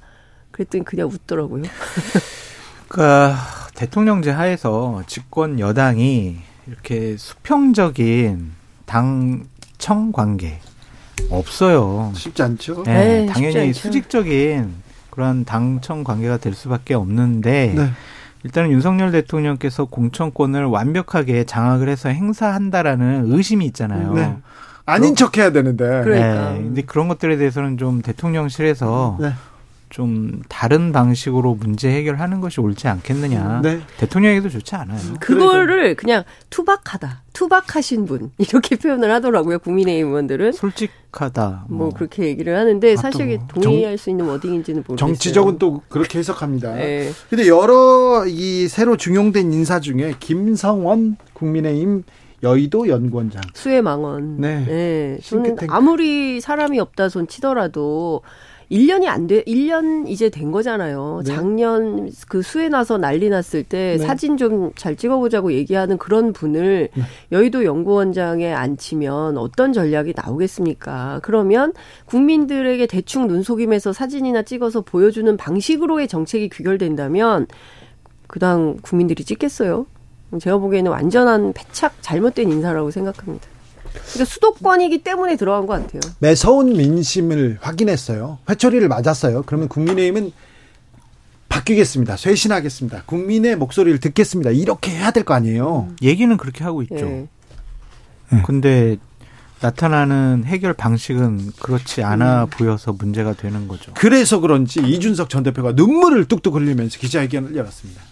그랬더니 0.52 0.84
그냥 0.84 1.08
웃더라고요. 1.08 1.64
그러니까 2.86 3.36
대통령제 3.74 4.30
하에서 4.30 5.02
집권 5.08 5.58
여당이 5.58 6.36
이렇게 6.68 7.16
수평적인 7.16 8.52
당청 8.86 10.12
관계 10.12 10.60
없어요. 11.30 12.12
쉽지 12.14 12.42
않죠. 12.42 12.82
네, 12.84 13.20
에이, 13.22 13.26
당연히 13.26 13.52
쉽지 13.52 13.58
않죠. 13.60 13.80
수직적인 13.80 14.74
그런 15.10 15.44
당청 15.44 16.04
관계가 16.04 16.36
될 16.36 16.54
수밖에 16.54 16.94
없는데 16.94 17.72
네. 17.74 17.90
일단은 18.44 18.70
윤석열 18.70 19.10
대통령께서 19.10 19.86
공천권을 19.86 20.66
완벽하게 20.66 21.44
장악을 21.44 21.88
해서 21.88 22.10
행사한다라는 22.10 23.32
의심이 23.32 23.66
있잖아요. 23.66 24.12
네. 24.12 24.36
아닌 24.84 25.16
척 25.16 25.36
해야 25.36 25.50
되는데. 25.50 25.84
그러니까. 26.04 26.52
네, 26.52 26.58
근데 26.62 26.82
그런 26.82 27.08
것들에 27.08 27.36
대해서는 27.38 27.76
좀 27.76 28.02
대통령실에서 28.02 29.18
네. 29.20 29.32
좀 29.96 30.42
다른 30.50 30.92
방식으로 30.92 31.54
문제 31.54 31.88
해결하는 31.90 32.42
것이 32.42 32.60
옳지 32.60 32.86
않겠느냐. 32.86 33.62
네. 33.62 33.80
대통령에게도 33.96 34.50
좋지 34.50 34.74
않아요. 34.74 35.00
그거를 35.20 35.94
그냥 35.94 36.22
투박하다. 36.50 37.22
투박하신 37.32 38.04
분. 38.04 38.30
이렇게 38.36 38.76
표현을 38.76 39.10
하더라고요. 39.10 39.58
국민의힘 39.58 40.08
의원들은. 40.08 40.52
솔직하다. 40.52 41.64
뭐 41.70 41.88
그렇게 41.88 42.24
얘기를 42.24 42.58
하는데 42.58 42.92
아, 42.92 42.96
사실 42.96 43.22
이게 43.22 43.38
또 43.48 43.62
동의할 43.62 43.96
수 43.96 44.10
있는 44.10 44.26
워딩인지는 44.26 44.84
모르겠어요. 44.86 44.98
정치적은 44.98 45.58
또 45.58 45.80
그렇게 45.88 46.18
해석합니다. 46.18 46.74
네. 46.74 47.10
근데 47.30 47.48
여러 47.48 48.26
이 48.26 48.68
새로 48.68 48.98
중용된 48.98 49.50
인사 49.50 49.80
중에 49.80 50.12
김성원 50.20 51.16
국민의힘 51.32 52.02
여의도 52.42 52.88
연구원장. 52.88 53.40
수혜망원. 53.54 54.42
네. 54.42 54.62
네. 54.66 55.18
저는 55.24 55.44
싱크탱크. 55.44 55.74
아무리 55.74 56.42
사람이 56.42 56.78
없다 56.80 57.08
손 57.08 57.26
치더라도 57.26 58.20
1년이 58.70 59.06
안 59.06 59.26
돼, 59.26 59.42
1년 59.44 60.08
이제 60.08 60.28
된 60.28 60.50
거잖아요. 60.50 61.22
네. 61.24 61.32
작년 61.34 62.10
그 62.28 62.42
수해 62.42 62.68
나서 62.68 62.98
난리 62.98 63.28
났을 63.28 63.62
때 63.62 63.96
네. 63.96 63.98
사진 63.98 64.36
좀 64.36 64.72
잘 64.76 64.96
찍어보자고 64.96 65.52
얘기하는 65.52 65.96
그런 65.98 66.32
분을 66.32 66.88
네. 66.94 67.02
여의도 67.32 67.64
연구원장에 67.64 68.52
앉히면 68.52 69.38
어떤 69.38 69.72
전략이 69.72 70.14
나오겠습니까? 70.16 71.20
그러면 71.22 71.72
국민들에게 72.06 72.86
대충 72.86 73.26
눈속임해서 73.26 73.92
사진이나 73.92 74.42
찍어서 74.42 74.82
보여주는 74.82 75.36
방식으로의 75.36 76.08
정책이 76.08 76.48
귀결된다면 76.50 77.46
그당 78.26 78.76
국민들이 78.82 79.24
찍겠어요? 79.24 79.86
제가 80.40 80.58
보기에는 80.58 80.90
완전한 80.90 81.52
패착 81.52 81.94
잘못된 82.02 82.50
인사라고 82.50 82.90
생각합니다. 82.90 83.46
그러니까 84.00 84.24
수도권이기 84.24 84.98
때문에 85.02 85.36
들어간 85.36 85.66
것 85.66 85.74
같아요. 85.82 86.00
매서운 86.18 86.72
민심을 86.76 87.58
확인했어요. 87.60 88.38
회초리를 88.48 88.86
맞았어요. 88.88 89.42
그러면 89.46 89.68
국민의힘은 89.68 90.32
바뀌겠습니다. 91.48 92.16
쇄신하겠습니다. 92.16 93.02
국민의 93.06 93.56
목소리를 93.56 93.98
듣겠습니다. 94.00 94.50
이렇게 94.50 94.90
해야 94.92 95.10
될 95.10 95.24
거 95.24 95.34
아니에요. 95.34 95.88
얘기는 96.02 96.36
그렇게 96.36 96.64
하고 96.64 96.82
있죠. 96.82 96.96
예. 97.06 97.26
근데 98.44 98.96
나타나는 99.60 100.44
해결 100.44 100.74
방식은 100.74 101.52
그렇지 101.60 102.02
않아 102.02 102.46
보여서 102.46 102.92
문제가 102.92 103.32
되는 103.32 103.68
거죠. 103.68 103.92
그래서 103.94 104.40
그런지 104.40 104.80
이준석 104.80 105.30
전 105.30 105.42
대표가 105.44 105.72
눈물을 105.72 106.26
뚝뚝 106.26 106.54
흘리면서 106.56 106.98
기자회견을 106.98 107.56
열었습니다. 107.56 108.02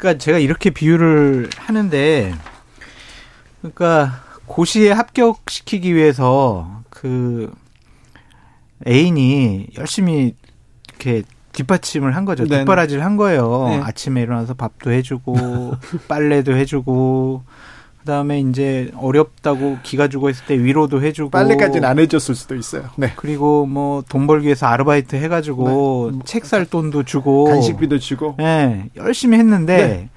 그러니까 0.00 0.18
제가 0.18 0.38
이렇게 0.38 0.70
비유를 0.70 1.50
하는데, 1.56 2.34
그러니까 3.60 4.24
고시에 4.46 4.90
합격시키기 4.92 5.94
위해서 5.94 6.82
그 6.88 7.52
애인이 8.88 9.68
열심히 9.76 10.34
이렇게 10.88 11.22
뒷받침을 11.52 12.16
한 12.16 12.24
거죠. 12.24 12.46
뒷바라지를 12.46 13.04
한 13.04 13.18
거예요. 13.18 13.66
네. 13.68 13.80
아침에 13.82 14.22
일어나서 14.22 14.54
밥도 14.54 14.90
해주고 14.90 15.72
빨래도 16.08 16.56
해주고 16.56 17.42
그다음에 18.00 18.40
이제 18.40 18.90
어렵다고 18.96 19.78
기가 19.82 20.08
죽어 20.08 20.30
있을 20.30 20.46
때 20.46 20.58
위로도 20.58 21.02
해주고 21.02 21.30
빨래까지는 21.30 21.86
안 21.88 21.98
해줬을 21.98 22.34
수도 22.34 22.54
있어요. 22.56 22.84
네. 22.96 23.12
그리고 23.16 23.66
뭐 23.66 24.02
돈 24.08 24.26
벌기 24.26 24.46
위해서 24.46 24.66
아르바이트 24.66 25.16
해가지고 25.16 26.20
책살 26.24 26.66
돈도 26.66 27.02
주고 27.04 27.44
간식비도 27.44 27.98
주고. 27.98 28.36
예, 28.40 28.86
열심히 28.96 29.38
했는데 29.38 29.76
네. 29.76 30.08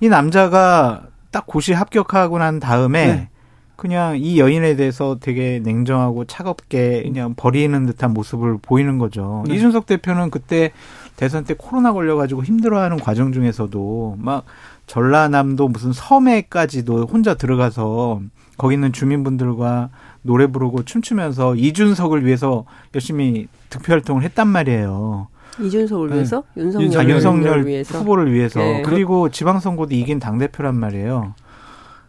이 0.00 0.08
남자가 0.08 1.02
딱 1.30 1.46
고시 1.46 1.72
합격하고 1.72 2.38
난 2.38 2.60
다음에 2.60 3.06
네. 3.06 3.28
그냥 3.76 4.16
이 4.16 4.38
여인에 4.38 4.76
대해서 4.76 5.18
되게 5.20 5.60
냉정하고 5.62 6.24
차갑게 6.26 7.02
그냥 7.02 7.34
버리는 7.36 7.84
듯한 7.86 8.12
모습을 8.12 8.58
보이는 8.62 8.98
거죠. 8.98 9.42
네. 9.48 9.54
이준석 9.54 9.86
대표는 9.86 10.30
그때 10.30 10.70
대선 11.16 11.44
때 11.44 11.54
코로나 11.58 11.92
걸려가지고 11.92 12.44
힘들어하는 12.44 12.98
과정 12.98 13.32
중에서도 13.32 14.16
막 14.18 14.44
전라남도 14.92 15.68
무슨 15.68 15.94
섬에까지도 15.94 17.06
혼자 17.06 17.32
들어가서 17.32 18.20
거기 18.58 18.74
있는 18.74 18.92
주민분들과 18.92 19.88
노래 20.20 20.46
부르고 20.46 20.82
춤추면서 20.82 21.56
이준석을 21.56 22.26
위해서 22.26 22.66
열심히 22.94 23.48
득표 23.70 23.90
활동을 23.90 24.22
했단 24.22 24.48
말이에요. 24.48 25.28
이준석을 25.62 26.10
네. 26.10 26.16
위해서 26.16 26.44
윤석열, 26.58 26.90
자, 26.90 27.08
윤석열 27.08 27.66
위해서 27.66 27.98
후보를 28.00 28.34
위해서 28.34 28.60
네. 28.60 28.82
그리고 28.82 29.30
지방선거도 29.30 29.94
이긴 29.94 30.18
당 30.18 30.36
대표란 30.36 30.74
말이에요. 30.74 31.36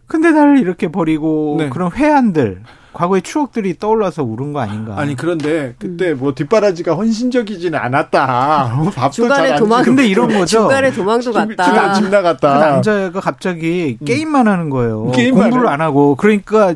근데 0.06 0.32
나를 0.32 0.58
이렇게 0.58 0.88
버리고 0.88 1.56
네. 1.58 1.70
그런 1.70 1.90
회한들 1.90 2.64
과거의 2.94 3.22
추억들이 3.22 3.76
떠올라서 3.76 4.22
울은 4.22 4.52
거 4.52 4.60
아닌가? 4.60 4.94
아니 4.96 5.16
그런데 5.16 5.74
그때 5.78 6.14
뭐 6.14 6.32
뒷바라지가 6.34 6.94
헌신적이지는 6.94 7.78
않았다. 7.78 8.72
뭐 8.76 8.90
밥도 8.90 9.12
중간에 9.12 9.48
잘안 9.48 9.58
도망 9.58 9.82
근데 9.82 10.06
이런 10.06 10.28
거죠. 10.28 10.60
중간에 10.60 10.92
도망도 10.92 11.32
갔다. 11.32 11.94
집그 11.94 12.08
나갔다. 12.08 12.58
남자가 12.58 13.20
갑자기 13.20 13.98
게임만 14.06 14.46
하는 14.46 14.70
거예요. 14.70 15.06
음. 15.06 15.12
게임만 15.12 15.50
공부를 15.50 15.68
해? 15.68 15.72
안 15.72 15.80
하고 15.80 16.14
그러니까 16.14 16.74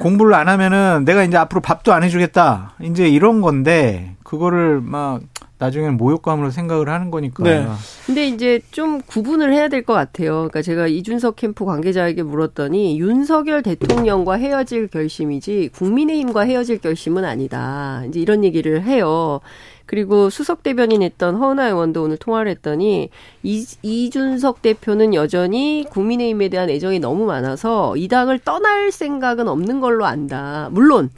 공부를 0.00 0.34
안 0.34 0.48
하면은 0.48 1.04
내가 1.04 1.22
이제 1.22 1.36
앞으로 1.36 1.60
밥도 1.60 1.92
안 1.92 2.02
해주겠다. 2.02 2.72
이제 2.82 3.06
이런 3.08 3.42
건데 3.42 4.14
그거를 4.24 4.80
막 4.82 5.20
나중에는 5.58 5.96
모욕감으로 5.96 6.50
생각을 6.50 6.88
하는 6.88 7.10
거니까. 7.10 7.44
네. 7.44 7.66
근데 8.06 8.26
이제 8.26 8.60
좀 8.70 9.00
구분을 9.00 9.52
해야 9.52 9.68
될 9.68 9.84
것 9.84 9.92
같아요. 9.92 10.32
그러니까 10.32 10.62
제가 10.62 10.86
이준석 10.86 11.36
캠프 11.36 11.64
관계자에게 11.64 12.22
물었더니 12.22 12.98
윤석열 12.98 13.62
대통령과 13.62 14.34
헤어질 14.34 14.88
결심이지 14.88 15.70
국민의힘과 15.74 16.42
헤어질 16.42 16.78
결심은 16.78 17.24
아니다. 17.24 18.02
이제 18.08 18.18
이런 18.20 18.44
얘기를 18.44 18.82
해요. 18.82 19.40
그리고 19.86 20.30
수석 20.30 20.62
대변인 20.62 21.02
했던 21.02 21.36
허은하 21.36 21.66
의원도 21.68 22.02
오늘 22.02 22.16
통화를 22.16 22.50
했더니 22.52 23.10
이, 23.42 23.66
이준석 23.82 24.62
대표는 24.62 25.12
여전히 25.12 25.84
국민의힘에 25.90 26.48
대한 26.48 26.70
애정이 26.70 26.98
너무 27.00 27.26
많아서 27.26 27.94
이 27.96 28.08
당을 28.08 28.38
떠날 28.38 28.90
생각은 28.90 29.46
없는 29.46 29.80
걸로 29.80 30.06
안다. 30.06 30.68
물론 30.72 31.10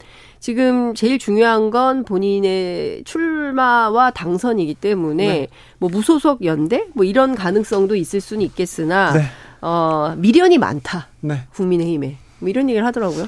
지금 0.46 0.94
제일 0.94 1.18
중요한 1.18 1.70
건 1.70 2.04
본인의 2.04 3.02
출마와 3.04 4.12
당선이기 4.12 4.76
때문에 4.76 5.26
네. 5.26 5.48
뭐 5.78 5.90
무소속 5.90 6.44
연대 6.44 6.86
뭐 6.94 7.04
이런 7.04 7.34
가능성도 7.34 7.96
있을 7.96 8.20
수는 8.20 8.42
있겠으나 8.42 9.12
네. 9.12 9.24
어 9.60 10.14
미련이 10.16 10.58
많다 10.58 11.08
네. 11.22 11.40
국민의힘에 11.52 12.18
뭐 12.38 12.48
이런 12.48 12.68
얘기를 12.68 12.86
하더라고요. 12.86 13.26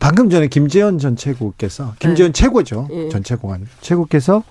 방금 0.00 0.28
전에 0.28 0.48
김재현 0.48 0.98
전 0.98 1.16
최고께서 1.16 1.94
김재현 1.98 2.34
최고죠. 2.34 2.88
예. 2.92 3.08
전 3.08 3.24
최고관 3.24 3.66
최고께서 3.80 4.42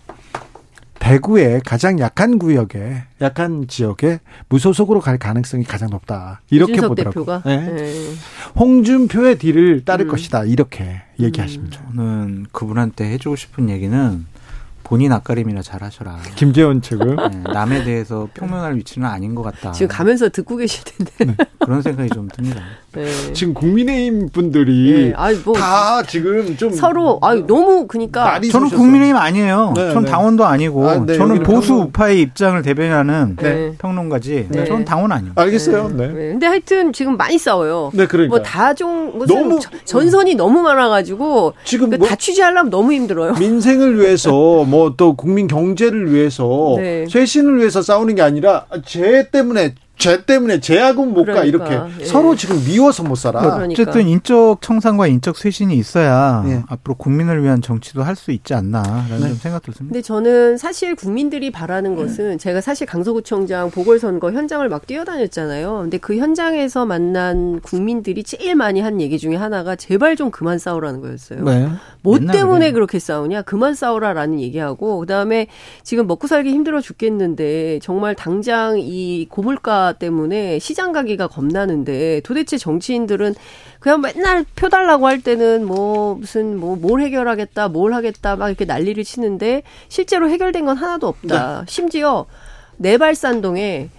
대구의 1.00 1.62
가장 1.66 2.00
약한 2.00 2.38
구역에 2.38 3.04
약한 3.22 3.68
지역에 3.68 4.20
무소속으로 4.50 5.00
갈 5.00 5.18
가능성이 5.18 5.64
가장 5.64 5.90
높다. 5.90 6.42
이렇게 6.50 6.82
보더라고요. 6.82 7.42
네. 7.46 7.58
네. 7.58 7.94
홍준표의 8.60 9.38
뒤를 9.38 9.86
따를 9.86 10.06
음. 10.06 10.12
것이다. 10.12 10.44
이렇게 10.44 11.02
얘기하십니다. 11.20 11.82
저는 11.90 12.48
그분한테 12.52 13.12
해주고 13.12 13.36
싶은 13.36 13.70
얘기는 13.70 14.26
본인 14.84 15.12
앞가림이나 15.12 15.62
잘하셔라. 15.62 16.18
김재원 16.36 16.82
책을 16.82 17.16
네, 17.16 17.44
남에 17.54 17.84
대해서 17.84 18.28
평면할 18.34 18.76
위치는 18.76 19.08
아닌 19.08 19.36
것 19.36 19.44
같다. 19.44 19.72
지금 19.72 19.88
가면서 19.88 20.30
듣고 20.30 20.58
계실 20.58 20.84
텐데. 20.84 21.36
그런 21.60 21.84
생각이 21.84 22.10
좀 22.10 22.28
듭니다. 22.28 22.62
네. 22.94 23.06
지금 23.34 23.54
국민의힘 23.54 24.30
분들이 24.30 25.14
네. 25.14 25.34
뭐 25.46 25.54
다 25.54 26.02
지금 26.04 26.58
좀 26.58 26.72
서로 26.72 27.20
아유 27.22 27.46
너무 27.46 27.86
그니까 27.88 28.34
저는 28.40 28.50
쏘셨어요. 28.50 28.78
국민의힘 28.80 29.16
아니에요. 29.16 29.74
네, 29.76 29.94
전 29.94 30.04
네. 30.06 30.10
당원도 30.12 30.46
아니고 30.46 30.90
아, 30.90 31.06
네, 31.06 31.16
저는 31.18 31.44
보수 31.44 31.74
평론- 31.74 31.88
우파의 31.88 32.22
입장을 32.22 32.62
대변하는 32.62 33.36
네. 33.36 33.74
평론가지. 33.78 34.48
네. 34.50 34.66
저는 34.66 34.86
당원 34.86 35.12
아닙니다. 35.12 35.42
알겠어요. 35.42 35.90
네. 35.90 36.08
네. 36.08 36.14
근데 36.14 36.48
하여튼 36.48 36.92
지금 36.94 37.16
많이 37.18 37.38
싸워요. 37.38 37.92
네, 37.94 38.08
그러니까. 38.08 38.36
뭐 38.36 38.44
다종 38.44 39.18
무슨 39.18 39.60
전선이 39.86 40.36
너무 40.36 40.62
많아가지고 40.62 41.54
지금 41.64 41.90
그 41.92 41.96
뭐- 41.98 42.08
다 42.08 42.16
취재하려면 42.16 42.70
너무 42.72 42.92
힘들어요. 42.94 43.34
민생을 43.40 44.00
위해서 44.00 44.30
뭐 44.66 44.90
또 44.98 45.14
국민 45.14 45.48
경제를 45.48 46.12
위해서 46.14 46.74
네. 46.78 47.06
쇄신을 47.08 47.60
위해서 47.60 47.82
싸우는 47.82 48.16
게 48.16 48.22
아니라 48.22 48.66
죄 48.86 49.30
때문에 49.32 49.76
죄 50.00 50.24
때문에 50.26 50.60
죄악은 50.62 51.14
못가 51.14 51.34
그러니까, 51.34 51.44
이렇게 51.44 51.80
예. 52.00 52.06
서로 52.06 52.36
지금 52.36 52.56
미워서 52.66 53.04
못 53.04 53.16
살아. 53.16 53.42
그러니까. 53.42 53.82
어쨌든 53.82 54.08
인적 54.08 54.62
청산과 54.62 55.08
인적 55.08 55.38
쇄신이 55.38 55.76
있어야 55.76 56.44
예. 56.48 56.64
앞으로 56.70 56.96
국민을 56.96 57.44
위한 57.44 57.62
정치도 57.62 58.02
할 58.04 58.16
수 58.16 58.32
있지 58.32 58.54
않나라는 58.54 59.20
네. 59.22 59.28
좀 59.30 59.38
생각도 59.38 59.72
듭니다. 59.72 59.94
근데 59.94 60.02
저는 60.02 60.58
사실 60.58 60.96
국민들이 60.96 61.52
바라는 61.52 61.96
것은 61.96 62.38
제가 62.38 62.60
사실 62.60 62.86
강서구청장 62.86 63.72
보궐선거 63.72 64.32
현장을 64.32 64.68
막 64.68 64.86
뛰어다녔잖아요. 64.88 65.80
근데 65.84 65.98
그 65.98 66.18
현장에서 66.18 66.86
만난 66.86 67.60
국민들이 67.62 68.24
제일 68.24 68.56
많이 68.56 68.82
한 68.82 69.00
얘기 69.00 69.18
중에 69.18 69.36
하나가 69.36 69.76
제발 69.76 70.16
좀 70.16 70.32
그만 70.32 70.58
싸우라는 70.60 71.02
거였어요. 71.02 71.44
네. 71.44 71.70
뭐 72.02 72.18
때문에 72.20 72.60
그래요. 72.60 72.74
그렇게 72.74 73.00
싸우냐? 73.00 73.42
그만 73.44 73.74
싸우라라는 73.74 74.40
얘기하고 74.40 75.00
그다음에 75.00 75.48
지금 75.84 76.08
먹고 76.08 76.28
살기 76.28 76.50
힘들어 76.50 76.82
죽겠는데 76.82 77.80
정말 77.82 78.16
당장 78.16 78.78
이 78.80 79.28
고물가 79.30 79.89
때문에 79.94 80.60
시장 80.60 80.92
가기가 80.92 81.28
겁나는데 81.28 82.22
도대체 82.24 82.58
정치인들은 82.58 83.36
그냥 83.80 84.02
맨날 84.02 84.46
표 84.56 84.70
달라고 84.70 85.08
할 85.08 85.22
때는 85.22 85.66
뭐 85.66 86.16
무슨 86.16 86.58
뭐 86.58 86.76
뭘 86.76 87.02
해결하겠다, 87.02 87.70
뭘 87.70 87.94
하겠다 87.94 88.36
막 88.36 88.50
이렇게 88.50 88.66
난리를 88.66 89.04
치는데 89.04 89.64
실제로 89.88 90.30
해결된 90.30 90.66
건 90.66 90.78
하나도 90.78 91.08
없다. 91.08 91.66
심지어 91.68 92.26
내발산동에 92.78 93.90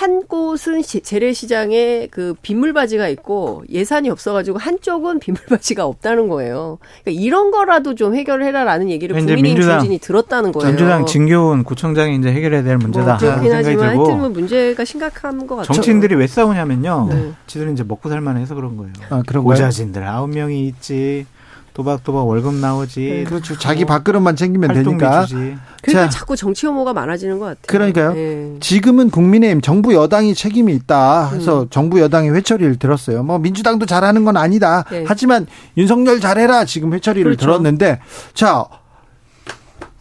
한 0.00 0.22
곳은 0.26 0.80
시- 0.80 1.02
재래시장에 1.02 2.06
그 2.10 2.34
빗물바지가 2.40 3.08
있고 3.08 3.64
예산이 3.68 4.08
없어가지고 4.08 4.56
한쪽은 4.56 5.18
빗물바지가 5.18 5.84
없다는 5.84 6.28
거예요. 6.28 6.78
그러니까 7.04 7.22
이런 7.22 7.50
거라도 7.50 7.94
좀 7.94 8.14
해결을 8.14 8.46
해라라는 8.46 8.88
얘기를 8.88 9.14
국민의힘 9.14 9.42
민주당, 9.44 9.80
중진이 9.80 9.98
들었다는 9.98 10.52
거예요. 10.52 10.68
민주당 10.70 11.04
진교훈 11.04 11.64
구청장이 11.64 12.16
이제 12.16 12.32
해결해야 12.32 12.62
될 12.62 12.78
문제다. 12.78 13.04
뭐 13.06 13.16
그렇긴 13.18 13.42
그런 13.42 13.56
하지만 13.58 13.88
하여튼 13.88 14.18
뭐 14.20 14.28
문제가 14.30 14.84
심각한 14.86 15.46
것 15.46 15.56
같아요. 15.56 15.66
정치인들이 15.74 16.14
왜 16.14 16.26
싸우냐면요. 16.26 17.08
네. 17.10 17.32
지들은 17.46 17.74
이제 17.74 17.82
먹고 17.82 18.08
살만 18.08 18.38
해서 18.38 18.54
그런 18.54 18.78
거예요. 18.78 18.92
아, 19.10 19.22
그런가요? 19.26 19.52
오자진들 19.52 20.02
아홉 20.04 20.30
명이 20.30 20.66
있지. 20.66 21.26
도박도박 21.74 22.26
월급 22.26 22.54
나오지. 22.54 23.00
네. 23.00 23.24
그렇죠. 23.24 23.56
자기 23.58 23.84
밥그릇만 23.84 24.36
챙기면 24.36 24.74
되니까. 24.74 25.24
주지. 25.26 25.56
그러니까 25.82 26.08
자. 26.08 26.08
자꾸 26.08 26.36
정치 26.36 26.66
혐오가 26.66 26.92
많아지는 26.92 27.38
것 27.38 27.46
같아요. 27.46 27.62
그러니까요. 27.66 28.12
네. 28.14 28.56
지금은 28.60 29.10
국민의힘 29.10 29.60
정부 29.60 29.94
여당이 29.94 30.34
책임이 30.34 30.74
있다 30.74 31.30
해서 31.30 31.62
음. 31.62 31.66
정부 31.70 32.00
여당이 32.00 32.30
회초리를 32.30 32.78
들었어요. 32.78 33.22
뭐 33.22 33.38
민주당도 33.38 33.86
잘하는 33.86 34.24
건 34.24 34.36
아니다. 34.36 34.84
네. 34.90 35.04
하지만 35.06 35.46
윤석열 35.76 36.20
잘해라 36.20 36.64
지금 36.64 36.92
회초리를 36.92 37.24
그렇죠. 37.24 37.46
들었는데 37.46 38.00
자 38.34 38.66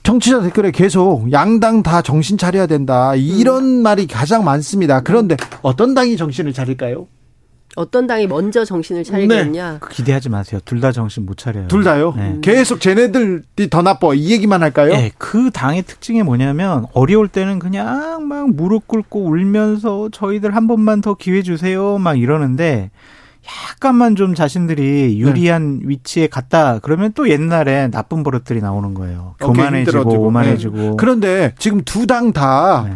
정치자 0.04 0.42
댓글에 0.42 0.72
계속 0.72 1.32
양당 1.32 1.84
다 1.84 2.02
정신 2.02 2.38
차려야 2.38 2.66
된다 2.66 3.14
이런 3.16 3.64
음. 3.64 3.84
말이 3.84 4.08
가장 4.08 4.44
많습니다. 4.44 5.02
그런데 5.02 5.38
어떤 5.62 5.94
당이 5.94 6.18
정신을 6.18 6.52
차릴까요? 6.54 7.08
어떤 7.80 8.08
당이 8.08 8.28
먼저 8.28 8.66
정신을 8.66 9.04
네. 9.06 9.10
차리겠냐. 9.10 9.80
기대하지 9.90 10.28
마세요. 10.28 10.60
둘 10.66 10.82
다 10.82 10.92
정신 10.92 11.26
못 11.26 11.38
차려요. 11.38 11.68
둘 11.70 11.86
다요. 11.86 12.14
네. 12.18 12.38
계속 12.42 12.82
쟤네들이 12.82 13.70
더 13.70 13.82
나빠 13.82 14.14
이 14.14 14.32
얘기만 14.32 14.62
할까요? 14.62 14.92
네, 14.92 15.12
그 15.18 15.50
당의 15.52 15.84
특징이 15.84 16.22
뭐냐면 16.24 16.86
어려울 16.94 17.30
때는 17.30 17.58
그냥 17.60 18.28
막 18.28 18.50
무릎 18.54 18.88
꿇고 18.88 19.24
울면서 19.24 20.10
저희들 20.12 20.56
한 20.58 20.68
번만 20.68 21.00
더 21.00 21.14
기회 21.14 21.42
주세요 21.42 21.98
막 21.98 22.20
이러는데 22.20 22.92
약간만 23.72 24.16
좀 24.18 24.36
자신들이 24.36 25.18
유리한 25.20 25.80
위치에 25.84 26.28
갔다 26.28 26.80
그러면 26.80 27.14
또 27.14 27.30
옛날에 27.30 27.90
나쁜 27.90 28.24
버릇들이 28.24 28.60
나오는 28.62 28.94
거예요. 28.94 29.36
교만해지고. 29.40 30.20
오만해지고. 30.28 30.78
네. 30.78 30.92
그런데 30.98 31.54
지금 31.58 31.82
두 31.86 32.06
당다 32.08 32.84
네. 32.88 32.96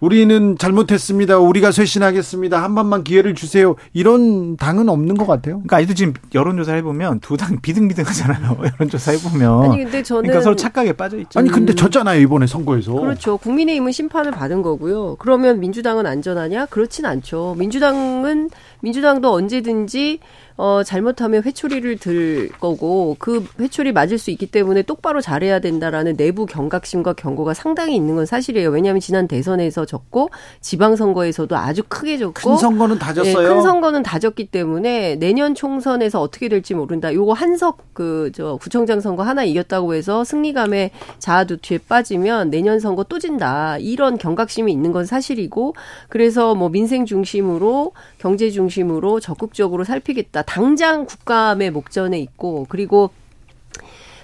우리는 0.00 0.58
잘못했습니다. 0.58 1.38
우리가 1.38 1.72
쇄신하겠습니다. 1.72 2.62
한 2.62 2.74
번만 2.74 3.02
기회를 3.02 3.34
주세요. 3.34 3.76
이런 3.94 4.56
당은 4.58 4.88
없는 4.90 5.16
것 5.16 5.26
같아요. 5.26 5.54
그러니까 5.56 5.76
아직도 5.78 5.94
지금 5.94 6.12
여론조사 6.34 6.74
해보면 6.74 7.20
두 7.20 7.36
당 7.36 7.60
비등비등하잖아요. 7.60 8.58
여론조사 8.74 9.12
해보면. 9.12 9.62
아니 9.64 9.84
근데 9.84 10.02
저는 10.02 10.22
그러니까 10.24 10.42
서로 10.42 10.56
착각에 10.56 10.92
빠져 10.94 11.18
있죠. 11.18 11.38
아니 11.38 11.50
근데 11.50 11.74
졌잖아요 11.74 12.20
이번에 12.20 12.46
선거에서. 12.46 12.92
그렇죠. 12.92 13.36
국민의힘은 13.38 13.92
심판을 13.92 14.32
받은 14.32 14.62
거고요. 14.62 15.16
그러면 15.18 15.60
민주당은 15.60 16.06
안전하냐? 16.06 16.66
그렇진 16.66 17.06
않죠. 17.06 17.54
민주당은 17.58 18.50
민주당도 18.90 19.32
언제든지 19.32 20.20
어 20.58 20.82
잘못하면 20.82 21.42
회초리를 21.42 21.98
들 21.98 22.48
거고 22.60 23.16
그 23.18 23.44
회초리 23.60 23.92
맞을 23.92 24.16
수 24.16 24.30
있기 24.30 24.46
때문에 24.46 24.82
똑바로 24.82 25.20
잘해야 25.20 25.58
된다라는 25.58 26.16
내부 26.16 26.46
경각심과 26.46 27.12
경고가 27.12 27.52
상당히 27.52 27.94
있는 27.94 28.14
건 28.14 28.24
사실이에요. 28.24 28.70
왜냐하면 28.70 29.00
지난 29.00 29.28
대선에서 29.28 29.84
졌고 29.84 30.30
지방 30.62 30.96
선거에서도 30.96 31.54
아주 31.56 31.82
크게 31.88 32.16
졌고 32.16 32.32
큰 32.32 32.56
선거는 32.56 32.98
다 32.98 33.10
예, 33.10 33.14
졌어요. 33.14 33.48
큰 33.48 33.60
선거는 33.62 34.02
다 34.02 34.18
졌기 34.18 34.46
때문에 34.46 35.16
내년 35.16 35.54
총선에서 35.54 36.20
어떻게 36.22 36.48
될지 36.48 36.72
모른다. 36.74 37.12
요거 37.12 37.32
한석 37.32 37.92
그 37.92 38.30
저 38.34 38.56
구청장 38.60 39.00
선거 39.00 39.22
하나 39.22 39.44
이겼다고 39.44 39.94
해서 39.94 40.22
승리감에 40.24 40.90
자아두투에 41.18 41.78
빠지면 41.88 42.50
내년 42.50 42.78
선거 42.80 43.02
또 43.04 43.18
진다. 43.18 43.78
이런 43.78 44.16
경각심이 44.16 44.70
있는 44.72 44.92
건 44.92 45.04
사실이고 45.06 45.74
그래서 46.08 46.54
뭐 46.54 46.68
민생 46.68 47.04
중심으로 47.04 47.92
경제 48.18 48.50
중심 48.50 48.75
으로 48.84 49.20
적극적으로 49.20 49.84
살피겠다. 49.84 50.42
당장 50.42 51.06
국감의 51.06 51.70
목전에 51.70 52.18
있고 52.20 52.66
그리고 52.68 53.10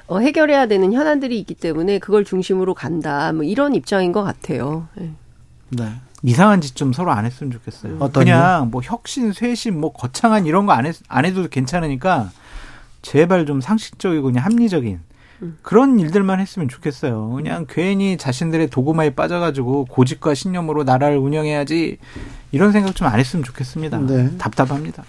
어, 0.07 0.19
해결해야 0.19 0.67
되는 0.67 0.93
현안들이 0.93 1.39
있기 1.41 1.55
때문에 1.55 1.99
그걸 1.99 2.25
중심으로 2.25 2.75
간다. 2.75 3.33
뭐 3.33 3.45
이런 3.45 3.75
입장인 3.75 4.13
것 4.13 4.23
같아요. 4.23 4.89
예. 5.01 5.11
네. 5.71 5.93
이상한 6.23 6.61
짓 6.61 6.77
좀 6.77 6.93
서로 6.93 7.11
안 7.13 7.25
했으면 7.25 7.51
좋겠어요. 7.53 7.97
어떤요? 7.99 8.25
그냥 8.25 8.71
뭐 8.71 8.81
혁신, 8.85 9.33
쇄신, 9.33 9.79
뭐 9.81 9.93
거창한 9.93 10.47
이런 10.47 10.67
거 10.67 10.73
안 10.73 10.85
안 11.09 11.25
해도 11.25 11.49
괜찮으니까 11.49 12.31
제발 13.01 13.47
좀 13.47 13.61
상식적이고 13.61 14.23
그냥 14.25 14.45
합리적인 14.45 14.95
음. 14.95 15.12
그런 15.63 15.99
일들만 15.99 16.41
했으면 16.41 16.69
좋겠어요. 16.69 17.31
그냥 17.31 17.67
괜히 17.69 18.17
자신들의 18.17 18.69
도구마에 18.69 19.11
빠져가지고 19.11 19.87
고집과 19.87 20.35
신념으로 20.35 20.85
나라를 20.85 21.19
운영해야지 21.19 21.99
이런 22.53 22.73
생각 22.73 22.95
좀 22.95 23.09
안 23.09 23.19
했으면 23.19 23.45
좋겠습니다. 23.45 23.99
네. 23.99 24.31
답답합니다. 24.39 25.05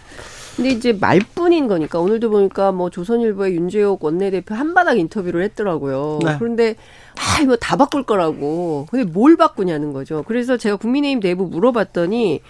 근데 0.55 0.69
이제 0.69 0.93
말뿐인 0.93 1.67
거니까 1.67 1.99
오늘도 1.99 2.29
보니까 2.29 2.71
뭐 2.71 2.89
조선일보의 2.89 3.55
윤재옥 3.55 4.03
원내대표 4.03 4.53
한바닥 4.53 4.99
인터뷰를 4.99 5.43
했더라고요. 5.43 6.19
네. 6.23 6.35
그런데 6.37 6.75
아 7.15 7.41
이거 7.41 7.55
다 7.55 7.75
바꿀 7.75 8.03
거라고. 8.03 8.87
근데 8.91 9.09
뭘 9.09 9.35
바꾸냐는 9.35 9.93
거죠. 9.93 10.23
그래서 10.27 10.57
제가 10.57 10.75
국민의힘 10.75 11.21
내부 11.21 11.47
물어봤더니 11.47 12.41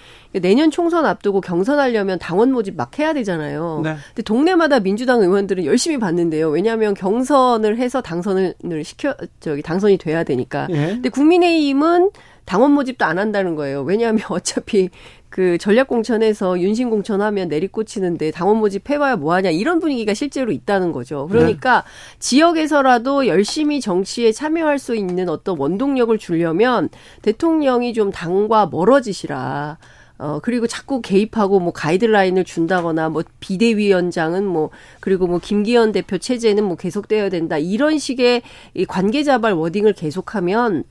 내년 0.42 0.72
총선 0.72 1.06
앞두고 1.06 1.42
경선하려면 1.42 2.20
당원 2.20 2.52
모집 2.52 2.76
막 2.76 2.98
해야 3.00 3.14
되잖아요. 3.14 3.82
네. 3.84 3.96
근데 4.10 4.22
동네마다 4.24 4.80
민주당 4.82 5.22
의원들은 5.22 5.66
열심히 5.66 5.98
받는데요. 5.98 6.50
왜냐하면 6.50 6.94
경선을 6.96 7.78
해서 7.78 8.02
당선을 8.02 8.56
시켜 8.84 9.16
저기 9.40 9.62
당선이 9.62 9.98
돼야 9.98 10.24
되니까. 10.24 10.68
예. 10.72 10.88
근데 10.88 11.10
국민의힘은 11.10 12.12
당원 12.46 12.72
모집도 12.72 13.06
안 13.06 13.20
한다는 13.20 13.56
거예요. 13.56 13.84
왜냐하면 13.84 14.24
어차피 14.30 14.90
그 15.34 15.58
전략공천에서 15.58 16.60
윤신공천 16.60 17.20
하면 17.20 17.48
내리꽂히는데 17.48 18.30
당원 18.30 18.58
모집 18.58 18.88
해봐야 18.92 19.16
뭐하냐 19.16 19.50
이런 19.50 19.80
분위기가 19.80 20.14
실제로 20.14 20.52
있다는 20.52 20.92
거죠. 20.92 21.28
그러니까 21.28 21.84
지역에서라도 22.20 23.26
열심히 23.26 23.82
정치에 23.82 24.32
참여할 24.32 24.78
수 24.78 24.96
있는 24.96 25.30
어떤 25.30 25.58
원동력을 25.58 26.16
주려면 26.20 26.90
대통령이 27.24 27.96
좀 27.96 28.12
당과 28.12 28.68
멀어지시라. 28.68 29.80
어, 30.20 30.40
그리고 30.44 30.68
자꾸 30.68 31.02
개입하고 31.02 31.60
뭐 31.60 31.74
가이드라인을 31.74 32.44
준다거나 32.44 33.10
뭐 33.10 33.24
비대위원장은 33.40 34.46
뭐 34.46 34.70
그리고 35.00 35.26
뭐 35.26 35.40
김기현 35.40 35.94
대표 35.94 36.20
체제는 36.20 36.64
뭐 36.64 36.76
계속되어야 36.76 37.30
된다. 37.30 37.58
이런 37.58 37.98
식의 37.98 38.44
이 38.76 38.86
관계자발 38.86 39.54
워딩을 39.54 39.94
계속하면 39.94 40.84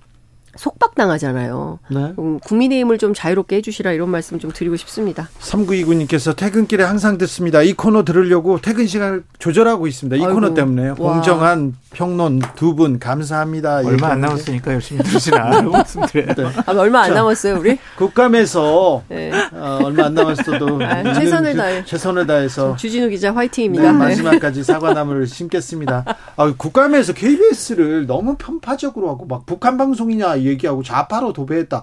속박당하잖아요. 0.56 1.78
네. 1.90 2.12
음, 2.18 2.38
국민의힘을 2.40 2.98
좀 2.98 3.14
자유롭게 3.14 3.56
해주시라 3.56 3.92
이런 3.92 4.10
말씀 4.10 4.38
좀 4.38 4.50
드리고 4.52 4.76
싶습니다. 4.76 5.28
3929님께서 5.40 6.36
퇴근길에 6.36 6.84
항상 6.84 7.18
듣습니다. 7.18 7.62
이 7.62 7.72
코너 7.72 8.04
들으려고 8.04 8.60
퇴근 8.60 8.86
시간을 8.86 9.24
조절하고 9.38 9.86
있습니다. 9.86 10.16
이 10.16 10.20
아이고. 10.24 10.34
코너 10.34 10.54
때문에 10.54 10.88
와. 10.90 10.94
공정한 10.94 11.74
평론 11.92 12.40
두 12.56 12.72
분 12.72 12.98
감사합니다. 12.98 13.82
얼마 13.84 14.08
안. 14.08 14.20
남았으니까 14.22 14.72
열심히 14.72 15.02
들으시라 15.02 15.60
말씀드려요. 15.68 16.50
아, 16.64 16.72
얼마 16.72 17.02
안 17.02 17.08
자, 17.08 17.14
남았어요, 17.16 17.58
우리? 17.58 17.78
국감에서 17.96 19.02
네. 19.08 19.30
어, 19.52 19.80
얼마 19.84 20.06
안 20.06 20.14
남았어도 20.14 20.80
아, 20.82 21.12
최선을 21.14 21.54
다해. 21.56 21.84
최선을 21.84 22.26
다해서 22.26 22.76
주진우 22.76 23.08
기자 23.10 23.28
네, 23.30 23.34
화이팅입니다. 23.34 23.92
네. 23.92 23.98
마지막까지 23.98 24.64
사과나무를 24.64 25.26
심겠습니다. 25.26 26.04
아, 26.36 26.54
국감에서 26.56 27.12
KBS를 27.12 28.06
너무 28.06 28.36
편파적으로 28.36 29.10
하고 29.10 29.26
막 29.26 29.44
북한 29.44 29.76
방송이냐 29.76 30.41
얘기하고 30.46 30.82
좌파로 30.82 31.32
도배했다. 31.32 31.82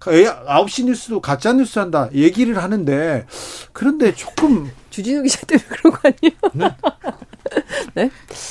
9시 0.00 0.84
뉴스도 0.84 1.20
가짜 1.20 1.52
뉴스 1.52 1.78
한다 1.78 2.08
얘기를 2.12 2.62
하는데 2.62 3.26
그런데 3.72 4.14
조금 4.14 4.70
주진우 4.94 5.22
기자 5.24 5.40
때문에 5.46 5.66
그런 5.68 5.92
거 5.92 5.98
아니에요? 6.04 6.74
네? 7.94 8.10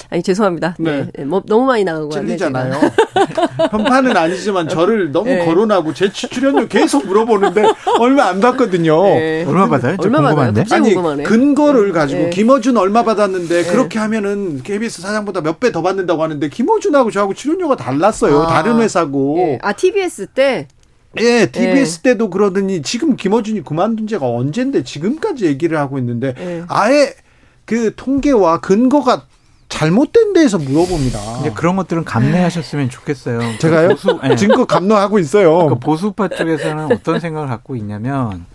아니 0.09 0.21
죄송합니다. 0.23 0.75
네. 0.79 0.91
네. 1.03 1.11
네, 1.15 1.25
뭐 1.25 1.41
너무 1.45 1.65
많이 1.65 1.83
나간 1.85 2.03
거 2.03 2.09
같네요. 2.09 2.27
찔리잖아요. 2.37 2.79
편파는 3.71 4.15
아니지만 4.15 4.67
저를 4.67 5.11
너무 5.11 5.29
네. 5.29 5.45
거론하고 5.45 5.93
제 5.93 6.11
출연료 6.11 6.67
계속 6.67 7.05
물어보는데 7.07 7.63
얼마 7.99 8.25
안 8.25 8.39
받거든요. 8.41 9.01
네. 9.03 9.45
얼마 9.45 9.67
받아요? 9.67 9.95
저 9.97 10.03
얼마 10.03 10.19
받아요? 10.19 10.35
궁금한데. 10.35 10.61
갑자기 10.61 10.81
아니 10.85 10.93
궁금하네. 10.93 11.23
근거를 11.23 11.91
가지고 11.93 12.23
네. 12.23 12.29
김어준 12.29 12.77
얼마 12.77 13.03
받았는데 13.03 13.63
그렇게 13.65 13.99
하면은 13.99 14.61
KBS 14.63 15.01
사장보다 15.01 15.41
몇 15.41 15.59
배 15.59 15.71
더 15.71 15.81
받는다고 15.81 16.21
하는데 16.21 16.49
김어준하고 16.49 17.09
저하고 17.09 17.33
출연료가 17.33 17.75
달랐어요. 17.77 18.43
아. 18.43 18.47
다른 18.47 18.79
회사고. 18.81 19.37
예. 19.39 19.59
아 19.61 19.71
TBS 19.73 20.27
때 20.27 20.67
예, 21.19 21.45
TBS 21.45 21.99
때도 21.99 22.29
그러더니 22.29 22.81
지금 22.81 23.15
김어준이 23.15 23.63
그만둔 23.63 24.07
지가 24.07 24.27
언젠데 24.27 24.83
지금까지 24.83 25.45
얘기를 25.45 25.77
하고 25.77 25.97
있는데 25.97 26.33
예. 26.37 26.63
아예 26.67 27.13
그 27.65 27.93
통계와 27.95 28.59
근거가 28.59 29.25
잘못된 29.69 30.33
데에서 30.33 30.59
물어봅니다. 30.59 31.39
이제 31.39 31.51
그런 31.51 31.75
것들은 31.75 32.03
감내하셨으면 32.03 32.89
좋겠어요. 32.89 33.39
제가요? 33.59 33.89
보수, 33.89 34.19
예. 34.29 34.35
증거 34.35 34.65
감노하고 34.65 35.17
있어요. 35.19 35.67
그 35.67 35.79
보수파 35.79 36.27
쪽에서는 36.27 36.91
어떤 36.91 37.19
생각을 37.19 37.47
갖고 37.47 37.75
있냐면 37.75 38.45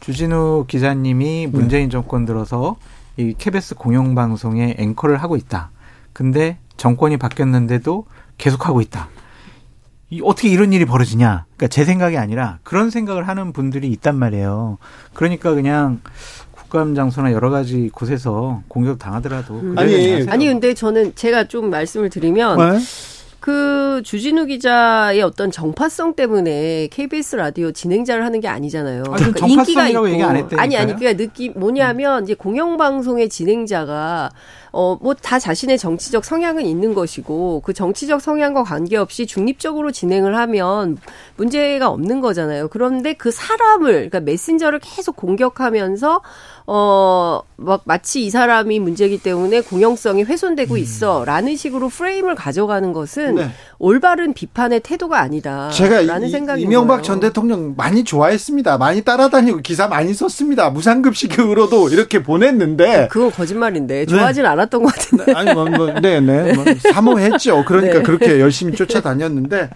주진우 0.00 0.66
기자님이 0.68 1.46
문재인 1.46 1.88
정권 1.88 2.26
들어서 2.26 2.76
이 3.16 3.34
KBS 3.36 3.76
공영방송의 3.76 4.76
앵커를 4.78 5.16
하고 5.16 5.36
있다. 5.36 5.70
근데 6.12 6.58
정권이 6.76 7.16
바뀌었는데도 7.16 8.04
계속 8.36 8.68
하고 8.68 8.80
있다. 8.82 9.08
이 10.10 10.20
어떻게 10.22 10.48
이런 10.48 10.72
일이 10.72 10.84
벌어지냐? 10.84 11.45
그러니까 11.56 11.68
제 11.68 11.84
생각이 11.84 12.16
아니라 12.18 12.58
그런 12.62 12.90
생각을 12.90 13.26
하는 13.28 13.52
분들이 13.52 13.88
있단 13.88 14.16
말이에요. 14.16 14.78
그러니까 15.14 15.54
그냥 15.54 16.00
국감 16.52 16.94
장소나 16.94 17.32
여러 17.32 17.50
가지 17.50 17.88
곳에서 17.92 18.62
공격 18.68 18.98
당하더라도 18.98 19.54
음. 19.54 19.78
아니, 19.78 20.26
아니 20.28 20.46
근데 20.46 20.74
저는 20.74 21.14
제가 21.14 21.48
좀 21.48 21.70
말씀을 21.70 22.10
드리면 22.10 22.58
네? 22.58 22.78
그 23.40 24.02
주진우 24.04 24.46
기자의 24.46 25.22
어떤 25.22 25.50
정파성 25.50 26.14
때문에 26.14 26.88
KBS 26.90 27.36
라디오 27.36 27.70
진행자를 27.70 28.24
하는 28.24 28.40
게 28.40 28.48
아니잖아요. 28.48 29.04
아니, 29.10 29.32
그럼 29.32 29.34
정파성이라고 29.34 30.10
얘기 30.10 30.22
안 30.22 30.36
했다니까요? 30.36 30.60
아니 30.60 30.76
아니 30.76 30.94
그러니까 30.96 31.16
느낌 31.22 31.52
뭐냐면 31.54 32.24
이제 32.24 32.34
공영방송의 32.34 33.28
진행자가 33.28 34.30
어 34.72 34.98
뭐 35.00 35.14
다 35.14 35.38
자신의 35.38 35.78
정치적 35.78 36.24
성향은 36.24 36.66
있는 36.66 36.92
것이고 36.92 37.62
그 37.64 37.72
정치적 37.72 38.20
성향과 38.20 38.64
관계없이 38.64 39.26
중립적으로 39.26 39.90
진행을 39.90 40.36
하면 40.36 40.98
문제가 41.36 41.88
없는 41.88 42.20
거잖아요. 42.20 42.68
그런데 42.68 43.14
그 43.14 43.30
사람을 43.30 43.92
그러니까 43.92 44.20
메신저를 44.20 44.80
계속 44.80 45.16
공격하면서 45.16 46.20
어, 46.68 47.42
막 47.56 47.82
마치 47.84 48.24
이 48.26 48.30
사람이 48.30 48.80
문제이기 48.80 49.18
때문에 49.18 49.60
공영성이 49.60 50.24
훼손되고 50.24 50.76
있어. 50.76 51.24
라는 51.24 51.56
식으로 51.56 51.88
프레임을 51.88 52.34
가져가는 52.34 52.92
것은 52.92 53.28
음. 53.28 53.34
네. 53.36 53.50
올바른 53.78 54.32
비판의 54.34 54.80
태도가 54.80 55.20
아니다. 55.20 55.70
제가 55.70 56.02
라는 56.02 56.26
이- 56.26 56.30
생각이 56.30 56.62
이명박 56.62 57.04
전 57.04 57.20
대통령 57.20 57.74
많이 57.76 58.02
좋아했습니다. 58.02 58.78
많이 58.78 59.02
따라다니고 59.02 59.58
기사 59.58 59.86
많이 59.86 60.12
썼습니다. 60.12 60.70
무상급식으로도 60.70 61.90
이렇게 61.90 62.22
보냈는데 62.24 63.08
그건 63.12 63.30
거짓말인데 63.30 64.06
좋아하진 64.06 64.44
않았던 64.44 64.82
것 64.82 64.92
같은데. 64.92 65.32
아니 65.34 65.54
뭐, 65.54 65.66
뭐 65.66 65.86
네 66.00 66.20
네 66.20 66.52
뭐, 66.52 66.64
사모했죠. 66.92 67.64
그러니까 67.64 67.98
네. 67.98 68.02
그렇게 68.02 68.40
열심히 68.40 68.74
쫓아다녔는데 68.74 69.70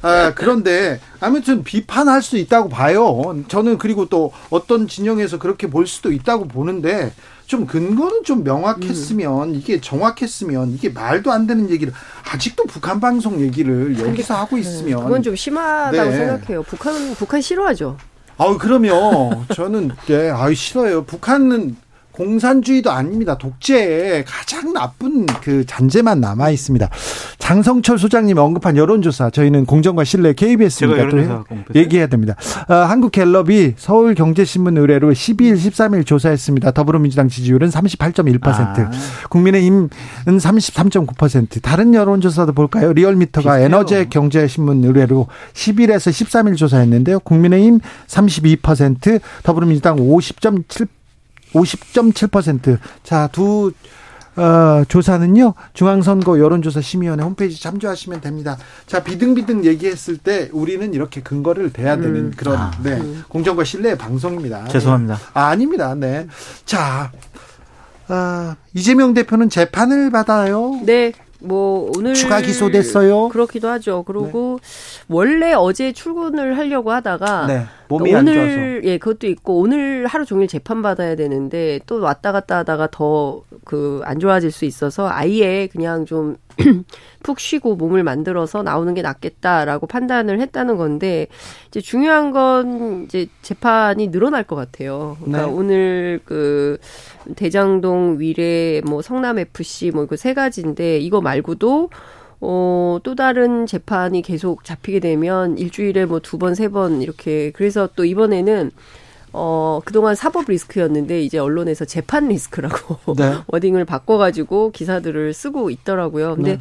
아 0.00 0.32
그런데 0.34 0.98
아무튼 1.20 1.62
비판할 1.62 2.22
수 2.22 2.36
있다고 2.38 2.68
봐요. 2.70 3.36
저는 3.48 3.76
그리고 3.78 4.06
또 4.08 4.32
어떤 4.50 4.88
진영에서 4.88 5.38
그렇게 5.38 5.68
볼 5.68 5.86
수도 5.86 6.10
있다 6.10 6.21
고 6.24 6.46
보는데 6.46 7.12
좀 7.46 7.66
근거는 7.66 8.24
좀 8.24 8.44
명확했으면 8.44 9.50
음. 9.50 9.54
이게 9.54 9.80
정확했으면 9.80 10.70
이게 10.70 10.88
말도 10.88 11.30
안 11.30 11.46
되는 11.46 11.68
얘기를 11.68 11.92
아직도 12.32 12.64
북한 12.64 13.00
방송 13.00 13.40
얘기를 13.40 13.98
여기서 13.98 14.36
하고 14.36 14.56
있으면 14.56 14.98
네, 14.98 15.04
그건 15.04 15.22
좀 15.22 15.36
심하다고 15.36 16.10
네. 16.10 16.16
생각해요. 16.16 16.62
북한 16.62 17.14
북한 17.14 17.40
싫어하죠. 17.40 17.98
아우 18.38 18.56
그러면 18.56 19.46
저는 19.54 19.90
네, 20.06 20.30
아유 20.30 20.54
싫어요. 20.54 21.04
북한은 21.04 21.76
공산주의도 22.12 22.90
아닙니다. 22.90 23.36
독재의 23.36 24.24
가장 24.26 24.72
나쁜 24.72 25.26
그 25.26 25.64
잔재만 25.66 26.20
남아 26.20 26.50
있습니다. 26.50 26.88
장성철 27.38 27.98
소장님 27.98 28.38
언급한 28.38 28.76
여론조사 28.76 29.30
저희는 29.30 29.66
공정과 29.66 30.04
신뢰 30.04 30.32
KBS입니다. 30.32 31.02
공표했어요? 31.04 31.44
얘기해야 31.74 32.06
됩니다. 32.06 32.36
어, 32.68 32.74
한국갤럽이 32.74 33.74
서울경제신문 33.76 34.78
의뢰로 34.78 35.10
12일, 35.10 35.54
13일 35.56 36.06
조사했습니다. 36.06 36.70
더불어민주당 36.72 37.28
지지율은 37.28 37.68
38.1%, 37.68 38.46
아. 38.46 38.90
국민의힘은 39.28 39.88
33.9%. 40.26 41.62
다른 41.62 41.94
여론조사도 41.94 42.52
볼까요? 42.52 42.92
리얼미터가 42.92 43.50
비슷해요. 43.50 43.64
에너제 43.64 44.06
경제신문 44.08 44.84
의뢰로 44.84 45.26
10일에서 45.54 46.10
13일 46.10 46.56
조사했는데요. 46.56 47.20
국민의힘 47.20 47.80
32%, 48.06 49.20
더불어민주당 49.42 49.96
50.7 49.96 50.88
50.7%. 51.52 52.78
자, 53.02 53.28
두 53.32 53.72
어, 54.34 54.82
조사는요, 54.88 55.52
중앙선거 55.74 56.38
여론조사 56.38 56.80
심의위원회 56.80 57.22
홈페이지 57.22 57.60
참조하시면 57.60 58.22
됩니다. 58.22 58.56
자, 58.86 59.02
비등비등 59.02 59.66
얘기했을 59.66 60.16
때 60.16 60.48
우리는 60.52 60.94
이렇게 60.94 61.20
근거를 61.20 61.70
대야 61.70 61.96
되는 61.96 62.16
음. 62.16 62.32
그런, 62.34 62.56
아. 62.56 62.70
네, 62.82 62.98
공정과 63.28 63.64
신뢰의 63.64 63.98
방송입니다. 63.98 64.68
죄송합니다. 64.68 65.18
아, 65.34 65.48
아닙니다. 65.48 65.94
네. 65.94 66.26
자, 66.64 67.12
아, 68.08 68.56
이재명 68.72 69.12
대표는 69.12 69.50
재판을 69.50 70.10
받아요. 70.10 70.80
네. 70.84 71.12
뭐 71.44 71.90
오늘 71.96 72.14
추가 72.14 72.40
기소됐어요? 72.40 73.28
그렇기도 73.28 73.68
하죠. 73.68 74.04
그리고 74.06 74.58
원래 75.08 75.52
어제 75.52 75.92
출근을 75.92 76.56
하려고 76.56 76.92
하다가 76.92 77.46
네. 77.46 77.66
몸이 77.88 78.14
안 78.14 78.24
좋아서. 78.26 78.40
오늘 78.40 78.80
예 78.84 78.98
그것도 78.98 79.26
있고 79.26 79.58
오늘 79.60 80.06
하루 80.06 80.24
종일 80.24 80.48
재판 80.48 80.82
받아야 80.82 81.14
되는데 81.16 81.80
또 81.86 82.00
왔다 82.00 82.32
갔다 82.32 82.58
하다가 82.58 82.88
더 82.90 83.42
그 83.64 84.02
안 84.04 84.18
좋아질 84.18 84.50
수 84.50 84.64
있어서 84.64 85.08
아예 85.08 85.68
그냥 85.68 86.04
좀 86.04 86.36
푹 87.22 87.40
쉬고 87.40 87.76
몸을 87.76 88.02
만들어서 88.02 88.62
나오는 88.62 88.92
게 88.94 89.02
낫겠다라고 89.02 89.86
판단을 89.86 90.40
했다는 90.40 90.76
건데 90.76 91.26
이제 91.68 91.80
중요한 91.80 92.30
건 92.30 93.04
이제 93.04 93.26
재판이 93.42 94.10
늘어날 94.10 94.44
것 94.44 94.56
같아요. 94.56 95.16
그러니까 95.20 95.46
네. 95.46 95.52
오늘 95.52 96.20
그 96.24 96.78
대장동 97.36 98.18
위례 98.18 98.80
뭐 98.84 99.02
성남 99.02 99.38
FC 99.38 99.90
뭐그세 99.92 100.34
가지인데 100.34 100.98
이거 100.98 101.20
말고도 101.20 101.90
어, 102.44 102.98
또 103.04 103.14
다른 103.14 103.66
재판이 103.66 104.22
계속 104.22 104.64
잡히게 104.64 104.98
되면 105.00 105.56
일주일에 105.58 106.06
뭐 106.06 106.18
두 106.18 106.38
번, 106.38 106.54
세 106.54 106.68
번 106.68 107.00
이렇게 107.00 107.52
그래서 107.52 107.88
또 107.94 108.04
이번에는 108.04 108.70
어, 109.32 109.80
그동안 109.84 110.14
사법 110.14 110.44
리스크였는데 110.48 111.22
이제 111.22 111.38
언론에서 111.38 111.84
재판 111.84 112.28
리스크라고 112.28 113.14
네. 113.16 113.34
워딩을 113.48 113.84
바꿔 113.84 114.18
가지고 114.18 114.70
기사들을 114.72 115.32
쓰고 115.32 115.70
있더라고요. 115.70 116.36
근데 116.36 116.58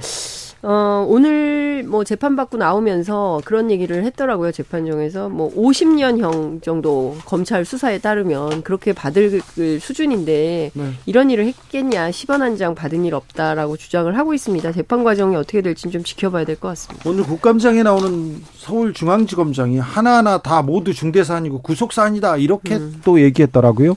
어, 0.64 1.06
오늘 1.10 1.84
뭐 1.88 2.04
재판받고 2.04 2.58
나오면서 2.58 3.42
그런 3.46 3.72
얘기를 3.72 4.04
했더라고요. 4.04 4.52
재판정에서 4.52 5.28
뭐 5.30 5.52
50년형 5.56 6.62
정도 6.62 7.18
검찰 7.26 7.66
수사에 7.66 7.98
따르면 7.98 8.62
그렇게 8.62 8.94
받을 8.94 9.42
수준인데 9.80 10.72
네. 10.74 10.92
이런 11.08 11.32
일을 11.32 11.46
했겠냐. 11.48 12.12
10원 12.12 12.40
한 12.40 12.52
장 12.58 12.76
받은 12.76 13.06
일 13.06 13.16
없다라고 13.16 13.76
주장을 13.78 14.16
하고 14.16 14.34
있습니다. 14.36 14.72
재판 14.74 15.04
과정이 15.04 15.36
어떻게 15.36 15.62
될지 15.62 15.90
좀 15.90 16.04
지켜봐야 16.04 16.46
될 16.46 16.58
것 16.58 16.68
같습니다. 16.68 17.10
오늘 17.10 17.24
국감장에 17.24 17.82
나오는 17.82 18.44
서울중앙지검장이 18.58 19.80
하나하나 19.80 20.38
다 20.40 20.62
모두 20.62 20.94
중대사안이고 20.94 21.62
구속사안이다. 21.64 22.38
이렇게 22.38 22.76
음. 22.76 23.02
또 23.04 23.20
얘기했더라고요. 23.20 23.96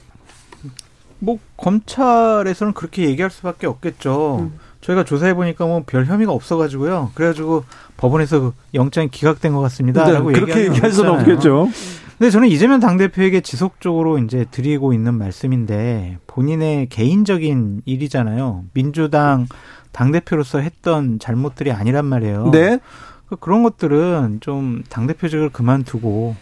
뭐 1.18 1.38
검찰에서는 1.58 2.72
그렇게 2.74 3.04
얘기할 3.04 3.30
수밖에 3.30 3.66
없겠죠. 3.66 4.38
음. 4.40 4.58
저희가 4.84 5.04
조사해 5.04 5.34
보니까 5.34 5.64
뭐 5.66 5.82
별 5.86 6.04
혐의가 6.04 6.32
없어가지고요. 6.32 7.12
그래가지고 7.14 7.64
법원에서 7.96 8.40
그 8.40 8.52
영장이 8.74 9.08
기각된 9.08 9.54
것 9.54 9.60
같습니다라고 9.62 10.30
네, 10.30 10.40
그렇게 10.40 10.66
얘기할 10.66 10.92
수는 10.92 11.10
없겠죠. 11.10 11.68
근데 12.18 12.30
저는 12.30 12.48
이재명 12.48 12.80
당대표에게 12.80 13.40
지속적으로 13.40 14.18
이제 14.18 14.44
드리고 14.50 14.92
있는 14.92 15.14
말씀인데 15.14 16.18
본인의 16.26 16.88
개인적인 16.88 17.82
일이잖아요. 17.86 18.64
민주당 18.72 19.46
당대표로서 19.92 20.58
했던 20.58 21.18
잘못들이 21.18 21.72
아니란 21.72 22.04
말이에요. 22.04 22.50
네. 22.50 22.78
그 23.26 23.36
그런 23.36 23.62
것들은 23.62 24.38
좀 24.40 24.82
당대표직을 24.90 25.48
그만두고 25.50 26.36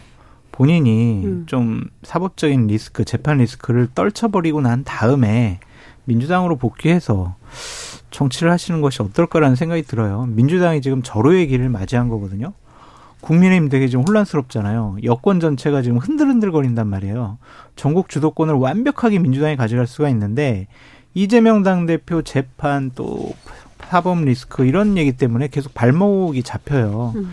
본인이 0.51 1.23
음. 1.25 1.43
좀 1.47 1.85
사법적인 2.03 2.67
리스크, 2.67 3.05
재판 3.05 3.37
리스크를 3.37 3.87
떨쳐버리고 3.95 4.61
난 4.61 4.83
다음에 4.83 5.59
민주당으로 6.05 6.57
복귀해서 6.57 7.35
정치를 8.11 8.51
하시는 8.51 8.81
것이 8.81 9.01
어떨까라는 9.01 9.55
생각이 9.55 9.83
들어요. 9.83 10.25
민주당이 10.29 10.81
지금 10.81 11.01
절호의 11.01 11.47
길을 11.47 11.69
맞이한 11.69 12.09
거거든요. 12.09 12.53
국민의힘 13.21 13.69
되게 13.69 13.87
지금 13.87 14.03
혼란스럽잖아요. 14.07 14.97
여권 15.03 15.39
전체가 15.39 15.81
지금 15.81 15.97
흔들흔들거린단 15.97 16.87
말이에요. 16.87 17.37
전국 17.75 18.09
주도권을 18.09 18.53
완벽하게 18.55 19.19
민주당이 19.19 19.55
가져갈 19.55 19.87
수가 19.87 20.09
있는데 20.09 20.67
이재명 21.13 21.63
당대표 21.63 22.21
재판 22.21 22.91
또 22.95 23.33
사법 23.89 24.23
리스크 24.23 24.65
이런 24.65 24.97
얘기 24.97 25.13
때문에 25.13 25.47
계속 25.47 25.73
발목이 25.73 26.43
잡혀요. 26.43 27.13
음. 27.15 27.29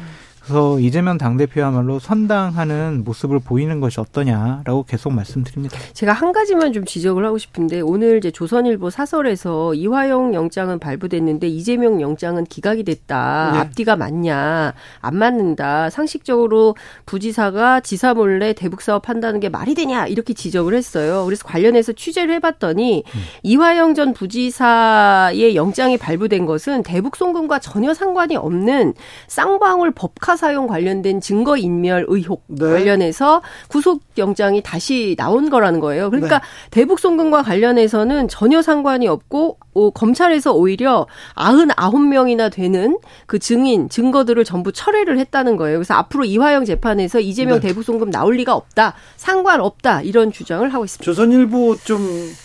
그래서 0.51 0.81
이재명 0.81 1.17
당대표야말로 1.17 2.01
선당하는 2.01 3.05
모습을 3.05 3.39
보이는 3.39 3.79
것이 3.79 4.01
어떠냐라고 4.01 4.83
계속 4.83 5.13
말씀드립니다. 5.13 5.79
제가 5.93 6.13
한 6.13 6.33
가지만 6.33 6.73
좀 6.73 6.85
지적을 6.85 7.25
하고 7.25 7.39
싶은데 7.39 7.81
오늘 7.81 8.19
이제 8.19 8.33
조선일보 8.33 8.91
사설에서 8.91 9.75
이화영 9.75 10.35
영장은 10.35 10.81
발부됐는데 10.81 11.47
이재명 11.47 12.01
영장은 12.01 12.47
기각이 12.47 12.83
됐다. 12.83 13.51
네. 13.53 13.59
앞뒤가 13.61 13.95
맞냐? 13.95 14.75
안 15.01 15.17
맞는다. 15.17 15.89
상식적으로 15.89 16.75
부지사가 17.07 17.79
지사 17.79 18.13
몰래 18.13 18.53
대북 18.53 18.83
사업 18.83 19.09
한다는 19.09 19.39
게 19.39 19.49
말이 19.49 19.77
되냐? 19.77 20.09
이렇게 20.09 20.35
지적을 20.35 20.75
했어요. 20.75 21.25
그래서 21.27 21.47
관련해서 21.47 21.93
취재를 21.93 22.35
해봤더니 22.35 23.05
이화영 23.45 23.95
전 23.95 24.15
부지사의 24.15 25.55
영장이 25.55 25.97
발부된 25.97 26.45
것은 26.45 26.83
대북 26.83 27.15
송금과 27.15 27.61
전혀 27.61 27.95
상관이 27.95 28.35
없는 28.35 28.95
쌍방울 29.29 29.93
법카 29.93 30.40
사용 30.41 30.67
관련된 30.67 31.21
증거 31.21 31.57
인멸 31.57 32.07
의혹 32.09 32.45
관련해서 32.59 33.43
구속 33.69 34.03
영장이 34.19 34.63
다시 34.63 35.15
나온 35.17 35.51
거라는 35.51 35.79
거예요. 35.81 36.11
그러니까 36.11 36.41
대북 36.71 36.99
송금과 36.99 37.43
관련해서는 37.43 38.27
전혀 38.29 38.63
상관이 38.63 39.07
없고 39.07 39.59
어, 39.75 39.91
검찰에서 39.91 40.53
오히려 40.53 41.07
99명이나 41.37 42.51
되는 42.51 42.99
그 43.27 43.39
증인 43.39 43.89
증거들을 43.89 44.43
전부 44.45 44.73
철회를 44.73 45.19
했다는 45.19 45.57
거예요. 45.57 45.79
그래서 45.79 45.95
앞으로 45.95 46.25
이화영 46.25 46.65
재판에서 46.65 47.21
이재명 47.21 47.61
네. 47.61 47.69
대북 47.69 47.85
송금 47.85 48.11
나올 48.11 48.37
리가 48.37 48.55
없다. 48.55 48.95
상관없다. 49.17 50.03
이런 50.03 50.33
주장을 50.33 50.69
하고 50.73 50.85
있습니다. 50.85 51.05
조선일보 51.05 51.77
좀 51.85 52.01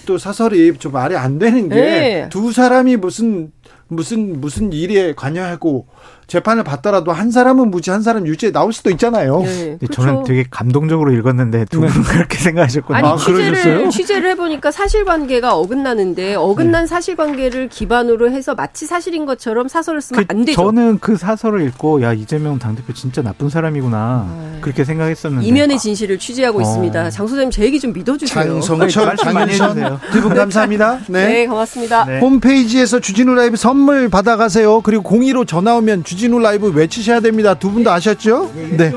또 0.06 0.18
사설이 0.18 0.78
좀 0.78 0.92
말이 0.92 1.16
안 1.16 1.40
되는 1.40 1.70
게 1.70 1.76
네. 1.76 2.30
두 2.30 2.52
사람이 2.52 2.98
무슨 2.98 3.52
무슨 3.88 4.40
무슨 4.42 4.74
일에 4.74 5.14
관여하고 5.14 5.88
재판을 6.28 6.64
받더라도 6.64 7.12
한 7.12 7.32
사람은 7.32 7.70
무죄 7.70 7.92
한 7.92 8.02
사람 8.02 8.26
유죄 8.28 8.52
나올 8.52 8.74
수도 8.74 8.90
있잖아요. 8.92 9.42
네, 9.42 9.78
근데 9.80 9.88
저는 9.88 10.24
되게 10.24 10.46
감동적으로 10.50 11.12
읽었는데 11.14 11.66
두 11.66 11.82
분은 11.82 12.04
그렇게 12.04 12.38
생각하셨군요. 12.38 12.98
아니 12.98 13.18
취재를 13.18 13.90
취재를 13.90 14.30
해보니까 14.32 14.72
사실관계가 14.72 15.56
어긋나는데 15.56 16.36
어긋난 16.36 16.88
사실관계를 16.88 17.70
기반으로 17.70 18.32
해서 18.32 18.56
마치 18.56 18.86
사실인 18.86 19.26
것처럼 19.26 19.68
사설을 19.68 20.02
쓰면 20.02 20.26
안 20.28 20.46
되죠. 20.46 20.62
저는 20.62 21.00
그 21.00 21.18
사설을 21.18 21.62
읽고 21.68 22.02
야 22.02 22.14
이재명 22.14 22.58
당대표 22.60 22.94
진짜 22.94 23.22
나쁜 23.22 23.50
사람이구나 23.50 24.60
그렇게 24.62 24.84
생각했었는데 24.84 25.46
이면의 25.46 25.78
진실을 25.78 26.18
취재하고 26.18 26.60
어. 26.60 26.62
있습니다. 26.62 27.10
장 27.12 27.28
소장님 27.28 27.52
제 27.52 27.64
얘기 27.64 27.80
좀 27.80 27.94
믿어주세요. 27.94 28.62
장성철, 28.62 29.16
장윤선 29.18 29.70
해주세요. 29.70 30.00
두분 30.12 30.34
감사합니다. 30.34 31.00
네. 31.08 31.28
네, 31.28 31.48
고맙습니다. 31.48 32.04
홈페이지에서 32.20 33.00
주진우 33.00 33.34
라이브 33.36 33.58
선물 33.58 34.10
받아가세요. 34.10 34.82
그리고 34.82 35.04
02로 35.04 35.48
전화 35.48 35.76
오면 35.76 36.04
주진우 36.16 36.40
라이브 36.40 36.70
외치셔야 36.72 37.20
됩니다. 37.20 37.54
두 37.54 37.70
분도 37.72 37.92
아셨죠? 37.92 38.52
네. 38.78 38.94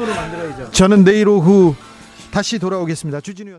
저는 0.70 1.02
내일 1.04 1.28
오후 1.28 1.74
다시 2.30 2.58
돌아오겠습니다. 2.60 3.20
주진우 3.20 3.50